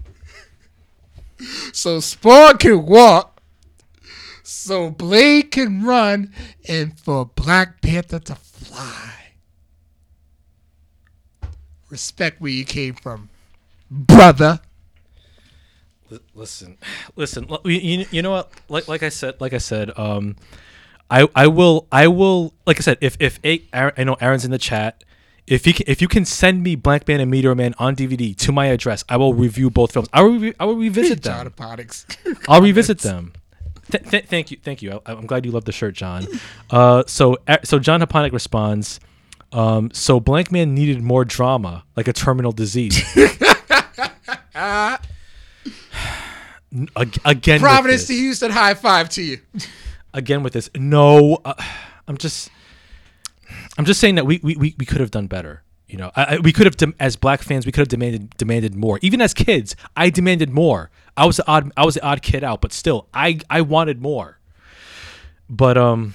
so 1.72 2.00
Spawn 2.00 2.58
can 2.58 2.86
walk, 2.86 3.42
so 4.44 4.90
Blade 4.90 5.52
can 5.52 5.84
run, 5.84 6.34
and 6.68 7.00
for 7.00 7.26
Black 7.26 7.82
Panther 7.82 8.20
to 8.20 8.36
fly. 8.36 9.15
Respect 11.96 12.42
where 12.42 12.52
you 12.52 12.66
came 12.66 12.94
from, 12.94 13.30
brother. 13.90 14.60
Listen, 16.34 16.78
listen. 17.16 17.48
You, 17.64 17.72
you- 17.72 18.06
you 18.12 18.22
know 18.22 18.32
what? 18.32 18.52
Like 18.68 18.90
like 18.90 19.02
I 19.02 19.08
said, 19.08 19.40
like 19.40 19.54
I 19.54 19.60
said, 19.60 19.98
um, 19.98 20.36
I 21.10 21.26
I 21.34 21.48
will 21.48 21.88
I 21.94 22.08
will 22.10 22.54
like 22.68 22.78
I 22.78 22.82
said. 22.82 22.98
If 23.00 23.16
if 23.22 23.40
a, 23.46 23.64
Aaron, 23.72 23.94
I 23.98 24.04
know 24.04 24.16
Aaron's 24.20 24.44
in 24.44 24.52
the 24.52 24.58
chat. 24.58 25.06
If 25.48 25.66
you 25.66 25.74
can, 25.74 25.86
if 25.88 26.02
you 26.02 26.10
can 26.10 26.26
send 26.26 26.64
me 26.64 26.76
Blank 26.76 27.08
Man 27.08 27.22
and 27.22 27.32
Meteor 27.32 27.56
Man 27.56 27.74
on 27.80 27.96
DVD 27.96 28.36
to 28.36 28.52
my 28.52 28.66
address, 28.66 29.06
I 29.08 29.16
will 29.16 29.34
review 29.34 29.70
both 29.70 29.94
films. 29.94 30.10
I 30.12 30.22
will 30.22 30.38
re- 30.38 30.54
I 30.60 30.66
will 30.66 30.76
revisit 30.76 31.22
John 31.22 31.46
them. 31.46 31.54
I'll 32.50 32.62
revisit 32.62 33.00
them. 33.00 33.32
Th- 33.90 34.04
th- 34.04 34.26
thank 34.26 34.52
you, 34.52 34.58
thank 34.62 34.82
you. 34.82 35.00
I- 35.06 35.14
I'm 35.14 35.28
glad 35.28 35.46
you 35.46 35.52
love 35.52 35.64
the 35.64 35.72
shirt, 35.72 35.94
John. 35.96 36.28
Uh, 36.70 37.04
so 37.08 37.38
so 37.64 37.80
John 37.80 38.02
Haponic 38.02 38.34
responds. 38.34 39.00
Um, 39.56 39.90
so 39.94 40.20
Blank 40.20 40.52
Man 40.52 40.76
needed 40.76 41.02
more 41.02 41.24
drama, 41.24 41.86
like 41.96 42.10
a 42.10 42.14
terminal 42.14 42.52
disease. 42.52 43.02
Again, 46.76 47.56
with 47.56 47.62
Providence 47.62 48.08
to 48.08 48.14
Houston, 48.14 48.52
high 48.52 48.74
five 48.74 49.08
to 49.12 49.24
you. 49.24 49.40
again 50.14 50.44
with 50.44 50.52
this. 50.52 50.70
No, 50.76 51.40
uh, 51.46 51.54
I'm 52.06 52.18
just, 52.18 52.50
I'm 53.78 53.86
just 53.86 54.02
saying 54.02 54.16
that 54.16 54.26
we 54.26 54.42
we, 54.44 54.58
we, 54.58 54.76
we 54.78 54.86
could 54.86 55.00
have 55.00 55.12
done 55.12 55.28
better. 55.28 55.64
You 55.88 56.00
know, 56.00 56.12
I, 56.18 56.24
I, 56.36 56.38
we 56.40 56.52
could 56.52 56.66
have 56.66 56.76
dem- 56.76 56.96
as 57.00 57.16
black 57.16 57.42
fans, 57.42 57.66
we 57.66 57.72
could 57.72 57.80
have 57.80 57.88
demanded 57.88 58.32
demanded 58.36 58.76
more. 58.76 59.00
Even 59.02 59.22
as 59.22 59.34
kids, 59.34 59.78
I 59.96 60.10
demanded 60.10 60.50
more. 60.50 60.92
I 61.16 61.26
was 61.26 61.38
the 61.38 61.48
odd 61.48 61.72
I 61.78 61.86
was 61.86 61.94
the 61.96 62.04
odd 62.04 62.22
kid 62.22 62.44
out, 62.44 62.60
but 62.60 62.74
still, 62.74 63.08
I 63.14 63.40
I 63.50 63.62
wanted 63.62 64.02
more. 64.02 64.38
But 65.50 65.78
um, 65.78 66.14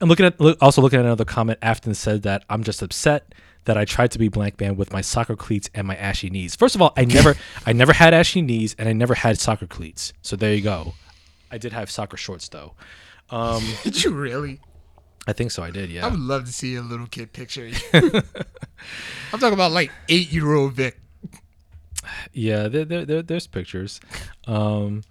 I'm 0.00 0.08
looking 0.08 0.26
at 0.26 0.40
also 0.60 0.82
looking 0.82 0.98
at 0.98 1.04
another 1.04 1.24
comment. 1.24 1.58
Afton 1.62 1.94
said 1.94 2.22
that 2.22 2.44
I'm 2.50 2.62
just 2.62 2.82
upset 2.82 3.34
that 3.64 3.76
I 3.76 3.84
tried 3.84 4.10
to 4.12 4.18
be 4.18 4.28
blank 4.28 4.60
man 4.60 4.76
with 4.76 4.92
my 4.92 5.00
soccer 5.00 5.36
cleats 5.36 5.68
and 5.74 5.86
my 5.86 5.96
ashy 5.96 6.30
knees. 6.30 6.54
First 6.54 6.74
of 6.74 6.82
all, 6.82 6.92
I 6.96 7.04
never 7.04 7.34
I 7.66 7.72
never 7.72 7.92
had 7.92 8.14
ashy 8.14 8.42
knees 8.42 8.74
and 8.78 8.88
I 8.88 8.92
never 8.92 9.14
had 9.14 9.38
soccer 9.38 9.66
cleats. 9.66 10.12
So 10.22 10.36
there 10.36 10.54
you 10.54 10.62
go. 10.62 10.94
I 11.50 11.58
did 11.58 11.72
have 11.72 11.90
soccer 11.90 12.16
shorts 12.16 12.48
though. 12.48 12.74
Um, 13.30 13.62
Did 13.82 14.04
you 14.04 14.12
really? 14.12 14.60
I 15.26 15.32
think 15.32 15.50
so. 15.50 15.62
I 15.62 15.70
did. 15.70 15.90
Yeah. 15.90 16.06
I 16.06 16.08
would 16.10 16.20
love 16.20 16.44
to 16.44 16.52
see 16.52 16.76
a 16.76 16.82
little 16.82 17.06
kid 17.06 17.32
picture. 17.32 17.70
I'm 17.92 19.38
talking 19.40 19.52
about 19.52 19.72
like 19.72 19.90
eight 20.08 20.32
year 20.32 20.52
old 20.54 20.74
Vic. 20.74 20.98
Yeah. 22.32 22.68
There, 22.68 22.84
there, 22.84 23.04
there, 23.04 23.22
there's 23.22 23.48
pictures. 23.48 24.00
Um, 24.46 25.02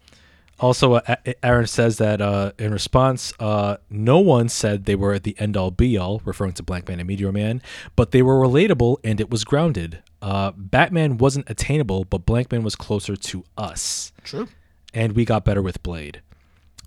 also, 0.60 0.94
uh, 0.94 1.16
Aaron 1.44 1.68
says 1.68 1.98
that 1.98 2.22
uh, 2.22 2.52
in 2.58 2.72
response, 2.72 3.34
uh, 3.40 3.78
no 3.90 4.20
one 4.20 4.48
said 4.50 4.86
they 4.86 4.96
were 4.96 5.20
the 5.20 5.36
end 5.40 5.58
all 5.58 5.72
be 5.72 5.98
all, 5.98 6.22
referring 6.24 6.54
to 6.54 6.64
Blank 6.64 6.88
Man 6.88 7.00
and 7.00 7.08
Meteor 7.08 7.32
Man, 7.32 7.62
but 7.96 8.12
they 8.12 8.22
were 8.22 8.36
relatable 8.36 8.98
and 9.04 9.20
it 9.20 9.30
was 9.30 9.44
grounded. 9.44 10.02
Uh, 10.22 10.52
Batman 10.56 11.18
wasn't 11.18 11.50
attainable, 11.50 12.06
but 12.06 12.26
Blank 12.26 12.52
Man 12.52 12.64
was 12.64 12.76
closer 12.76 13.16
to 13.16 13.44
us, 13.58 14.12
True. 14.24 14.48
and 14.94 15.14
we 15.14 15.26
got 15.26 15.44
better 15.44 15.62
with 15.62 15.84
Blade. 15.84 16.22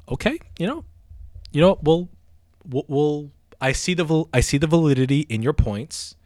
Okay, 0.08 0.38
you 0.58 0.66
know, 0.66 0.84
you 1.52 1.60
know, 1.60 1.78
we'll, 1.82 2.08
we'll, 2.66 2.84
we'll 2.88 3.30
I 3.60 3.72
see 3.72 3.94
the 3.94 4.24
I 4.32 4.40
see 4.40 4.58
the 4.58 4.66
validity 4.66 5.20
in 5.28 5.42
your 5.42 5.52
points. 5.52 6.16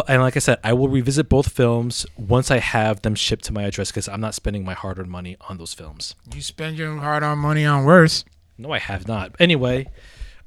But 0.00 0.14
and 0.14 0.22
like 0.22 0.34
I 0.34 0.38
said, 0.38 0.58
I 0.64 0.72
will 0.72 0.88
revisit 0.88 1.28
both 1.28 1.52
films 1.52 2.06
once 2.16 2.50
I 2.50 2.58
have 2.58 3.02
them 3.02 3.14
shipped 3.14 3.44
to 3.44 3.52
my 3.52 3.64
address 3.64 3.90
because 3.90 4.08
I'm 4.08 4.20
not 4.20 4.34
spending 4.34 4.64
my 4.64 4.72
hard-earned 4.72 5.10
money 5.10 5.36
on 5.48 5.58
those 5.58 5.74
films. 5.74 6.14
You 6.34 6.40
spend 6.40 6.78
your 6.78 6.96
hard-earned 6.96 7.40
money 7.40 7.66
on 7.66 7.84
worse. 7.84 8.24
No, 8.56 8.72
I 8.72 8.78
have 8.78 9.06
not. 9.06 9.34
Anyway, 9.38 9.88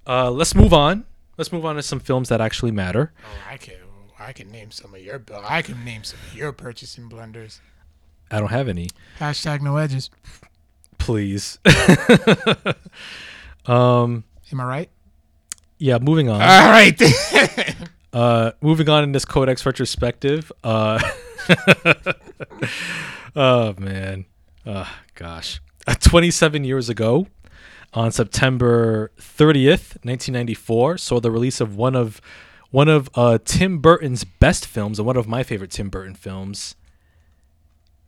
uh, 0.08 0.32
let's 0.32 0.56
move 0.56 0.74
on. 0.74 1.06
Let's 1.38 1.52
move 1.52 1.66
on 1.66 1.76
to 1.76 1.84
some 1.84 2.00
films 2.00 2.30
that 2.30 2.42
actually 2.42 2.72
matter. 2.72 3.14
Oh, 3.24 3.52
I 3.52 3.58
can 3.58 3.76
I 4.18 4.34
can 4.34 4.52
name 4.52 4.72
some 4.72 4.96
of 4.96 5.02
your 5.02 5.20
bill. 5.20 5.44
I 5.48 5.62
can 5.62 5.86
name 5.86 6.04
some 6.04 6.20
of 6.28 6.36
your 6.36 6.52
purchasing 6.52 7.08
blunders. 7.08 7.62
I 8.32 8.40
don't 8.40 8.50
have 8.50 8.68
any. 8.68 8.90
Hashtag 9.20 9.62
no 9.62 9.78
edges. 9.78 10.10
Please. 10.98 11.60
um. 13.68 14.24
Am 14.52 14.62
I 14.62 14.66
right? 14.66 14.90
Yeah. 15.78 16.00
Moving 16.00 16.30
on. 16.30 16.42
All 16.42 16.72
right. 16.72 17.00
Uh, 18.14 18.52
moving 18.62 18.88
on 18.90 19.04
in 19.04 19.12
this 19.12 19.26
codex 19.26 19.66
retrospective. 19.66 20.52
Uh, 20.64 21.02
oh 23.36 23.74
man, 23.80 24.26
oh, 24.66 24.90
gosh, 25.16 25.60
uh, 25.88 25.96
27 25.96 26.64
years 26.64 26.90
ago, 26.90 27.28
on 27.94 28.12
September 28.12 29.12
30th, 29.20 29.98
1994, 30.04 30.98
saw 30.98 31.20
the 31.20 31.32
release 31.32 31.60
of 31.60 31.76
one 31.76 31.96
of 31.96 32.22
one 32.70 32.90
of 32.90 33.10
uh, 33.14 33.38
Tim 33.44 33.80
Burton's 33.80 34.24
best 34.24 34.66
films 34.66 34.98
and 34.98 35.06
one 35.06 35.18
of 35.18 35.28
my 35.28 35.44
favorite 35.44 35.72
Tim 35.72 35.90
Burton 35.90 36.16
films, 36.16 36.76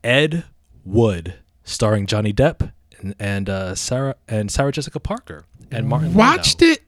Ed 0.04 0.46
Wood, 0.84 1.36
starring 1.64 2.08
Johnny 2.08 2.34
Depp 2.34 2.72
and, 3.00 3.16
and 3.20 3.50
uh, 3.50 3.76
Sarah 3.76 4.16
and 4.28 4.52
Sarah 4.52 4.72
Jessica 4.72 5.00
Parker 5.00 5.46
and 5.72 5.88
Martin. 5.88 6.14
Watched 6.14 6.62
it. 6.62 6.84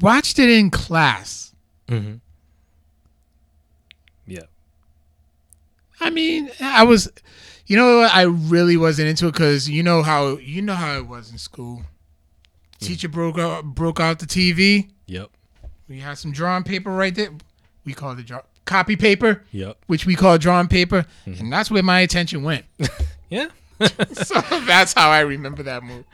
Watched 0.00 0.38
it 0.38 0.48
in 0.48 0.70
class. 0.70 1.52
Mm-hmm. 1.88 2.14
Yeah. 4.26 4.40
I 6.00 6.10
mean, 6.10 6.50
I 6.60 6.82
was, 6.84 7.10
you 7.66 7.76
know. 7.76 8.00
I 8.00 8.22
really 8.22 8.76
wasn't 8.76 9.08
into 9.08 9.28
it 9.28 9.32
because 9.32 9.68
you 9.68 9.82
know 9.82 10.02
how 10.02 10.36
you 10.38 10.60
know 10.62 10.74
how 10.74 10.96
it 10.96 11.06
was 11.06 11.30
in 11.30 11.38
school. 11.38 11.82
Teacher 12.80 13.08
broke 13.08 13.38
out 13.38 13.64
broke 13.64 14.00
out 14.00 14.18
the 14.18 14.26
TV. 14.26 14.90
Yep. 15.06 15.30
We 15.88 16.00
had 16.00 16.18
some 16.18 16.32
drawing 16.32 16.64
paper 16.64 16.90
right 16.90 17.14
there. 17.14 17.30
We 17.84 17.94
called 17.94 18.18
it 18.18 18.26
draw- 18.26 18.42
copy 18.64 18.96
paper, 18.96 19.42
Yep. 19.52 19.78
which 19.86 20.04
we 20.06 20.16
call 20.16 20.36
drawing 20.38 20.66
paper, 20.68 21.06
and 21.24 21.52
that's 21.52 21.70
where 21.70 21.82
my 21.82 22.00
attention 22.00 22.42
went. 22.42 22.64
Yeah. 23.28 23.48
so 24.12 24.40
that's 24.66 24.92
how 24.92 25.10
I 25.10 25.20
remember 25.20 25.64
that 25.64 25.82
movie. 25.82 26.04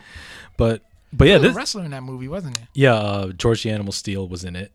But 0.57 0.81
but 1.12 1.28
yeah, 1.28 1.36
this 1.36 1.55
wrestler 1.55 1.85
in 1.85 1.90
that 1.90 2.03
movie, 2.03 2.27
wasn't 2.27 2.57
it? 2.59 2.65
yeah, 2.73 2.94
uh, 2.94 3.32
George 3.32 3.62
the 3.65 3.70
Animal 3.70 3.93
Steele 3.93 4.27
was 4.27 4.44
in 4.44 4.57
it. 4.57 4.73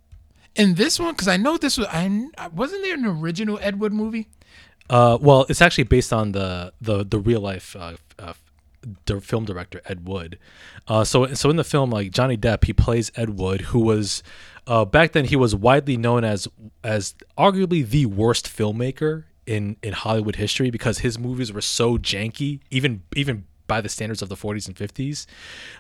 In 0.58 0.74
this 0.74 1.00
one, 1.00 1.14
because 1.14 1.28
I 1.28 1.38
know 1.38 1.58
this 1.58 1.78
was, 1.78 1.88
I 1.88 2.30
wasn't 2.54 2.84
there 2.84 2.96
an 2.96 3.06
original 3.06 3.60
Ed 3.62 3.80
Wood 3.80 3.94
movie. 3.94 4.28
Uh, 4.90 5.18
well, 5.22 5.46
it's 5.50 5.62
actually 5.62 5.84
based 5.84 6.12
on 6.12 6.32
the 6.32 6.74
the 6.82 7.06
the 7.06 7.20
real 7.20 7.42
life 7.42 7.76
uh, 7.76 7.94
uh, 8.18 8.34
film 9.22 9.46
director 9.46 9.82
Ed 9.86 10.08
Wood. 10.08 10.40
Uh, 10.88 11.04
so 11.04 11.34
so 11.34 11.50
in 11.50 11.58
the 11.58 11.64
film, 11.64 11.92
like 11.92 12.12
Johnny 12.12 12.38
Depp, 12.38 12.66
he 12.66 12.74
plays 12.74 13.12
Ed 13.16 13.38
Wood, 13.38 13.62
who 13.62 13.80
was 13.80 14.24
uh, 14.66 14.86
back 14.86 15.12
then 15.12 15.26
he 15.26 15.36
was 15.36 15.56
widely 15.56 15.98
known 15.98 16.24
as 16.24 16.48
as 16.84 17.16
arguably 17.38 17.88
the 17.88 18.06
worst 18.06 18.48
filmmaker 18.48 19.26
in 19.46 19.78
in 19.84 19.94
Hollywood 19.94 20.38
history 20.38 20.70
because 20.70 21.00
his 21.00 21.20
movies 21.20 21.52
were 21.52 21.62
so 21.62 21.98
janky, 21.98 22.62
even 22.72 23.04
even 23.16 23.46
by 23.68 23.82
the 23.82 23.90
standards 23.90 24.22
of 24.22 24.30
the 24.30 24.36
40s 24.36 24.68
and 24.68 24.76
50s. 24.76 25.26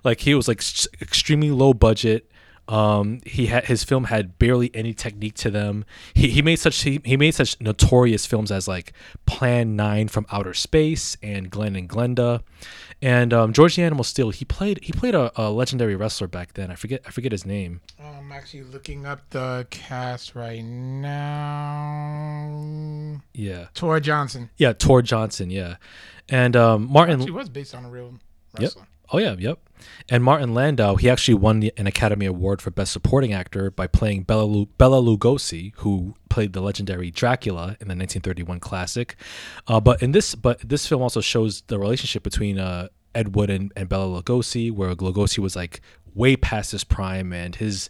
Like 0.03 0.19
he 0.21 0.35
was 0.35 0.47
like 0.47 0.61
extremely 1.01 1.51
low 1.51 1.73
budget. 1.73 2.29
Um, 2.67 3.21
he 3.25 3.45
had 3.45 3.65
his 3.65 3.83
film 3.85 4.05
had 4.05 4.37
barely 4.37 4.69
any 4.73 4.93
technique 4.93 5.35
to 5.35 5.49
them. 5.49 5.85
He, 6.13 6.29
he 6.29 6.41
made 6.41 6.57
such 6.57 6.81
he, 6.81 6.99
he 7.05 7.15
made 7.15 7.33
such 7.33 7.59
notorious 7.61 8.25
films 8.25 8.51
as 8.51 8.67
like 8.67 8.91
Plan 9.25 9.75
Nine 9.77 10.09
from 10.09 10.25
Outer 10.31 10.53
Space 10.53 11.15
and 11.23 11.49
Glen 11.49 11.75
and 11.77 11.89
Glenda, 11.89 12.41
and 13.01 13.33
um, 13.33 13.53
George 13.53 13.77
the 13.77 13.83
Animal 13.83 14.03
Steele. 14.03 14.31
He 14.31 14.43
played 14.43 14.79
he 14.83 14.91
played 14.91 15.15
a, 15.15 15.31
a 15.41 15.49
legendary 15.49 15.95
wrestler 15.95 16.27
back 16.27 16.53
then. 16.55 16.69
I 16.69 16.75
forget 16.75 17.01
I 17.05 17.11
forget 17.11 17.31
his 17.31 17.45
name. 17.45 17.79
I'm 18.03 18.31
actually 18.33 18.63
looking 18.63 19.05
up 19.05 19.29
the 19.29 19.65
cast 19.69 20.35
right 20.35 20.63
now. 21.97 23.21
Yeah, 23.33 23.67
Tor 23.73 23.99
Johnson. 24.01 24.49
yeah, 24.57 24.73
Tor 24.73 25.01
Johnson. 25.01 25.49
Yeah, 25.49 25.77
and 26.27 26.55
um, 26.55 26.91
Martin. 26.91 27.23
She 27.23 27.31
was 27.31 27.47
based 27.49 27.73
on 27.73 27.85
a 27.85 27.89
real 27.89 28.15
wrestler. 28.59 28.87
Oh 29.11 29.19
yeah, 29.19 29.35
yep. 29.39 29.59
And 30.09 30.23
Martin 30.23 30.53
Landau, 30.53 30.95
he 30.95 31.09
actually 31.09 31.35
won 31.35 31.69
an 31.77 31.87
Academy 31.87 32.25
Award 32.25 32.61
for 32.61 32.71
Best 32.71 32.91
Supporting 32.93 33.33
Actor 33.33 33.71
by 33.71 33.87
playing 33.87 34.23
Bela, 34.23 34.43
Lu- 34.43 34.67
Bela 34.77 35.01
Lugosi, 35.01 35.73
who 35.77 36.15
played 36.29 36.53
the 36.53 36.61
legendary 36.61 37.11
Dracula 37.11 37.77
in 37.79 37.87
the 37.87 37.95
1931 37.95 38.59
classic. 38.59 39.15
Uh, 39.67 39.79
but 39.79 40.01
in 40.01 40.11
this, 40.11 40.35
but 40.35 40.59
this 40.67 40.87
film 40.87 41.01
also 41.01 41.21
shows 41.21 41.61
the 41.67 41.79
relationship 41.79 42.23
between 42.23 42.59
uh, 42.59 42.87
Ed 43.13 43.35
Wood 43.35 43.49
and, 43.49 43.71
and 43.75 43.89
Bela 43.89 44.21
Lugosi, 44.21 44.71
where 44.71 44.95
Lugosi 44.95 45.39
was 45.39 45.55
like 45.55 45.81
way 46.13 46.35
past 46.35 46.71
his 46.71 46.83
prime 46.83 47.31
and 47.33 47.55
his 47.55 47.89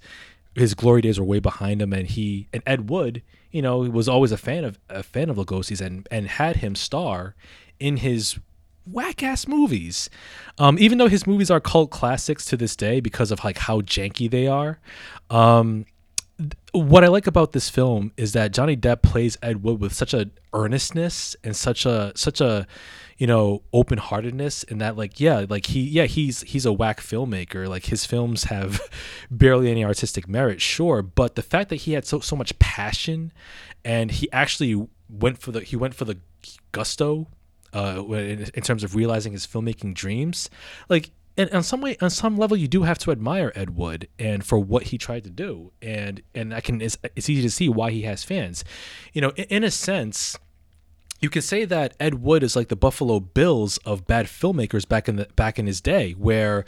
his 0.57 0.73
glory 0.73 1.01
days 1.01 1.19
were 1.19 1.25
way 1.25 1.39
behind 1.39 1.81
him, 1.81 1.93
and 1.93 2.07
he 2.07 2.47
and 2.51 2.63
Ed 2.65 2.89
Wood, 2.89 3.21
you 3.51 3.61
know, 3.61 3.77
was 3.79 4.09
always 4.09 4.31
a 4.31 4.37
fan 4.37 4.63
of 4.63 4.79
a 4.89 5.03
fan 5.03 5.29
of 5.29 5.37
Lugosi's 5.37 5.81
and 5.81 6.07
and 6.09 6.27
had 6.27 6.57
him 6.57 6.75
star 6.75 7.35
in 7.79 7.97
his 7.97 8.39
whack 8.91 9.23
ass 9.23 9.47
movies. 9.47 10.09
Um, 10.57 10.77
even 10.79 10.97
though 10.97 11.07
his 11.07 11.27
movies 11.27 11.51
are 11.51 11.59
cult 11.59 11.91
classics 11.91 12.45
to 12.45 12.57
this 12.57 12.75
day 12.75 12.99
because 12.99 13.31
of 13.31 13.43
like 13.43 13.57
how 13.57 13.81
janky 13.81 14.29
they 14.29 14.47
are. 14.47 14.79
Um, 15.29 15.85
what 16.71 17.03
I 17.03 17.07
like 17.07 17.25
about 17.25 17.51
this 17.51 17.69
film 17.69 18.11
is 18.15 18.33
that 18.33 18.53
Johnny 18.53 18.77
Depp 18.77 19.01
plays 19.01 19.37
Ed 19.41 19.63
Wood 19.63 19.79
with 19.79 19.93
such 19.93 20.13
a 20.13 20.29
earnestness 20.53 21.35
and 21.43 21.55
such 21.55 21.85
a 21.85 22.11
such 22.15 22.41
a 22.41 22.67
you 23.17 23.25
know 23.25 23.63
open 23.73 23.97
heartedness 23.97 24.63
and 24.65 24.79
that 24.79 24.95
like 24.95 25.19
yeah 25.19 25.45
like 25.49 25.67
he 25.67 25.81
yeah 25.81 26.05
he's 26.05 26.41
he's 26.41 26.65
a 26.65 26.73
whack 26.73 27.01
filmmaker 27.01 27.67
like 27.67 27.85
his 27.85 28.05
films 28.05 28.45
have 28.45 28.79
barely 29.31 29.71
any 29.71 29.83
artistic 29.83 30.27
merit 30.27 30.61
sure 30.61 31.01
but 31.01 31.35
the 31.35 31.41
fact 31.41 31.69
that 31.69 31.77
he 31.77 31.93
had 31.93 32.05
so 32.05 32.19
so 32.19 32.35
much 32.35 32.57
passion 32.59 33.31
and 33.83 34.11
he 34.11 34.31
actually 34.31 34.87
went 35.09 35.39
for 35.39 35.51
the 35.51 35.61
he 35.61 35.75
went 35.75 35.95
for 35.95 36.05
the 36.05 36.19
gusto 36.71 37.27
uh, 37.73 38.03
in, 38.09 38.49
in 38.53 38.63
terms 38.63 38.83
of 38.83 38.95
realizing 38.95 39.33
his 39.33 39.45
filmmaking 39.45 39.93
dreams. 39.93 40.49
Like, 40.89 41.11
and 41.37 41.49
on 41.51 41.63
some 41.63 41.81
way, 41.81 41.97
on 42.01 42.09
some 42.09 42.37
level, 42.37 42.57
you 42.57 42.67
do 42.67 42.83
have 42.83 42.97
to 42.99 43.11
admire 43.11 43.51
Ed 43.55 43.75
Wood 43.75 44.07
and 44.17 44.43
for 44.43 44.57
what 44.57 44.83
he 44.83 44.97
tried 44.97 45.23
to 45.25 45.29
do. 45.29 45.71
And 45.81 46.21
and 46.33 46.53
I 46.53 46.61
can 46.61 46.81
it's, 46.81 46.97
it's 47.15 47.29
easy 47.29 47.43
to 47.43 47.51
see 47.51 47.69
why 47.69 47.91
he 47.91 48.01
has 48.03 48.23
fans. 48.23 48.63
You 49.13 49.21
know, 49.21 49.29
in, 49.35 49.45
in 49.45 49.63
a 49.63 49.71
sense. 49.71 50.37
You 51.19 51.31
can 51.31 51.41
say 51.41 51.65
that 51.65 51.95
Ed 51.99 52.21
Wood 52.21 52.43
is 52.43 52.55
like 52.55 52.67
the 52.67 52.75
Buffalo 52.75 53.19
Bills 53.19 53.77
of 53.79 54.05
bad 54.05 54.27
filmmakers 54.27 54.87
back 54.87 55.09
in 55.09 55.15
the 55.15 55.27
back 55.35 55.57
in 55.57 55.65
his 55.65 55.81
day, 55.81 56.11
where, 56.11 56.63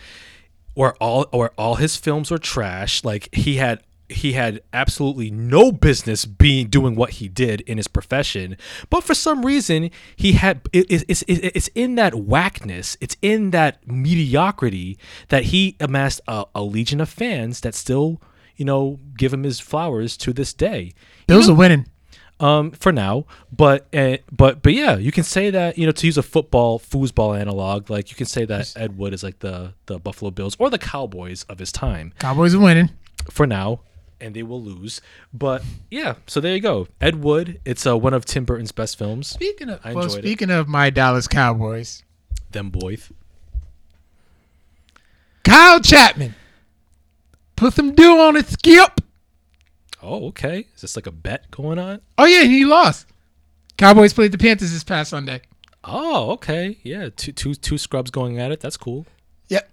where 0.74 0.96
all 0.96 1.28
or 1.32 1.52
all 1.56 1.76
his 1.76 1.96
films 1.96 2.32
were 2.32 2.40
trash. 2.40 3.04
Like 3.04 3.30
he 3.32 3.58
had 3.58 3.84
he 4.10 4.34
had 4.34 4.62
absolutely 4.74 5.30
no 5.32 5.72
business 5.72 6.26
being 6.26 6.68
doing 6.68 6.96
what 6.96 7.12
he 7.12 7.28
did 7.28 7.62
in 7.62 7.78
his 7.78 7.88
profession 7.88 8.58
but 8.90 9.04
for 9.04 9.14
some 9.14 9.46
reason 9.46 9.90
he 10.16 10.34
had 10.34 10.62
it, 10.74 10.86
it's, 10.90 11.24
it's 11.28 11.68
in 11.76 11.96
that 11.96 12.14
whackness 12.16 12.98
it's 13.02 13.16
in 13.22 13.52
that 13.52 13.86
mediocrity 13.88 14.98
that 15.30 15.46
he 15.46 15.76
amassed 15.80 16.22
a, 16.28 16.46
a 16.56 16.62
legion 16.64 17.00
of 17.02 17.10
fans 17.10 17.62
that 17.62 17.76
still 17.76 18.22
you 18.56 18.66
know 18.66 19.00
give 19.18 19.34
him 19.34 19.44
his 19.44 19.60
flowers 19.60 20.18
to 20.18 20.34
this 20.34 20.54
day 20.54 20.94
Bills 21.28 21.48
are 21.50 21.54
winning. 21.56 21.86
um, 22.40 22.72
for 22.72 22.92
now. 22.92 23.26
But 23.52 23.88
uh, 23.94 24.18
but 24.32 24.62
but 24.62 24.74
yeah, 24.74 24.98
you 24.98 25.12
can 25.12 25.24
say 25.24 25.50
that 25.50 25.78
you 25.78 25.86
know 25.86 25.92
to 25.92 26.06
use 26.06 26.18
a 26.18 26.24
football 26.24 26.80
foosball 26.80 27.40
analog, 27.40 27.90
like 27.90 28.10
you 28.10 28.16
can 28.16 28.26
say 28.26 28.46
that 28.46 28.74
Ed 28.76 28.98
Wood 28.98 29.14
is 29.14 29.24
like 29.24 29.40
the 29.40 29.74
the 29.86 30.00
Buffalo 30.00 30.32
Bills 30.32 30.56
or 30.60 30.70
the 30.70 30.78
Cowboys 30.78 31.44
of 31.44 31.60
his 31.60 31.72
time 31.72 32.14
Cowboys 32.20 32.56
are 32.56 32.60
winning. 32.60 32.90
for 33.30 33.46
now, 33.46 33.82
and 34.22 34.36
they 34.36 34.44
will 34.44 34.62
lose. 34.62 35.02
But 35.34 35.64
yeah, 35.90 36.16
so 36.28 36.40
there 36.40 36.54
you 36.56 36.62
go. 36.62 36.88
Ed 37.00 37.24
Wood. 37.24 37.60
It's 37.66 37.86
uh, 37.86 37.98
one 37.98 38.14
of 38.14 38.26
Tim 38.26 38.46
Burton's 38.46 38.72
best 38.72 38.98
films. 38.98 39.28
Speaking 39.28 39.70
of 39.70 39.80
I 39.84 39.94
well, 39.94 40.06
enjoyed 40.06 40.20
it. 40.20 40.28
speaking 40.28 40.52
of 40.52 40.68
my 40.68 40.90
Dallas 40.90 41.28
Cowboys, 41.28 42.04
Them 42.52 42.70
boys. 42.70 43.12
Kyle 45.44 45.80
Chapman 45.80 46.36
put 47.56 47.74
some 47.74 47.96
dew 47.96 48.20
on 48.20 48.36
his 48.36 48.48
skip. 48.48 49.02
Oh, 50.02 50.28
okay. 50.28 50.68
Is 50.76 50.82
this 50.82 50.96
like 50.96 51.08
a 51.08 51.12
bet 51.12 51.50
going 51.52 51.80
on? 51.80 52.02
Oh 52.18 52.26
yeah, 52.26 52.44
he 52.44 52.66
lost. 52.66 53.08
Cowboys 53.78 54.14
played 54.14 54.32
the 54.32 54.38
Panthers 54.38 54.72
this 54.72 54.84
past 54.84 55.10
Sunday. 55.10 55.42
Oh, 55.84 56.32
okay. 56.32 56.78
Yeah, 56.84 57.10
two 57.16 57.32
two 57.32 57.56
two 57.56 57.78
scrubs 57.78 58.12
going 58.12 58.40
at 58.40 58.52
it. 58.52 58.60
That's 58.60 58.78
cool. 58.78 59.06
Yep. 59.48 59.72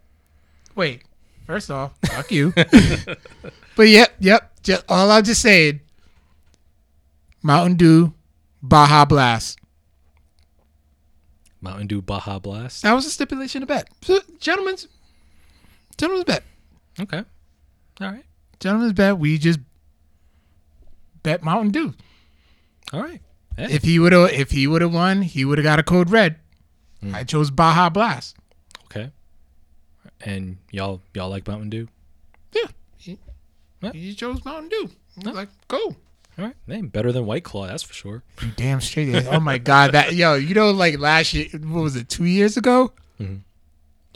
Wait. 0.75 1.03
First 1.47 1.71
off, 1.71 1.93
fuck 2.07 2.31
you. 2.31 2.53
but 3.77 3.89
yep, 3.89 4.15
yep. 4.19 4.53
Just, 4.63 4.85
all 4.89 5.11
I'm 5.11 5.25
just 5.25 5.41
saying. 5.41 5.81
Mountain 7.43 7.77
Dew, 7.77 8.13
Baja 8.63 9.05
Blast. 9.05 9.59
Mountain 11.61 11.87
Dew 11.87 12.03
Baja 12.03 12.41
Blast. 12.41 12.83
That 12.83 12.93
was 12.93 13.07
a 13.07 13.11
stipulation 13.11 13.61
to 13.61 13.67
bet. 13.67 13.89
So, 14.03 14.19
gentlemen's, 14.41 14.89
gentlemen's 15.97 16.25
bet. 16.25 16.43
Okay. 16.99 17.23
All 18.01 18.11
right. 18.11 18.25
Gentlemen's 18.59 18.95
bet. 18.95 19.19
We 19.19 19.39
just 19.39 19.61
bet 21.23 21.43
Mountain 21.43 21.71
Dew. 21.71 21.95
All 22.93 23.03
right. 23.03 23.21
Hey. 23.57 23.73
If 23.73 23.85
he 23.85 23.99
would 23.99 24.13
have, 24.13 24.31
if 24.33 24.51
he 24.51 24.67
would 24.67 24.83
have 24.83 24.93
won, 24.93 25.23
he 25.23 25.45
would 25.45 25.59
have 25.59 25.65
got 25.65 25.79
a 25.79 25.83
code 25.83 26.11
red. 26.11 26.37
Mm. 27.03 27.15
I 27.15 27.25
chose 27.25 27.51
Baja 27.51 27.89
Blast. 27.91 28.37
Okay. 30.27 30.37
And 30.37 30.57
y'all 30.71 31.01
y'all 31.15 31.29
like 31.31 31.47
Mountain 31.47 31.71
Dew? 31.71 31.89
Yeah, 32.53 32.69
he, 32.99 33.19
Yeah. 33.83 33.93
he 33.93 34.15
chose 34.15 34.45
Mountain 34.45 34.69
Dew. 34.71 34.91
I 35.25 35.29
was 35.29 35.37
like, 35.37 35.49
go. 35.69 35.79
All 36.39 36.45
right. 36.45 36.55
Hey, 36.67 36.83
better 36.83 37.13
than 37.13 37.25
White 37.25 37.45
Claw, 37.45 37.67
that's 37.67 37.83
for 37.83 37.95
sure. 37.95 38.23
You 38.43 38.49
damn 38.57 38.81
straight. 38.81 39.09
is. 39.09 39.27
Oh 39.29 39.41
my 39.41 39.57
god, 39.59 39.93
that 39.93 40.15
yo, 40.15 40.35
you 40.35 40.55
know, 40.55 40.71
like 40.71 40.99
last 40.99 41.33
year, 41.33 41.47
what 41.63 41.81
was 41.83 41.97
it, 41.97 42.09
two 42.09 42.25
years 42.27 42.57
ago? 42.57 42.93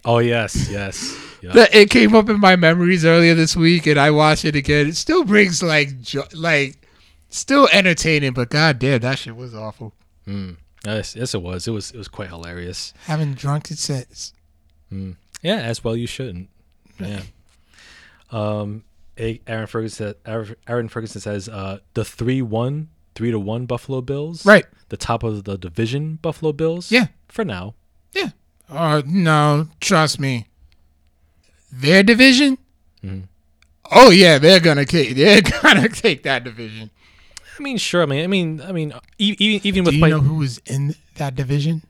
Oh 0.05 0.19
yes, 0.19 0.69
yes. 0.71 1.17
Yeah. 1.43 1.53
That 1.53 1.75
it 1.75 1.89
came 1.91 2.15
up 2.15 2.29
in 2.29 2.39
my 2.41 2.57
memories 2.57 3.05
earlier 3.05 3.35
this 3.35 3.57
week, 3.57 3.87
and 3.87 3.99
I 3.99 4.11
watched 4.11 4.45
it 4.45 4.55
again. 4.57 4.89
It 4.89 4.97
still 4.97 5.25
brings 5.25 5.63
like, 5.63 6.01
jo- 6.03 6.25
like, 6.35 6.77
still 7.31 7.69
entertaining, 7.73 8.33
but 8.33 8.51
god 8.51 8.79
damn, 8.79 9.01
that 9.01 9.19
shit 9.19 9.37
was 9.37 9.55
awful. 9.55 9.95
Mm. 10.27 10.57
Yes, 10.85 11.17
yes, 11.17 11.35
it 11.35 11.41
was. 11.43 11.67
It 11.69 11.71
was 11.71 11.91
it 11.93 11.97
was 11.99 12.09
quite 12.09 12.29
hilarious. 12.29 12.93
Haven't 13.05 13.37
drunk 13.37 13.71
it 13.71 13.79
since. 13.79 14.33
Yeah, 15.43 15.57
as 15.57 15.83
well 15.83 15.97
you 15.97 16.07
shouldn't. 16.07 16.49
Yeah. 16.99 17.23
Um, 18.31 18.85
Aaron 19.17 19.67
Ferguson. 19.67 20.15
Aaron 20.27 20.57
Aaron 20.69 20.89
Ferguson 20.89 21.21
says 21.21 21.49
uh, 21.49 21.79
the 21.95 22.05
three 22.05 22.43
one 22.43 22.89
three 23.15 23.31
to 23.31 23.39
one 23.39 23.67
Buffalo 23.67 24.01
Bills. 24.01 24.45
Right. 24.47 24.67
The 24.89 24.97
top 24.97 25.23
of 25.23 25.45
the 25.45 25.57
division 25.59 26.19
Buffalo 26.23 26.53
Bills. 26.53 26.91
Yeah. 26.93 27.07
For 27.29 27.45
now. 27.45 27.75
Yeah. 28.13 28.31
Uh, 28.69 29.03
no, 29.07 29.69
trust 29.81 30.21
me. 30.21 30.47
Their 31.73 32.03
division. 32.03 32.59
Mhm. 33.05 33.25
Oh 33.93 34.11
yeah, 34.11 34.39
they're 34.39 34.61
gonna 34.61 34.85
take. 34.85 35.17
They're 35.17 35.43
gonna 35.63 35.89
take 35.89 36.23
that 36.25 36.45
division. 36.45 36.91
I 37.59 37.63
mean, 37.63 37.77
sure. 37.79 38.03
I 38.03 38.07
mean, 38.07 38.23
I 38.25 38.27
mean, 38.27 38.63
I 38.63 38.73
mean, 38.73 38.93
even 39.19 39.61
even 39.67 39.85
Do 39.85 39.89
with 39.89 39.95
you 39.95 40.01
my 40.01 40.11
know 40.11 40.21
who 40.21 40.37
was 40.37 40.59
in 40.67 40.95
that 41.17 41.35
division? 41.35 41.83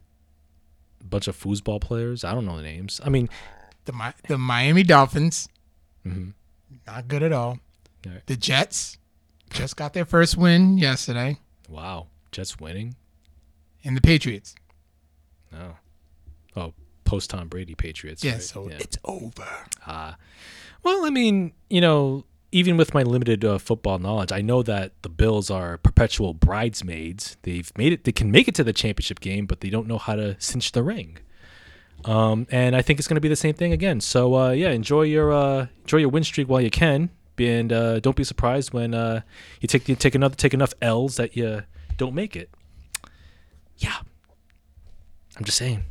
Bunch 1.11 1.28
of 1.28 1.37
foosball 1.39 1.81
players, 1.81 2.24
I 2.24 2.32
don't 2.35 2.47
know 2.47 2.57
the 2.57 2.62
names. 2.62 3.01
I 3.05 3.09
mean, 3.11 3.28
The 3.87 3.93
Mi- 3.93 4.12
the 4.28 4.39
Miami 4.39 4.82
Dolphins. 4.82 5.49
Mhm. 6.07 6.35
Not 6.87 7.09
good 7.09 7.23
at 7.23 7.32
all. 7.32 7.59
Right. 8.07 8.24
The 8.27 8.37
Jets 8.37 8.99
just 9.51 9.77
got 9.77 9.93
their 9.95 10.05
first 10.05 10.37
win 10.37 10.78
yesterday, 10.78 11.39
wow, 11.69 12.07
Jets 12.32 12.59
winning. 12.61 12.95
and 13.85 13.97
the 13.97 14.01
Patriots. 14.01 14.55
No. 15.51 15.77
Oh, 16.57 16.74
post 17.05 17.31
Tom 17.31 17.49
Brady 17.49 17.74
Patriots. 17.74 18.23
Yeah, 18.23 18.32
right? 18.35 18.43
so 18.43 18.69
Yeah. 18.69 18.77
it's 18.78 18.99
over. 19.05 19.49
Uh, 19.87 20.12
well, 20.82 21.05
I 21.05 21.11
mean, 21.11 21.53
you 21.69 21.81
know, 21.81 22.24
even 22.52 22.77
with 22.77 22.94
my 22.94 23.02
limited 23.02 23.44
uh, 23.44 23.59
football 23.59 23.98
knowledge, 23.98 24.32
I 24.32 24.40
know 24.40 24.62
that 24.62 24.93
the 25.02 25.09
Bills 25.09 25.51
are 25.51 25.78
perpetual 25.78 26.35
bridesmaids. 26.35 27.36
They've 27.43 27.70
made 27.77 27.93
it; 27.93 28.05
they 28.05 28.12
can 28.12 28.31
make 28.31 28.48
it 28.48 28.55
to 28.56 28.64
the 28.64 28.72
championship 28.72 29.20
game, 29.20 29.47
but 29.47 29.60
they 29.60 29.70
don't 29.70 29.86
know 29.86 29.98
how 29.98 30.16
to 30.16 30.36
cinch 30.40 30.72
the 30.72 30.82
ring. 30.82 31.18
Um, 32.05 32.47
and 32.51 32.74
I 32.74 32.82
think 32.82 32.98
it's 32.98 33.06
going 33.09 33.16
to 33.16 33.20
be 33.20 33.28
the 33.28 33.36
same 33.36 33.55
thing 33.55 33.72
again. 33.72 34.01
So, 34.01 34.35
uh, 34.35 34.51
yeah, 34.51 34.70
enjoy 34.70 35.02
your 35.02 35.32
uh, 35.32 35.66
enjoy 35.82 35.98
your 35.98 36.09
win 36.09 36.24
streak 36.24 36.48
while 36.48 36.60
you 36.60 36.70
can, 36.70 37.10
and 37.39 37.72
uh, 37.72 38.01
don't 38.01 38.16
be 38.16 38.24
surprised 38.24 38.72
when 38.72 38.94
uh, 38.94 39.20
you 39.60 39.68
take 39.68 39.89
you 39.89 39.94
take 39.94 40.14
another 40.14 40.35
take 40.35 40.55
enough 40.55 40.74
L's 40.82 41.16
that 41.16 41.36
you 41.36 41.62
don't 41.97 42.14
make 42.14 42.36
it. 42.36 42.51
Yeah, 43.78 43.97
I'm 45.36 45.44
just 45.44 45.59
saying. 45.59 45.85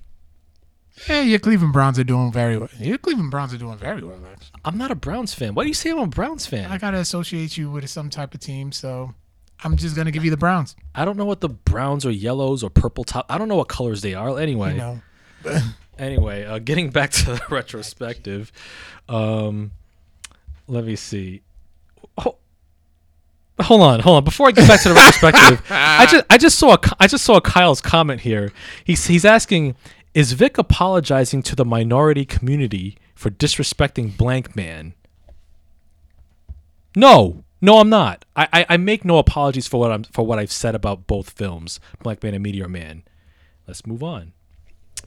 Yeah, 1.07 1.21
your 1.21 1.39
Cleveland 1.39 1.73
Browns 1.73 1.97
are 1.99 2.03
doing 2.03 2.31
very 2.31 2.57
well. 2.57 2.69
Your 2.79 2.97
Cleveland 2.97 3.31
Browns 3.31 3.53
are 3.53 3.57
doing 3.57 3.77
very 3.77 4.03
well. 4.03 4.19
Actually. 4.31 4.59
I'm 4.65 4.77
not 4.77 4.91
a 4.91 4.95
Browns 4.95 5.33
fan. 5.33 5.53
Why 5.55 5.63
do 5.63 5.67
you 5.69 5.73
say 5.73 5.91
I'm 5.91 5.99
a 5.99 6.07
Browns 6.07 6.45
fan? 6.45 6.69
I 6.71 6.77
gotta 6.77 6.97
associate 6.97 7.57
you 7.57 7.71
with 7.71 7.89
some 7.89 8.09
type 8.09 8.33
of 8.33 8.39
team, 8.41 8.71
so 8.71 9.13
I'm 9.63 9.77
just 9.77 9.95
gonna 9.95 10.11
give 10.11 10.25
you 10.25 10.31
the 10.31 10.37
Browns. 10.37 10.75
I 10.95 11.05
don't 11.05 11.17
know 11.17 11.25
what 11.25 11.41
the 11.41 11.49
Browns 11.49 12.05
or 12.05 12.11
yellows 12.11 12.63
or 12.63 12.69
purple 12.69 13.03
top. 13.03 13.25
I 13.29 13.37
don't 13.37 13.47
know 13.47 13.55
what 13.55 13.67
colors 13.69 14.01
they 14.01 14.13
are. 14.13 14.37
Anyway, 14.39 14.73
You 14.73 14.77
know, 14.77 15.01
anyway, 15.97 16.45
uh, 16.45 16.59
getting 16.59 16.89
back 16.89 17.11
to 17.11 17.25
the 17.25 17.41
retrospective, 17.49 18.51
um, 19.07 19.71
let 20.67 20.83
me 20.85 20.95
see. 20.95 21.41
Oh, 22.17 22.35
hold 23.61 23.81
on, 23.81 23.99
hold 24.01 24.17
on. 24.17 24.23
Before 24.23 24.47
I 24.47 24.51
get 24.51 24.67
back 24.67 24.81
to 24.83 24.89
the 24.89 24.95
retrospective, 24.95 25.65
I 25.69 26.05
just 26.05 26.25
I 26.29 26.37
just 26.37 26.59
saw 26.59 26.73
a, 26.73 26.79
I 26.99 27.07
just 27.07 27.23
saw 27.23 27.39
Kyle's 27.39 27.81
comment 27.81 28.21
here. 28.21 28.51
He's 28.83 29.05
he's 29.07 29.25
asking, 29.25 29.75
is 30.13 30.33
Vic 30.33 30.57
apologizing 30.57 31.43
to 31.43 31.55
the 31.55 31.65
minority 31.65 32.25
community 32.25 32.97
for 33.15 33.29
disrespecting 33.29 34.17
blank 34.17 34.55
man? 34.55 34.93
No, 36.95 37.43
no, 37.61 37.79
I'm 37.79 37.89
not. 37.89 38.25
I, 38.35 38.47
I, 38.51 38.65
I 38.69 38.77
make 38.77 39.05
no 39.05 39.17
apologies 39.17 39.67
for 39.67 39.79
what 39.79 39.91
I'm 39.91 40.03
for 40.03 40.25
what 40.25 40.39
I've 40.39 40.51
said 40.51 40.75
about 40.75 41.07
both 41.07 41.29
films, 41.31 41.79
Blank 42.01 42.23
Man 42.23 42.33
and 42.33 42.43
Meteor 42.43 42.67
Man. 42.67 43.03
Let's 43.67 43.85
move 43.85 44.01
on. 44.01 44.33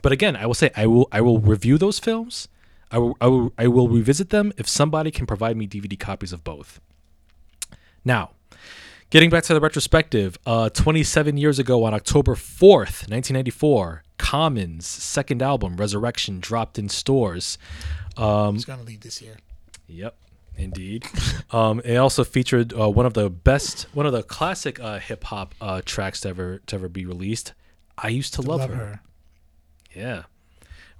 But 0.02 0.12
again, 0.12 0.36
I 0.36 0.46
will 0.46 0.54
say 0.54 0.70
I 0.76 0.86
will 0.86 1.08
I 1.10 1.20
will 1.20 1.38
review 1.38 1.78
those 1.78 1.98
films. 1.98 2.48
I 2.90 2.98
will 2.98 3.16
I 3.20 3.26
will, 3.26 3.52
I 3.58 3.66
will 3.68 3.88
revisit 3.88 4.30
them 4.30 4.52
if 4.58 4.68
somebody 4.68 5.10
can 5.10 5.26
provide 5.26 5.56
me 5.56 5.66
DVD 5.66 5.98
copies 5.98 6.32
of 6.32 6.44
both. 6.44 6.80
Now, 8.04 8.32
getting 9.10 9.30
back 9.30 9.44
to 9.44 9.54
the 9.54 9.60
retrospective, 9.60 10.38
uh, 10.44 10.68
27 10.70 11.36
years 11.36 11.58
ago 11.58 11.84
on 11.84 11.94
October 11.94 12.34
4th, 12.34 13.08
1994, 13.08 14.02
Common's 14.22 14.86
second 14.86 15.42
album, 15.42 15.76
Resurrection, 15.76 16.38
dropped 16.38 16.78
in 16.78 16.88
stores. 16.88 17.58
I'm 18.16 18.54
just 18.54 18.68
gonna 18.68 18.84
leave 18.84 19.00
this 19.00 19.18
here. 19.18 19.36
Yep, 19.88 20.16
indeed. 20.56 21.04
um, 21.50 21.80
it 21.84 21.96
also 21.96 22.22
featured 22.22 22.72
uh, 22.72 22.88
one 22.88 23.04
of 23.04 23.14
the 23.14 23.28
best, 23.28 23.88
one 23.92 24.06
of 24.06 24.12
the 24.12 24.22
classic 24.22 24.78
uh, 24.78 25.00
hip 25.00 25.24
hop 25.24 25.56
uh, 25.60 25.82
tracks 25.84 26.20
to 26.20 26.28
ever 26.28 26.62
to 26.66 26.76
ever 26.76 26.88
be 26.88 27.04
released. 27.04 27.52
I 27.98 28.08
used 28.08 28.32
to 28.34 28.42
love, 28.42 28.70
her. 28.70 29.00
Yeah, 29.92 30.22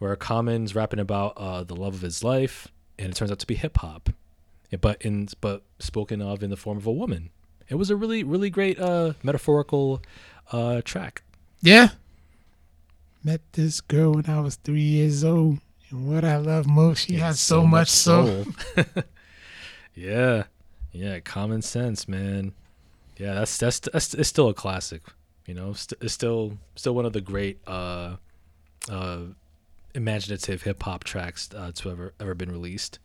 where 0.01 0.15
Common's 0.17 0.75
rapping 0.75 0.99
about 0.99 1.35
uh, 1.37 1.63
the 1.63 1.77
love 1.77 1.95
of 1.95 2.01
his 2.01 2.25
life, 2.25 2.67
and 2.99 3.11
it 3.11 3.15
turns 3.15 3.31
out 3.31 3.39
to 3.39 3.47
be 3.47 3.55
hip 3.55 3.79
hop, 3.79 4.11
but 4.81 5.01
in 5.01 5.29
but 5.41 5.63
spoken 5.79 6.21
of 6.21 6.43
in 6.43 6.51
the 6.51 6.57
form 6.57 6.77
of 6.77 6.87
a 6.89 6.93
woman. 6.93 7.31
It 7.69 7.77
was 7.77 7.89
a 7.89 7.97
really 7.97 8.25
really 8.25 8.51
great 8.51 8.81
uh, 8.81 9.13
metaphorical 9.23 10.03
uh, 10.51 10.83
track. 10.85 11.23
Yeah. 11.63 11.91
Met 13.25 13.41
this 13.53 13.81
girl 13.81 14.15
when 14.15 14.27
I 14.27 14.41
was 14.41 14.57
three 14.57 14.81
years 14.81 15.23
old, 15.25 15.59
and 15.91 16.09
what 16.09 16.25
I 16.25 16.39
love 16.39 16.67
most, 16.67 17.07
she 17.07 17.15
has 17.15 17.39
so, 17.39 17.65
much 17.65 17.89
soul. 17.89 18.45
soul. 18.45 18.85
yeah, 19.95 20.45
yeah, 20.91 21.21
common 21.21 21.63
sense, 21.63 22.09
man. 22.09 22.53
Yeah, 23.17 23.35
that's 23.35 23.57
that's 23.59 23.79
that's 23.79 24.15
it's 24.15 24.29
still 24.29 24.49
a 24.49 24.55
classic. 24.55 25.03
You 25.47 25.55
know, 25.55 25.73
st- 25.73 26.03
it's 26.03 26.15
still 26.15 26.59
still 26.75 26.95
one 26.95 27.07
of 27.07 27.13
the 27.13 27.21
great 27.21 27.61
uh, 27.67 28.17
uh, 28.91 29.19
imaginative 29.95 30.63
hip 30.63 30.83
hop 30.83 31.05
tracks 31.05 31.49
uh, 31.57 31.73
to 31.77 31.91
ever 31.91 32.15
ever 32.19 32.35
been 32.35 32.51
released. 32.51 32.99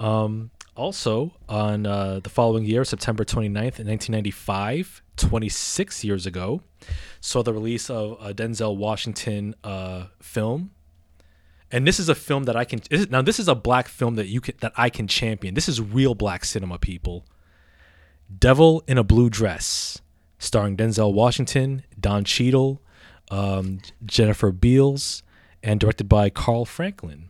Um, 0.00 0.50
also, 0.76 1.32
on 1.48 1.86
uh, 1.86 2.20
the 2.20 2.30
following 2.30 2.64
year, 2.64 2.84
September 2.84 3.24
29th, 3.24 3.78
1995, 3.78 5.02
26 5.16 6.04
years 6.04 6.26
ago, 6.26 6.62
saw 7.20 7.42
the 7.42 7.52
release 7.52 7.88
of 7.90 8.18
a 8.20 8.34
Denzel 8.34 8.76
Washington 8.76 9.54
uh, 9.62 10.06
film. 10.20 10.70
And 11.70 11.86
this 11.86 11.98
is 11.98 12.08
a 12.08 12.14
film 12.14 12.44
that 12.44 12.56
I 12.56 12.64
can 12.64 12.80
now. 13.10 13.22
This 13.22 13.40
is 13.40 13.48
a 13.48 13.54
black 13.54 13.88
film 13.88 14.14
that 14.14 14.26
you 14.26 14.40
can 14.40 14.54
that 14.60 14.72
I 14.76 14.90
can 14.90 15.08
champion. 15.08 15.54
This 15.54 15.68
is 15.68 15.80
real 15.80 16.14
black 16.14 16.44
cinema, 16.44 16.78
people. 16.78 17.24
Devil 18.38 18.84
in 18.86 18.96
a 18.96 19.02
Blue 19.02 19.28
Dress, 19.28 20.00
starring 20.38 20.76
Denzel 20.76 21.12
Washington, 21.12 21.82
Don 21.98 22.22
Cheadle, 22.24 22.80
um, 23.30 23.80
Jennifer 24.04 24.52
Beals, 24.52 25.22
and 25.62 25.80
directed 25.80 26.08
by 26.08 26.30
Carl 26.30 26.64
Franklin. 26.64 27.28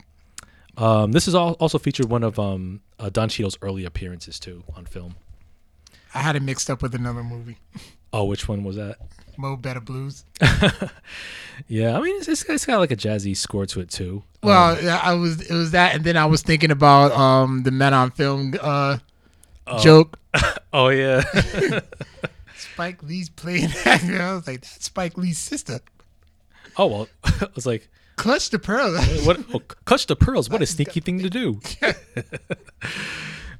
Um, 0.77 1.12
this 1.12 1.28
is 1.28 1.35
also 1.35 1.78
featured 1.78 2.11
one 2.11 2.23
of 2.23 2.39
um, 2.39 2.81
uh, 2.98 3.09
Don 3.09 3.28
Cheadle's 3.28 3.56
early 3.62 3.85
appearances 3.85 4.39
too 4.39 4.65
on 4.77 4.85
film. 4.86 5.15
I 6.14 6.20
had 6.20 6.36
it 6.36 6.42
mixed 6.42 6.70
up 6.70 6.80
with 6.82 6.94
another 6.94 7.22
movie, 7.24 7.58
Oh, 8.12 8.24
which 8.24 8.48
one 8.48 8.62
was 8.64 8.76
that? 8.76 8.98
Mo 9.36 9.56
Better 9.56 9.80
Blues. 9.80 10.24
Yeah, 11.68 11.96
I 11.96 12.00
mean 12.00 12.16
it's, 12.16 12.26
it's, 12.26 12.42
it's 12.46 12.66
got 12.66 12.78
like 12.80 12.90
a 12.90 12.96
jazzy 12.96 13.36
score 13.36 13.64
to 13.66 13.80
it 13.80 13.88
too. 13.88 14.24
Well, 14.42 14.76
yeah, 14.82 14.98
I 15.00 15.14
was 15.14 15.40
it 15.40 15.54
was 15.54 15.70
that, 15.70 15.94
and 15.94 16.02
then 16.02 16.16
I 16.16 16.26
was 16.26 16.42
thinking 16.42 16.72
about 16.72 17.12
um 17.12 17.62
the 17.62 17.70
Men 17.70 17.94
on 17.94 18.10
Film 18.10 18.54
uh 18.60 18.98
joke. 19.80 20.18
Oh 20.72 20.88
yeah, 20.88 21.22
Spike 22.56 23.00
Lee's 23.04 23.28
playing 23.28 23.68
that. 23.84 24.02
I 24.02 24.34
was 24.34 24.48
like, 24.48 24.62
that's 24.62 24.84
Spike 24.84 25.16
Lee's 25.16 25.38
sister. 25.38 25.78
oh 26.76 26.86
well, 26.88 27.08
I 27.22 27.46
was 27.54 27.64
like, 27.66 27.88
Clutch 28.16 28.50
the 28.50 28.58
pearls. 28.58 28.98
what? 29.24 29.38
Oh, 29.54 29.60
clutch 29.84 30.06
the 30.06 30.16
pearls. 30.16 30.50
What 30.50 30.60
a 30.60 30.66
sneaky 30.66 30.98
thing 30.98 31.20
to 31.20 31.30
do. 31.30 31.60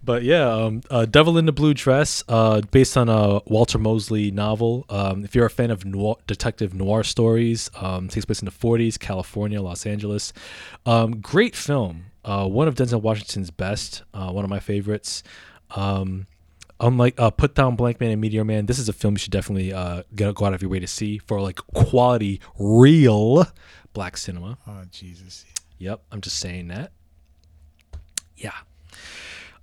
But 0.05 0.23
yeah, 0.23 0.49
um, 0.49 0.83
uh, 0.91 1.07
Devil 1.07 1.39
in 1.39 1.47
the 1.47 1.53
Blue 1.53 1.75
Dress, 1.75 2.23
uh, 2.29 2.61
based 2.71 2.97
on 2.97 3.09
a 3.09 3.41
Walter 3.47 3.79
Mosley 3.79 4.31
novel. 4.31 4.85
Um, 4.89 5.25
if 5.25 5.35
you're 5.35 5.47
a 5.47 5.51
fan 5.51 5.71
of 5.71 5.85
noir, 5.85 6.17
detective 6.27 6.75
noir 6.75 7.03
stories, 7.03 7.71
um, 7.81 8.09
takes 8.09 8.27
place 8.27 8.41
in 8.41 8.47
the 8.47 8.53
40s, 8.53 8.99
California, 8.99 9.61
Los 9.63 9.87
Angeles. 9.87 10.33
Um, 10.85 11.21
great 11.21 11.57
film. 11.57 12.07
Uh, 12.25 12.47
one 12.47 12.69
of 12.69 12.75
Denzel 12.75 13.01
Washington's 13.01 13.51
best. 13.51 14.03
Uh, 14.13 14.31
one 14.31 14.45
of 14.45 14.51
my 14.51 14.61
favorites. 14.61 15.23
Um, 15.75 16.27
unlike 16.81 17.19
uh, 17.19 17.31
Put 17.31 17.55
Down 17.55 17.77
Blank 17.77 18.01
Man 18.01 18.11
and 18.11 18.21
Meteor 18.21 18.45
Man, 18.45 18.67
this 18.67 18.79
is 18.79 18.89
a 18.89 18.93
film 18.93 19.15
you 19.15 19.19
should 19.19 19.33
definitely 19.33 19.73
uh, 19.73 20.03
get, 20.15 20.35
go 20.35 20.45
out 20.45 20.55
of 20.55 20.63
your 20.63 20.71
way 20.71 20.81
to 20.81 20.87
see 20.87 21.19
for 21.19 21.41
like 21.41 21.57
quality, 21.75 22.41
real 22.59 23.47
black 23.93 24.17
cinema. 24.17 24.59
oh 24.67 24.83
Jesus. 24.91 25.45
Yep, 25.79 26.03
I'm 26.13 26.21
just 26.21 26.39
saying 26.39 26.69
that. 26.69 26.93
Yeah. 28.37 28.53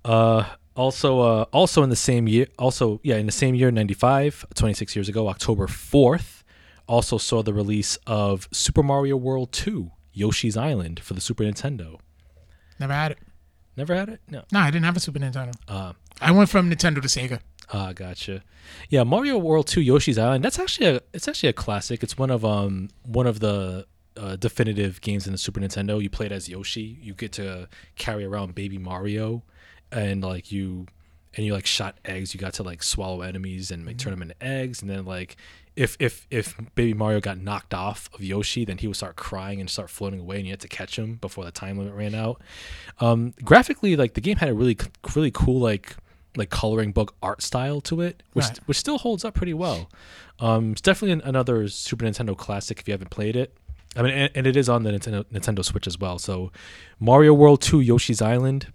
Uh 0.03 0.45
also 0.75 1.19
uh 1.19 1.45
also 1.51 1.83
in 1.83 1.89
the 1.89 1.95
same 1.95 2.27
year 2.27 2.47
also 2.57 2.99
yeah, 3.03 3.17
in 3.17 3.25
the 3.25 3.31
same 3.31 3.55
year 3.55 3.71
95, 3.71 4.45
26 4.55 4.95
years 4.95 5.09
ago, 5.09 5.27
October 5.27 5.67
4th, 5.67 6.43
also 6.87 7.17
saw 7.17 7.43
the 7.43 7.53
release 7.53 7.97
of 8.07 8.47
Super 8.51 8.81
Mario 8.83 9.17
World 9.17 9.51
2, 9.51 9.91
Yoshi's 10.13 10.57
Island 10.57 10.99
for 10.99 11.13
the 11.13 11.21
Super 11.21 11.43
Nintendo. 11.43 11.99
Never 12.79 12.93
had 12.93 13.11
it. 13.11 13.19
Never 13.77 13.95
had 13.95 14.09
it? 14.09 14.21
No. 14.29 14.43
No, 14.51 14.59
I 14.59 14.71
didn't 14.71 14.85
have 14.85 14.97
a 14.97 14.99
Super 14.99 15.19
Nintendo. 15.19 15.53
Uh 15.67 15.93
I 16.19 16.31
went 16.31 16.49
from 16.49 16.69
Nintendo 16.69 17.01
to 17.01 17.07
Sega. 17.07 17.39
Ah, 17.73 17.93
gotcha. 17.93 18.43
Yeah, 18.89 19.03
Mario 19.03 19.37
World 19.37 19.67
2 19.67 19.81
Yoshi's 19.81 20.17
Island. 20.17 20.43
That's 20.43 20.59
actually 20.59 20.87
a 20.87 21.01
it's 21.13 21.27
actually 21.27 21.49
a 21.49 21.53
classic. 21.53 22.03
It's 22.03 22.17
one 22.17 22.29
of 22.31 22.43
um 22.43 22.89
one 23.05 23.27
of 23.27 23.39
the 23.39 23.85
uh, 24.17 24.35
definitive 24.35 24.99
games 24.99 25.25
in 25.25 25.31
the 25.31 25.37
Super 25.37 25.61
Nintendo. 25.61 26.01
You 26.01 26.09
play 26.09 26.25
it 26.25 26.31
as 26.33 26.49
Yoshi. 26.49 26.97
You 27.01 27.13
get 27.13 27.31
to 27.33 27.69
carry 27.95 28.25
around 28.25 28.55
baby 28.55 28.77
Mario 28.77 29.43
and 29.91 30.23
like 30.23 30.51
you 30.51 30.87
and 31.35 31.45
you 31.45 31.53
like 31.53 31.65
shot 31.65 31.97
eggs. 32.05 32.33
You 32.33 32.39
got 32.39 32.53
to 32.55 32.63
like 32.63 32.83
swallow 32.83 33.21
enemies 33.21 33.71
and 33.71 33.85
like 33.85 33.97
turn 33.97 34.11
them 34.11 34.21
into 34.21 34.35
eggs 34.43 34.81
and 34.81 34.89
then 34.89 35.05
like 35.05 35.37
if 35.75 35.95
if 35.99 36.27
if 36.29 36.55
baby 36.75 36.93
Mario 36.93 37.21
got 37.21 37.37
knocked 37.37 37.73
off 37.73 38.09
of 38.13 38.21
Yoshi, 38.21 38.65
then 38.65 38.77
he 38.77 38.87
would 38.87 38.97
start 38.97 39.15
crying 39.15 39.61
and 39.61 39.69
start 39.69 39.89
floating 39.89 40.19
away, 40.19 40.35
and 40.37 40.45
you 40.45 40.51
had 40.51 40.59
to 40.59 40.67
catch 40.67 40.99
him 40.99 41.15
before 41.15 41.45
the 41.45 41.51
time 41.51 41.77
limit 41.77 41.93
ran 41.93 42.13
out. 42.13 42.41
Um, 42.99 43.33
graphically, 43.43 43.95
like 43.95 44.13
the 44.13 44.21
game 44.21 44.37
had 44.37 44.49
a 44.49 44.53
really 44.53 44.77
really 45.15 45.31
cool 45.31 45.59
like 45.61 45.95
like 46.35 46.49
coloring 46.49 46.91
book 46.91 47.15
art 47.23 47.41
style 47.41 47.79
to 47.81 48.01
it, 48.01 48.21
which 48.33 48.45
Right. 48.45 48.59
which 48.65 48.77
still 48.77 48.97
holds 48.97 49.23
up 49.23 49.33
pretty 49.33 49.53
well. 49.53 49.89
Um, 50.39 50.73
it's 50.73 50.81
definitely 50.81 51.13
an, 51.13 51.21
another 51.21 51.67
Super 51.69 52.05
Nintendo 52.05 52.35
classic 52.37 52.79
if 52.79 52.87
you 52.87 52.93
haven't 52.93 53.11
played 53.11 53.35
it. 53.37 53.53
I 53.95 54.01
mean, 54.01 54.13
and, 54.13 54.31
and 54.35 54.47
it 54.47 54.55
is 54.57 54.67
on 54.67 54.83
the 54.83 54.91
Nintendo 54.91 55.23
Nintendo 55.25 55.63
Switch 55.63 55.87
as 55.87 55.97
well. 55.97 56.19
So, 56.19 56.51
Mario 56.99 57.33
World 57.33 57.61
Two 57.61 57.79
Yoshi's 57.79 58.21
Island, 58.21 58.73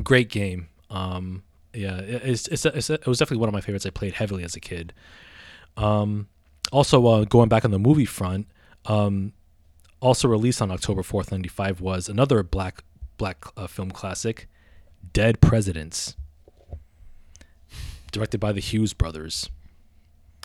great 0.00 0.28
game. 0.30 0.68
Um, 0.90 1.42
yeah, 1.74 1.98
it- 1.98 2.22
it's, 2.24 2.48
it's, 2.48 2.64
it's 2.66 2.90
it 2.90 3.06
was 3.06 3.18
definitely 3.18 3.40
one 3.40 3.48
of 3.48 3.52
my 3.54 3.60
favorites. 3.60 3.86
I 3.86 3.90
played 3.90 4.14
heavily 4.14 4.44
as 4.44 4.54
a 4.56 4.60
kid. 4.60 4.92
Um, 5.76 6.28
also, 6.70 7.06
uh, 7.06 7.24
going 7.24 7.48
back 7.48 7.64
on 7.64 7.70
the 7.70 7.78
movie 7.78 8.04
front, 8.04 8.46
um, 8.86 9.32
also 10.00 10.28
released 10.28 10.60
on 10.62 10.70
October 10.70 11.02
fourth, 11.02 11.30
ninety 11.32 11.48
five, 11.48 11.80
was 11.80 12.08
another 12.08 12.42
black 12.42 12.84
black 13.16 13.44
uh, 13.56 13.66
film 13.66 13.90
classic, 13.90 14.48
Dead 15.12 15.40
Presidents, 15.40 16.16
directed 18.10 18.38
by 18.38 18.52
the 18.52 18.60
Hughes 18.60 18.92
brothers. 18.92 19.48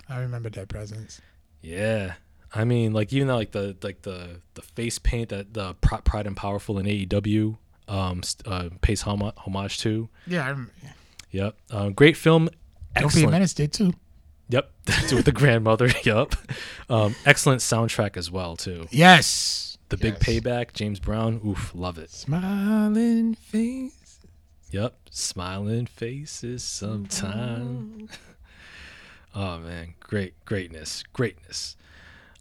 I 0.09 0.19
remember 0.19 0.49
Dead 0.49 0.69
Presidents. 0.69 1.21
Yeah. 1.61 2.13
I 2.53 2.63
mean, 2.63 2.93
like 2.93 3.11
even 3.11 3.27
though 3.27 3.35
like 3.35 3.51
the 3.51 3.75
like 3.83 4.03
the 4.03 4.41
the 4.53 4.61
face 4.61 4.99
paint 4.99 5.29
that 5.29 5.53
the 5.53 5.73
Proud 5.75 6.25
and 6.27 6.37
Powerful 6.37 6.79
in 6.79 6.85
AEW 6.85 7.57
um 7.88 8.22
uh, 8.45 8.69
pays 8.81 9.01
hom- 9.01 9.31
homage 9.38 9.80
to. 9.80 10.09
Yeah, 10.26 10.45
I 10.45 10.49
remember. 10.49 10.72
Yep. 11.31 11.55
Um, 11.72 11.93
great 11.93 12.18
film. 12.18 12.45
Don't 12.45 12.53
be 12.95 13.01
a 13.01 13.05
Excellent. 13.05 13.31
Menace 13.31 13.53
did 13.53 13.73
too. 13.73 13.93
Yep. 14.49 14.72
with 15.11 15.26
the 15.26 15.31
grandmother. 15.31 15.89
Yep. 16.03 16.35
Um, 16.89 17.15
excellent 17.26 17.61
soundtrack 17.61 18.18
as 18.18 18.31
well 18.31 18.55
too. 18.55 18.88
Yes. 18.91 19.77
The 19.89 19.97
Big 19.97 20.15
Payback, 20.15 20.73
James 20.73 20.99
Brown. 20.99 21.39
Oof, 21.45 21.72
love 21.73 21.97
it. 21.97 22.09
Smiling 22.11 23.35
face. 23.35 24.19
Yep, 24.72 24.97
smiling 25.11 25.85
faces 25.85 26.61
sometimes. 26.61 28.11
oh 29.35 29.59
man, 29.59 29.93
great, 30.01 30.34
greatness, 30.43 31.03
greatness. 31.14 31.77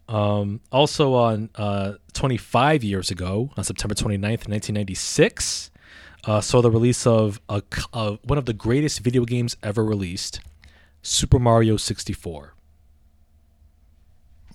Um, 0.07 0.61
also 0.71 1.13
on 1.15 1.49
uh, 1.55 1.93
25 2.13 2.83
years 2.83 3.11
ago, 3.11 3.51
on 3.57 3.63
September 3.63 3.93
29th, 3.93 4.47
1996, 4.47 5.71
uh, 6.25 6.41
saw 6.41 6.61
the 6.61 6.71
release 6.71 7.05
of 7.05 7.41
a, 7.49 7.61
uh, 7.93 8.17
one 8.23 8.37
of 8.37 8.45
the 8.45 8.53
greatest 8.53 8.99
video 9.01 9.25
games 9.25 9.57
ever 9.63 9.83
released, 9.83 10.39
Super 11.01 11.39
Mario 11.39 11.77
64. 11.77 12.53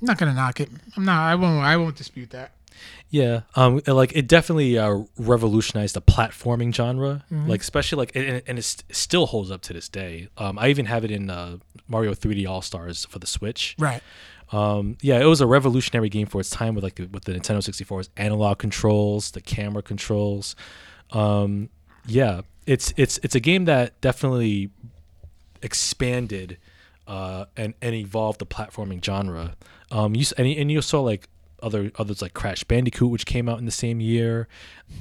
I'm 0.00 0.06
not 0.06 0.18
gonna 0.18 0.34
knock 0.34 0.60
it. 0.60 0.68
I'm 0.96 1.04
not. 1.04 1.22
I 1.22 1.34
won't. 1.36 1.64
I 1.64 1.76
won't 1.76 1.94
dispute 1.96 2.30
that. 2.30 2.52
Yeah, 3.10 3.42
um, 3.54 3.80
like 3.86 4.16
it 4.16 4.26
definitely 4.26 4.76
uh, 4.76 5.02
revolutionized 5.16 5.94
the 5.94 6.02
platforming 6.02 6.74
genre, 6.74 7.24
like 7.30 7.60
especially 7.60 7.98
like 7.98 8.16
and, 8.16 8.42
and 8.46 8.58
it 8.58 8.64
still 8.90 9.26
holds 9.26 9.50
up 9.50 9.60
to 9.62 9.72
this 9.72 9.88
day. 9.88 10.28
Um, 10.38 10.58
I 10.58 10.68
even 10.70 10.86
have 10.86 11.04
it 11.04 11.12
in 11.12 11.30
uh, 11.30 11.58
Mario 11.86 12.14
3D 12.14 12.48
All 12.48 12.62
Stars 12.62 13.04
for 13.04 13.20
the 13.20 13.26
Switch. 13.26 13.76
Right. 13.78 14.02
Um, 14.52 14.98
yeah, 15.00 15.18
it 15.18 15.24
was 15.24 15.40
a 15.40 15.46
revolutionary 15.46 16.10
game 16.10 16.26
for 16.26 16.40
its 16.40 16.50
time 16.50 16.74
with 16.74 16.84
like 16.84 16.96
the, 16.96 17.06
with 17.06 17.24
the 17.24 17.32
Nintendo 17.32 17.58
64's 17.58 18.10
analog 18.16 18.58
controls, 18.58 19.30
the 19.30 19.40
camera 19.40 19.82
controls. 19.82 20.54
Um, 21.10 21.70
yeah, 22.06 22.42
it's 22.66 22.92
it's 22.96 23.18
it's 23.22 23.34
a 23.34 23.40
game 23.40 23.64
that 23.64 24.00
definitely 24.00 24.70
expanded 25.62 26.58
uh, 27.06 27.46
and 27.56 27.74
and 27.80 27.94
evolved 27.94 28.38
the 28.38 28.46
platforming 28.46 29.02
genre. 29.04 29.56
Um, 29.90 30.14
you 30.14 30.26
and, 30.36 30.46
and 30.46 30.70
you 30.70 30.82
saw 30.82 31.00
like 31.00 31.28
other 31.62 31.92
others 31.96 32.20
like 32.20 32.34
Crash 32.34 32.64
Bandicoot, 32.64 33.10
which 33.10 33.24
came 33.24 33.48
out 33.48 33.58
in 33.58 33.64
the 33.64 33.70
same 33.70 34.00
year, 34.00 34.48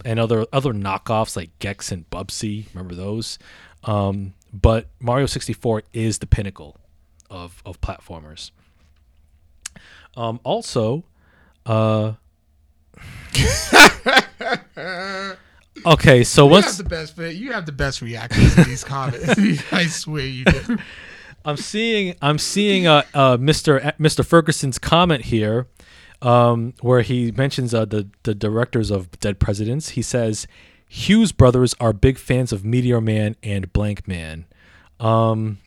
and 0.05 0.19
other 0.19 0.45
other 0.53 0.73
knockoffs 0.73 1.35
like 1.35 1.57
Gex 1.59 1.91
and 1.91 2.09
Bubsy. 2.09 2.67
Remember 2.73 2.95
those? 2.95 3.37
Um, 3.83 4.33
but 4.53 4.87
Mario 4.99 5.25
64 5.25 5.83
is 5.93 6.19
the 6.19 6.27
pinnacle 6.27 6.77
of 7.29 7.61
of 7.65 7.81
platformers. 7.81 8.51
Um, 10.15 10.39
also, 10.43 11.03
uh, 11.65 12.13
okay, 15.85 16.23
so 16.23 16.45
You 16.45 16.51
once 16.51 16.65
have 16.65 16.77
the 16.77 16.83
best. 16.83 17.17
You 17.17 17.51
have 17.53 17.65
the 17.65 17.71
best 17.71 18.01
reactions 18.01 18.55
to 18.55 18.63
these 18.63 18.83
comments. 18.83 19.29
I 19.71 19.85
swear 19.87 20.25
you 20.25 20.45
do. 20.45 20.77
I'm 21.45 21.57
seeing 21.57 22.15
I'm 22.21 22.37
seeing 22.37 22.87
uh, 22.87 23.03
uh 23.13 23.37
Mr. 23.37 23.83
A- 23.83 23.93
Mr. 23.93 24.25
Ferguson's 24.25 24.77
comment 24.77 25.25
here, 25.25 25.67
um, 26.21 26.73
where 26.81 27.01
he 27.01 27.31
mentions 27.31 27.73
uh, 27.73 27.85
the 27.85 28.09
the 28.23 28.35
directors 28.35 28.91
of 28.91 29.11
Dead 29.19 29.39
Presidents. 29.39 29.89
He 29.89 30.01
says 30.01 30.47
Hughes 30.87 31.31
brothers 31.31 31.73
are 31.79 31.93
big 31.93 32.17
fans 32.17 32.51
of 32.51 32.65
Meteor 32.65 33.01
Man 33.01 33.35
and 33.41 33.71
Blank 33.71 34.07
Man. 34.07 34.45
Um, 34.99 35.59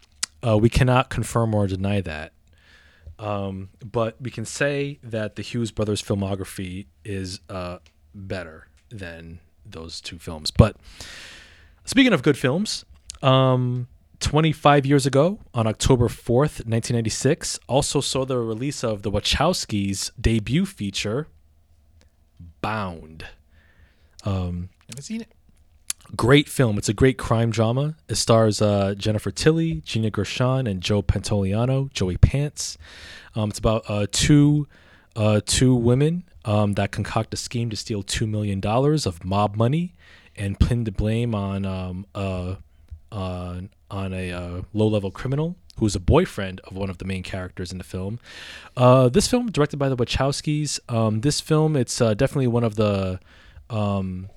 uh, 0.47 0.59
we 0.59 0.69
cannot 0.69 1.09
confirm 1.09 1.55
or 1.55 1.67
deny 1.67 2.03
that. 2.03 2.34
Um, 3.19 3.71
but 3.85 4.21
we 4.21 4.31
can 4.31 4.45
say 4.45 4.99
that 5.03 5.37
the 5.37 5.43
Hughes 5.43 5.71
brothers 5.71 6.03
filmography 6.03 6.87
is 7.05 7.41
uh, 7.49 7.79
better 8.15 8.69
than 8.91 9.41
those 9.65 10.01
two 10.01 10.19
films. 10.19 10.51
But 10.51 10.77
speaking 11.85 12.13
of 12.13 12.23
good 12.23 12.37
films, 12.37 12.85
um, 13.23 13.89
25 14.21 14.87
years 14.87 15.07
ago, 15.07 15.39
on 15.53 15.67
October 15.67 16.09
4th, 16.09 16.65
1996, 16.67 17.59
also 17.69 18.01
saw 18.01 18.25
the 18.25 18.39
release 18.39 18.83
of 18.83 19.03
the 19.03 19.11
Wachowskis' 19.11 20.11
debut 20.21 20.67
feature, 20.67 21.29
Bound. 22.61 23.27
Um, 24.25 24.71
seen 25.01 25.21
it. 25.21 25.29
Great 26.17 26.49
film. 26.49 26.79
It's 26.79 26.89
a 26.89 26.95
great 26.95 27.19
crime 27.19 27.51
drama. 27.51 27.97
It 28.09 28.17
stars 28.17 28.61
uh, 28.63 28.95
Jennifer 28.97 29.31
Tilly, 29.31 29.83
Gina 29.85 30.11
Gershon, 30.11 30.67
and 30.67 30.81
Joe 30.81 31.03
Pantoliano, 31.03 31.93
Joey 31.93 32.17
Pants. 32.17 32.79
Um, 33.35 33.51
it's 33.51 33.59
about 33.59 33.85
uh, 33.89 34.07
two 34.11 34.69
uh, 35.17 35.41
two 35.45 35.75
women 35.75 36.25
um, 36.45 36.75
that 36.75 36.91
concoct 36.91 37.33
a 37.35 37.37
scheme 37.37 37.71
to 37.71 37.77
steal 37.77 38.03
two 38.03 38.27
million 38.27 38.61
dollars 38.61 39.07
of 39.07 39.25
mob 39.25 39.57
money 39.57 39.95
and 40.37 40.59
pin 40.59 40.85
the 40.85 40.93
blame 40.93 41.35
on 41.35 41.65
um, 41.65 42.07
uh, 42.15 42.57
on 43.13 43.71
on 43.91 44.13
a 44.13 44.33
uh, 44.33 44.63
low 44.73 44.89
level 44.89 45.11
criminal 45.11 45.57
who's 45.79 45.97
a 45.97 46.01
boyfriend 46.01 46.61
of 46.61 46.77
one 46.77 46.89
of 46.89 46.99
the 46.99 47.05
main 47.05 47.23
characters 47.23 47.73
in 47.73 47.79
the 47.79 47.85
film. 47.85 48.21
Uh, 48.77 49.09
this 49.09 49.27
film, 49.27 49.51
directed 49.51 49.77
by 49.77 49.89
the 49.89 49.97
Wachowskis, 49.97 50.79
um, 50.89 51.21
this 51.23 51.41
film 51.41 51.77
it's 51.77 52.01
uh, 52.01 52.15
definitely 52.15 52.47
one 52.47 52.65
of 52.65 52.77
the 52.77 53.19
um, 53.71 54.29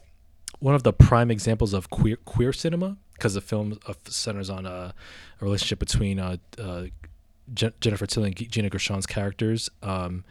one 0.60 0.76
of 0.76 0.84
the 0.84 0.94
prime 0.94 1.30
examples 1.32 1.74
of 1.74 1.90
queer 1.90 2.18
queer 2.18 2.54
cinema 2.54 2.98
because 3.14 3.34
the 3.34 3.42
film 3.42 3.80
uh, 3.88 3.94
centers 4.08 4.50
on 4.50 4.66
a, 4.66 4.70
a 4.70 4.94
relationship 5.42 5.80
between 5.80 6.20
uh, 6.20 6.38
uh, 6.60 6.86
Je- 7.54 7.72
Jennifer 7.82 8.06
Tilly 8.06 8.28
and 8.28 8.36
G- 8.36 8.46
Gina 8.48 8.70
Gershon's 8.70 9.06
characters. 9.08 9.70
Um, 9.82 10.24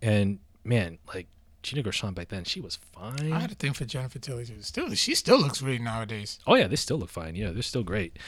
and 0.00 0.38
man, 0.64 0.98
like 1.14 1.28
Gina 1.62 1.82
Gershon 1.82 2.12
back 2.14 2.28
then, 2.28 2.42
she 2.42 2.60
was 2.60 2.76
fine. 2.76 3.32
I 3.32 3.38
had 3.38 3.52
a 3.52 3.54
thing 3.54 3.72
for 3.72 3.84
Jennifer 3.84 4.18
Tilly 4.18 4.44
too. 4.44 4.60
Still, 4.62 4.92
she 4.94 5.14
still 5.14 5.38
looks 5.38 5.60
great 5.60 5.80
nowadays. 5.80 6.40
Oh 6.46 6.56
yeah, 6.56 6.66
they 6.66 6.74
still 6.76 6.98
look 6.98 7.10
fine. 7.10 7.36
Yeah, 7.36 7.50
they're 7.52 7.62
still 7.62 7.84
great. 7.84 8.18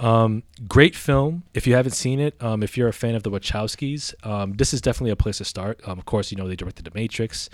Um, 0.00 0.42
great 0.66 0.96
film. 0.96 1.44
If 1.54 1.66
you 1.68 1.74
haven't 1.74 1.92
seen 1.92 2.18
it, 2.18 2.34
um, 2.42 2.62
if 2.64 2.76
you're 2.76 2.88
a 2.88 2.92
fan 2.92 3.14
of 3.14 3.22
the 3.22 3.30
Wachowskis, 3.30 4.14
um, 4.26 4.54
this 4.54 4.72
is 4.74 4.80
definitely 4.80 5.10
a 5.12 5.16
place 5.16 5.38
to 5.38 5.44
start. 5.44 5.80
Um, 5.86 5.98
of 5.98 6.04
course, 6.06 6.32
you 6.32 6.36
know 6.38 6.48
they 6.48 6.56
directed 6.56 6.84
The 6.84 6.90
Matrix, 6.94 7.48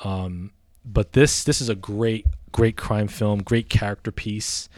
um, 0.00 0.52
but 0.92 1.12
this 1.12 1.44
this 1.44 1.60
is 1.60 1.68
a 1.68 1.74
great 1.74 2.26
great 2.52 2.76
crime 2.76 3.08
film, 3.08 3.42
great 3.42 3.68
character 3.68 4.10
piece. 4.10 4.68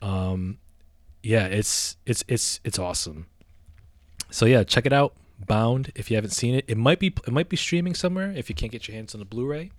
Um, 0.00 0.58
yeah, 1.22 1.46
it's 1.46 1.96
it's 2.06 2.24
it's 2.28 2.60
it's 2.64 2.78
awesome. 2.78 3.26
So 4.30 4.46
yeah, 4.46 4.62
check 4.62 4.86
it 4.86 4.92
out. 4.92 5.14
Bound. 5.38 5.92
If 5.94 6.10
you 6.10 6.16
haven't 6.16 6.30
seen 6.30 6.54
it, 6.54 6.64
it 6.68 6.78
might 6.78 6.98
be 6.98 7.08
it 7.08 7.32
might 7.32 7.48
be 7.48 7.56
streaming 7.56 7.94
somewhere. 7.94 8.32
If 8.34 8.48
you 8.48 8.54
can't 8.54 8.72
get 8.72 8.88
your 8.88 8.94
hands 8.94 9.14
on 9.14 9.18
the 9.18 9.26
Blu-ray. 9.26 9.70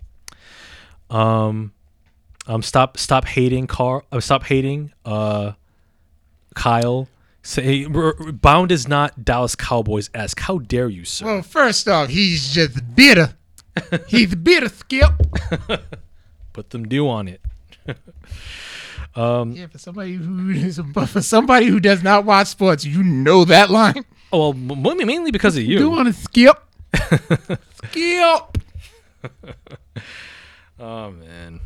Um, 1.10 1.72
um, 2.46 2.62
stop 2.62 2.96
stop 2.98 3.24
hating 3.24 3.66
Carl. 3.66 4.04
Uh, 4.12 4.20
stop 4.20 4.44
hating 4.44 4.92
uh, 5.04 5.52
Kyle. 6.54 7.08
Say 7.42 7.86
Bound 7.86 8.70
is 8.70 8.86
not 8.86 9.24
Dallas 9.24 9.54
Cowboys 9.56 10.10
esque. 10.12 10.40
How 10.40 10.58
dare 10.58 10.88
you, 10.88 11.04
sir? 11.04 11.24
Well, 11.24 11.42
first 11.42 11.88
off, 11.88 12.10
he's 12.10 12.52
just 12.52 12.94
bitter. 12.94 13.37
He's 14.08 14.34
bitter, 14.34 14.68
Skip. 14.68 15.10
Put 16.52 16.70
them 16.70 16.88
dew 16.88 17.08
on 17.08 17.28
it. 17.28 17.40
um, 19.16 19.52
Yeah, 19.52 19.66
for 19.68 19.78
somebody 19.78 20.14
who 20.14 20.50
is, 20.50 20.80
for 20.94 21.22
somebody 21.22 21.66
who 21.66 21.80
does 21.80 22.02
not 22.02 22.24
watch 22.24 22.48
sports, 22.48 22.84
you 22.84 23.02
know 23.02 23.44
that 23.44 23.70
line. 23.70 24.04
Oh 24.32 24.50
well, 24.50 24.94
mainly 24.94 25.30
because 25.30 25.56
of 25.56 25.62
you. 25.62 25.78
You 25.78 25.90
want 25.90 26.08
to 26.08 26.12
skip? 26.12 26.56
skip. 27.86 28.58
Oh 30.78 31.10
man. 31.10 31.60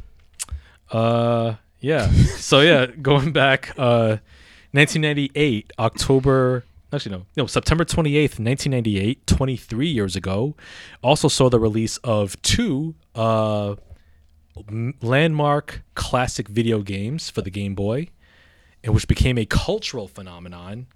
Uh 0.90 1.54
yeah. 1.80 2.10
so 2.36 2.60
yeah, 2.60 2.86
going 2.86 3.32
back 3.32 3.72
uh 3.76 4.18
1998 4.72 5.72
October 5.78 6.64
actually 6.92 7.16
no, 7.16 7.26
no, 7.36 7.46
September 7.46 7.84
28th, 7.84 8.38
1998, 8.38 9.26
23 9.26 9.88
years 9.88 10.16
ago, 10.16 10.54
also 11.02 11.28
saw 11.28 11.48
the 11.48 11.60
release 11.60 11.96
of 11.98 12.40
two 12.42 12.94
uh 13.14 13.74
landmark 15.00 15.82
classic 15.94 16.48
video 16.48 16.82
games 16.82 17.30
for 17.30 17.42
the 17.42 17.50
Game 17.50 17.74
Boy, 17.74 18.08
and 18.84 18.94
which 18.94 19.08
became 19.08 19.38
a 19.38 19.46
cultural 19.46 20.08
phenomenon, 20.08 20.86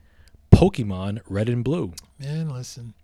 Pokemon 0.51 1.21
Red 1.29 1.49
and 1.49 1.65
Blue. 1.65 1.93
Man, 2.19 2.51
listen. 2.51 2.95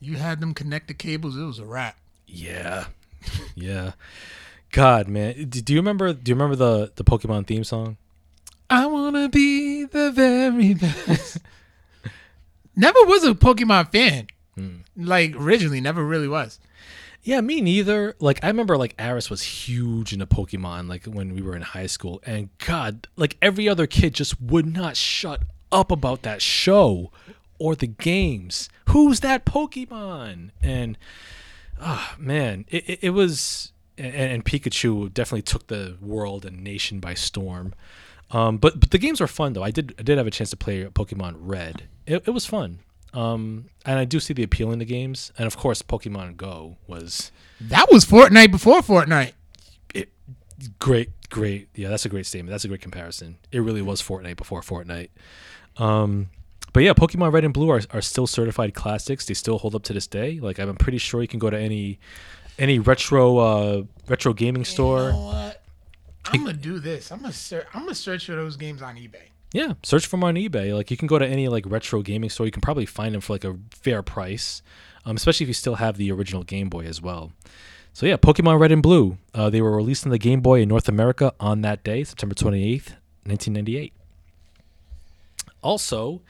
You 0.00 0.16
had 0.16 0.40
them 0.40 0.54
connect 0.54 0.88
the 0.88 0.94
cables. 0.94 1.36
It 1.36 1.42
was 1.42 1.58
a 1.58 1.64
wrap. 1.64 1.96
Yeah. 2.26 2.86
yeah. 3.54 3.92
God, 4.70 5.08
man. 5.08 5.48
Do 5.48 5.72
you 5.72 5.78
remember 5.78 6.12
do 6.12 6.30
you 6.30 6.34
remember 6.34 6.56
the 6.56 6.92
the 6.94 7.04
Pokemon 7.04 7.46
theme 7.46 7.64
song? 7.64 7.96
I 8.70 8.86
wanna 8.86 9.28
be 9.28 9.84
the 9.84 10.12
very 10.12 10.74
best. 10.74 11.38
never 12.78 12.98
was 13.04 13.24
a 13.24 13.34
Pokemon 13.34 13.92
fan. 13.92 14.28
Like 14.96 15.36
originally, 15.36 15.80
never 15.80 16.04
really 16.04 16.28
was. 16.28 16.58
Yeah, 17.22 17.40
me 17.40 17.60
neither. 17.60 18.14
Like 18.20 18.42
I 18.42 18.48
remember 18.48 18.76
like 18.76 18.94
Aris 18.98 19.30
was 19.30 19.42
huge 19.42 20.12
into 20.12 20.26
Pokemon 20.26 20.88
like 20.88 21.04
when 21.04 21.34
we 21.34 21.42
were 21.42 21.54
in 21.54 21.62
high 21.62 21.86
school 21.86 22.20
and 22.24 22.48
god, 22.58 23.06
like 23.16 23.36
every 23.42 23.68
other 23.68 23.86
kid 23.86 24.14
just 24.14 24.40
would 24.40 24.66
not 24.66 24.96
shut 24.96 25.42
up 25.70 25.90
about 25.90 26.22
that 26.22 26.40
show 26.40 27.12
or 27.58 27.76
the 27.76 27.86
games. 27.86 28.68
Who's 28.88 29.20
that 29.20 29.44
Pokemon? 29.44 30.50
And 30.62 30.96
ah 31.80 32.16
man, 32.18 32.64
it, 32.68 32.88
it, 32.88 32.98
it 33.02 33.10
was 33.10 33.72
and, 33.96 34.14
and 34.14 34.44
Pikachu 34.44 35.12
definitely 35.12 35.42
took 35.42 35.66
the 35.66 35.96
world 36.00 36.44
and 36.44 36.62
nation 36.62 37.00
by 37.00 37.14
storm. 37.14 37.74
Um, 38.30 38.58
but 38.58 38.78
but 38.80 38.90
the 38.90 38.98
games 38.98 39.20
were 39.20 39.26
fun 39.26 39.52
though. 39.52 39.62
I 39.62 39.70
did 39.70 39.94
I 39.98 40.02
did 40.02 40.18
have 40.18 40.26
a 40.26 40.30
chance 40.30 40.50
to 40.50 40.56
play 40.56 40.84
Pokemon 40.84 41.36
Red. 41.38 41.88
It, 42.08 42.24
it 42.26 42.30
was 42.30 42.46
fun. 42.46 42.80
Um, 43.14 43.66
and 43.86 43.98
I 43.98 44.04
do 44.04 44.20
see 44.20 44.34
the 44.34 44.42
appeal 44.42 44.70
in 44.70 44.78
the 44.78 44.84
games, 44.84 45.32
and 45.38 45.46
of 45.46 45.56
course, 45.56 45.82
Pokemon 45.82 46.36
Go 46.36 46.76
was 46.86 47.32
That 47.60 47.90
was 47.90 48.04
Fortnite 48.04 48.50
before 48.50 48.80
Fortnite. 48.80 49.32
it, 49.94 50.10
great, 50.78 51.10
great. 51.30 51.68
Yeah, 51.74 51.88
that's 51.88 52.04
a 52.04 52.08
great 52.08 52.26
statement. 52.26 52.50
That's 52.50 52.64
a 52.64 52.68
great 52.68 52.82
comparison. 52.82 53.38
It 53.50 53.60
really 53.60 53.82
was 53.82 54.02
Fortnite 54.02 54.36
before 54.36 54.60
Fortnite. 54.60 55.08
Um, 55.78 56.28
but 56.72 56.82
yeah, 56.82 56.92
Pokemon 56.92 57.32
Red 57.32 57.44
and 57.44 57.54
Blue 57.54 57.70
are, 57.70 57.80
are 57.92 58.02
still 58.02 58.26
certified 58.26 58.74
classics. 58.74 59.24
They 59.26 59.34
still 59.34 59.58
hold 59.58 59.74
up 59.74 59.82
to 59.84 59.92
this 59.92 60.06
day. 60.06 60.38
Like 60.38 60.58
I'm 60.58 60.76
pretty 60.76 60.98
sure 60.98 61.22
you 61.22 61.28
can 61.28 61.38
go 61.38 61.50
to 61.50 61.58
any 61.58 61.98
any 62.58 62.78
retro 62.78 63.38
uh, 63.38 63.82
retro 64.06 64.32
gaming 64.34 64.64
store. 64.64 65.06
You 65.06 65.12
know 65.12 65.24
what? 65.26 65.62
I'm 66.26 66.44
gonna 66.44 66.52
do 66.52 66.78
this. 66.78 67.10
I'm 67.10 67.20
gonna 67.20 67.32
search. 67.32 67.66
I'm 67.72 67.82
gonna 67.82 67.94
search 67.94 68.26
for 68.26 68.32
those 68.32 68.56
games 68.56 68.82
on 68.82 68.96
eBay. 68.96 69.30
Yeah, 69.52 69.74
search 69.82 70.06
for 70.06 70.16
them 70.16 70.24
on 70.24 70.34
eBay. 70.34 70.74
Like 70.74 70.90
you 70.90 70.96
can 70.96 71.08
go 71.08 71.18
to 71.18 71.26
any 71.26 71.48
like 71.48 71.64
retro 71.66 72.02
gaming 72.02 72.30
store. 72.30 72.46
You 72.46 72.52
can 72.52 72.60
probably 72.60 72.86
find 72.86 73.14
them 73.14 73.20
for 73.20 73.32
like 73.32 73.44
a 73.44 73.56
fair 73.70 74.02
price, 74.02 74.62
um, 75.04 75.16
especially 75.16 75.44
if 75.44 75.48
you 75.48 75.54
still 75.54 75.76
have 75.76 75.96
the 75.96 76.12
original 76.12 76.42
Game 76.42 76.68
Boy 76.68 76.84
as 76.84 77.00
well. 77.00 77.32
So 77.94 78.06
yeah, 78.06 78.16
Pokemon 78.16 78.60
Red 78.60 78.72
and 78.72 78.82
Blue. 78.82 79.16
Uh, 79.34 79.50
they 79.50 79.62
were 79.62 79.74
released 79.74 80.04
on 80.04 80.10
the 80.10 80.18
Game 80.18 80.40
Boy 80.40 80.60
in 80.60 80.68
North 80.68 80.88
America 80.88 81.32
on 81.40 81.62
that 81.62 81.82
day, 81.82 82.04
September 82.04 82.34
28th, 82.34 82.94
1998. 83.24 83.92
Also, 85.62 86.20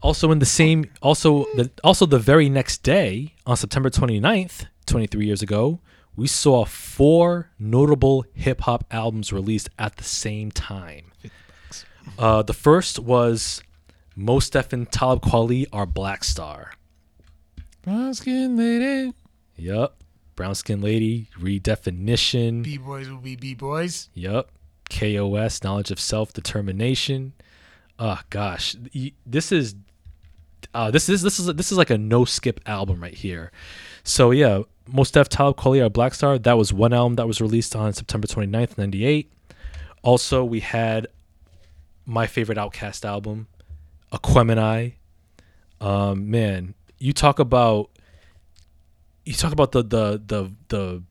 also 0.00 0.30
in 0.30 0.38
the 0.38 0.46
same, 0.46 0.90
also 1.02 1.44
the 1.56 1.70
also 1.82 2.06
the 2.06 2.18
very 2.18 2.48
next 2.48 2.82
day 2.82 3.34
on 3.46 3.56
September 3.56 3.90
29th, 3.90 4.66
23 4.86 5.26
years 5.26 5.42
ago, 5.42 5.80
we 6.16 6.26
saw 6.26 6.64
four 6.64 7.50
notable 7.58 8.24
hip 8.32 8.62
hop 8.62 8.84
albums 8.90 9.32
released 9.32 9.68
at 9.78 9.96
the 9.96 10.04
same 10.04 10.50
time. 10.50 11.10
Uh, 12.18 12.42
the 12.42 12.52
first 12.52 12.98
was 12.98 13.62
Mos 14.16 14.48
Def 14.50 14.72
and 14.72 14.90
Talib 14.90 15.22
Kweli 15.22 15.66
are 15.72 15.86
Black 15.86 16.24
Star. 16.24 16.72
Brown 17.82 18.14
skin 18.14 18.56
lady. 18.56 19.12
Yup. 19.56 20.02
Brown 20.36 20.54
Skin 20.54 20.80
Lady, 20.80 21.28
Redefinition. 21.38 22.64
B 22.64 22.76
boys 22.76 23.08
will 23.08 23.18
be 23.18 23.36
B 23.36 23.54
boys. 23.54 24.08
Yup. 24.14 24.50
KOS, 24.90 25.62
Knowledge 25.62 25.90
of 25.90 26.00
Self 26.00 26.32
Determination. 26.32 27.32
Oh 27.98 28.20
gosh, 28.30 28.74
this 29.24 29.52
is 29.52 29.76
uh, 30.72 30.90
this 30.90 31.08
is 31.08 31.22
this 31.22 31.38
is 31.38 31.46
this 31.54 31.70
is 31.70 31.78
like 31.78 31.90
a 31.90 31.98
no 31.98 32.24
skip 32.24 32.60
album 32.66 33.00
right 33.00 33.14
here. 33.14 33.52
So 34.02 34.30
yeah, 34.32 34.62
Mos 34.88 35.10
Def 35.10 35.28
Talib 35.28 35.56
Kweli 35.56 35.84
are 35.84 35.90
Black 35.90 36.14
Star. 36.14 36.38
That 36.38 36.58
was 36.58 36.72
one 36.72 36.92
album 36.92 37.14
that 37.16 37.26
was 37.26 37.40
released 37.40 37.76
on 37.76 37.92
September 37.92 38.26
29th, 38.26 38.76
98. 38.76 39.30
Also, 40.02 40.44
we 40.44 40.60
had 40.60 41.06
my 42.06 42.26
favorite 42.26 42.58
OutKast 42.58 43.04
album, 43.04 43.48
Aquemini. 44.12 44.94
Um, 45.80 46.30
man, 46.30 46.74
you 46.98 47.12
talk 47.12 47.38
about 47.38 47.90
you 49.24 49.34
talk 49.34 49.52
about 49.52 49.72
the 49.72 49.82
the 49.82 50.22
the 50.24 50.52
the 50.68 51.02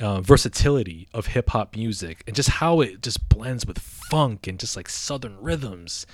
uh, 0.00 0.20
versatility 0.20 1.08
of 1.12 1.26
hip 1.28 1.50
hop 1.50 1.74
music 1.74 2.22
and 2.26 2.36
just 2.36 2.48
how 2.48 2.80
it 2.80 3.02
just 3.02 3.28
blends 3.28 3.66
with 3.66 3.78
funk 3.78 4.46
and 4.46 4.58
just 4.58 4.76
like 4.76 4.88
southern 4.88 5.36
rhythms. 5.40 6.06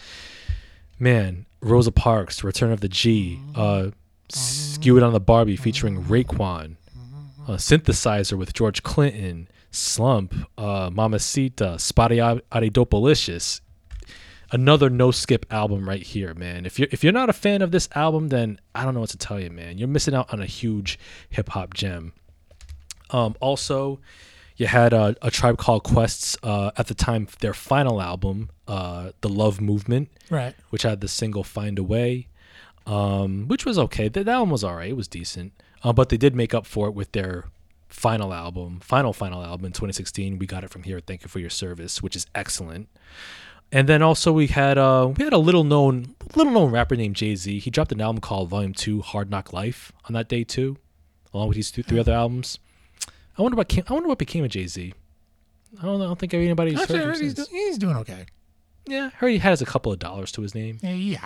Man, 0.99 1.47
Rosa 1.61 1.93
Parks, 1.93 2.45
Return 2.45 2.73
of 2.73 2.81
the 2.81 2.89
G, 2.89 3.41
uh, 3.55 3.91
Skew 4.28 4.97
It 4.97 5.03
on 5.03 5.12
the 5.12 5.20
Barbie 5.20 5.57
featuring 5.57 6.05
Raekwon, 6.05 6.77
uh, 7.47 7.53
Synthesizer 7.53 8.39
with 8.39 8.55
George 8.55 8.82
Clinton, 8.82 9.49
Slump, 9.74 10.34
uh, 10.56 10.90
Mamacita, 10.90 11.76
SpottieOttieDopaliscious. 11.78 13.60
Another 14.52 14.88
no 14.88 15.10
skip 15.10 15.46
album 15.51 15.88
right 15.88 16.02
here, 16.02 16.32
man. 16.34 16.64
If 16.64 16.78
you're 16.78 16.86
if 16.92 17.02
you're 17.02 17.12
not 17.12 17.28
a 17.28 17.32
fan 17.32 17.60
of 17.62 17.72
this 17.72 17.88
album, 17.94 18.28
then 18.28 18.60
I 18.74 18.84
don't 18.84 18.94
know 18.94 19.01
what 19.01 19.10
to 19.10 19.18
tell 19.18 19.40
you, 19.40 19.51
man. 19.51 19.78
You're 19.78 19.88
missing 19.88 20.14
out 20.14 20.32
on 20.32 20.40
a 20.40 20.46
huge 20.46 20.98
hip 21.30 21.48
hop 21.51 21.74
gem. 21.74 22.12
Um, 23.10 23.34
also, 23.40 24.01
you 24.56 24.66
had 24.68 24.94
uh, 24.94 25.14
a 25.22 25.30
tribe 25.30 25.59
called 25.59 25.82
Quest's 25.82 26.36
uh, 26.44 26.70
at 26.76 26.86
the 26.86 26.94
time 26.94 27.26
their 27.40 27.55
final 27.55 28.01
album, 28.01 28.51
uh, 28.68 29.10
the 29.22 29.28
Love 29.28 29.60
Movement, 29.60 30.09
Right. 30.30 30.55
which 30.70 30.82
had 30.82 31.01
the 31.01 31.09
single 31.09 31.42
"Find 31.42 31.78
a 31.78 31.82
Way," 31.82 32.28
um, 32.86 33.48
which 33.48 33.64
was 33.64 33.76
okay. 33.78 34.09
That, 34.09 34.26
that 34.26 34.32
album 34.32 34.51
was 34.51 34.62
alright. 34.62 34.90
It 34.90 34.96
was 34.96 35.09
decent, 35.09 35.52
uh, 35.82 35.92
but 35.92 36.10
they 36.10 36.16
did 36.16 36.36
make 36.36 36.55
up 36.55 36.66
for 36.66 36.86
it 36.86 36.94
with 36.94 37.10
their 37.12 37.46
final 37.94 38.34
album, 38.34 38.80
final 38.80 39.12
final 39.12 39.42
album 39.42 39.66
in 39.66 39.72
2016. 39.72 40.38
We 40.38 40.46
got 40.46 40.64
it 40.64 40.70
from 40.70 40.82
here. 40.82 41.00
Thank 41.00 41.22
you 41.22 41.28
for 41.28 41.38
your 41.38 41.50
service, 41.50 42.02
which 42.02 42.16
is 42.16 42.26
excellent. 42.34 42.88
And 43.72 43.88
then 43.88 44.02
also 44.02 44.32
we 44.32 44.48
had 44.48 44.76
uh 44.78 45.12
we 45.16 45.24
had 45.24 45.32
a 45.32 45.38
little 45.38 45.64
known 45.64 46.14
little 46.34 46.52
known 46.52 46.70
rapper 46.70 46.96
named 46.96 47.16
Jay 47.16 47.34
Z. 47.36 47.58
He 47.60 47.70
dropped 47.70 47.92
an 47.92 48.00
album 48.00 48.20
called 48.20 48.48
Volume 48.48 48.74
Two, 48.74 49.00
Hard 49.00 49.30
Knock 49.30 49.52
Life, 49.52 49.92
on 50.06 50.12
that 50.14 50.28
day 50.28 50.44
too, 50.44 50.76
along 51.32 51.48
with 51.48 51.54
these 51.56 51.70
two, 51.70 51.82
three 51.82 51.98
other 51.98 52.12
albums. 52.12 52.58
I 53.38 53.42
wonder 53.42 53.56
what 53.56 53.68
came, 53.68 53.84
I 53.88 53.92
wonder 53.94 54.08
what 54.08 54.18
became 54.18 54.44
of 54.44 54.50
Jay 54.50 54.66
Z. 54.66 54.92
I 55.80 55.82
don't 55.84 55.98
know. 55.98 56.04
I 56.04 56.08
don't 56.08 56.18
think 56.18 56.34
anybody's 56.34 56.80
Actually, 56.80 56.98
heard 56.98 57.06
heard 57.16 57.20
he's, 57.20 57.34
do- 57.34 57.46
he's 57.50 57.78
doing 57.78 57.96
okay. 57.96 58.26
Yeah, 58.86 59.10
I 59.12 59.16
heard 59.16 59.28
he 59.30 59.38
has 59.38 59.62
a 59.62 59.66
couple 59.66 59.92
of 59.92 59.98
dollars 59.98 60.30
to 60.32 60.42
his 60.42 60.54
name. 60.54 60.78
Yeah, 60.82 60.92
he. 60.92 61.18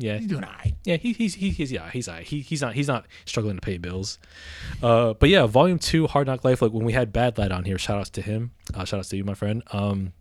Yeah, 0.00 0.18
He's 0.18 0.28
doing 0.28 0.44
alright. 0.44 0.74
yeah, 0.84 0.96
he, 0.96 1.12
he's 1.12 1.34
he, 1.34 1.50
he's 1.50 1.72
yeah, 1.72 1.90
he's 1.90 2.08
alright. 2.08 2.24
he 2.24 2.40
he's 2.40 2.62
not 2.62 2.74
he's 2.74 2.86
not 2.86 3.06
struggling 3.24 3.56
to 3.56 3.60
pay 3.60 3.78
bills. 3.78 4.18
Uh, 4.80 5.14
but 5.14 5.28
yeah, 5.28 5.44
Volume 5.46 5.78
Two, 5.80 6.06
Hard 6.06 6.28
Knock 6.28 6.44
Life. 6.44 6.62
Like 6.62 6.72
when 6.72 6.84
we 6.84 6.92
had 6.92 7.12
Bad 7.12 7.36
Lad 7.36 7.50
on 7.50 7.64
here, 7.64 7.78
shout 7.78 7.98
outs 7.98 8.10
to 8.10 8.22
him. 8.22 8.52
Uh, 8.72 8.84
shout 8.84 8.98
outs 9.00 9.08
to 9.08 9.16
you, 9.16 9.24
my 9.24 9.34
friend. 9.34 9.62
Um, 9.72 10.12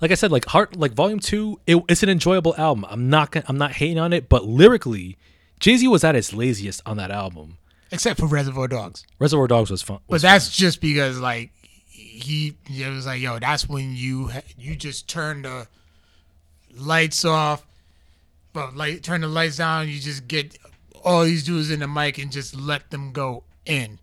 like 0.00 0.10
I 0.10 0.14
said, 0.14 0.32
like 0.32 0.46
Heart, 0.46 0.76
like 0.76 0.92
Volume 0.94 1.20
Two, 1.20 1.60
it, 1.66 1.76
it's 1.90 2.02
an 2.02 2.08
enjoyable 2.08 2.54
album. 2.56 2.86
I'm 2.88 3.10
not 3.10 3.30
gonna, 3.32 3.44
I'm 3.46 3.58
not 3.58 3.72
hating 3.72 3.98
on 3.98 4.14
it, 4.14 4.30
but 4.30 4.44
lyrically, 4.46 5.18
Jay 5.60 5.76
Z 5.76 5.86
was 5.88 6.02
at 6.02 6.14
his 6.14 6.32
laziest 6.32 6.80
on 6.86 6.96
that 6.96 7.10
album. 7.10 7.58
Except 7.90 8.18
for 8.18 8.26
Reservoir 8.26 8.68
Dogs. 8.68 9.04
Reservoir 9.18 9.48
Dogs 9.48 9.70
was 9.70 9.82
fun. 9.82 9.98
But 10.08 10.14
Was 10.14 10.22
that's 10.22 10.54
just 10.56 10.80
because 10.80 11.18
like 11.20 11.50
he 11.90 12.56
it 12.70 12.88
was 12.88 13.04
like 13.04 13.20
yo, 13.20 13.38
that's 13.38 13.68
when 13.68 13.94
you 13.94 14.30
you 14.56 14.76
just 14.76 15.08
turn 15.10 15.42
the 15.42 15.66
lights 16.74 17.26
off, 17.26 17.66
but 18.52 18.76
like 18.76 19.02
turn 19.02 19.20
the 19.20 19.28
lights 19.28 19.56
down. 19.56 19.88
You 19.88 19.98
just 19.98 20.28
get 20.28 20.56
all 21.04 21.24
these 21.24 21.44
dudes 21.44 21.70
in 21.70 21.80
the 21.80 21.88
mic 21.88 22.18
and 22.18 22.30
just 22.30 22.54
let 22.54 22.90
them 22.90 23.12
go 23.12 23.44
in. 23.66 23.98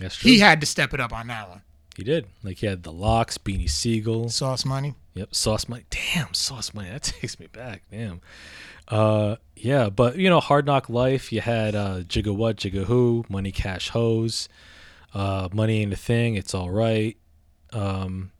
that's 0.00 0.16
true. 0.16 0.30
He 0.30 0.38
had 0.38 0.60
to 0.60 0.66
step 0.66 0.92
it 0.94 1.00
up 1.00 1.12
on 1.12 1.28
that 1.28 1.48
one. 1.48 1.62
He 1.96 2.04
did. 2.04 2.26
Like 2.42 2.58
he 2.58 2.66
had 2.66 2.82
the 2.82 2.92
LOX, 2.92 3.38
Beanie 3.38 3.70
Sigel. 3.70 4.28
Sauce 4.28 4.64
money. 4.64 4.94
Yep, 5.14 5.34
sauce 5.34 5.66
money. 5.68 5.84
Damn, 5.88 6.34
sauce 6.34 6.74
money. 6.74 6.90
That 6.90 7.02
takes 7.20 7.40
me 7.40 7.46
back. 7.46 7.82
Damn. 7.90 8.20
Uh, 8.88 9.36
yeah, 9.56 9.88
but 9.88 10.16
you 10.18 10.28
know, 10.28 10.40
Hard 10.40 10.66
Knock 10.66 10.88
Life. 10.90 11.32
You 11.32 11.40
had 11.40 11.74
uh, 11.74 12.00
Jigga 12.00 12.34
What, 12.36 12.56
Jigga 12.56 12.84
Who, 12.84 13.24
Money 13.28 13.50
Cash 13.50 13.88
Hose, 13.88 14.48
uh, 15.14 15.48
Money 15.52 15.80
Ain't 15.82 15.92
a 15.92 15.96
Thing. 15.96 16.34
It's 16.34 16.54
all 16.54 16.70
right. 16.70 17.16
Um, 17.72 18.30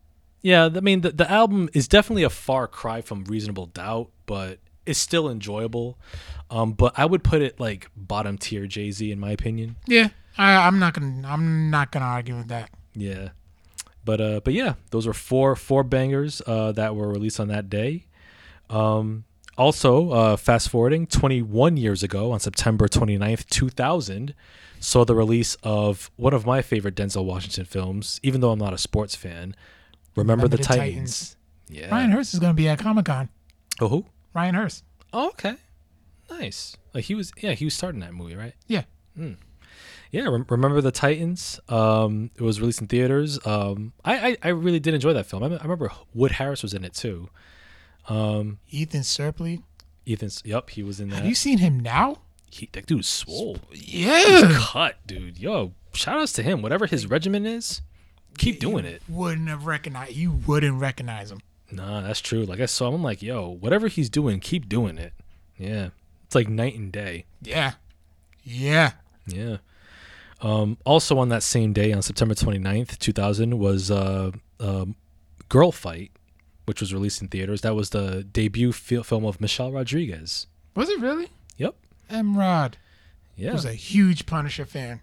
yeah, 0.41 0.69
I 0.73 0.79
mean, 0.79 1.01
the 1.01 1.11
the 1.11 1.29
album 1.29 1.67
is 1.73 1.87
definitely 1.87 2.23
a 2.23 2.29
far 2.29 2.67
cry 2.67 3.01
from 3.01 3.23
Reasonable 3.25 3.65
Doubt, 3.65 4.11
but 4.27 4.59
it's 4.87 4.99
still 4.99 5.29
enjoyable. 5.29 5.97
Um, 6.49 6.71
but 6.73 6.93
I 6.97 7.05
would 7.05 7.23
put 7.23 7.41
it 7.41 7.59
like 7.59 7.89
bottom 7.95 8.37
tier 8.37 8.65
Jay 8.67 8.91
Z 8.91 9.11
in 9.11 9.19
my 9.19 9.31
opinion. 9.31 9.75
Yeah, 9.85 10.09
I, 10.37 10.67
I'm 10.67 10.79
not 10.79 10.93
gonna 10.93 11.27
I'm 11.27 11.69
not 11.69 11.91
gonna 11.91 12.05
argue 12.05 12.37
with 12.37 12.47
that. 12.47 12.69
Yeah. 12.95 13.29
But 14.05 14.21
uh 14.21 14.39
but 14.43 14.53
yeah, 14.53 14.75
those 14.91 15.05
were 15.05 15.13
four 15.13 15.55
four 15.55 15.83
bangers 15.83 16.41
uh 16.47 16.71
that 16.73 16.95
were 16.95 17.09
released 17.09 17.39
on 17.39 17.49
that 17.49 17.69
day. 17.69 18.05
Um 18.69 19.25
also, 19.57 20.11
uh 20.11 20.35
fast 20.37 20.69
forwarding 20.69 21.07
21 21.07 21.75
years 21.77 22.03
ago 22.03 22.31
on 22.31 22.39
September 22.39 22.87
29th, 22.87 23.47
2000, 23.47 24.33
saw 24.79 25.03
the 25.03 25.15
release 25.15 25.55
of 25.63 26.09
one 26.15 26.33
of 26.33 26.45
my 26.45 26.61
favorite 26.61 26.95
Denzel 26.95 27.25
Washington 27.25 27.65
films, 27.65 28.19
even 28.23 28.39
though 28.39 28.51
I'm 28.51 28.59
not 28.59 28.73
a 28.73 28.77
sports 28.77 29.15
fan. 29.15 29.55
Remember, 30.15 30.43
Remember 30.43 30.47
the, 30.47 30.57
the 30.57 30.63
Titans. 30.63 31.35
Yeah. 31.69 31.89
Ryan 31.91 32.11
Hurst 32.11 32.33
is 32.33 32.39
gonna 32.39 32.53
be 32.53 32.69
at 32.69 32.79
Comic 32.79 33.05
Con. 33.05 33.27
Oh, 33.81 33.89
who? 33.89 34.05
Ryan 34.37 34.55
Hurst. 34.55 34.83
Oh, 35.11 35.29
okay. 35.29 35.55
Nice. 36.29 36.77
Like 36.93 37.05
he 37.05 37.15
was 37.15 37.31
yeah, 37.37 37.53
he 37.53 37.65
was 37.65 37.73
starting 37.73 38.01
that 38.01 38.13
movie, 38.13 38.35
right? 38.35 38.53
Yeah. 38.67 38.83
Yeah, 40.11 40.29
rem- 40.29 40.45
remember 40.47 40.79
the 40.79 40.91
Titans? 40.91 41.59
Um, 41.67 42.29
it 42.35 42.41
was 42.41 42.61
released 42.61 42.79
in 42.79 42.87
theaters. 42.87 43.45
Um, 43.45 43.93
I, 44.05 44.29
I, 44.29 44.37
I 44.43 44.47
really 44.49 44.79
did 44.79 44.93
enjoy 44.93 45.11
that 45.13 45.25
film. 45.25 45.43
I, 45.43 45.47
I 45.47 45.61
remember 45.63 45.91
Wood 46.13 46.33
Harris 46.33 46.61
was 46.61 46.73
in 46.73 46.85
it 46.85 46.93
too. 46.93 47.29
Um, 48.07 48.59
Ethan 48.69 49.01
Suplee. 49.01 49.63
Ethan's, 50.07 50.41
yep, 50.45 50.69
he 50.69 50.83
was 50.83 50.99
in 51.01 51.09
that. 51.09 51.17
Have 51.17 51.25
you 51.25 51.35
seen 51.35 51.57
him 51.57 51.79
now? 51.79 52.19
he, 52.49 52.69
that 52.71 52.85
dude's 52.85 53.07
swole. 53.07 53.57
Yeah. 53.73 54.57
Cut, 54.57 54.95
dude. 55.05 55.37
Yo, 55.37 55.73
shout 55.93 56.19
outs 56.19 56.31
to 56.33 56.43
him. 56.43 56.61
Whatever 56.61 56.85
his 56.85 57.07
regimen 57.07 57.45
is, 57.45 57.81
keep 58.37 58.59
doing 58.59 58.85
it. 58.85 59.01
Wouldn't 59.09 59.49
have 59.49 59.65
recognized. 59.65 60.13
You 60.15 60.31
wouldn't 60.31 60.79
recognize 60.79 61.31
him. 61.31 61.39
Nah, 61.71 62.01
that's 62.01 62.21
true. 62.21 62.45
Like 62.45 62.59
I 62.59 62.65
saw, 62.65 62.93
I'm 62.93 63.03
like, 63.03 63.21
yo, 63.21 63.49
whatever 63.49 63.87
he's 63.87 64.09
doing, 64.09 64.39
keep 64.39 64.69
doing 64.69 64.97
it. 64.97 65.13
Yeah, 65.57 65.89
it's 66.25 66.35
like 66.35 66.47
night 66.47 66.75
and 66.75 66.91
day. 66.91 67.25
Yeah. 67.41 67.73
Yeah. 68.43 68.91
Yeah. 69.27 69.57
Um, 70.41 70.77
also 70.85 71.17
on 71.17 71.29
that 71.29 71.43
same 71.43 71.73
day, 71.73 71.91
on 71.91 72.01
September 72.01 72.35
29th, 72.35 72.97
2000, 72.99 73.57
was 73.57 73.89
uh, 73.91 74.31
um, 74.59 74.95
Girl 75.49 75.71
Fight, 75.71 76.11
which 76.65 76.79
was 76.79 76.93
released 76.93 77.21
in 77.21 77.27
theaters. 77.27 77.61
That 77.61 77.75
was 77.75 77.89
the 77.89 78.23
debut 78.23 78.71
fil- 78.71 79.03
film 79.03 79.25
of 79.25 79.41
Michelle 79.41 79.71
Rodriguez. 79.71 80.47
Was 80.75 80.89
it 80.89 80.99
really? 81.01 81.29
Yep. 81.57 81.75
M. 82.09 82.37
Rod. 82.37 82.77
Yeah. 83.35 83.51
was 83.53 83.65
a 83.65 83.73
huge 83.73 84.25
Punisher 84.25 84.65
fan. 84.65 85.01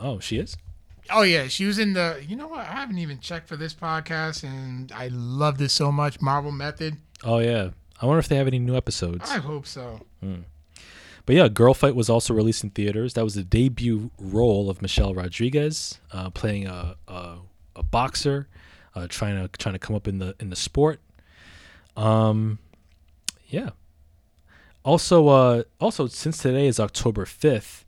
Oh, 0.00 0.18
she 0.18 0.38
is. 0.38 0.56
Oh 1.10 1.22
yeah, 1.22 1.48
she 1.48 1.64
was 1.64 1.78
in 1.78 1.92
the. 1.94 2.24
You 2.26 2.36
know 2.36 2.48
what? 2.48 2.60
I 2.60 2.72
haven't 2.72 2.98
even 2.98 3.18
checked 3.18 3.48
for 3.48 3.56
this 3.56 3.74
podcast, 3.74 4.44
and 4.44 4.90
I 4.92 5.08
love 5.08 5.58
this 5.58 5.72
so 5.72 5.90
much. 5.92 6.20
Marvel 6.20 6.52
Method. 6.52 6.96
Oh 7.24 7.38
yeah. 7.38 7.70
I 8.00 8.06
wonder 8.06 8.18
if 8.18 8.28
they 8.28 8.36
have 8.36 8.48
any 8.48 8.58
new 8.58 8.76
episodes. 8.76 9.30
I 9.30 9.38
hope 9.38 9.64
so. 9.64 10.00
But 11.24 11.36
yeah, 11.36 11.46
Girl 11.46 11.72
Fight 11.72 11.94
was 11.94 12.10
also 12.10 12.34
released 12.34 12.64
in 12.64 12.70
theaters. 12.70 13.14
That 13.14 13.22
was 13.22 13.34
the 13.36 13.44
debut 13.44 14.10
role 14.18 14.68
of 14.68 14.82
Michelle 14.82 15.14
Rodriguez, 15.14 16.00
uh, 16.10 16.30
playing 16.30 16.66
a, 16.66 16.96
a, 17.06 17.36
a 17.76 17.82
boxer, 17.84 18.48
uh, 18.96 19.06
trying 19.08 19.40
to 19.40 19.48
trying 19.56 19.74
to 19.74 19.78
come 19.78 19.94
up 19.94 20.08
in 20.08 20.18
the 20.18 20.34
in 20.40 20.50
the 20.50 20.56
sport. 20.56 21.00
Um, 21.96 22.58
yeah. 23.46 23.70
Also, 24.84 25.28
uh, 25.28 25.62
also 25.80 26.08
since 26.08 26.38
today 26.38 26.66
is 26.66 26.80
October 26.80 27.24
fifth, 27.24 27.84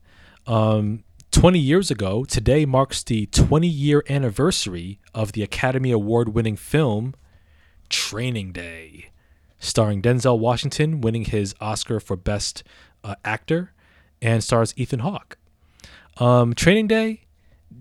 um, 0.46 1.02
twenty 1.34 1.58
years 1.58 1.90
ago, 1.90 2.24
today 2.24 2.64
marks 2.64 3.02
the 3.02 3.26
twenty 3.26 3.66
year 3.66 4.04
anniversary 4.08 5.00
of 5.12 5.32
the 5.32 5.42
Academy 5.42 5.90
Award 5.90 6.28
winning 6.28 6.54
film 6.54 7.12
Training 7.88 8.52
Day, 8.52 9.10
starring 9.58 10.00
Denzel 10.00 10.38
Washington 10.38 11.00
winning 11.00 11.24
his 11.24 11.52
Oscar 11.60 11.98
for 11.98 12.14
Best 12.14 12.62
uh, 13.02 13.16
Actor, 13.24 13.72
and 14.22 14.44
stars 14.44 14.74
Ethan 14.76 15.00
Hawke. 15.00 15.36
Um, 16.18 16.54
Training 16.54 16.86
Day, 16.86 17.22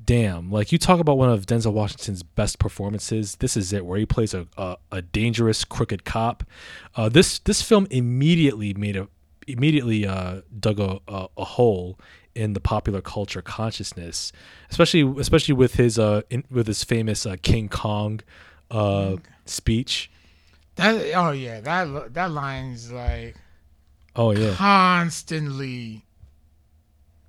damn, 0.04 0.52
like 0.52 0.72
you 0.72 0.80
talk 0.80 1.00
about 1.00 1.20
one 1.20 1.30
of 1.30 1.46
Denzel 1.46 1.74
Washington's 1.74 2.24
best 2.24 2.58
performances. 2.58 3.36
This 3.36 3.56
is 3.56 3.72
it, 3.72 3.86
where 3.86 4.00
he 4.00 4.08
plays 4.08 4.34
a 4.34 4.48
a, 4.58 4.78
a 4.92 5.02
dangerous, 5.04 5.64
crooked 5.64 6.06
cop. 6.06 6.44
Uh, 6.96 7.08
this 7.08 7.38
this 7.38 7.62
film 7.62 7.86
immediately 7.92 8.74
made 8.74 8.96
a 8.96 9.08
immediately 9.46 10.08
uh, 10.08 10.42
dug 10.60 10.80
a, 10.80 11.00
a, 11.08 11.28
a 11.38 11.46
hole 11.46 12.00
in 12.36 12.54
the 12.54 12.60
popular 12.60 13.02
culture 13.02 13.42
consciousness, 13.42 14.32
especially 14.70 15.02
especially 15.20 15.54
with 15.54 15.76
his 15.76 16.00
uh 16.00 16.22
in, 16.30 16.44
with 16.50 16.68
his 16.68 16.84
famous 16.84 17.26
uh, 17.26 17.36
King 17.42 17.70
Kong 17.70 18.22
uh 18.72 19.18
speech. 19.46 20.10
That 20.76 21.12
oh 21.16 21.32
yeah, 21.32 21.60
that 21.62 22.14
that 22.14 22.32
line's 22.32 22.92
like 22.92 23.36
Oh 24.16 24.32
yeah, 24.32 24.54
constantly, 24.56 26.06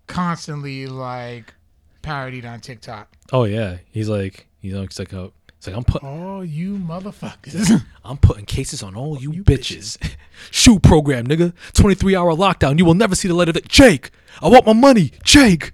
constantly 0.07 0.87
like 0.87 1.55
parodied 2.03 2.45
on 2.45 2.61
TikTok. 2.61 3.09
oh 3.33 3.45
yeah. 3.45 3.79
He's 3.91 4.09
like 4.09 4.47
you 4.61 4.75
know 4.75 4.83
he's 4.83 4.99
like 4.99 5.13
uh, 5.15 5.29
it's 5.65 5.69
like 5.69 5.77
I'm 5.79 5.85
putting 5.85 6.09
all 6.09 6.45
you 6.45 6.77
motherfuckers! 6.77 7.83
I'm 8.05 8.19
putting 8.19 8.45
cases 8.45 8.83
on 8.83 8.95
all 8.95 9.19
you, 9.19 9.31
bitches. 9.31 9.97
Shoe 10.51 10.79
program, 10.79 11.27
nigga. 11.27 11.55
23 11.73 12.15
hour 12.15 12.35
lockdown. 12.35 12.77
You 12.77 12.85
will 12.85 12.93
never 12.93 13.15
see 13.15 13.29
the 13.29 13.35
light 13.35 13.49
of 13.49 13.57
it. 13.57 13.67
Jake, 13.67 14.11
I 14.43 14.49
want 14.49 14.67
my 14.67 14.75
money. 14.75 15.13
Jake. 15.23 15.73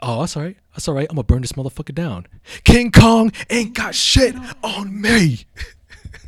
Oh, 0.00 0.20
that's 0.20 0.36
all 0.36 0.44
right. 0.44 0.56
That's 0.74 0.86
all 0.86 0.94
right. 0.94 1.08
I'm 1.10 1.16
to 1.16 1.24
burn 1.24 1.42
this 1.42 1.52
motherfucker 1.52 1.92
down. 1.92 2.28
King 2.62 2.92
Kong 2.92 3.32
ain't 3.50 3.74
got 3.74 3.96
shit 3.96 4.36
on 4.62 5.00
me. 5.00 5.40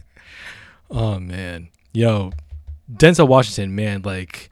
oh, 0.90 1.20
man. 1.20 1.69
Yo, 1.93 2.32
Denzel 2.93 3.28
Washington, 3.28 3.77
man, 3.77 4.02
like. 4.02 4.51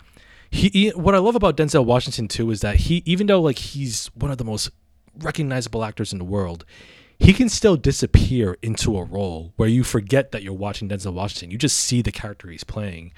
He, 0.52 0.68
he, 0.68 0.88
what 0.90 1.16
I 1.16 1.18
love 1.18 1.34
about 1.34 1.56
Denzel 1.56 1.84
Washington 1.84 2.28
too 2.28 2.50
is 2.52 2.60
that 2.60 2.76
he 2.76 3.02
even 3.06 3.26
though 3.26 3.40
like 3.40 3.56
he's 3.56 4.08
one 4.08 4.30
of 4.30 4.36
the 4.36 4.44
most 4.44 4.70
recognizable 5.18 5.82
actors 5.82 6.12
in 6.12 6.18
the 6.18 6.26
world, 6.26 6.66
he 7.22 7.32
can 7.32 7.48
still 7.48 7.76
disappear 7.76 8.58
into 8.62 8.98
a 8.98 9.04
role 9.04 9.52
where 9.56 9.68
you 9.68 9.84
forget 9.84 10.32
that 10.32 10.42
you're 10.42 10.52
watching 10.52 10.88
Denzel 10.88 11.12
Washington. 11.12 11.52
You 11.52 11.58
just 11.58 11.78
see 11.78 12.02
the 12.02 12.10
character 12.10 12.48
he's 12.48 12.64
playing. 12.64 13.12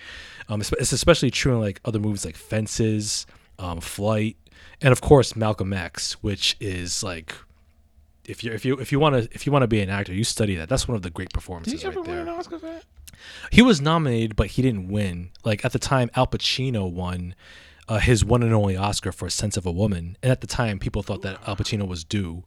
Um, 0.49 0.61
it's, 0.61 0.71
it's 0.73 0.93
especially 0.93 1.31
true 1.31 1.55
in 1.55 1.61
like 1.61 1.81
other 1.87 1.99
movies 1.99 2.25
like 2.25 2.37
Fences, 2.37 3.27
um, 3.59 3.81
Flight, 3.81 4.37
and 4.83 4.93
of 4.93 5.01
course 5.01 5.35
Malcolm 5.35 5.73
X, 5.73 6.15
which 6.23 6.55
is 6.61 7.03
like 7.03 7.35
if 8.27 8.45
you 8.45 8.53
if 8.53 8.65
you 8.65 8.79
if 8.79 8.93
you 8.93 9.01
want 9.01 9.15
to 9.15 9.29
if 9.35 9.47
you 9.47 9.53
want 9.53 9.63
to 9.63 9.69
be 9.69 9.81
an 9.81 9.89
actor, 9.89 10.13
you 10.13 10.25
study 10.25 10.55
that. 10.57 10.69
That's 10.69 10.87
one 10.87 10.97
of 10.97 11.03
the 11.03 11.11
great 11.11 11.33
performances. 11.33 11.81
Did 11.81 11.95
performances 11.95 12.07
you 12.07 12.13
ever 12.13 12.13
right 12.13 12.19
win 12.19 12.19
an 12.19 12.27
there. 12.27 12.35
Oscar 12.35 12.59
for 12.59 12.67
that? 12.67 12.85
He 13.51 13.63
was 13.63 13.81
nominated, 13.81 14.37
but 14.37 14.49
he 14.49 14.63
didn't 14.63 14.89
win. 14.89 15.31
Like 15.45 15.65
at 15.65 15.73
the 15.73 15.79
time, 15.79 16.11
Al 16.15 16.27
Pacino 16.27 16.91
won 16.91 17.35
uh, 17.89 18.01
his 18.01 18.23
one 18.23 18.43
and 18.43 18.53
only 18.53 18.77
Oscar 18.77 19.13
for 19.13 19.27
a 19.27 19.31
Scent 19.31 19.57
of 19.57 19.65
a 19.65 19.73
Woman, 19.73 20.19
and 20.23 20.31
at 20.31 20.43
the 20.43 20.47
time, 20.47 20.79
people 20.79 21.03
thought 21.03 21.23
that 21.23 21.39
Al 21.47 21.57
Pacino 21.57 21.89
was 21.89 22.05
due. 22.05 22.45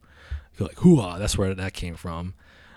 Like, 0.58 0.78
hoo-ah, 0.78 1.18
that's 1.18 1.38
where 1.38 1.54
that 1.54 1.72
came 1.72 1.94
from. 1.94 2.34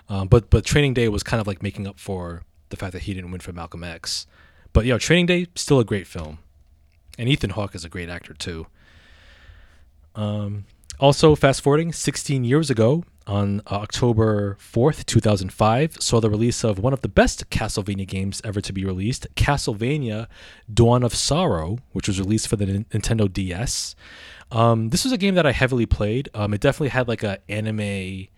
Um, 0.08 0.28
but 0.28 0.50
but 0.50 0.64
Training 0.64 0.94
Day 0.94 1.08
was 1.08 1.22
kind 1.22 1.40
of 1.40 1.46
like 1.46 1.62
making 1.62 1.86
up 1.86 1.98
for 1.98 2.42
the 2.68 2.76
fact 2.76 2.92
that 2.92 3.02
he 3.02 3.14
didn't 3.14 3.30
win 3.30 3.40
for 3.40 3.52
Malcolm 3.52 3.84
X. 3.84 4.26
But 4.72 4.84
yo, 4.84 4.98
Training 4.98 5.26
Day 5.26 5.46
still 5.54 5.78
a 5.80 5.84
great 5.84 6.06
film, 6.06 6.38
and 7.18 7.28
Ethan 7.28 7.50
Hawke 7.50 7.74
is 7.74 7.84
a 7.84 7.88
great 7.88 8.08
actor 8.08 8.34
too. 8.34 8.66
Um, 10.14 10.66
also, 10.98 11.34
fast 11.34 11.62
forwarding 11.62 11.92
16 11.92 12.44
years 12.44 12.70
ago, 12.70 13.04
on 13.26 13.60
uh, 13.66 13.74
October 13.76 14.56
4th, 14.60 15.06
2005, 15.06 15.96
saw 16.00 16.20
the 16.20 16.30
release 16.30 16.64
of 16.64 16.78
one 16.78 16.92
of 16.92 17.02
the 17.02 17.08
best 17.08 17.48
Castlevania 17.50 18.06
games 18.06 18.40
ever 18.44 18.60
to 18.60 18.72
be 18.72 18.84
released, 18.84 19.26
Castlevania 19.34 20.26
Dawn 20.72 21.02
of 21.02 21.14
Sorrow, 21.14 21.78
which 21.92 22.08
was 22.08 22.18
released 22.20 22.48
for 22.48 22.56
the 22.56 22.66
Nintendo 22.66 23.32
DS. 23.32 23.94
Um, 24.52 24.90
this 24.90 25.02
was 25.04 25.12
a 25.12 25.18
game 25.18 25.34
that 25.34 25.46
I 25.46 25.52
heavily 25.52 25.86
played. 25.86 26.28
Um, 26.34 26.52
it 26.54 26.60
definitely 26.60 26.90
had 26.90 27.08
like 27.08 27.22
a 27.22 27.38
anime 27.48 28.28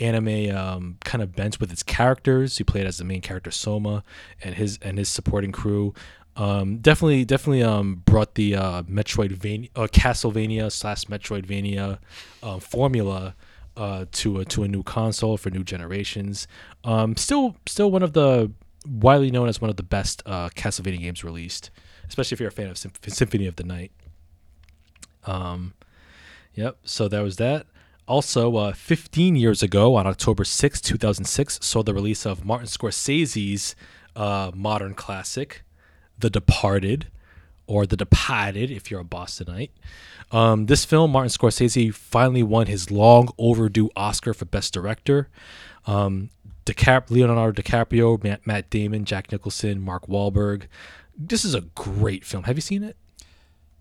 anime 0.00 0.56
um, 0.56 0.96
kind 1.04 1.22
of 1.22 1.34
bent 1.34 1.58
with 1.58 1.72
its 1.72 1.82
characters. 1.82 2.58
You 2.58 2.64
played 2.64 2.86
as 2.86 2.98
the 2.98 3.04
main 3.04 3.20
character 3.20 3.50
Soma 3.50 4.04
and 4.42 4.54
his 4.54 4.78
and 4.80 4.96
his 4.96 5.08
supporting 5.08 5.52
crew. 5.52 5.92
Um, 6.36 6.78
definitely, 6.78 7.24
definitely 7.24 7.64
um, 7.64 8.02
brought 8.06 8.36
the 8.36 8.54
uh, 8.54 8.82
Metroidvania, 8.84 9.70
uh, 9.74 9.88
Castlevania 9.88 10.70
slash 10.70 11.04
Metroidvania 11.06 11.98
uh, 12.44 12.60
formula 12.60 13.34
uh, 13.76 14.04
to 14.12 14.38
a 14.38 14.44
to 14.44 14.62
a 14.62 14.68
new 14.68 14.84
console 14.84 15.36
for 15.36 15.50
new 15.50 15.64
generations. 15.64 16.46
Um, 16.84 17.16
still, 17.16 17.56
still 17.66 17.90
one 17.90 18.04
of 18.04 18.12
the 18.12 18.52
widely 18.86 19.32
known 19.32 19.48
as 19.48 19.60
one 19.60 19.70
of 19.70 19.76
the 19.76 19.82
best 19.82 20.22
uh, 20.26 20.48
Castlevania 20.50 21.00
games 21.00 21.24
released, 21.24 21.70
especially 22.08 22.36
if 22.36 22.40
you're 22.40 22.50
a 22.50 22.52
fan 22.52 22.68
of 22.68 22.78
Symp- 22.78 23.04
Symphony 23.08 23.48
of 23.48 23.56
the 23.56 23.64
Night. 23.64 23.90
Um, 25.24 25.74
yep. 26.54 26.78
So 26.84 27.08
that 27.08 27.20
was 27.20 27.36
that. 27.36 27.66
Also, 28.06 28.56
uh, 28.56 28.72
15 28.72 29.36
years 29.36 29.62
ago, 29.62 29.94
on 29.94 30.06
October 30.06 30.42
6, 30.44 30.80
2006, 30.80 31.58
saw 31.62 31.82
the 31.82 31.92
release 31.92 32.24
of 32.24 32.44
Martin 32.44 32.66
Scorsese's 32.66 33.76
uh, 34.16 34.50
modern 34.54 34.94
classic, 34.94 35.62
The 36.18 36.30
Departed, 36.30 37.08
or 37.66 37.84
The 37.84 37.98
Departed 37.98 38.70
if 38.70 38.90
you're 38.90 39.02
a 39.02 39.04
Bostonite. 39.04 39.70
Um, 40.30 40.66
this 40.66 40.84
film, 40.84 41.12
Martin 41.12 41.30
Scorsese 41.30 41.92
finally 41.92 42.42
won 42.42 42.66
his 42.66 42.90
long 42.90 43.28
overdue 43.38 43.90
Oscar 43.96 44.34
for 44.34 44.44
Best 44.44 44.72
Director. 44.72 45.28
Um, 45.86 46.30
DiCap- 46.66 47.10
Leonardo 47.10 47.62
DiCaprio, 47.62 48.22
Matt, 48.22 48.46
Matt 48.46 48.70
Damon, 48.70 49.04
Jack 49.04 49.32
Nicholson, 49.32 49.80
Mark 49.80 50.06
Wahlberg. 50.06 50.64
This 51.16 51.44
is 51.44 51.54
a 51.54 51.62
great 51.62 52.24
film. 52.24 52.44
Have 52.44 52.56
you 52.56 52.62
seen 52.62 52.82
it? 52.82 52.96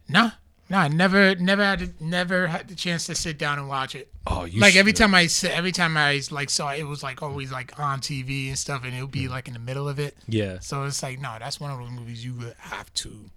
Nah, 0.08 0.32
nah. 0.70 0.80
I 0.82 0.88
Never, 0.88 1.36
never 1.36 1.64
had, 1.64 2.02
never 2.02 2.48
had 2.48 2.68
the 2.68 2.76
chance 2.76 3.06
to 3.08 3.16
sit 3.16 3.38
down 3.38 3.60
and 3.60 3.68
watch 3.68 3.96
it. 3.96 4.10
Oh, 4.26 4.46
you 4.46 4.60
like 4.60 4.76
every 4.76 4.94
time 4.94 5.16
I 5.16 5.28
every 5.50 5.72
time 5.72 5.96
I 5.98 6.22
like 6.32 6.50
saw 6.50 6.72
it, 6.72 6.80
it 6.80 6.84
was 6.84 7.04
like 7.04 7.22
always 7.24 7.52
like 7.52 7.80
on 7.80 8.00
TV 8.02 8.48
and 8.50 8.58
stuff, 8.58 8.84
and 8.84 8.94
it 8.94 9.02
would 9.02 9.12
be 9.12 9.28
like 9.28 9.48
in 9.48 9.54
the 9.54 9.60
middle 9.60 9.88
of 9.88 10.00
it. 10.00 10.18
Yeah. 10.28 10.60
So 10.60 10.84
it's 10.84 11.02
like, 11.02 11.20
no, 11.20 11.36
that's 11.40 11.60
one 11.60 11.72
of 11.72 11.80
those 11.80 11.92
movies 11.92 12.26
you 12.26 12.34
would 12.34 12.56
have 12.60 12.94
to 12.96 13.30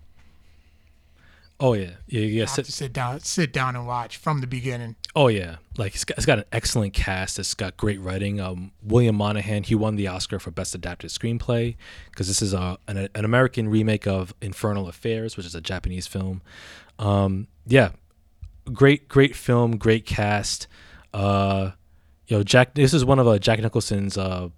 Oh 1.63 1.75
yeah. 1.75 1.91
Yeah. 2.09 2.21
Yeah. 2.23 2.41
have 2.41 2.51
Sit- 2.51 2.65
to 2.65 2.73
sit 2.73 2.93
down, 2.93 3.21
sit 3.21 3.53
down 3.53 3.77
and 3.77 3.87
watch 3.87 4.17
from 4.17 4.41
the 4.41 4.47
beginning. 4.47 4.97
Oh 5.15 5.29
yeah, 5.29 5.57
like 5.77 5.95
it's 5.95 6.05
got, 6.05 6.17
it's 6.17 6.27
got 6.27 6.39
an 6.39 6.45
excellent 6.53 6.95
cast. 6.95 7.39
It's 7.39 7.53
got 7.53 7.77
great 7.77 8.01
writing. 8.01 8.41
Um, 8.41 8.73
William 8.83 9.17
Monahan 9.17 9.65
he 9.65 9.75
won 9.75 9.97
the 9.97 10.07
Oscar 10.07 10.39
for 10.39 10.51
best 10.51 10.75
adapted 10.75 11.11
screenplay 11.11 11.77
because 12.11 12.29
this 12.29 12.41
is 12.41 12.55
a 12.55 12.79
an, 12.89 13.09
an 13.15 13.25
American 13.25 13.69
remake 13.69 14.07
of 14.07 14.33
Infernal 14.41 14.89
Affairs, 14.89 15.37
which 15.37 15.45
is 15.47 15.55
a 15.55 15.61
Japanese 15.61 16.07
film. 16.07 16.41
Um, 17.01 17.49
yeah, 17.67 17.91
great 18.73 19.09
great 19.09 19.35
film, 19.35 19.77
great 19.77 20.07
cast. 20.07 20.69
Uh, 21.13 21.73
you 22.29 22.37
know 22.37 22.43
Jack. 22.45 22.75
This 22.75 22.95
is 22.95 23.05
one 23.05 23.19
of 23.19 23.27
uh, 23.27 23.39
Jack 23.39 23.59
Nicholson's 23.59 24.17
uh, 24.17 24.51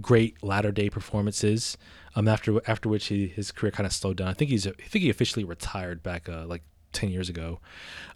great 0.00 0.42
latter 0.42 0.72
day 0.72 0.88
performances. 0.88 1.76
Um, 2.14 2.28
after 2.28 2.62
after 2.66 2.88
which 2.88 3.08
he, 3.08 3.26
his 3.26 3.52
career 3.52 3.70
kind 3.70 3.86
of 3.86 3.92
slowed 3.92 4.16
down. 4.16 4.28
I 4.28 4.32
think 4.32 4.50
he's 4.50 4.66
I 4.66 4.70
think 4.70 5.02
he 5.02 5.10
officially 5.10 5.44
retired 5.44 6.02
back 6.02 6.28
uh, 6.28 6.46
like 6.46 6.62
ten 6.92 7.10
years 7.10 7.28
ago. 7.28 7.60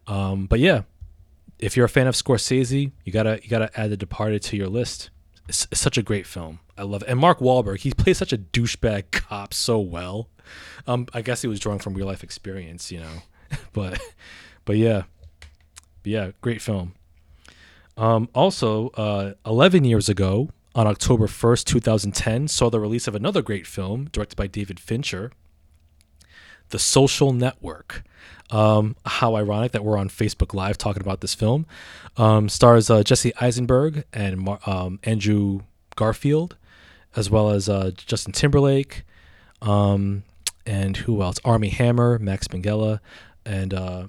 Um, 0.07 0.47
but 0.47 0.61
yeah, 0.61 0.83
if 1.59 1.77
you're 1.77 1.87
a 1.87 1.91
fan 1.91 2.07
of 2.07 2.15
Scorsese, 2.15 2.93
you 3.05 3.13
gotta 3.13 3.41
you 3.43 3.51
gotta 3.51 3.71
add 3.79 3.91
The 3.91 3.97
Departed 3.97 4.43
to 4.45 4.57
your 4.57 4.69
list. 4.69 5.11
It's, 5.49 5.67
it's 5.71 5.81
such 5.81 5.99
a 5.99 6.03
great 6.03 6.27
film. 6.27 6.61
I 6.79 6.85
love 6.85 7.03
it. 7.03 7.09
And 7.09 7.19
Mark 7.19 7.41
Wahlberg, 7.41 7.81
he 7.81 7.93
plays 7.93 8.19
such 8.19 8.33
a 8.33 8.39
douchebag 8.39 9.11
cop 9.11 9.53
so 9.53 9.79
well. 9.81 10.29
Um, 10.87 11.07
I 11.13 11.23
guess 11.23 11.43
he 11.43 11.49
was 11.49 11.61
drawing 11.61 11.81
from 11.81 11.95
real 11.95 12.07
life 12.07 12.23
experience, 12.23 12.91
you 12.91 13.01
know. 13.01 13.23
but 13.73 14.01
but 14.65 14.77
yeah, 14.77 15.05
yeah, 16.05 16.31
great 16.41 16.63
film. 16.63 16.95
Um, 17.97 18.29
also, 18.35 18.89
uh, 18.91 19.35
11 19.45 19.85
years 19.85 20.09
ago, 20.09 20.49
on 20.75 20.87
October 20.87 21.27
1st, 21.27 21.65
2010, 21.65 22.49
saw 22.49 22.71
the 22.71 22.81
release 22.81 23.07
of 23.07 23.15
another 23.15 23.43
great 23.43 23.67
film 23.67 24.09
directed 24.13 24.37
by 24.37 24.47
David 24.47 24.79
Fincher, 24.79 25.33
The 26.71 26.79
Social 26.79 27.33
Network. 27.33 28.03
Um, 28.51 28.97
how 29.07 29.37
ironic 29.37 29.71
that 29.73 29.85
we're 29.85 29.97
on 29.97 30.09
Facebook 30.09 30.55
Live 30.55 30.77
talking 30.77 31.03
about 31.03 31.21
this 31.21 31.35
film. 31.35 31.67
Um, 32.17 32.49
stars 32.49 32.91
uh, 32.91 33.05
Jesse 33.05 33.33
Eisenberg 33.41 34.05
and 34.13 34.49
um, 34.67 34.99
Andrew 35.05 35.61
Garfield, 35.95 36.57
as 37.15 37.31
well 37.31 37.51
as 37.51 37.69
uh, 37.69 37.93
Justin 37.97 38.33
Timberlake, 38.33 39.05
um, 39.63 40.25
and 40.67 40.97
who 40.97 41.23
else? 41.23 41.39
Armie 41.45 41.69
Hammer, 41.69 42.19
Max 42.19 42.49
Minghella, 42.49 42.99
and 43.51 43.75
uh, 43.75 44.07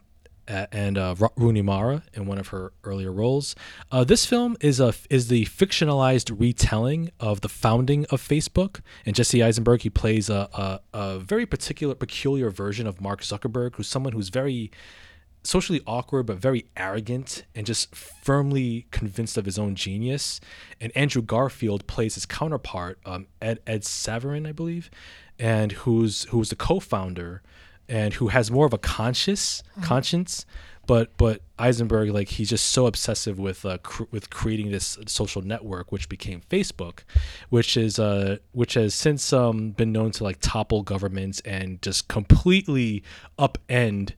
and 0.47 0.97
uh, 0.97 1.15
Rooney 1.35 1.61
Mara 1.61 2.03
in 2.13 2.25
one 2.25 2.37
of 2.37 2.49
her 2.49 2.73
earlier 2.83 3.11
roles. 3.11 3.55
Uh, 3.91 4.03
this 4.03 4.25
film 4.25 4.55
is 4.59 4.79
a 4.79 4.93
is 5.09 5.27
the 5.29 5.45
fictionalized 5.45 6.33
retelling 6.39 7.09
of 7.19 7.41
the 7.41 7.49
founding 7.49 8.05
of 8.09 8.21
Facebook. 8.21 8.81
And 9.05 9.15
Jesse 9.15 9.41
Eisenberg 9.41 9.81
he 9.81 9.89
plays 9.89 10.29
a, 10.29 10.49
a, 10.53 10.79
a 10.93 11.19
very 11.19 11.45
particular 11.45 11.95
peculiar 11.95 12.49
version 12.49 12.85
of 12.85 13.01
Mark 13.01 13.21
Zuckerberg, 13.21 13.75
who's 13.75 13.87
someone 13.87 14.13
who's 14.13 14.29
very 14.29 14.71
socially 15.43 15.81
awkward 15.87 16.27
but 16.27 16.37
very 16.37 16.65
arrogant 16.77 17.45
and 17.55 17.65
just 17.65 17.95
firmly 17.95 18.85
convinced 18.91 19.37
of 19.37 19.45
his 19.45 19.57
own 19.57 19.73
genius. 19.73 20.39
And 20.79 20.91
Andrew 20.95 21.23
Garfield 21.23 21.87
plays 21.87 22.13
his 22.13 22.27
counterpart, 22.27 22.99
um, 23.05 23.27
Ed 23.41 23.59
Ed 23.65 23.83
Saverin, 23.83 24.47
I 24.47 24.51
believe, 24.51 24.91
and 25.39 25.71
who's 25.71 26.23
who's 26.25 26.49
the 26.49 26.55
co-founder 26.55 27.41
and 27.91 28.13
who 28.15 28.29
has 28.29 28.49
more 28.49 28.65
of 28.65 28.73
a 28.73 28.77
conscious 28.77 29.61
conscience. 29.83 30.45
But 30.87 31.15
but 31.17 31.41
Eisenberg 31.59 32.09
like 32.09 32.27
he's 32.29 32.49
just 32.49 32.65
so 32.67 32.87
obsessive 32.87 33.37
with 33.37 33.65
uh, 33.65 33.77
cr- 33.79 34.09
with 34.09 34.31
creating 34.31 34.71
this 34.71 34.97
social 35.05 35.41
network 35.43 35.91
which 35.91 36.09
became 36.09 36.41
Facebook, 36.49 37.01
which 37.49 37.77
is 37.77 37.99
uh 37.99 38.37
which 38.51 38.73
has 38.73 38.95
since 38.95 39.31
um 39.31 39.71
been 39.71 39.91
known 39.91 40.11
to 40.11 40.23
like 40.23 40.37
topple 40.41 40.81
governments 40.81 41.39
and 41.41 41.81
just 41.83 42.07
completely 42.07 43.03
upend 43.37 44.13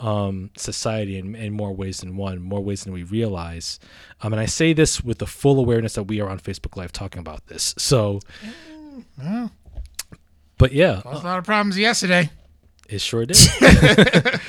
um, 0.00 0.50
society 0.56 1.18
in, 1.18 1.34
in 1.34 1.52
more 1.52 1.72
ways 1.72 2.00
than 2.00 2.16
one, 2.16 2.40
more 2.42 2.60
ways 2.60 2.84
than 2.84 2.92
we 2.92 3.04
realize. 3.04 3.78
Um, 4.22 4.32
and 4.32 4.40
I 4.40 4.46
say 4.46 4.72
this 4.72 5.02
with 5.02 5.18
the 5.18 5.26
full 5.26 5.58
awareness 5.58 5.94
that 5.94 6.04
we 6.04 6.20
are 6.20 6.28
on 6.28 6.38
Facebook 6.38 6.76
Live 6.76 6.92
talking 6.92 7.20
about 7.20 7.46
this. 7.46 7.74
So, 7.78 8.20
Well, 9.18 9.50
but 10.58 10.72
yeah, 10.72 11.00
caused 11.02 11.24
a 11.24 11.26
lot 11.26 11.38
of 11.38 11.44
problems 11.44 11.78
yesterday. 11.78 12.30
It 12.88 13.00
sure 13.00 13.26
did. 13.26 13.38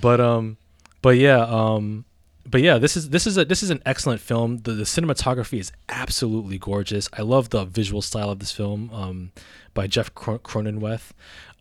but 0.00 0.20
um, 0.20 0.56
but 1.02 1.16
yeah, 1.16 1.40
um, 1.40 2.04
but 2.46 2.62
yeah, 2.62 2.78
this 2.78 2.96
is 2.96 3.10
this 3.10 3.26
is 3.26 3.38
a 3.38 3.44
this 3.44 3.62
is 3.62 3.70
an 3.70 3.82
excellent 3.86 4.20
film. 4.20 4.58
The, 4.58 4.72
the 4.72 4.84
cinematography 4.84 5.58
is 5.58 5.72
absolutely 5.88 6.58
gorgeous. 6.58 7.08
I 7.12 7.22
love 7.22 7.50
the 7.50 7.64
visual 7.64 8.02
style 8.02 8.30
of 8.30 8.38
this 8.38 8.52
film 8.52 8.90
um, 8.92 9.32
by 9.74 9.86
Jeff 9.86 10.14
Cro- 10.14 10.38
Cronenweth. 10.38 11.10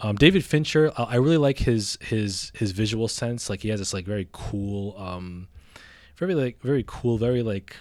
Um, 0.01 0.15
David 0.15 0.43
Fincher, 0.45 0.91
I, 0.97 1.03
I 1.03 1.15
really 1.15 1.37
like 1.37 1.59
his 1.59 1.97
his 2.01 2.51
his 2.55 2.71
visual 2.71 3.07
sense. 3.07 3.49
Like 3.49 3.61
he 3.61 3.69
has 3.69 3.79
this 3.79 3.93
like 3.93 4.05
very 4.05 4.27
cool, 4.31 4.95
um, 4.97 5.47
very 6.17 6.33
like 6.35 6.61
very 6.61 6.83
cool, 6.87 7.17
very 7.17 7.43
like 7.43 7.75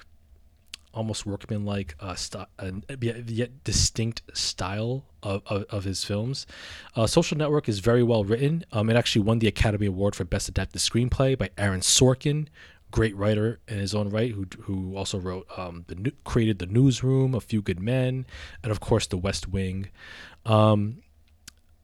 almost 0.93 1.25
workmanlike 1.25 1.95
uh, 2.01 2.15
st- 2.15 2.49
uh, 2.59 2.71
yet 3.01 3.63
distinct 3.65 4.23
style 4.35 5.05
of, 5.23 5.43
of, 5.47 5.65
of 5.71 5.85
his 5.85 6.05
films. 6.05 6.47
Uh, 6.95 7.07
Social 7.07 7.37
Network 7.37 7.69
is 7.69 7.81
very 7.81 8.03
well 8.03 8.25
written. 8.25 8.65
Um, 8.73 8.91
it 8.91 8.97
actually 8.97 9.23
won 9.23 9.39
the 9.39 9.49
Academy 9.49 9.87
Award 9.87 10.15
for 10.15 10.25
Best 10.25 10.49
Adapted 10.49 10.81
Screenplay 10.81 11.37
by 11.37 11.51
Aaron 11.59 11.81
Sorkin, 11.81 12.49
great 12.91 13.17
writer 13.17 13.61
in 13.69 13.79
his 13.79 13.95
own 13.95 14.11
right, 14.11 14.33
who 14.33 14.47
who 14.63 14.97
also 14.97 15.19
wrote 15.19 15.47
um, 15.57 15.85
the 15.89 16.13
created 16.25 16.59
the 16.59 16.67
Newsroom, 16.67 17.35
A 17.35 17.41
Few 17.41 17.63
Good 17.63 17.81
Men, 17.81 18.27
and 18.63 18.73
of 18.73 18.81
course 18.81 19.07
The 19.07 19.19
West 19.19 19.49
Wing. 19.49 19.91
Um, 20.47 21.03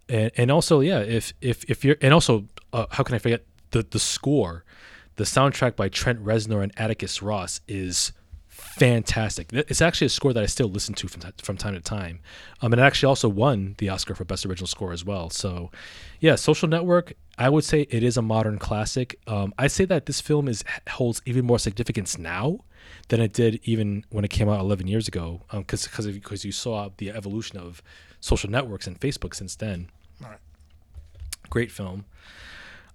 and 0.09 0.31
and 0.37 0.51
also 0.51 0.81
yeah, 0.81 1.01
if 1.01 1.33
if 1.41 1.65
if 1.65 1.85
you're 1.85 1.97
and 2.01 2.15
also 2.15 2.49
uh, 2.73 2.87
how 2.91 3.03
can 3.03 3.15
I 3.15 3.19
forget 3.19 3.45
the 3.71 3.83
the 3.83 3.99
score, 3.99 4.65
the 5.17 5.25
soundtrack 5.25 5.77
by 5.77 5.89
Trent 5.89 6.25
Reznor 6.25 6.63
and 6.63 6.73
Atticus 6.77 7.23
Ross 7.23 7.61
is 7.69 8.13
fantastic. 8.55 9.49
It's 9.53 9.83
actually 9.83 10.07
a 10.07 10.11
score 10.11 10.33
that 10.33 10.43
I 10.43 10.47
still 10.47 10.69
listen 10.69 10.95
to 10.95 11.09
from 11.09 11.23
t- 11.23 11.43
from 11.43 11.57
time 11.57 11.75
to 11.75 11.81
time. 11.81 12.21
Um, 12.63 12.73
and 12.73 12.81
it 12.81 12.85
actually 12.85 13.09
also 13.09 13.29
won 13.29 13.75
the 13.79 13.89
Oscar 13.89 14.15
for 14.15 14.25
Best 14.25 14.47
Original 14.47 14.69
Score 14.69 14.93
as 14.93 15.05
well. 15.05 15.29
So, 15.31 15.71
yeah, 16.21 16.37
Social 16.37 16.69
Network. 16.69 17.15
I 17.37 17.49
would 17.49 17.65
say 17.65 17.87
it 17.91 18.05
is 18.05 18.17
a 18.17 18.23
modern 18.23 18.59
classic. 18.59 19.19
Um, 19.27 19.53
I 19.59 19.67
say 19.67 19.85
that 19.87 20.07
this 20.07 20.21
film 20.21 20.47
is 20.47 20.63
holds 20.89 21.21
even 21.27 21.45
more 21.45 21.59
significance 21.59 22.17
now 22.17 22.61
than 23.09 23.21
it 23.21 23.33
did 23.33 23.61
even 23.65 24.05
when 24.11 24.25
it 24.25 24.31
came 24.31 24.49
out 24.49 24.61
11 24.61 24.87
years 24.87 25.09
ago. 25.09 25.43
Because 25.53 25.85
because 25.85 26.07
because 26.07 26.45
you 26.45 26.53
saw 26.53 26.91
the 26.99 27.11
evolution 27.11 27.59
of 27.59 27.83
social 28.21 28.49
networks 28.49 28.87
and 28.87 29.01
Facebook 29.01 29.35
since 29.35 29.57
then. 29.57 29.91
Right. 30.21 30.39
Great 31.51 31.73
film. 31.73 32.05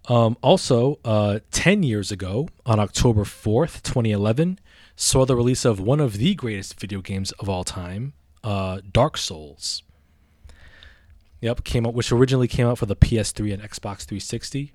Um, 0.07 0.37
also, 0.41 0.99
uh, 1.05 1.39
10 1.51 1.83
years 1.83 2.11
ago, 2.11 2.49
on 2.65 2.79
October 2.79 3.23
4th, 3.23 3.83
2011, 3.83 4.59
saw 5.01 5.25
the 5.25 5.33
release 5.35 5.63
of 5.63 5.79
one 5.79 6.01
of 6.01 6.17
the 6.17 6.35
greatest 6.35 6.77
video 6.77 6.99
games 7.01 7.31
of 7.33 7.47
all 7.47 7.63
time, 7.63 8.11
uh, 8.43 8.81
Dark 8.91 9.17
Souls. 9.17 9.81
Yep, 11.41 11.63
came 11.63 11.85
out, 11.85 11.93
which 11.93 12.11
originally 12.11 12.49
came 12.49 12.67
out 12.67 12.77
for 12.77 12.85
the 12.85 12.97
PS3 12.97 13.53
and 13.53 13.63
Xbox 13.63 14.03
360. 14.03 14.73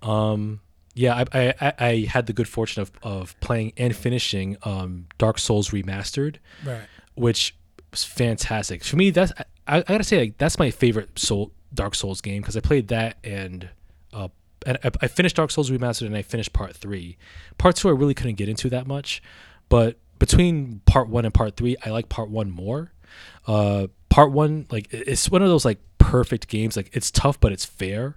Um, 0.00 0.60
yeah, 0.94 1.22
I, 1.32 1.54
I, 1.60 1.72
I 1.78 2.06
had 2.08 2.24
the 2.26 2.32
good 2.32 2.48
fortune 2.48 2.80
of, 2.80 2.90
of 3.02 3.38
playing 3.40 3.74
and 3.76 3.94
finishing 3.94 4.56
um, 4.62 5.06
Dark 5.18 5.38
Souls 5.38 5.68
Remastered, 5.68 6.36
Right. 6.64 6.80
which 7.14 7.54
was 7.90 8.04
fantastic. 8.04 8.82
For 8.82 8.96
me, 8.96 9.10
that's 9.10 9.32
I, 9.66 9.78
I 9.78 9.82
gotta 9.82 10.02
say 10.04 10.18
like 10.18 10.38
that's 10.38 10.58
my 10.58 10.70
favorite 10.70 11.18
Soul 11.18 11.52
Dark 11.74 11.94
Souls 11.94 12.22
game 12.22 12.40
because 12.40 12.56
I 12.56 12.60
played 12.60 12.88
that 12.88 13.18
and 13.22 13.68
uh, 14.14 14.28
and 14.66 14.78
I, 14.82 14.90
I 15.02 15.08
finished 15.08 15.36
Dark 15.36 15.50
Souls 15.50 15.70
Remastered 15.70 16.06
and 16.06 16.16
I 16.16 16.22
finished 16.22 16.54
Part 16.54 16.74
Three. 16.74 17.18
Part 17.58 17.76
Two 17.76 17.88
I 17.88 17.92
really 17.92 18.14
couldn't 18.14 18.36
get 18.36 18.48
into 18.48 18.70
that 18.70 18.86
much, 18.86 19.22
but 19.68 19.98
between 20.18 20.80
Part 20.86 21.08
One 21.08 21.24
and 21.24 21.32
Part 21.34 21.56
Three, 21.56 21.76
I 21.84 21.90
like 21.90 22.08
Part 22.08 22.30
One 22.30 22.50
more. 22.50 22.92
Uh, 23.46 23.86
part 24.08 24.32
One 24.32 24.66
like 24.70 24.88
it's 24.92 25.30
one 25.30 25.42
of 25.42 25.48
those 25.48 25.64
like 25.64 25.78
perfect 25.98 26.48
games. 26.48 26.76
Like 26.76 26.90
it's 26.92 27.10
tough, 27.10 27.38
but 27.40 27.52
it's 27.52 27.64
fair. 27.64 28.16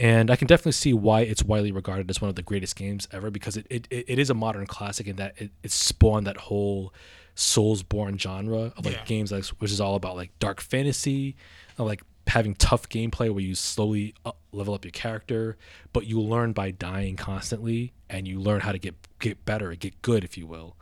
And 0.00 0.30
I 0.30 0.36
can 0.36 0.46
definitely 0.46 0.72
see 0.72 0.92
why 0.92 1.22
it's 1.22 1.42
widely 1.42 1.72
regarded 1.72 2.08
as 2.08 2.20
one 2.20 2.28
of 2.28 2.36
the 2.36 2.42
greatest 2.42 2.76
games 2.76 3.08
ever 3.10 3.30
because 3.32 3.56
it, 3.56 3.66
it, 3.68 3.88
it 3.90 4.18
is 4.20 4.30
a 4.30 4.34
modern 4.34 4.64
classic 4.66 5.08
in 5.08 5.16
that 5.16 5.34
it, 5.38 5.50
it 5.64 5.72
spawned 5.72 6.26
that 6.28 6.36
whole 6.36 6.92
Soulsborne 7.34 8.18
genre 8.20 8.72
of 8.76 8.84
like 8.84 8.94
Yeah. 8.94 9.04
games 9.06 9.32
like, 9.32 9.44
which 9.58 9.72
is 9.72 9.80
all 9.80 9.94
about 9.96 10.14
like 10.16 10.30
dark 10.38 10.60
fantasy, 10.60 11.36
uh, 11.78 11.84
like 11.84 12.02
having 12.28 12.54
tough 12.54 12.88
gameplay 12.88 13.30
where 13.30 13.42
you 13.42 13.54
slowly 13.54 14.14
up, 14.24 14.38
level 14.52 14.74
up 14.74 14.84
your 14.84 14.92
character, 14.92 15.56
but 15.92 16.06
you 16.06 16.20
learn 16.20 16.52
by 16.52 16.70
dying 16.70 17.16
constantly 17.16 17.92
and 18.10 18.26
you 18.26 18.40
learn 18.40 18.60
how 18.60 18.72
to 18.72 18.78
get 18.78 18.94
get 19.18 19.44
better, 19.44 19.70
and 19.70 19.80
get 19.80 20.00
good, 20.02 20.24
if 20.24 20.38
you 20.38 20.46
will. 20.46 20.76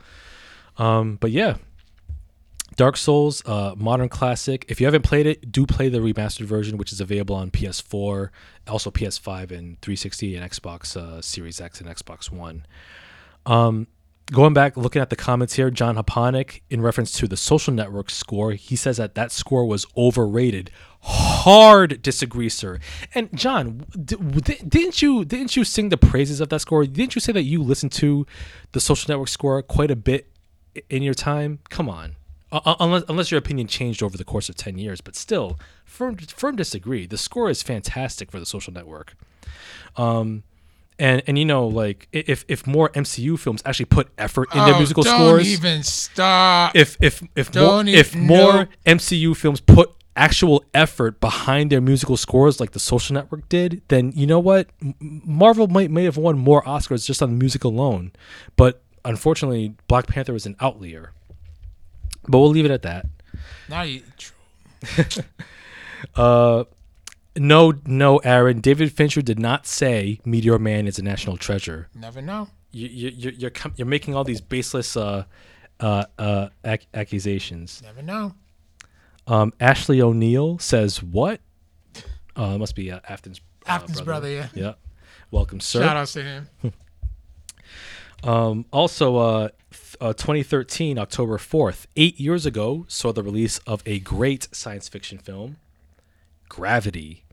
Um, 0.79 1.17
but 1.17 1.31
yeah, 1.31 1.57
Dark 2.77 2.97
Souls, 2.97 3.43
uh, 3.47 3.75
modern 3.77 4.09
classic. 4.09 4.67
If 4.69 4.81
you 4.81 4.87
haven't 4.87 5.03
played 5.03 5.27
it, 5.27 5.51
do 5.51 5.67
play 5.67 5.89
the 5.89 5.99
remastered 5.99 6.45
version, 6.45 6.77
which 6.77 6.93
is 6.93 7.01
available 7.01 7.35
on 7.35 7.51
PS4, 7.51 8.31
also 8.69 8.91
PS5 8.91 9.51
and 9.51 9.81
360 9.81 10.37
and 10.37 10.51
Xbox 10.51 10.97
uh, 10.97 11.23
Series 11.23 11.61
X 11.61 11.81
and 11.81 11.89
Xbox 11.89 12.31
One. 12.31 12.67
Um, 13.47 13.87
going 14.31 14.53
back, 14.53 14.77
looking 14.77 15.01
at 15.01 15.09
the 15.09 15.17
comments 15.17 15.55
here, 15.55 15.71
John 15.71 15.97
Haponic, 15.97 16.61
in 16.69 16.83
reference 16.83 17.13
to 17.13 17.27
the 17.27 17.37
Social 17.37 17.73
Network 17.73 18.11
score, 18.11 18.53
he 18.53 18.77
says 18.77 18.99
that 18.99 19.15
that 19.15 19.33
score 19.33 19.65
was 19.65 19.87
overrated. 19.97 20.71
Hard 21.09 22.03
disagree, 22.03 22.49
sir. 22.49 22.81
And 23.15 23.29
John, 23.37 23.85
d- 23.93 24.17
d- 24.17 24.59
didn't 24.67 25.01
you 25.03 25.25
didn't 25.25 25.57
you 25.57 25.63
sing 25.63 25.89
the 25.91 25.97
praises 25.97 26.41
of 26.41 26.49
that 26.49 26.61
score? 26.61 26.85
Didn't 26.85 27.15
you 27.15 27.21
say 27.21 27.33
that 27.33 27.43
you 27.45 27.63
listened 27.63 27.93
to 27.93 28.27
the 28.73 28.81
Social 28.81 29.13
Network 29.13 29.29
score 29.29 29.63
quite 29.63 29.91
a 29.93 29.97
bit 29.97 30.29
in 30.91 31.03
your 31.05 31.15
time? 31.15 31.61
Come 31.69 31.89
on. 31.89 32.17
Uh, 32.51 32.75
unless 32.81 33.05
unless 33.09 33.31
your 33.31 33.39
opinion 33.39 33.69
changed 33.69 34.03
over 34.03 34.17
the 34.17 34.25
course 34.25 34.49
of 34.49 34.55
10 34.55 34.79
years 34.79 35.01
but 35.01 35.17
still 35.17 35.59
firm 35.85 36.17
firm 36.17 36.55
disagree 36.55 37.05
the 37.05 37.19
score 37.19 37.51
is 37.51 37.61
fantastic 37.61 38.31
for 38.31 38.39
the 38.39 38.47
social 38.47 38.73
network 38.73 39.17
um 39.97 40.45
and 40.97 41.23
and 41.27 41.41
you 41.41 41.45
know 41.45 41.67
like 41.67 42.07
if 42.13 42.45
if 42.47 42.65
more 42.65 42.89
MCU 42.91 43.37
films 43.37 43.63
actually 43.67 43.87
put 43.87 44.09
effort 44.17 44.49
in 44.55 44.65
their 44.65 44.75
Oh, 44.75 44.79
musical 44.79 45.03
don't 45.03 45.19
scores 45.19 45.53
even 45.53 45.83
stop. 45.83 46.77
if 46.77 46.97
if 47.03 47.21
if 47.35 47.53
more 47.53 47.65
Don't 47.65 47.89
if 47.89 48.15
even- 48.15 48.27
more 48.29 48.53
no. 48.53 48.67
MCU 48.87 49.37
films 49.37 49.61
put 49.61 49.91
actual 50.17 50.65
effort 50.75 51.21
behind 51.21 51.71
their 51.71 51.81
musical 51.81 52.17
scores 52.17 52.59
like 52.59 52.73
the 52.73 52.81
social 52.81 53.15
network 53.15 53.49
did 53.49 53.83
then 53.89 54.13
you 54.17 54.27
know 54.27 54.39
what 54.41 54.69
Marvel 55.01 55.69
might 55.69 55.91
may 55.91 56.05
have 56.05 56.17
won 56.17 56.39
more 56.39 56.63
Oscars 56.63 57.05
just 57.07 57.23
on 57.23 57.39
music 57.39 57.65
alone 57.65 58.13
but 58.57 58.83
unfortunately 59.05 59.75
Black 59.89 60.07
Panther 60.07 60.33
was 60.33 60.47
an 60.47 60.57
outlier 60.61 61.13
but 62.29 62.39
we'll 62.39 62.51
leave 62.51 62.65
it 62.65 62.71
at 62.71 62.83
that 62.83 63.07
now 63.69 63.83
you. 63.83 64.03
Uh, 66.15 66.65
no, 67.37 67.73
no, 67.87 68.19
Aaron. 68.19 68.61
David 68.61 68.93
Fincher 68.93 69.23
did 69.23 69.39
not 69.39 69.67
say 69.67 70.21
Meteor 70.25 70.59
Man 70.59 70.87
is 70.87 70.99
a 70.99 71.03
national 71.03 71.37
treasure. 71.37 71.89
Never 71.95 72.23
know. 72.23 72.49
You, 72.71 72.89
you, 72.89 73.09
you're 73.11 73.33
you're 73.33 73.51
com- 73.51 73.73
you're 73.77 73.87
making 73.87 74.15
all 74.15 74.25
these 74.25 74.41
baseless 74.41 74.97
uh, 74.97 75.25
uh, 75.81 76.05
uh, 76.19 76.49
ac- 76.65 76.87
accusations. 76.95 77.83
Never 77.83 78.03
know. 78.03 78.35
Um, 79.27 79.53
Ashley 79.61 80.01
O'Neill 80.01 80.59
says 80.59 81.03
what? 81.03 81.41
Uh, 82.37 82.53
it 82.55 82.59
must 82.59 82.75
be 82.75 82.91
uh, 82.91 83.01
Afton's 83.09 83.41
Afton's 83.67 84.01
brother, 84.01 84.31
yeah. 84.31 84.49
Yeah. 84.55 84.75
Welcome, 85.31 85.61
sir. 85.61 85.83
Shout 85.83 85.97
outs 85.97 86.13
to 86.15 86.23
him. 86.23 86.49
Um, 88.25 88.65
also, 88.73 89.17
uh, 89.17 89.49
uh, 90.01 90.13
2013, 90.13 90.99
October 90.99 91.39
4th, 91.39 91.87
eight 91.97 92.19
years 92.19 92.45
ago, 92.47 92.85
saw 92.89 93.13
the 93.13 93.23
release 93.23 93.59
of 93.59 93.83
a 93.87 94.01
great 94.01 94.49
science 94.53 94.89
fiction 94.89 95.19
film, 95.19 95.59
Gravity, 96.49 97.25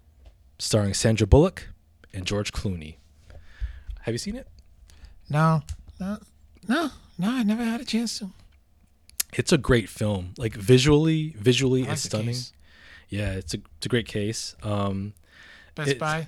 starring 0.60 0.94
Sandra 0.94 1.26
Bullock 1.26 1.70
and 2.14 2.26
George 2.26 2.52
Clooney. 2.52 2.95
Have 4.02 4.14
you 4.14 4.18
seen 4.20 4.36
it? 4.36 4.48
No, 5.30 5.64
no, 5.99 6.18
no, 6.68 6.91
no. 7.18 7.30
I 7.30 7.44
never 7.44 7.64
had 7.64 7.82
a 7.82 7.86
chance 7.86 8.20
to. 8.20 8.30
It's 9.38 9.51
a 9.51 9.57
great 9.57 9.89
film. 9.89 10.34
Like 10.38 10.53
visually, 10.55 11.34
visually, 11.38 11.81
like 11.84 11.93
it's 11.93 12.03
stunning. 12.03 12.27
case. 12.27 12.53
Yeah, 13.10 13.34
it's 13.34 13.53
a 13.53 13.57
it's 13.77 13.85
a 13.85 13.89
great 13.89 14.07
case. 14.07 14.55
Um, 14.64 15.14
Best 15.76 15.89
It's- 15.91 15.99
Buy. 15.99 16.27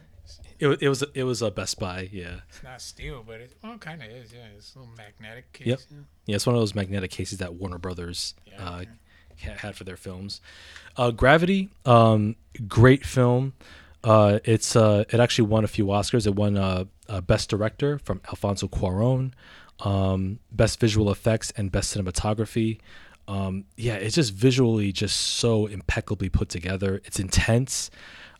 it, 0.59 0.67
it 0.81 0.89
was 0.89 1.03
it 1.13 1.23
was 1.23 1.41
a 1.41 1.51
Best 1.51 1.79
Buy. 1.79 2.09
Yeah, 2.11 2.39
It's 2.49 2.63
not 2.63 2.81
steel, 2.81 3.23
but 3.25 3.41
it 3.41 3.53
well, 3.63 3.77
kind 3.77 4.01
of 4.01 4.09
is. 4.09 4.33
Yeah, 4.33 4.39
it's 4.57 4.75
a 4.75 4.79
little 4.79 4.93
magnetic 4.97 5.51
case. 5.53 5.67
Yep. 5.67 5.79
yeah. 5.91 5.97
yeah, 6.27 6.35
it's 6.35 6.45
one 6.45 6.55
of 6.55 6.61
those 6.61 6.75
magnetic 6.75 7.11
cases 7.11 7.39
that 7.39 7.55
Warner 7.55 7.77
Brothers 7.77 8.33
Yeah, 8.45 8.69
uh, 8.69 8.83
yeah. 9.43 9.57
had 9.57 9.75
for 9.75 9.83
their 9.83 9.97
films. 9.97 10.41
Uh, 10.97 11.11
Gravity, 11.11 11.69
um, 11.85 12.35
great 12.67 13.05
film. 13.05 13.53
Uh, 14.03 14.39
it's 14.43 14.75
uh, 14.75 15.03
it 15.11 15.19
actually 15.19 15.47
won 15.47 15.63
a 15.63 15.67
few 15.67 15.85
Oscars. 15.87 16.27
It 16.27 16.35
won 16.35 16.57
uh, 16.57 16.85
uh, 17.09 17.21
Best 17.21 17.49
Director 17.49 17.97
from 17.99 18.21
Alfonso 18.27 18.67
Cuarón, 18.67 19.31
um, 19.81 20.39
Best 20.51 20.79
Visual 20.79 21.11
Effects, 21.11 21.51
and 21.57 21.71
Best 21.71 21.95
Cinematography. 21.95 22.79
Um, 23.27 23.65
yeah, 23.75 23.95
it's 23.95 24.15
just 24.15 24.33
visually 24.33 24.91
just 24.91 25.17
so 25.17 25.65
impeccably 25.65 26.29
put 26.29 26.49
together. 26.49 27.01
It's 27.05 27.19
intense. 27.19 27.89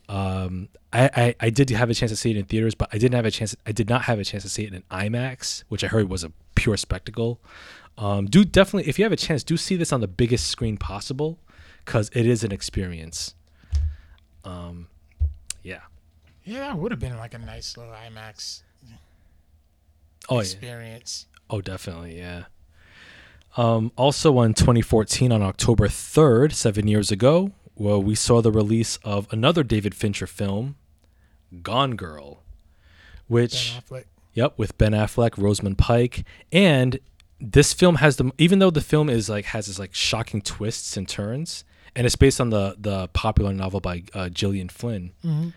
Um, 0.08 0.70
I, 0.94 1.10
I, 1.16 1.36
I 1.40 1.50
did 1.50 1.70
have 1.72 1.90
a 1.90 1.94
chance 1.96 2.12
to 2.12 2.16
see 2.16 2.32
it 2.32 2.38
in 2.38 2.46
theaters, 2.46 2.76
but 2.76 2.90
I 2.94 2.98
didn't 3.00 3.16
have 3.16 3.26
a 3.26 3.32
chance. 3.32 3.56
I 3.66 3.72
did 3.72 3.90
not 3.90 4.04
have 4.04 4.20
a 4.20 4.24
chance 4.24 4.44
to 4.44 4.50
see 4.50 4.64
it 4.64 4.68
in 4.68 4.76
an 4.76 4.84
IMAX, 4.92 5.64
which 5.70 5.84
I 5.84 5.88
heard 5.88 6.10
was 6.10 6.24
a 6.24 6.32
pure 6.54 6.78
spectacle. 6.78 7.42
Um, 7.98 8.28
do 8.28 8.46
definitely, 8.46 8.88
if 8.90 9.00
you 9.00 9.06
have 9.06 9.12
a 9.12 9.18
chance, 9.18 9.44
do 9.44 9.58
see 9.58 9.76
this 9.76 9.92
on 9.92 10.02
the 10.02 10.08
biggest 10.08 10.48
screen 10.48 10.78
possible, 10.78 11.40
because 11.84 12.10
it 12.14 12.26
is 12.28 12.44
an 12.44 12.52
experience. 12.52 13.34
Um, 14.44 14.88
yeah. 15.64 15.82
Yeah, 16.44 16.74
would 16.76 16.92
have 16.92 17.00
been 17.00 17.18
like 17.18 17.34
a 17.34 17.40
nice 17.40 17.76
little 17.76 17.94
IMAX 17.94 18.62
Oh 20.30 20.42
yeah. 20.42 20.44
Oh, 21.50 21.62
definitely. 21.62 22.18
Yeah. 22.18 22.44
Um, 23.58 23.92
also, 23.96 24.38
on 24.38 24.54
2014, 24.54 25.32
on 25.32 25.42
October 25.42 25.88
3rd, 25.88 26.52
seven 26.54 26.88
years 26.88 27.10
ago, 27.12 27.52
well, 27.76 28.02
we 28.02 28.16
saw 28.16 28.42
the 28.42 28.52
release 28.52 28.98
of 29.04 29.32
another 29.32 29.64
David 29.64 29.96
Fincher 29.96 30.28
film, 30.28 30.76
Gone 31.62 31.96
Girl, 31.96 32.44
which. 33.28 33.74
Ben 33.74 33.82
Affleck. 34.02 34.06
Yep, 34.34 34.58
with 34.58 34.78
Ben 34.78 34.92
Affleck, 34.92 35.38
Rosamund 35.38 35.78
Pike, 35.78 36.26
and 36.52 37.00
this 37.40 37.72
film 37.72 37.96
has 37.96 38.18
the 38.18 38.32
even 38.38 38.60
though 38.60 38.70
the 38.70 38.82
film 38.82 39.10
is 39.10 39.30
like 39.30 39.46
has 39.46 39.68
this 39.68 39.80
like 39.80 39.94
shocking 39.94 40.42
twists 40.42 40.98
and 40.98 41.08
turns, 41.08 41.64
and 41.96 42.06
it's 42.06 42.18
based 42.18 42.42
on 42.42 42.50
the 42.50 42.76
the 42.78 43.08
popular 43.10 43.54
novel 43.54 43.80
by 43.80 44.04
uh, 44.14 44.28
Gillian 44.28 44.68
Flynn. 44.68 45.14
Mhm. 45.24 45.54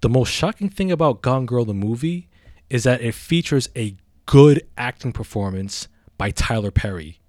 The 0.00 0.08
most 0.08 0.28
shocking 0.30 0.68
thing 0.68 0.92
about 0.92 1.22
Gone 1.22 1.44
Girl 1.46 1.64
the 1.64 1.74
movie 1.74 2.28
is 2.72 2.84
that 2.84 3.02
it 3.02 3.14
features 3.14 3.68
a 3.76 3.94
good 4.24 4.66
acting 4.78 5.12
performance 5.12 5.88
by 6.16 6.30
Tyler 6.30 6.70
Perry. 6.70 7.20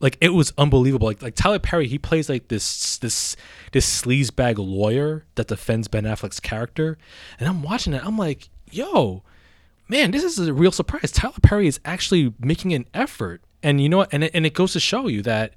Like 0.00 0.16
it 0.22 0.30
was 0.30 0.54
unbelievable. 0.56 1.06
Like 1.06 1.20
like 1.20 1.34
Tyler 1.34 1.58
Perry, 1.58 1.86
he 1.86 1.98
plays 1.98 2.30
like 2.30 2.48
this 2.48 2.96
this 2.96 3.36
this 3.72 4.02
sleazebag 4.02 4.56
lawyer 4.56 5.26
that 5.34 5.48
defends 5.48 5.86
Ben 5.86 6.04
Affleck's 6.04 6.40
character, 6.40 6.96
and 7.38 7.46
I'm 7.46 7.62
watching 7.62 7.92
it. 7.92 8.04
I'm 8.04 8.16
like, 8.16 8.48
yo, 8.70 9.22
man, 9.86 10.12
this 10.12 10.24
is 10.24 10.38
a 10.38 10.54
real 10.54 10.72
surprise. 10.72 11.12
Tyler 11.12 11.34
Perry 11.42 11.66
is 11.66 11.78
actually 11.84 12.32
making 12.40 12.72
an 12.72 12.86
effort, 12.94 13.42
and 13.62 13.82
you 13.82 13.90
know 13.90 13.98
what? 13.98 14.08
And 14.12 14.24
it, 14.24 14.30
and 14.32 14.46
it 14.46 14.54
goes 14.54 14.72
to 14.72 14.80
show 14.80 15.08
you 15.08 15.20
that 15.22 15.52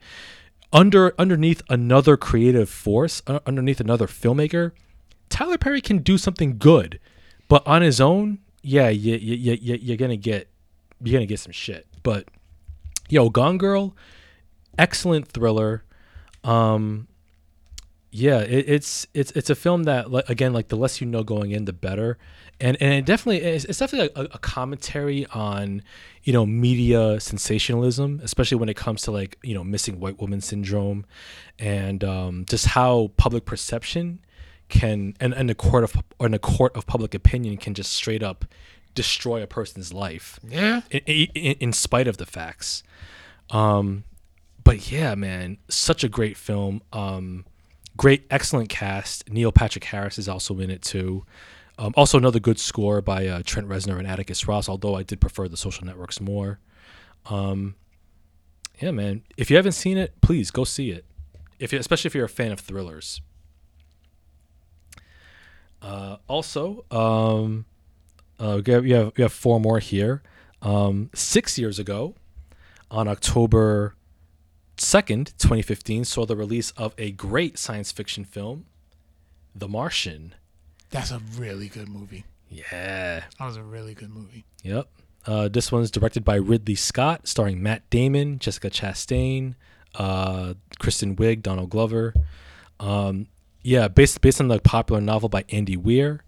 under 0.74 1.14
underneath 1.18 1.62
another 1.70 2.18
creative 2.18 2.70
force, 2.70 3.22
uh, 3.26 3.40
underneath 3.46 3.80
another 3.80 4.08
filmmaker, 4.08 4.74
Tyler 5.30 5.58
Perry 5.58 5.80
can 5.80 6.00
do 6.00 6.18
something 6.18 6.58
good, 6.58 7.00
but 7.48 7.66
on 7.66 7.82
his 7.82 8.02
own, 8.02 8.40
yeah, 8.70 8.90
you, 8.90 9.16
you, 9.16 9.36
you, 9.36 9.54
you- 9.62 9.80
you're 9.82 9.98
gonna 9.98 10.16
get 10.18 10.48
you're 11.04 11.14
gonna 11.18 11.26
get 11.26 11.40
some 11.40 11.52
shit. 11.52 11.88
But 12.04 12.26
yo, 13.10 13.30
Gone 13.30 13.58
Girl, 13.58 13.96
excellent 14.78 15.28
thriller. 15.28 15.84
Um, 16.44 17.08
yeah, 18.12 18.40
it, 18.40 18.66
it's 18.68 19.08
it's 19.14 19.32
it's 19.32 19.50
a 19.50 19.56
film 19.56 19.84
that 19.84 20.08
again, 20.30 20.54
like 20.54 20.68
the 20.70 20.76
less 20.78 21.00
you 21.02 21.08
know 21.08 21.24
going 21.24 21.52
in, 21.52 21.66
the 21.66 21.74
better. 21.74 22.18
And 22.62 22.76
and 22.82 22.94
it 22.94 23.06
definitely 23.06 23.42
it's, 23.42 23.66
it's 23.66 23.80
definitely 23.80 24.10
a, 24.16 24.26
a 24.34 24.40
commentary 24.40 25.26
on 25.28 25.82
you 26.24 26.34
know 26.34 26.46
media 26.46 27.20
sensationalism, 27.20 28.20
especially 28.24 28.58
when 28.58 28.68
it 28.70 28.76
comes 28.76 29.02
to 29.04 29.12
like 29.12 29.38
you 29.44 29.54
know 29.54 29.64
missing 29.64 30.00
white 30.00 30.20
woman 30.20 30.42
syndrome, 30.42 31.06
and 31.58 32.04
um, 32.04 32.46
just 32.50 32.66
how 32.68 33.12
public 33.18 33.46
perception 33.46 34.20
can 34.70 35.16
and 35.20 35.34
and 35.34 35.50
a 35.52 35.56
court 35.56 35.84
of 35.84 35.94
and 36.20 36.34
a 36.36 36.40
court 36.40 36.76
of 36.76 36.86
public 36.88 37.14
opinion 37.14 37.58
can 37.58 37.74
just 37.74 37.92
straight 37.92 38.24
up 38.24 38.46
destroy 38.96 39.42
a 39.44 39.48
person's 39.48 39.94
life 39.94 40.40
Yeah. 40.48 40.82
in, 40.90 41.00
in, 41.06 41.56
in 41.60 41.74
spite 41.74 42.08
of 42.08 42.18
the 42.18 42.26
facts. 42.26 42.84
Um, 43.52 44.04
but 44.64 44.92
yeah, 44.92 45.16
man, 45.16 45.58
such 45.70 46.04
a 46.04 46.10
great 46.10 46.38
film. 46.38 46.82
Um, 46.92 47.46
great, 47.98 48.26
excellent 48.30 48.70
cast. 48.70 49.30
Neil 49.30 49.52
Patrick 49.52 49.84
Harris 49.86 50.18
is 50.20 50.28
also 50.28 50.60
in 50.60 50.70
it 50.70 50.82
too. 50.82 51.26
Um, 51.78 51.94
also, 51.96 52.18
another 52.18 52.40
good 52.40 52.60
score 52.60 53.02
by 53.02 53.26
uh, 53.28 53.42
Trent 53.46 53.68
Reznor 53.70 54.00
and 54.00 54.08
Atticus 54.08 54.48
Ross. 54.48 54.68
Although 54.68 54.96
I 54.96 55.04
did 55.04 55.22
prefer 55.22 55.48
the 55.48 55.56
Social 55.58 55.86
Networks 55.86 56.20
more. 56.20 56.60
Um, 57.28 57.76
yeah, 58.82 58.92
man. 58.92 59.22
If 59.38 59.50
you 59.50 59.56
haven't 59.56 59.72
seen 59.74 59.98
it, 59.98 60.20
please 60.22 60.52
go 60.52 60.64
see 60.66 60.92
it. 60.92 61.06
If 61.58 61.72
you, 61.72 61.80
especially 61.80 62.10
if 62.10 62.16
you're 62.16 62.26
a 62.26 62.30
fan 62.30 62.52
of 62.52 62.60
thrillers. 62.60 63.22
Uh, 65.82 66.18
also, 66.28 66.86
um, 66.92 67.66
uh, 68.40 68.62
we 68.66 68.72
have, 68.72 68.84
we 68.84 68.92
have 68.92 69.18
have 69.18 69.34
four 69.34 69.60
more 69.60 69.80
here. 69.80 70.22
Um, 70.62 71.10
six 71.14 71.58
years 71.58 71.80
ago, 71.80 72.16
on 72.92 73.08
October 73.08 73.96
second, 74.78 75.34
twenty 75.38 75.62
fifteen, 75.62 76.04
saw 76.06 76.26
the 76.26 76.36
release 76.36 76.72
of 76.72 76.94
a 76.98 77.12
great 77.12 77.58
science 77.58 77.92
fiction 77.92 78.26
film, 78.26 78.66
The 79.56 79.68
Martian. 79.68 80.36
That's 80.90 81.12
a 81.12 81.22
really 81.38 81.68
good 81.68 81.88
movie. 81.88 82.26
Yeah. 82.50 83.24
That 83.38 83.46
was 83.46 83.58
a 83.58 83.64
really 83.64 83.94
good 83.94 84.10
movie. 84.10 84.44
Yep. 84.64 84.88
Uh, 85.26 85.48
this 85.50 85.72
one's 85.72 85.92
directed 85.92 86.26
by 86.26 86.36
Ridley 86.36 86.76
Scott, 86.76 87.28
starring 87.28 87.62
Matt 87.62 87.88
Damon, 87.90 88.40
Jessica 88.40 88.70
Chastain, 88.70 89.54
uh, 89.96 90.56
Kristen 90.80 91.16
Wiig, 91.16 91.44
Donald 91.44 91.70
Glover. 91.70 92.14
Um, 92.80 93.28
yeah, 93.62 93.88
based 93.88 94.22
based 94.22 94.40
on 94.42 94.48
the 94.48 94.60
popular 94.60 95.02
novel 95.02 95.30
by 95.30 95.46
Andy 95.50 95.78
Weir. 95.78 96.24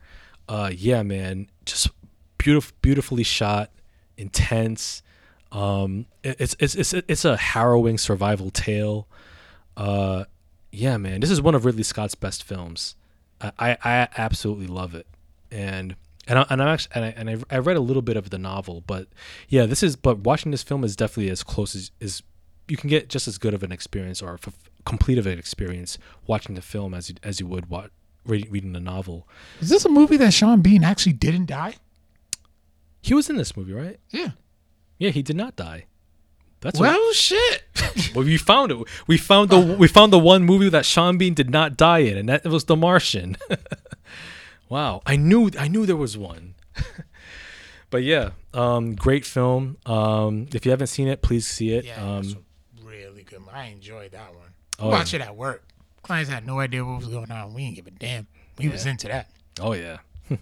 Uh, 0.50 0.72
yeah, 0.76 1.02
man, 1.04 1.48
just 1.66 1.90
beautiful, 2.38 2.76
beautifully 2.82 3.24
shot, 3.24 3.72
intense. 4.18 5.02
Um, 5.52 6.06
it- 6.24 6.38
it's 6.40 6.56
it's 6.60 6.76
it's 6.76 6.94
it's 6.94 7.26
a 7.26 7.38
harrowing 7.38 7.98
survival 7.98 8.50
tale. 8.50 9.08
Uh, 9.78 10.26
yeah, 10.72 10.98
man, 10.98 11.20
this 11.22 11.32
is 11.32 11.42
one 11.42 11.56
of 11.56 11.66
Ridley 11.66 11.84
Scott's 11.84 12.16
best 12.16 12.44
films. 12.44 12.96
I 13.40 13.52
I, 13.60 13.78
I 13.84 14.08
absolutely 14.18 14.68
love 14.68 14.96
it, 14.96 15.08
and 15.52 15.96
and 16.28 16.40
I, 16.40 16.46
and 16.50 16.62
I'm 16.62 16.68
actually 16.68 16.92
and 16.96 17.06
I 17.06 17.10
and 17.18 17.30
I, 17.30 17.56
I 17.56 17.60
read 17.60 17.78
a 17.78 17.82
little 17.82 18.02
bit 18.02 18.18
of 18.18 18.30
the 18.30 18.38
novel, 18.38 18.84
but 18.86 19.08
yeah, 19.50 19.66
this 19.66 19.84
is 19.84 19.96
but 19.96 20.20
watching 20.20 20.52
this 20.52 20.64
film 20.64 20.84
is 20.84 20.96
definitely 20.96 21.32
as 21.32 21.44
close 21.44 21.76
as 21.76 21.92
is 22.00 22.24
you 22.68 22.78
can 22.78 22.90
get 22.90 23.10
just 23.10 23.28
as 23.28 23.38
good 23.38 23.54
of 23.54 23.64
an 23.64 23.72
experience 23.72 24.22
or 24.22 24.40
complete 24.86 25.18
of 25.18 25.28
an 25.28 25.38
experience 25.40 25.98
watching 26.28 26.56
the 26.56 26.62
film 26.62 26.94
as 26.94 27.10
you, 27.10 27.16
as 27.24 27.40
you 27.40 27.48
would 27.48 27.70
what 27.70 27.92
reading, 28.26 28.52
reading 28.52 28.74
the 28.74 28.80
novel. 28.80 29.28
Is 29.60 29.70
this 29.70 29.86
a 29.86 29.90
movie 29.90 30.18
that 30.18 30.34
Sean 30.34 30.62
Bean 30.62 30.84
actually 30.84 31.14
didn't 31.14 31.48
die? 31.48 31.76
He 33.02 33.14
was 33.14 33.30
in 33.30 33.38
this 33.38 33.58
movie, 33.58 33.74
right? 33.74 34.00
Yeah. 34.10 34.30
Yeah, 35.00 35.10
he 35.10 35.24
did 35.24 35.36
not 35.36 35.56
die. 35.56 35.86
That's 36.62 36.80
what, 36.80 36.90
Well, 36.90 37.14
shit. 37.14 37.64
well, 38.16 38.24
we 38.24 38.38
found 38.38 38.72
it. 38.72 38.78
We 39.08 39.18
found 39.18 39.50
the 39.50 39.58
we 39.58 39.88
found 39.88 40.14
the 40.14 40.20
one 40.20 40.44
movie 40.44 40.70
that 40.70 40.86
Sean 40.86 41.18
Bean 41.18 41.34
did 41.34 41.50
not 41.50 41.76
die 41.76 42.00
in, 42.00 42.18
and 42.18 42.30
that 42.30 42.46
was 42.46 42.66
The 42.66 42.76
Martian. 42.76 43.36
wow, 44.70 45.02
I 45.08 45.16
knew 45.16 45.50
I 45.60 45.68
knew 45.68 45.88
there 45.88 45.96
was 45.96 46.20
one. 46.20 46.54
but 47.90 48.04
yeah, 48.04 48.32
um, 48.54 48.94
great 48.94 49.26
film. 49.26 49.78
Um, 49.88 50.48
if 50.54 50.64
you 50.64 50.70
haven't 50.70 50.88
seen 50.88 51.08
it, 51.08 51.24
please 51.24 51.48
see 51.48 51.74
it. 51.74 51.86
Yeah, 51.86 52.18
um, 52.18 52.46
really 52.84 53.24
good. 53.24 53.42
I 53.52 53.66
enjoyed 53.66 54.12
that 54.12 54.36
one. 54.36 54.51
Oh, 54.82 54.90
Watch 54.90 55.14
it 55.14 55.22
at 55.22 55.36
work. 55.36 55.64
Clients 56.02 56.30
had 56.30 56.46
no 56.46 56.60
idea 56.60 56.84
what 56.84 56.98
was 57.00 57.08
going 57.08 57.32
on. 57.32 57.54
We 57.54 57.66
didn't 57.66 57.76
give 57.76 57.88
a 57.88 57.92
damn. 57.92 58.28
We 58.58 58.70
was 58.70 58.86
into 58.86 59.08
that. 59.08 59.30
Oh 59.60 59.74
yeah. 59.74 59.98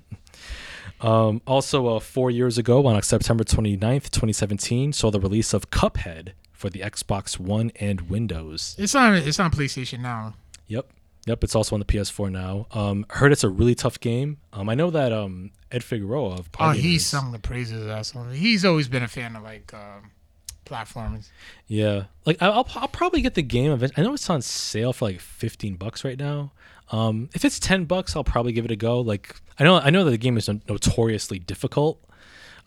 um, 1.01 1.41
also, 1.45 1.87
uh, 1.87 1.99
four 1.99 2.31
years 2.31 2.57
ago, 2.57 2.85
on 2.85 3.01
September 3.01 3.43
29th, 3.43 4.09
2017, 4.09 4.93
saw 4.93 5.11
the 5.11 5.19
release 5.19 5.53
of 5.53 5.69
Cuphead 5.69 6.29
for 6.51 6.69
the 6.69 6.79
Xbox 6.79 7.39
One 7.39 7.71
and 7.77 8.01
Windows. 8.09 8.75
It's 8.77 8.95
on. 8.95 9.15
It's 9.15 9.39
on 9.39 9.51
PlayStation 9.51 9.99
now. 9.99 10.35
Yep. 10.67 10.91
Yep, 11.25 11.43
it's 11.43 11.53
also 11.55 11.75
on 11.75 11.79
the 11.79 11.85
PS4 11.85 12.31
now. 12.31 12.65
Um, 12.71 13.05
I 13.09 13.17
heard 13.17 13.31
it's 13.31 13.43
a 13.43 13.49
really 13.49 13.75
tough 13.75 13.99
game. 13.99 14.37
Um, 14.53 14.69
I 14.69 14.73
know 14.75 14.89
that 14.89 15.11
um, 15.11 15.51
Ed 15.71 15.83
Figueroa 15.83 16.35
of 16.35 16.49
Oh, 16.59 16.71
he's 16.71 17.05
sung 17.05 17.31
the 17.33 17.39
praises 17.39 17.81
of 17.81 17.87
that 17.87 18.05
song. 18.05 18.33
He's 18.33 18.63
always 18.65 18.87
been 18.87 19.03
a 19.03 19.07
fan 19.07 19.35
of 19.35 19.43
like 19.43 19.71
um, 19.73 20.11
platformers. 20.69 21.29
Yeah, 21.67 22.05
like 22.25 22.37
I- 22.41 22.47
I'll 22.49 22.67
I'll 22.75 22.87
probably 22.87 23.21
get 23.21 23.33
the 23.35 23.41
game. 23.41 23.71
Event- 23.71 23.93
I 23.97 24.01
know 24.03 24.13
it's 24.13 24.29
on 24.29 24.41
sale 24.41 24.93
for 24.93 25.05
like 25.05 25.19
fifteen 25.19 25.75
bucks 25.75 26.03
right 26.03 26.17
now. 26.17 26.51
Um, 26.91 27.29
if 27.33 27.43
it's 27.45 27.59
ten 27.59 27.85
bucks, 27.85 28.15
I'll 28.15 28.23
probably 28.23 28.51
give 28.51 28.65
it 28.65 28.71
a 28.71 28.75
go. 28.75 28.99
Like 29.01 29.35
I 29.57 29.63
know 29.63 29.77
I 29.79 29.89
know 29.89 30.03
that 30.03 30.11
the 30.11 30.17
game 30.17 30.37
is 30.37 30.49
notoriously 30.67 31.39
difficult, 31.39 32.03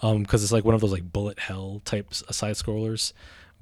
um, 0.01 0.23
because 0.23 0.43
it's 0.43 0.53
like 0.53 0.65
one 0.65 0.75
of 0.75 0.81
those 0.81 0.93
like 0.93 1.13
bullet 1.13 1.39
hell 1.39 1.81
types 1.85 2.23
side 2.31 2.55
scrollers. 2.57 3.13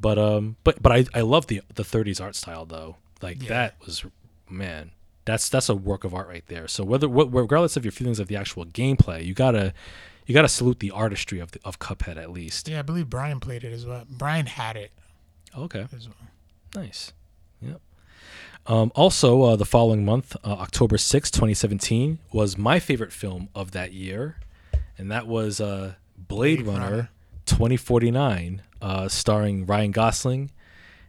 But 0.00 0.18
um, 0.18 0.56
but 0.64 0.82
but 0.82 0.92
I 0.92 1.04
I 1.14 1.20
love 1.20 1.46
the 1.46 1.62
the 1.74 1.82
30s 1.82 2.20
art 2.20 2.34
style 2.34 2.64
though. 2.66 2.96
Like 3.22 3.42
Yeah. 3.42 3.48
that 3.50 3.74
was 3.84 4.04
man. 4.48 4.92
That's 5.26 5.48
that's 5.48 5.68
a 5.68 5.74
work 5.74 6.04
of 6.04 6.14
art 6.14 6.28
right 6.28 6.44
there. 6.48 6.66
So 6.66 6.82
whether 6.82 7.06
regardless 7.06 7.76
of 7.76 7.84
your 7.84 7.92
feelings 7.92 8.18
of 8.18 8.28
the 8.28 8.36
actual 8.36 8.64
gameplay, 8.64 9.24
you 9.24 9.34
gotta 9.34 9.72
you 10.26 10.34
gotta 10.34 10.48
salute 10.48 10.78
the 10.80 10.90
artistry 10.90 11.38
of 11.40 11.52
the, 11.52 11.60
of 11.64 11.78
Cuphead 11.78 12.16
at 12.16 12.30
least. 12.30 12.68
Yeah, 12.68 12.80
I 12.80 12.82
believe 12.82 13.08
Brian 13.10 13.40
played 13.40 13.64
it 13.64 13.72
as 13.72 13.84
well. 13.86 14.04
Brian 14.08 14.46
had 14.46 14.76
it 14.76 14.92
Okay. 15.56 15.86
as 15.96 16.06
well. 16.08 16.16
Nice. 16.74 17.12
Yep. 17.60 17.80
Um, 18.66 18.92
also, 18.94 19.42
uh, 19.42 19.56
the 19.56 19.64
following 19.64 20.04
month, 20.04 20.36
uh, 20.44 20.48
October 20.52 20.98
sixth, 20.98 21.32
2017, 21.32 22.18
was 22.32 22.56
my 22.58 22.78
favorite 22.78 23.12
film 23.12 23.48
of 23.54 23.72
that 23.72 23.92
year, 23.92 24.36
and 24.98 25.10
that 25.10 25.26
was 25.26 25.60
uh, 25.60 25.94
Blade, 26.16 26.58
Blade 26.64 26.66
Runner, 26.66 26.90
Runner. 26.90 27.10
2049, 27.46 28.62
uh, 28.82 29.08
starring 29.08 29.66
Ryan 29.66 29.90
Gosling, 29.90 30.50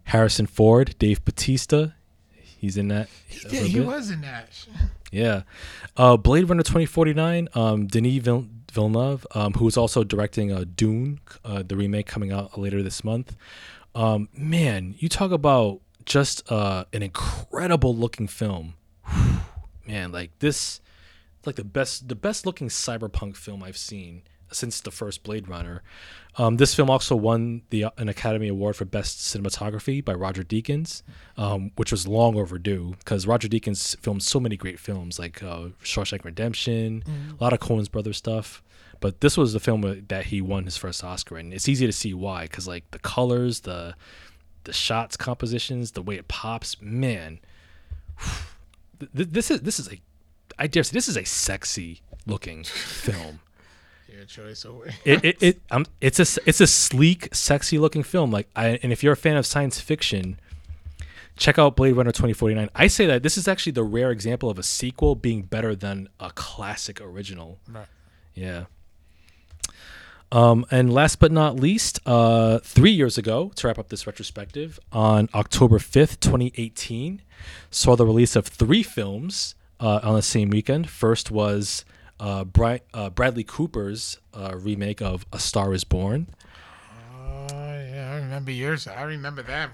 Harrison 0.06 0.46
Ford, 0.48 0.96
Dave 0.98 1.24
Batista. 1.26 1.90
He's 2.32 2.78
in 2.78 2.88
that. 2.88 3.10
a 3.30 3.34
Yeah, 3.34 3.50
little 3.62 3.68
he 3.68 3.80
was 3.82 4.10
in 4.12 4.22
that. 4.22 4.66
Yeah. 5.12 5.42
Uh, 5.98 6.16
Blade 6.18 6.48
Runner 6.50 6.64
2049, 6.64 7.50
um, 7.54 7.88
Denis 7.88 8.24
Vill- 8.24 8.48
Villeneuve, 8.72 9.28
um, 9.36 9.54
who 9.54 9.68
is 9.68 9.78
also 9.78 10.04
directing 10.04 10.52
uh, 10.52 10.66
Dune, 10.76 11.20
uh, 11.44 11.64
the 11.66 11.76
remake 11.76 12.08
coming 12.08 12.32
out 12.32 12.58
later 12.58 12.82
this 12.82 13.04
month. 13.04 13.36
Um, 13.94 14.30
man, 14.34 14.96
you 14.98 15.10
talk 15.10 15.32
about 15.32 15.82
just 16.06 16.50
uh, 16.52 16.86
an 16.94 17.04
incredible 17.04 17.96
looking 17.96 18.28
film. 18.28 18.76
man, 19.86 20.12
like 20.12 20.32
this, 20.40 20.80
like 21.46 21.56
the 21.56 21.64
best, 21.64 22.08
the 22.08 22.16
best 22.16 22.46
looking 22.46 22.70
cyberpunk 22.70 23.36
film 23.36 23.62
I've 23.62 23.78
seen 23.78 24.24
since 24.52 24.82
the 24.82 24.92
first 24.92 25.24
Blade 25.24 25.48
Runner. 25.48 25.82
Um, 26.38 26.58
this 26.58 26.74
film 26.74 26.90
also 26.90 27.16
won 27.16 27.62
the 27.72 27.88
an 27.98 28.08
Academy 28.08 28.48
Award 28.48 28.76
for 28.76 28.86
Best 28.86 29.20
Cinematography 29.20 30.04
by 30.04 30.14
Roger 30.14 30.44
Deakins, 30.44 31.02
um, 31.38 31.72
which 31.76 31.92
was 31.92 32.08
long 32.08 32.38
overdue 32.38 32.96
because 33.00 33.28
Roger 33.28 33.48
Deakins 33.48 33.98
filmed 34.00 34.24
so 34.24 34.40
many 34.40 34.56
great 34.56 34.80
films 34.80 35.20
like 35.20 35.44
uh, 35.44 35.70
Shawshank 35.84 36.24
Redemption, 36.24 37.04
a 37.40 37.44
lot 37.44 37.54
of 37.54 37.60
Coen's 37.60 37.90
brother 37.90 38.14
stuff. 38.14 38.64
But 39.02 39.20
this 39.22 39.36
was 39.36 39.52
the 39.52 39.60
film 39.60 40.06
that 40.10 40.26
he 40.28 40.42
won 40.42 40.66
his 40.66 40.78
first 40.78 41.04
Oscar, 41.04 41.38
and 41.38 41.54
it's 41.54 41.68
easy 41.68 41.88
to 41.88 41.92
see 41.92 42.14
why 42.14 42.44
because 42.44 42.68
like 42.68 42.90
the 42.92 43.00
colors, 43.00 43.62
the 43.62 43.96
the 44.64 44.74
shots, 44.74 45.18
compositions, 45.18 45.92
the 45.92 46.02
way 46.02 46.16
it 46.16 46.28
pops, 46.28 46.82
man. 46.82 47.40
This 49.16 49.50
is 49.50 49.62
this 49.62 49.80
is 49.80 49.92
a, 49.92 50.00
I 50.60 50.68
dare 50.68 50.84
say 50.84 50.94
this 50.94 51.08
is 51.08 51.18
a 51.18 51.24
sexy 51.24 52.02
looking 52.28 52.64
film 52.66 53.40
Choice 54.26 54.66
it, 55.06 55.26
it, 55.26 55.44
it 55.44 55.62
um, 55.72 55.86
it's 56.00 56.20
a 56.20 56.42
it's 56.46 56.62
a 56.62 56.68
sleek, 56.68 57.34
sexy 57.34 57.78
looking 57.78 58.04
film. 58.04 58.32
Like, 58.32 58.50
I, 58.56 58.80
and 58.84 58.92
if 58.92 59.04
you're 59.04 59.14
a 59.14 59.18
fan 59.18 59.38
of 59.38 59.46
science 59.46 59.80
fiction, 59.80 60.40
check 61.38 61.58
out 61.58 61.76
Blade 61.76 61.94
Runner 61.94 62.12
2049. 62.12 62.70
I 62.76 62.88
say 62.88 63.06
that 63.08 63.24
this 63.24 63.38
is 63.38 63.48
actually 63.48 63.74
the 63.74 63.84
rare 63.84 64.12
example 64.12 64.50
of 64.50 64.60
a 64.60 64.64
sequel 64.64 65.16
being 65.16 65.44
better 65.44 65.76
than 65.76 66.08
a 66.20 66.32
classic 66.32 67.02
original. 67.02 67.60
Right. 67.68 67.88
Yeah. 68.34 68.66
Um, 70.32 70.66
and 70.72 70.94
last 70.94 71.20
but 71.20 71.32
not 71.32 71.58
least, 71.58 72.00
uh, 72.06 72.60
three 72.60 72.92
years 72.92 73.18
ago, 73.18 73.52
to 73.56 73.68
wrap 73.68 73.78
up 73.78 73.90
this 73.90 74.08
retrospective, 74.08 74.80
on 74.92 75.28
October 75.34 75.78
5th, 75.78 76.22
2018, 76.22 77.22
saw 77.70 77.98
the 77.98 78.06
release 78.06 78.38
of 78.38 78.48
three 78.48 78.84
films 78.84 79.56
uh, 79.82 80.00
on 80.04 80.16
the 80.16 80.22
same 80.22 80.50
weekend. 80.50 80.90
First 80.90 81.32
was 81.32 81.84
uh, 82.22 82.44
Bri- 82.46 82.82
uh, 82.94 83.10
Bradley 83.10 83.44
Cooper's 83.44 84.18
uh, 84.34 84.54
remake 84.56 85.02
of 85.02 85.26
A 85.34 85.40
Star 85.40 85.74
is 85.74 85.84
Born. 85.84 86.28
Oh 87.28 87.48
yeah, 87.50 88.12
I 88.14 88.16
remember 88.18 88.52
yours. 88.52 88.88
I 88.88 89.02
remember 89.02 89.42
that. 89.44 89.72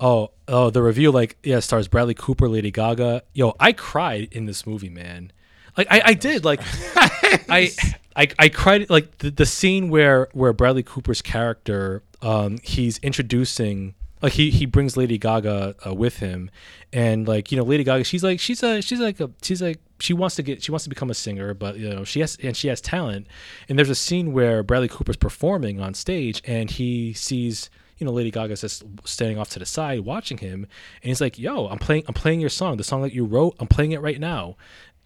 Oh, 0.00 0.30
oh, 0.48 0.70
the 0.70 0.82
review, 0.82 1.12
like, 1.12 1.36
yeah, 1.42 1.60
stars 1.60 1.86
Bradley 1.86 2.14
Cooper, 2.14 2.48
Lady 2.48 2.70
Gaga. 2.70 3.22
Yo, 3.34 3.54
I 3.60 3.72
cried 3.72 4.28
in 4.32 4.46
this 4.46 4.66
movie, 4.66 4.88
man. 4.88 5.30
Like, 5.76 5.88
I, 5.90 6.02
I 6.06 6.14
did. 6.14 6.42
Like, 6.42 6.60
I, 6.96 7.70
I, 8.16 8.28
I 8.38 8.48
cried. 8.48 8.88
Like 8.88 9.18
the, 9.18 9.30
the 9.30 9.46
scene 9.46 9.90
where 9.90 10.28
where 10.32 10.54
Bradley 10.54 10.82
Cooper's 10.82 11.20
character, 11.20 12.02
um, 12.22 12.58
he's 12.62 12.96
introducing. 12.98 13.94
Like 14.22 14.34
he, 14.34 14.50
he 14.50 14.66
brings 14.66 14.96
Lady 14.96 15.16
Gaga 15.16 15.74
uh, 15.86 15.94
with 15.94 16.18
him, 16.18 16.50
and 16.92 17.26
like 17.26 17.50
you 17.50 17.56
know 17.56 17.64
Lady 17.64 17.84
Gaga, 17.84 18.04
she's 18.04 18.22
like 18.22 18.38
she's 18.38 18.62
a 18.62 18.82
she's 18.82 19.00
like 19.00 19.18
a 19.20 19.30
she's 19.42 19.62
like 19.62 19.80
she 19.98 20.12
wants 20.12 20.36
to 20.36 20.42
get 20.42 20.62
she 20.62 20.70
wants 20.70 20.84
to 20.84 20.90
become 20.90 21.10
a 21.10 21.14
singer, 21.14 21.54
but 21.54 21.78
you 21.78 21.88
know 21.88 22.04
she 22.04 22.20
has 22.20 22.36
and 22.42 22.56
she 22.56 22.68
has 22.68 22.80
talent. 22.80 23.26
And 23.68 23.78
there's 23.78 23.90
a 23.90 23.94
scene 23.94 24.32
where 24.32 24.62
Bradley 24.62 24.88
Cooper's 24.88 25.16
performing 25.16 25.80
on 25.80 25.94
stage, 25.94 26.42
and 26.44 26.70
he 26.70 27.14
sees 27.14 27.70
you 27.96 28.04
know 28.04 28.12
Lady 28.12 28.30
Gaga's 28.30 28.60
just 28.60 28.84
standing 29.04 29.38
off 29.38 29.48
to 29.50 29.58
the 29.58 29.66
side 29.66 30.00
watching 30.00 30.38
him, 30.38 30.66
and 31.02 31.08
he's 31.08 31.20
like, 31.20 31.38
"Yo, 31.38 31.68
I'm 31.68 31.78
playing 31.78 32.04
I'm 32.06 32.14
playing 32.14 32.40
your 32.40 32.50
song, 32.50 32.76
the 32.76 32.84
song 32.84 33.00
that 33.02 33.14
you 33.14 33.24
wrote. 33.24 33.56
I'm 33.58 33.68
playing 33.68 33.92
it 33.92 34.02
right 34.02 34.20
now. 34.20 34.56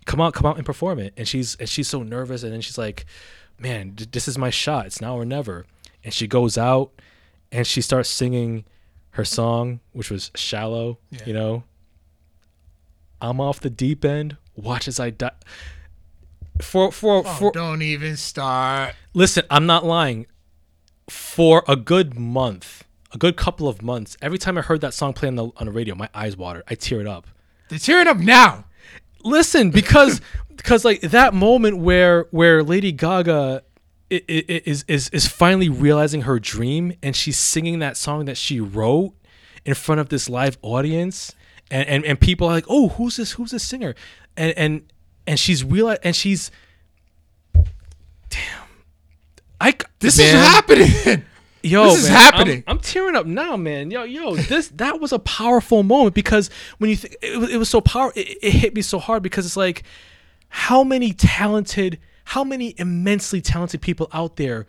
Come 0.06 0.20
out, 0.20 0.34
come 0.34 0.46
out 0.46 0.56
and 0.56 0.66
perform 0.66 0.98
it." 0.98 1.14
And 1.16 1.28
she's 1.28 1.54
and 1.56 1.68
she's 1.68 1.88
so 1.88 2.02
nervous, 2.02 2.42
and 2.42 2.52
then 2.52 2.60
she's 2.60 2.78
like, 2.78 3.06
"Man, 3.60 3.94
this 4.10 4.26
is 4.26 4.36
my 4.36 4.50
shot. 4.50 4.86
It's 4.86 5.00
now 5.00 5.16
or 5.16 5.24
never." 5.24 5.66
And 6.02 6.12
she 6.12 6.26
goes 6.26 6.58
out, 6.58 6.90
and 7.52 7.64
she 7.64 7.80
starts 7.80 8.10
singing 8.10 8.64
her 9.14 9.24
song, 9.24 9.80
which 9.92 10.10
was 10.10 10.30
"Shallow." 10.34 10.98
Yeah. 11.10 11.20
You 11.26 11.32
know, 11.34 11.64
I'm 13.20 13.40
off 13.40 13.60
the 13.60 13.70
deep 13.70 14.04
end. 14.04 14.36
Watch 14.56 14.86
as 14.86 15.00
I 15.00 15.10
die. 15.10 15.32
For 16.60 16.92
for 16.92 17.22
Oh, 17.26 17.34
for 17.34 17.52
don't 17.52 17.82
even 17.82 18.16
start. 18.16 18.94
Listen, 19.12 19.44
I'm 19.50 19.66
not 19.66 19.84
lying. 19.84 20.26
For 21.08 21.64
a 21.68 21.76
good 21.76 22.18
month, 22.18 22.84
a 23.12 23.18
good 23.18 23.36
couple 23.36 23.68
of 23.68 23.82
months, 23.82 24.16
every 24.22 24.38
time 24.38 24.56
I 24.56 24.62
heard 24.62 24.80
that 24.80 24.94
song 24.94 25.12
play 25.12 25.28
on 25.28 25.34
the 25.34 25.50
on 25.56 25.66
the 25.66 25.72
radio, 25.72 25.94
my 25.94 26.08
eyes 26.14 26.36
watered. 26.36 26.64
I 26.68 26.74
teared 26.74 27.08
up. 27.08 27.26
They're 27.68 27.78
tearing 27.78 28.06
up 28.06 28.18
now. 28.18 28.64
Listen, 29.24 29.70
because 29.70 30.20
because 30.56 30.84
like 30.84 31.00
that 31.00 31.34
moment 31.34 31.78
where 31.78 32.26
where 32.30 32.62
Lady 32.62 32.92
Gaga 32.92 33.62
is 34.28 34.84
is 34.88 35.08
is 35.10 35.26
finally 35.26 35.68
realizing 35.68 36.22
her 36.22 36.38
dream 36.38 36.92
and 37.02 37.14
she's 37.16 37.38
singing 37.38 37.78
that 37.80 37.96
song 37.96 38.24
that 38.26 38.36
she 38.36 38.60
wrote 38.60 39.12
in 39.64 39.74
front 39.74 40.00
of 40.00 40.08
this 40.08 40.28
live 40.28 40.58
audience 40.62 41.34
and 41.70 41.88
and, 41.88 42.04
and 42.04 42.20
people 42.20 42.46
are 42.48 42.52
like, 42.52 42.66
"Oh, 42.68 42.88
who's 42.90 43.16
this 43.16 43.32
who's 43.32 43.50
this 43.50 43.62
singer?" 43.62 43.94
And 44.36 44.52
and 44.58 44.82
and 45.26 45.38
she's 45.40 45.64
real 45.64 45.96
and 46.02 46.14
she's 46.14 46.50
damn. 48.30 48.68
I 49.60 49.74
This 50.00 50.18
man. 50.18 50.26
is 50.26 50.32
happening. 50.32 51.24
Yo, 51.62 51.84
This 51.86 52.04
is 52.04 52.10
man, 52.10 52.18
happening. 52.20 52.64
I'm, 52.66 52.76
I'm 52.76 52.78
tearing 52.78 53.16
up 53.16 53.24
now, 53.24 53.56
man. 53.56 53.90
Yo, 53.90 54.02
yo, 54.02 54.36
this 54.36 54.68
that 54.74 55.00
was 55.00 55.12
a 55.12 55.18
powerful 55.18 55.82
moment 55.82 56.14
because 56.14 56.50
when 56.76 56.90
you 56.90 56.96
think 56.96 57.16
it, 57.22 57.38
was- 57.38 57.50
it 57.50 57.56
was 57.56 57.70
so 57.70 57.80
power, 57.80 58.12
it, 58.14 58.36
it 58.42 58.50
hit 58.50 58.74
me 58.74 58.82
so 58.82 58.98
hard 58.98 59.22
because 59.22 59.46
it's 59.46 59.56
like 59.56 59.82
how 60.50 60.84
many 60.84 61.14
talented, 61.14 61.98
how 62.24 62.44
many 62.44 62.74
immensely 62.78 63.40
talented 63.40 63.80
people 63.80 64.08
out 64.12 64.36
there 64.36 64.66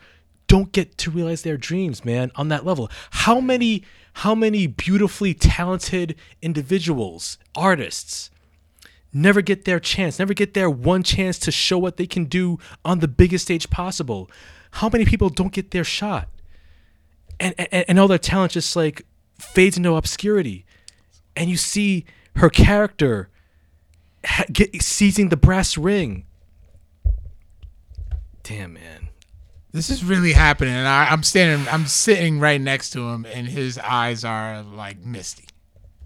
don't 0.48 0.72
get 0.72 0.98
to 1.00 1.10
realize 1.10 1.42
their 1.42 1.58
dreams, 1.58 2.06
man, 2.06 2.32
on 2.36 2.50
that 2.50 2.66
level. 2.66 2.90
How 3.10 3.40
many, 3.40 3.84
how 4.14 4.36
many 4.36 4.68
beautifully 4.68 5.34
talented 5.34 6.16
individuals, 6.42 7.38
artists, 7.56 8.30
never 9.16 9.42
get 9.42 9.64
their 9.64 9.80
chance, 9.80 10.20
never 10.20 10.34
get 10.34 10.54
their 10.54 10.70
one 10.70 11.02
chance 11.02 11.40
to 11.40 11.52
show 11.52 11.78
what 11.78 11.96
they 11.96 12.06
can 12.06 12.26
do 12.26 12.60
on 12.84 13.00
the 13.00 13.08
biggest 13.08 13.46
stage 13.46 13.70
possible. 13.70 14.30
How 14.72 14.90
many 14.90 15.06
people 15.06 15.30
don't 15.30 15.54
get 15.54 15.72
their 15.72 15.86
shot? 15.86 16.28
And, 17.40 17.56
and, 17.58 17.86
and 17.88 18.00
all 18.00 18.10
their 18.10 18.18
talent 18.18 18.52
just 18.52 18.76
like 18.76 19.06
fades 19.40 19.78
into 19.78 19.96
obscurity. 19.96 20.66
And 21.36 21.50
you 21.50 21.56
see 21.56 22.06
her 22.36 22.50
character 22.50 23.30
ha- 24.26 24.46
get, 24.52 24.82
seizing 24.82 25.30
the 25.30 25.38
brass 25.38 25.78
ring. 25.78 26.26
Damn, 28.48 28.74
man. 28.74 29.10
This 29.72 29.90
is 29.90 30.06
really 30.06 30.32
happening, 30.32 30.74
and 30.74 30.88
I, 30.88 31.08
I'm 31.12 31.24
standing. 31.24 31.68
I'm 31.68 31.86
sitting 31.86 32.40
right 32.40 32.62
next 32.62 32.92
to 32.92 33.10
him, 33.10 33.26
and 33.26 33.48
his 33.48 33.78
eyes 33.80 34.24
are 34.24 34.62
like 34.64 35.00
misty. 35.00 35.46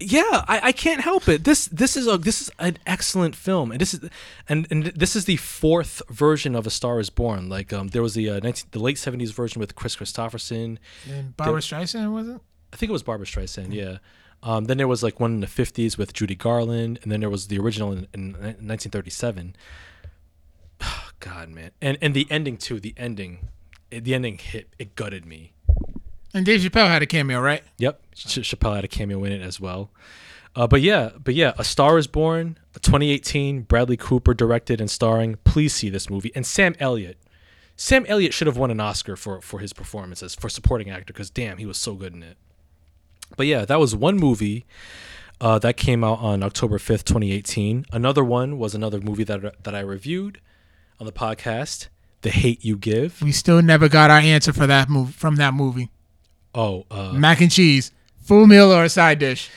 yeah 0.00 0.44
I, 0.48 0.60
I 0.70 0.72
can't 0.72 1.02
help 1.02 1.28
it 1.28 1.44
this 1.44 1.66
this 1.66 1.94
is 1.94 2.06
a 2.08 2.16
this 2.16 2.40
is 2.40 2.50
an 2.58 2.78
excellent 2.86 3.36
film 3.36 3.70
and 3.70 3.78
this 3.78 3.92
is 3.92 4.00
and, 4.48 4.66
and 4.70 4.84
this 4.96 5.14
is 5.14 5.26
the 5.26 5.36
fourth 5.36 6.00
version 6.08 6.56
of 6.56 6.66
a 6.66 6.70
star 6.70 6.98
is 7.00 7.10
born 7.10 7.50
like 7.50 7.70
um 7.70 7.88
there 7.88 8.00
was 8.00 8.14
the 8.14 8.30
uh, 8.30 8.40
19, 8.42 8.68
the 8.70 8.78
late 8.78 8.96
70s 8.96 9.30
version 9.34 9.60
with 9.60 9.74
Kris 9.74 9.96
Kristofferson 9.96 10.78
And 11.06 11.36
Barbara 11.36 11.60
Streisand 11.60 12.12
was 12.14 12.28
it? 12.28 12.40
i 12.72 12.76
think 12.76 12.88
it 12.88 12.94
was 12.98 13.02
barbara 13.02 13.26
streisand 13.26 13.74
yeah 13.74 13.98
Um, 14.42 14.64
then 14.64 14.78
there 14.78 14.88
was 14.88 15.02
like 15.02 15.20
one 15.20 15.32
in 15.36 15.40
the 15.40 15.52
50s 15.60 15.98
with 15.98 16.14
Judy 16.14 16.34
Garland, 16.34 16.98
and 17.02 17.12
then 17.12 17.20
there 17.20 17.28
was 17.36 17.48
the 17.48 17.58
original 17.58 17.92
in, 17.92 18.06
in 18.14 18.32
1937. 18.32 19.54
God, 21.20 21.50
man, 21.50 21.70
and 21.80 21.98
and 22.00 22.14
the 22.14 22.26
ending 22.30 22.56
too. 22.56 22.80
The 22.80 22.94
ending, 22.96 23.48
the 23.90 24.14
ending 24.14 24.38
hit. 24.38 24.74
It 24.78 24.96
gutted 24.96 25.24
me. 25.24 25.52
And 26.32 26.46
Dave 26.46 26.60
Chappelle 26.60 26.88
had 26.88 27.02
a 27.02 27.06
cameo, 27.06 27.40
right? 27.40 27.62
Yep, 27.78 28.00
Ch- 28.14 28.38
Chappelle 28.38 28.74
had 28.74 28.84
a 28.84 28.88
cameo 28.88 29.22
in 29.24 29.32
it 29.32 29.42
as 29.42 29.60
well. 29.60 29.90
Uh, 30.56 30.66
but 30.66 30.80
yeah, 30.80 31.10
but 31.22 31.34
yeah, 31.34 31.52
A 31.58 31.64
Star 31.64 31.98
Is 31.98 32.06
Born, 32.06 32.58
2018. 32.74 33.62
Bradley 33.62 33.96
Cooper 33.96 34.34
directed 34.34 34.80
and 34.80 34.90
starring. 34.90 35.36
Please 35.44 35.74
see 35.74 35.90
this 35.90 36.10
movie. 36.10 36.32
And 36.34 36.46
Sam 36.46 36.74
Elliott. 36.80 37.18
Sam 37.76 38.04
Elliott 38.08 38.34
should 38.34 38.46
have 38.46 38.56
won 38.56 38.70
an 38.70 38.80
Oscar 38.80 39.16
for 39.16 39.40
for 39.40 39.60
his 39.60 39.72
performances 39.72 40.34
for 40.34 40.48
supporting 40.48 40.90
actor 40.90 41.12
because 41.12 41.30
damn, 41.30 41.58
he 41.58 41.66
was 41.66 41.78
so 41.78 41.94
good 41.94 42.14
in 42.14 42.22
it. 42.22 42.36
But 43.36 43.46
yeah, 43.46 43.64
that 43.64 43.78
was 43.78 43.94
one 43.94 44.16
movie 44.16 44.66
uh, 45.40 45.58
that 45.60 45.76
came 45.76 46.02
out 46.04 46.18
on 46.18 46.42
October 46.42 46.78
5th, 46.78 47.04
2018. 47.04 47.86
Another 47.92 48.24
one 48.24 48.58
was 48.58 48.74
another 48.74 49.00
movie 49.00 49.24
that 49.24 49.62
that 49.64 49.74
I 49.74 49.80
reviewed 49.80 50.40
on 51.00 51.06
the 51.06 51.12
podcast, 51.12 51.88
The 52.20 52.30
Hate 52.30 52.64
You 52.64 52.76
Give. 52.76 53.20
We 53.22 53.32
still 53.32 53.62
never 53.62 53.88
got 53.88 54.10
our 54.10 54.18
answer 54.18 54.52
for 54.52 54.66
that 54.66 54.88
move 54.88 55.14
from 55.14 55.36
that 55.36 55.54
movie. 55.54 55.90
Oh, 56.54 56.84
uh, 56.90 57.12
Mac 57.12 57.40
and 57.40 57.50
cheese, 57.50 57.90
full 58.22 58.46
meal 58.46 58.72
or 58.72 58.84
a 58.84 58.88
side 58.88 59.18
dish. 59.18 59.50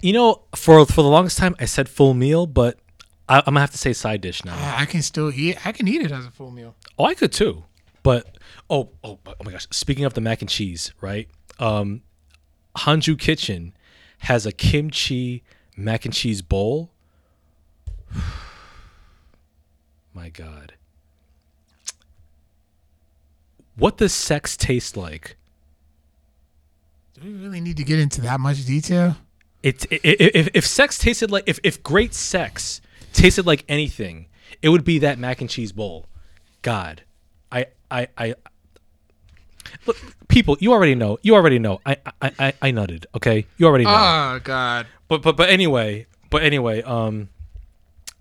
you 0.00 0.12
know, 0.12 0.42
for 0.56 0.86
for 0.86 1.02
the 1.02 1.08
longest 1.08 1.36
time 1.38 1.54
I 1.60 1.66
said 1.66 1.88
full 1.88 2.14
meal, 2.14 2.46
but 2.46 2.78
I, 3.28 3.38
I'm 3.40 3.44
gonna 3.44 3.60
have 3.60 3.72
to 3.72 3.78
say 3.78 3.92
side 3.92 4.20
dish 4.22 4.44
now. 4.44 4.54
Ah, 4.56 4.80
I 4.80 4.86
can 4.86 5.02
still 5.02 5.30
eat. 5.32 5.64
I 5.66 5.72
can 5.72 5.86
eat 5.86 6.00
it 6.00 6.10
as 6.10 6.24
a 6.24 6.30
full 6.30 6.50
meal. 6.50 6.74
Oh, 6.98 7.04
I 7.04 7.14
could 7.14 7.32
too. 7.32 7.64
But 8.02 8.38
oh, 8.70 8.90
oh, 9.04 9.18
oh 9.26 9.34
my 9.44 9.52
gosh! 9.52 9.66
Speaking 9.70 10.04
of 10.04 10.14
the 10.14 10.20
mac 10.20 10.40
and 10.40 10.48
cheese, 10.48 10.92
right? 11.00 11.28
Um, 11.58 12.02
Hanju 12.76 13.18
Kitchen 13.18 13.74
has 14.20 14.46
a 14.46 14.52
kimchi 14.52 15.42
mac 15.76 16.04
and 16.04 16.14
cheese 16.14 16.40
bowl. 16.40 16.90
my 20.14 20.28
God, 20.28 20.74
what 23.78 23.96
does 23.96 24.12
sex 24.12 24.56
taste 24.56 24.96
like? 24.96 25.36
Do 27.14 27.26
we 27.26 27.32
really 27.34 27.60
need 27.60 27.76
to 27.78 27.84
get 27.84 27.98
into 27.98 28.20
that 28.22 28.40
much 28.40 28.64
detail? 28.64 29.16
It, 29.62 29.86
i 29.90 29.96
i 29.96 29.98
if 30.04 30.48
if 30.54 30.66
sex 30.66 30.98
tasted 30.98 31.30
like 31.30 31.44
if 31.46 31.58
if 31.64 31.82
great 31.82 32.14
sex 32.14 32.80
tasted 33.12 33.46
like 33.46 33.64
anything, 33.68 34.26
it 34.62 34.68
would 34.68 34.84
be 34.84 34.98
that 35.00 35.18
mac 35.18 35.40
and 35.40 35.50
cheese 35.50 35.72
bowl. 35.72 36.06
God, 36.62 37.02
I 37.50 37.66
I 37.90 38.08
I. 38.16 38.34
Look, 39.86 39.96
people, 40.28 40.56
you 40.60 40.72
already 40.72 40.94
know. 40.94 41.18
You 41.22 41.34
already 41.34 41.58
know. 41.58 41.80
I 41.84 41.96
I 42.22 42.32
I, 42.38 42.52
I 42.62 42.70
nutted. 42.72 43.06
Okay, 43.16 43.46
you 43.56 43.66
already 43.66 43.84
know. 43.84 43.90
Oh 43.94 44.40
God. 44.42 44.86
but 45.08 45.22
but 45.22 45.36
but 45.36 45.50
anyway, 45.50 46.06
but 46.30 46.42
anyway, 46.42 46.82
um, 46.82 47.28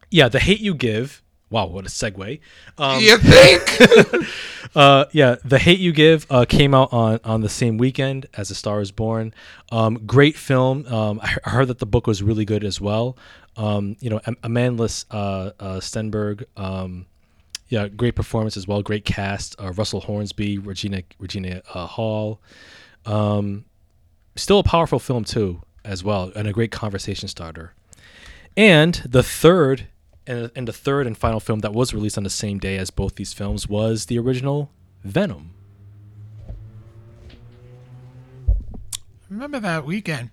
yeah, 0.10 0.30
the 0.30 0.40
hate 0.40 0.60
you 0.60 0.74
give. 0.74 1.22
Wow, 1.50 1.68
what 1.68 1.86
a 1.86 1.90
segue. 1.90 2.40
Um, 2.78 3.02
you 3.02 3.18
think? 3.18 4.28
uh, 4.76 5.06
yeah, 5.14 5.36
The 5.46 5.58
Hate 5.58 5.80
You 5.80 5.94
Give 5.94 6.26
uh, 6.30 6.44
came 6.44 6.74
out 6.74 6.92
on, 6.92 7.22
on 7.24 7.42
the 7.42 7.50
same 7.50 7.78
weekend 7.78 8.26
as 8.34 8.52
A 8.52 8.56
Star 8.56 8.82
Is 8.82 8.92
Born. 8.92 9.34
Um, 9.72 10.06
great 10.06 10.36
film. 10.36 10.86
Um, 10.88 11.22
I 11.24 11.50
heard 11.50 11.70
that 11.70 11.80
the 11.80 11.86
book 11.86 12.06
was 12.06 12.22
really 12.22 12.44
good 12.44 12.66
as 12.66 12.82
well. 12.82 13.18
Um, 13.56 13.96
you 14.02 14.10
know, 14.10 14.20
Amandla 14.20 15.06
uh, 15.10 15.52
uh, 15.60 15.80
Stenberg. 15.80 16.44
Um, 16.58 17.06
yeah, 17.70 17.88
great 17.88 18.16
performance 18.16 18.58
as 18.58 18.68
well. 18.68 18.82
Great 18.82 19.06
cast. 19.06 19.56
Uh, 19.60 19.72
Russell 19.72 20.02
Hornsby, 20.02 20.58
Regina 20.58 21.04
Regina 21.18 21.62
uh, 21.74 21.88
Hall. 21.88 22.42
Um, 23.06 23.66
still 24.36 24.60
a 24.60 24.64
powerful 24.64 25.00
film 25.00 25.24
too, 25.24 25.62
as 25.84 26.04
well, 26.04 26.32
and 26.36 26.48
a 26.48 26.54
great 26.54 26.72
conversation 26.72 27.28
starter. 27.28 27.74
And 28.56 28.96
the 29.06 29.24
third 29.24 29.88
and, 30.28 30.52
and 30.56 30.68
the 30.68 30.74
third 30.74 31.08
and 31.08 31.18
final 31.18 31.40
film 31.40 31.60
that 31.60 31.74
was 31.74 31.94
released 31.94 32.18
on 32.18 32.24
the 32.24 32.30
same 32.30 32.60
day 32.60 32.78
as 32.78 32.90
both 32.90 33.16
these 33.16 33.34
films 33.34 33.68
was 33.68 34.06
the 34.08 34.20
original 34.20 34.70
Venom. 35.04 35.52
Remember 39.30 39.60
that 39.60 39.86
weekend? 39.86 40.30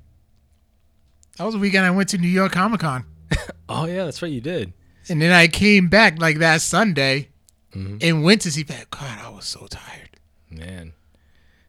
That 1.36 1.44
was 1.44 1.54
the 1.54 1.60
weekend 1.60 1.84
I 1.84 1.90
went 1.90 2.08
to 2.10 2.18
New 2.18 2.28
York 2.28 2.52
Comic 2.52 2.80
Con, 2.80 3.04
Oh 3.68 3.86
yeah, 3.86 4.04
that's 4.04 4.22
right, 4.22 4.30
you 4.30 4.40
did. 4.40 4.72
and 5.08 5.20
then 5.20 5.32
I 5.32 5.48
came 5.48 5.88
back 5.88 6.18
like 6.20 6.38
that 6.38 6.60
Sunday 6.60 7.28
Mhm. 7.74 8.00
and 8.02 8.22
went 8.22 8.40
to 8.42 8.52
see 8.52 8.62
that. 8.64 8.88
God, 8.90 9.18
I 9.20 9.28
was 9.30 9.46
so 9.46 9.66
tired. 9.66 10.10
Man, 10.48 10.92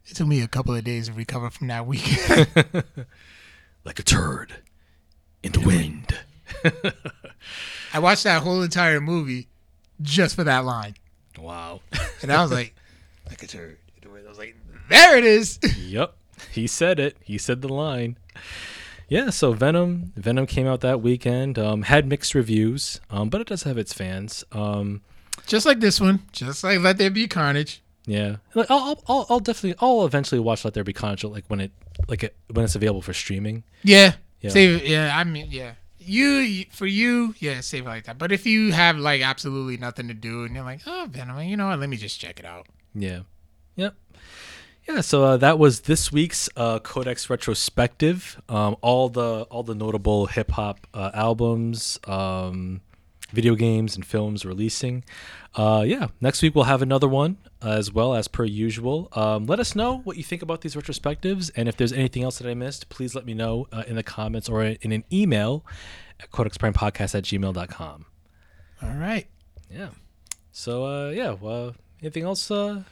It 0.05 0.15
took 0.15 0.27
me 0.27 0.41
a 0.41 0.47
couple 0.47 0.75
of 0.75 0.83
days 0.83 1.07
to 1.07 1.13
recover 1.13 1.49
from 1.49 1.65
that 1.67 1.87
weekend. 1.87 2.47
like 3.83 3.97
a 3.97 4.03
turd 4.03 4.53
in 5.41 5.51
the 5.53 5.61
wind. 5.61 6.15
I 7.93 7.99
watched 7.99 8.23
that 8.23 8.41
whole 8.43 8.61
entire 8.61 8.99
movie 9.01 9.47
just 10.01 10.35
for 10.35 10.43
that 10.43 10.65
line, 10.65 10.95
Wow. 11.39 11.81
and 12.21 12.31
I 12.31 12.41
was 12.41 12.51
like, 12.51 12.75
like 13.29 13.41
a 13.43 13.47
turd. 13.47 13.77
I 14.03 14.27
was 14.29 14.37
like, 14.37 14.55
there 14.89 15.17
it 15.17 15.23
is. 15.23 15.59
yep, 15.79 16.15
he 16.51 16.67
said 16.67 16.99
it. 16.99 17.17
He 17.23 17.37
said 17.37 17.61
the 17.61 17.69
line. 17.71 18.17
Yeah, 19.07 19.29
so 19.29 19.53
Venom, 19.53 20.13
Venom 20.15 20.47
came 20.47 20.65
out 20.67 20.81
that 20.81 20.99
weekend. 21.01 21.59
Um, 21.59 21.83
had 21.83 22.07
mixed 22.07 22.33
reviews, 22.33 22.99
um, 23.11 23.29
but 23.29 23.39
it 23.39 23.47
does 23.47 23.63
have 23.63 23.77
its 23.77 23.93
fans. 23.93 24.43
Um, 24.51 25.01
just 25.45 25.65
like 25.65 25.79
this 25.79 26.01
one, 26.01 26.21
just 26.31 26.63
like 26.63 26.79
Let 26.79 26.97
There 26.97 27.11
Be 27.11 27.27
Carnage. 27.27 27.81
Yeah, 28.07 28.37
like 28.55 28.69
I'll, 28.69 28.99
I'll, 29.07 29.25
I'll, 29.29 29.39
definitely, 29.39 29.75
I'll 29.79 30.05
eventually 30.05 30.39
watch 30.39 30.65
Let 30.65 30.73
There 30.73 30.83
Be 30.83 30.93
Carnage, 30.93 31.23
like 31.23 31.45
when 31.47 31.61
it, 31.61 31.71
like 32.07 32.23
it, 32.23 32.35
when 32.51 32.65
it's 32.65 32.75
available 32.75 33.01
for 33.01 33.13
streaming. 33.13 33.63
Yeah, 33.83 34.13
Yeah. 34.41 34.49
save. 34.49 34.85
Yeah, 34.85 35.15
I 35.15 35.23
mean, 35.23 35.47
yeah. 35.51 35.73
You 36.05 36.65
for 36.71 36.85
you, 36.85 37.33
yeah, 37.39 37.61
save 37.61 37.85
it 37.85 37.89
like 37.89 38.05
that. 38.05 38.17
But 38.17 38.31
if 38.31 38.45
you 38.45 38.71
have 38.71 38.97
like 38.97 39.21
absolutely 39.21 39.77
nothing 39.77 40.07
to 40.07 40.13
do 40.13 40.43
and 40.43 40.55
you're 40.55 40.63
like, 40.63 40.81
oh 40.85 41.07
Venom, 41.09 41.41
you 41.43 41.57
know 41.57 41.67
what? 41.67 41.79
Let 41.79 41.89
me 41.89 41.97
just 41.97 42.19
check 42.19 42.39
it 42.39 42.45
out. 42.45 42.67
Yeah. 42.93 43.21
Yep. 43.75 43.95
Yeah. 44.87 45.01
So 45.01 45.23
uh, 45.23 45.37
that 45.37 45.57
was 45.57 45.81
this 45.81 46.11
week's 46.11 46.49
uh, 46.55 46.79
Codex 46.79 47.29
retrospective. 47.29 48.41
Um, 48.47 48.77
all 48.81 49.09
the 49.09 49.43
all 49.49 49.63
the 49.63 49.75
notable 49.75 50.27
hip 50.27 50.51
hop 50.51 50.85
uh, 50.93 51.11
albums, 51.13 51.99
um, 52.05 52.81
video 53.31 53.55
games, 53.55 53.95
and 53.95 54.05
films 54.05 54.45
releasing. 54.45 55.03
Uh, 55.55 55.83
yeah. 55.85 56.07
Next 56.21 56.41
week 56.41 56.55
we'll 56.55 56.65
have 56.65 56.81
another 56.81 57.07
one 57.07 57.37
as 57.61 57.91
well 57.91 58.13
as 58.13 58.27
per 58.27 58.45
usual. 58.45 59.09
Um, 59.13 59.45
let 59.45 59.59
us 59.59 59.75
know 59.75 59.99
what 59.99 60.17
you 60.17 60.23
think 60.23 60.41
about 60.41 60.61
these 60.61 60.75
retrospectives, 60.75 61.51
and 61.55 61.67
if 61.67 61.77
there's 61.77 61.93
anything 61.93 62.23
else 62.23 62.37
that 62.39 62.49
I 62.49 62.53
missed, 62.53 62.89
please 62.89 63.15
let 63.15 63.25
me 63.25 63.33
know 63.33 63.67
uh, 63.71 63.83
in 63.87 63.95
the 63.95 64.03
comments 64.03 64.49
or 64.49 64.63
in 64.63 64.91
an 64.91 65.03
email 65.11 65.65
at 66.19 66.31
codexprimepodcast 66.31 67.15
at 67.15 67.23
gmail.com. 67.23 68.05
All 68.81 68.93
right. 68.95 69.27
Yeah. 69.69 69.89
So 70.51 70.85
uh, 70.85 71.09
yeah. 71.09 71.31
Well, 71.39 71.75
anything 72.01 72.23
else 72.23 72.49
uh, 72.51 72.83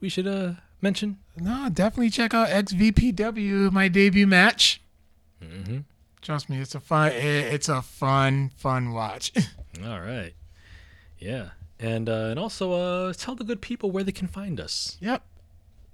we 0.00 0.08
should 0.08 0.26
uh, 0.26 0.54
mention? 0.80 1.18
No, 1.36 1.68
definitely 1.72 2.10
check 2.10 2.34
out 2.34 2.48
XVPW, 2.48 3.72
my 3.72 3.88
debut 3.88 4.26
match. 4.26 4.80
Mm-hmm. 5.42 5.78
Trust 6.22 6.48
me, 6.48 6.58
it's 6.60 6.74
a 6.74 6.80
fun. 6.80 7.10
It's 7.12 7.68
a 7.68 7.82
fun, 7.82 8.50
fun 8.56 8.92
watch. 8.92 9.32
All 9.84 10.00
right. 10.00 10.32
Yeah. 11.18 11.50
And 11.80 12.08
uh, 12.08 12.28
and 12.30 12.38
also 12.38 12.72
uh, 12.72 13.12
tell 13.12 13.34
the 13.34 13.44
good 13.44 13.60
people 13.60 13.90
where 13.90 14.04
they 14.04 14.12
can 14.12 14.28
find 14.28 14.60
us. 14.60 14.96
yep. 15.00 15.24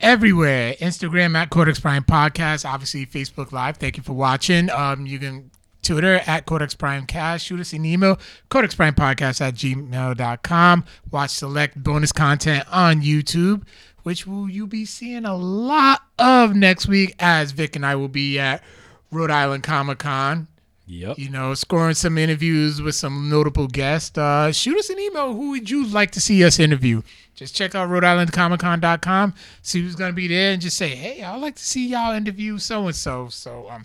Everywhere. 0.00 0.74
Instagram 0.74 1.34
at 1.34 1.50
Codex 1.50 1.80
Prime 1.80 2.04
Podcast. 2.04 2.64
Obviously, 2.64 3.04
Facebook 3.04 3.50
Live. 3.50 3.78
Thank 3.78 3.96
you 3.96 4.02
for 4.04 4.12
watching. 4.12 4.70
Um, 4.70 5.06
you 5.06 5.18
can 5.18 5.50
Twitter 5.82 6.20
at 6.26 6.46
Codex 6.46 6.74
Prime 6.74 7.06
Cast. 7.06 7.46
Shoot 7.46 7.60
us 7.60 7.72
an 7.72 7.84
email, 7.84 8.18
Codex 8.48 8.74
Prime 8.74 8.94
Podcast 8.94 9.40
at 9.40 9.54
gmail.com. 9.54 10.84
Watch 11.10 11.30
select 11.30 11.82
bonus 11.82 12.12
content 12.12 12.64
on 12.70 13.00
YouTube, 13.00 13.66
which 14.02 14.26
will 14.26 14.48
you 14.48 14.66
be 14.66 14.84
seeing 14.84 15.24
a 15.24 15.34
lot 15.36 16.02
of 16.18 16.54
next 16.54 16.86
week 16.86 17.14
as 17.18 17.52
Vic 17.52 17.74
and 17.74 17.84
I 17.86 17.96
will 17.96 18.08
be 18.08 18.38
at 18.38 18.62
Rhode 19.10 19.30
Island 19.30 19.62
Comic 19.62 19.98
Con. 19.98 20.48
Yep. 20.90 21.18
you 21.18 21.28
know, 21.28 21.52
scoring 21.52 21.94
some 21.94 22.16
interviews 22.16 22.80
with 22.80 22.94
some 22.94 23.28
notable 23.28 23.66
guests. 23.68 24.16
Uh, 24.16 24.50
shoot 24.52 24.78
us 24.78 24.88
an 24.88 24.98
email. 24.98 25.34
Who 25.34 25.50
would 25.50 25.68
you 25.68 25.86
like 25.86 26.12
to 26.12 26.20
see 26.20 26.42
us 26.42 26.58
interview? 26.58 27.02
Just 27.34 27.54
check 27.54 27.74
out 27.74 27.90
Rhode 27.90 28.04
Island 28.04 28.32
Comic 28.32 28.60
Con.com, 28.60 29.34
see 29.60 29.82
who's 29.82 29.94
going 29.94 30.10
to 30.10 30.16
be 30.16 30.28
there, 30.28 30.52
and 30.52 30.62
just 30.62 30.78
say, 30.78 30.88
hey, 30.88 31.22
I'd 31.22 31.42
like 31.42 31.56
to 31.56 31.62
see 31.62 31.88
y'all 31.88 32.14
interview 32.14 32.56
so 32.56 32.86
and 32.86 32.96
so. 32.96 33.28
So, 33.28 33.68
um, 33.68 33.84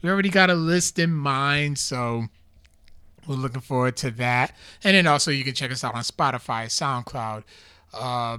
we 0.00 0.08
already 0.08 0.30
got 0.30 0.48
a 0.48 0.54
list 0.54 0.98
in 0.98 1.12
mind. 1.12 1.78
So, 1.78 2.24
we're 3.26 3.34
looking 3.36 3.60
forward 3.60 3.96
to 3.98 4.10
that. 4.12 4.56
And 4.82 4.96
then 4.96 5.06
also, 5.06 5.30
you 5.30 5.44
can 5.44 5.54
check 5.54 5.70
us 5.70 5.84
out 5.84 5.94
on 5.94 6.02
Spotify, 6.02 6.66
SoundCloud, 6.66 7.44
uh, 7.92 8.38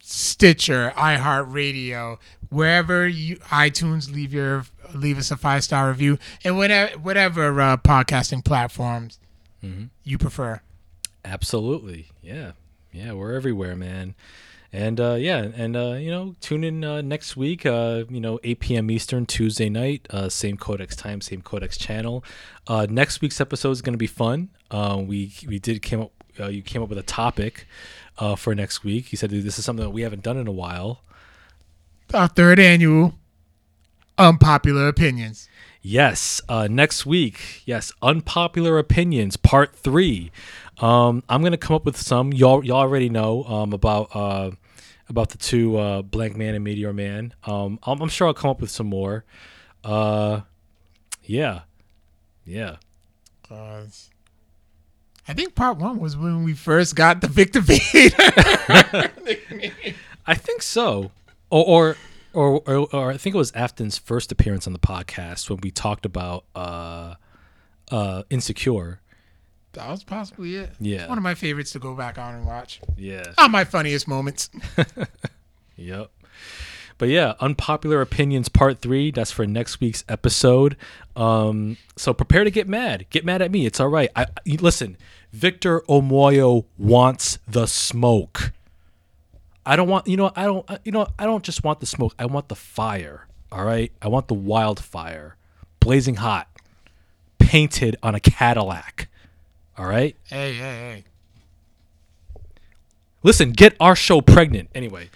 Stitcher, 0.00 0.92
iHeartRadio, 0.94 2.18
wherever 2.50 3.08
you 3.08 3.36
iTunes 3.36 4.12
leave 4.12 4.32
your 4.32 4.66
leave 4.94 5.18
us 5.18 5.30
a 5.30 5.36
five 5.36 5.64
star 5.64 5.88
review, 5.88 6.18
and 6.44 6.56
whatever 6.56 6.98
whatever 6.98 7.60
uh, 7.60 7.76
podcasting 7.76 8.44
platforms 8.44 9.18
Mhm. 9.64 9.88
you 10.04 10.18
prefer. 10.18 10.60
Absolutely. 11.24 12.08
Yeah. 12.22 12.52
Yeah. 12.92 13.12
We're 13.12 13.34
everywhere, 13.34 13.74
man. 13.76 14.14
And 14.72 15.00
uh, 15.00 15.14
yeah, 15.14 15.38
and 15.54 15.74
uh, 15.76 15.92
you 15.94 16.10
know, 16.10 16.34
tune 16.40 16.62
in 16.62 16.84
uh, 16.84 17.00
next 17.00 17.36
week. 17.36 17.64
Uh, 17.64 18.04
you 18.10 18.20
know, 18.20 18.38
8 18.44 18.60
p.m. 18.60 18.90
Eastern, 18.90 19.24
Tuesday 19.24 19.70
night. 19.70 20.06
Uh, 20.10 20.28
same 20.28 20.56
Codex 20.58 20.94
time, 20.94 21.20
same 21.20 21.40
Codex 21.40 21.78
channel. 21.78 22.22
Uh, 22.66 22.86
next 22.90 23.20
week's 23.22 23.40
episode 23.40 23.70
is 23.70 23.80
going 23.80 23.94
to 23.94 23.98
be 23.98 24.06
fun. 24.08 24.50
Uh, 24.70 25.02
we 25.04 25.32
we 25.46 25.58
did 25.58 25.80
came 25.82 26.00
up. 26.02 26.12
Uh, 26.38 26.48
you 26.48 26.60
came 26.62 26.82
up 26.82 26.88
with 26.90 26.98
a 26.98 27.02
topic 27.02 27.66
uh, 28.18 28.36
for 28.36 28.54
next 28.54 28.84
week. 28.84 29.12
You 29.12 29.16
said 29.16 29.30
this 29.30 29.58
is 29.58 29.64
something 29.64 29.84
that 29.84 29.90
we 29.90 30.02
haven't 30.02 30.22
done 30.22 30.36
in 30.36 30.46
a 30.46 30.52
while. 30.52 31.00
Our 32.12 32.28
third 32.28 32.58
annual 32.58 33.14
unpopular 34.18 34.88
opinions. 34.88 35.48
Yes, 35.82 36.40
uh, 36.48 36.66
next 36.68 37.06
week. 37.06 37.62
Yes, 37.64 37.92
unpopular 38.02 38.78
opinions, 38.78 39.36
part 39.36 39.74
three. 39.76 40.32
Um, 40.78 41.22
I'm 41.28 41.42
gonna 41.42 41.56
come 41.56 41.76
up 41.76 41.84
with 41.84 41.96
some. 41.96 42.32
Y'all, 42.32 42.64
y'all 42.64 42.78
already 42.78 43.08
know 43.08 43.44
um, 43.44 43.72
about 43.72 44.14
uh, 44.14 44.50
about 45.08 45.30
the 45.30 45.38
two 45.38 45.76
uh, 45.78 46.02
Blank 46.02 46.36
Man 46.36 46.54
and 46.54 46.64
Meteor 46.64 46.92
Man. 46.92 47.34
Um, 47.44 47.78
I'm, 47.84 48.00
I'm 48.02 48.08
sure 48.08 48.26
I'll 48.26 48.34
come 48.34 48.50
up 48.50 48.60
with 48.60 48.70
some 48.70 48.88
more. 48.88 49.24
Uh, 49.84 50.40
yeah, 51.24 51.60
yeah. 52.44 52.76
Cause 53.48 54.10
I 55.28 55.34
think 55.34 55.54
part 55.54 55.78
one 55.78 55.98
was 56.00 56.16
when 56.16 56.42
we 56.42 56.54
first 56.54 56.96
got 56.96 57.20
the 57.20 57.28
Victor 57.28 57.60
Vader. 57.60 58.16
I 60.26 60.34
think 60.34 60.62
so. 60.62 61.12
Or, 61.50 61.64
or 61.64 61.96
or, 62.36 62.62
or, 62.66 62.86
or 62.92 63.10
I 63.10 63.16
think 63.16 63.34
it 63.34 63.38
was 63.38 63.50
Afton's 63.52 63.98
first 63.98 64.30
appearance 64.30 64.66
on 64.66 64.72
the 64.72 64.78
podcast 64.78 65.48
when 65.50 65.58
we 65.62 65.70
talked 65.70 66.06
about 66.06 66.44
uh, 66.54 67.14
uh, 67.90 68.22
Insecure. 68.30 69.00
that 69.72 69.88
was 69.88 70.04
possibly 70.04 70.56
it. 70.56 70.70
Yeah. 70.78 71.08
One 71.08 71.18
of 71.18 71.24
my 71.24 71.34
favorites 71.34 71.72
to 71.72 71.78
go 71.78 71.94
back 71.94 72.18
on 72.18 72.34
and 72.34 72.46
watch. 72.46 72.80
Yeah. 72.96 73.24
Not 73.38 73.50
my 73.50 73.64
funniest 73.64 74.06
moments. 74.06 74.50
Yep. 75.76 76.10
But 76.98 77.10
yeah, 77.10 77.34
unpopular 77.40 78.00
opinions 78.00 78.48
part 78.48 78.80
three. 78.80 79.10
That's 79.10 79.30
for 79.30 79.46
next 79.46 79.80
week's 79.80 80.04
episode. 80.08 80.76
Um, 81.14 81.76
so 81.96 82.14
prepare 82.14 82.44
to 82.44 82.50
get 82.50 82.66
mad. 82.66 83.04
Get 83.10 83.26
mad 83.26 83.42
at 83.42 83.50
me. 83.50 83.66
It's 83.66 83.78
all 83.80 83.88
right. 83.88 84.08
I, 84.16 84.22
I- 84.24 84.56
listen. 84.58 84.96
Victor 85.32 85.80
Omoyo 85.82 86.64
wants 86.78 87.38
the 87.46 87.66
smoke. 87.66 88.52
I 89.66 89.76
don't 89.76 89.88
want. 89.88 90.06
You 90.06 90.16
know. 90.16 90.32
I 90.34 90.44
don't. 90.44 90.66
You 90.84 90.92
know. 90.92 91.08
I 91.18 91.24
don't 91.24 91.42
just 91.42 91.64
want 91.64 91.80
the 91.80 91.86
smoke. 91.86 92.14
I 92.18 92.26
want 92.26 92.48
the 92.48 92.54
fire. 92.54 93.26
All 93.52 93.64
right. 93.64 93.92
I 94.00 94.08
want 94.08 94.28
the 94.28 94.34
wildfire, 94.34 95.36
blazing 95.80 96.16
hot, 96.16 96.48
painted 97.38 97.96
on 98.02 98.14
a 98.14 98.20
Cadillac. 98.20 99.08
All 99.76 99.86
right. 99.86 100.16
hey, 100.24 100.54
hey, 100.54 100.58
hey. 100.62 101.04
Listen. 103.22 103.50
Get 103.50 103.76
our 103.80 103.96
show 103.96 104.20
pregnant. 104.20 104.70
Anyway. 104.74 105.10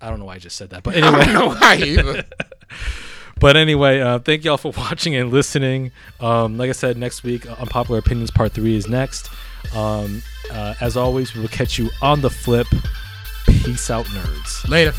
I 0.00 0.10
don't 0.10 0.20
know 0.20 0.26
why 0.26 0.34
I 0.34 0.38
just 0.38 0.54
said 0.54 0.70
that, 0.70 0.84
but 0.84 0.94
anyway. 0.94 1.18
I 1.22 1.24
don't 1.24 1.34
know 1.34 1.48
why 1.48 1.76
either. 1.76 2.24
But 3.40 3.56
anyway, 3.56 4.00
uh, 4.00 4.18
thank 4.18 4.44
y'all 4.44 4.56
for 4.56 4.72
watching 4.76 5.14
and 5.14 5.30
listening. 5.30 5.92
Um, 6.20 6.58
like 6.58 6.70
I 6.70 6.72
said, 6.72 6.96
next 6.96 7.22
week, 7.22 7.48
uh, 7.48 7.54
Unpopular 7.60 8.00
Opinions 8.00 8.30
Part 8.32 8.52
3 8.52 8.76
is 8.76 8.88
next. 8.88 9.30
Um, 9.74 10.22
uh, 10.50 10.74
as 10.80 10.96
always, 10.96 11.34
we 11.34 11.42
will 11.42 11.48
catch 11.48 11.78
you 11.78 11.90
on 12.02 12.20
the 12.20 12.30
flip. 12.30 12.66
Peace 13.48 13.90
out, 13.90 14.06
nerds. 14.06 14.68
Later. 14.68 14.92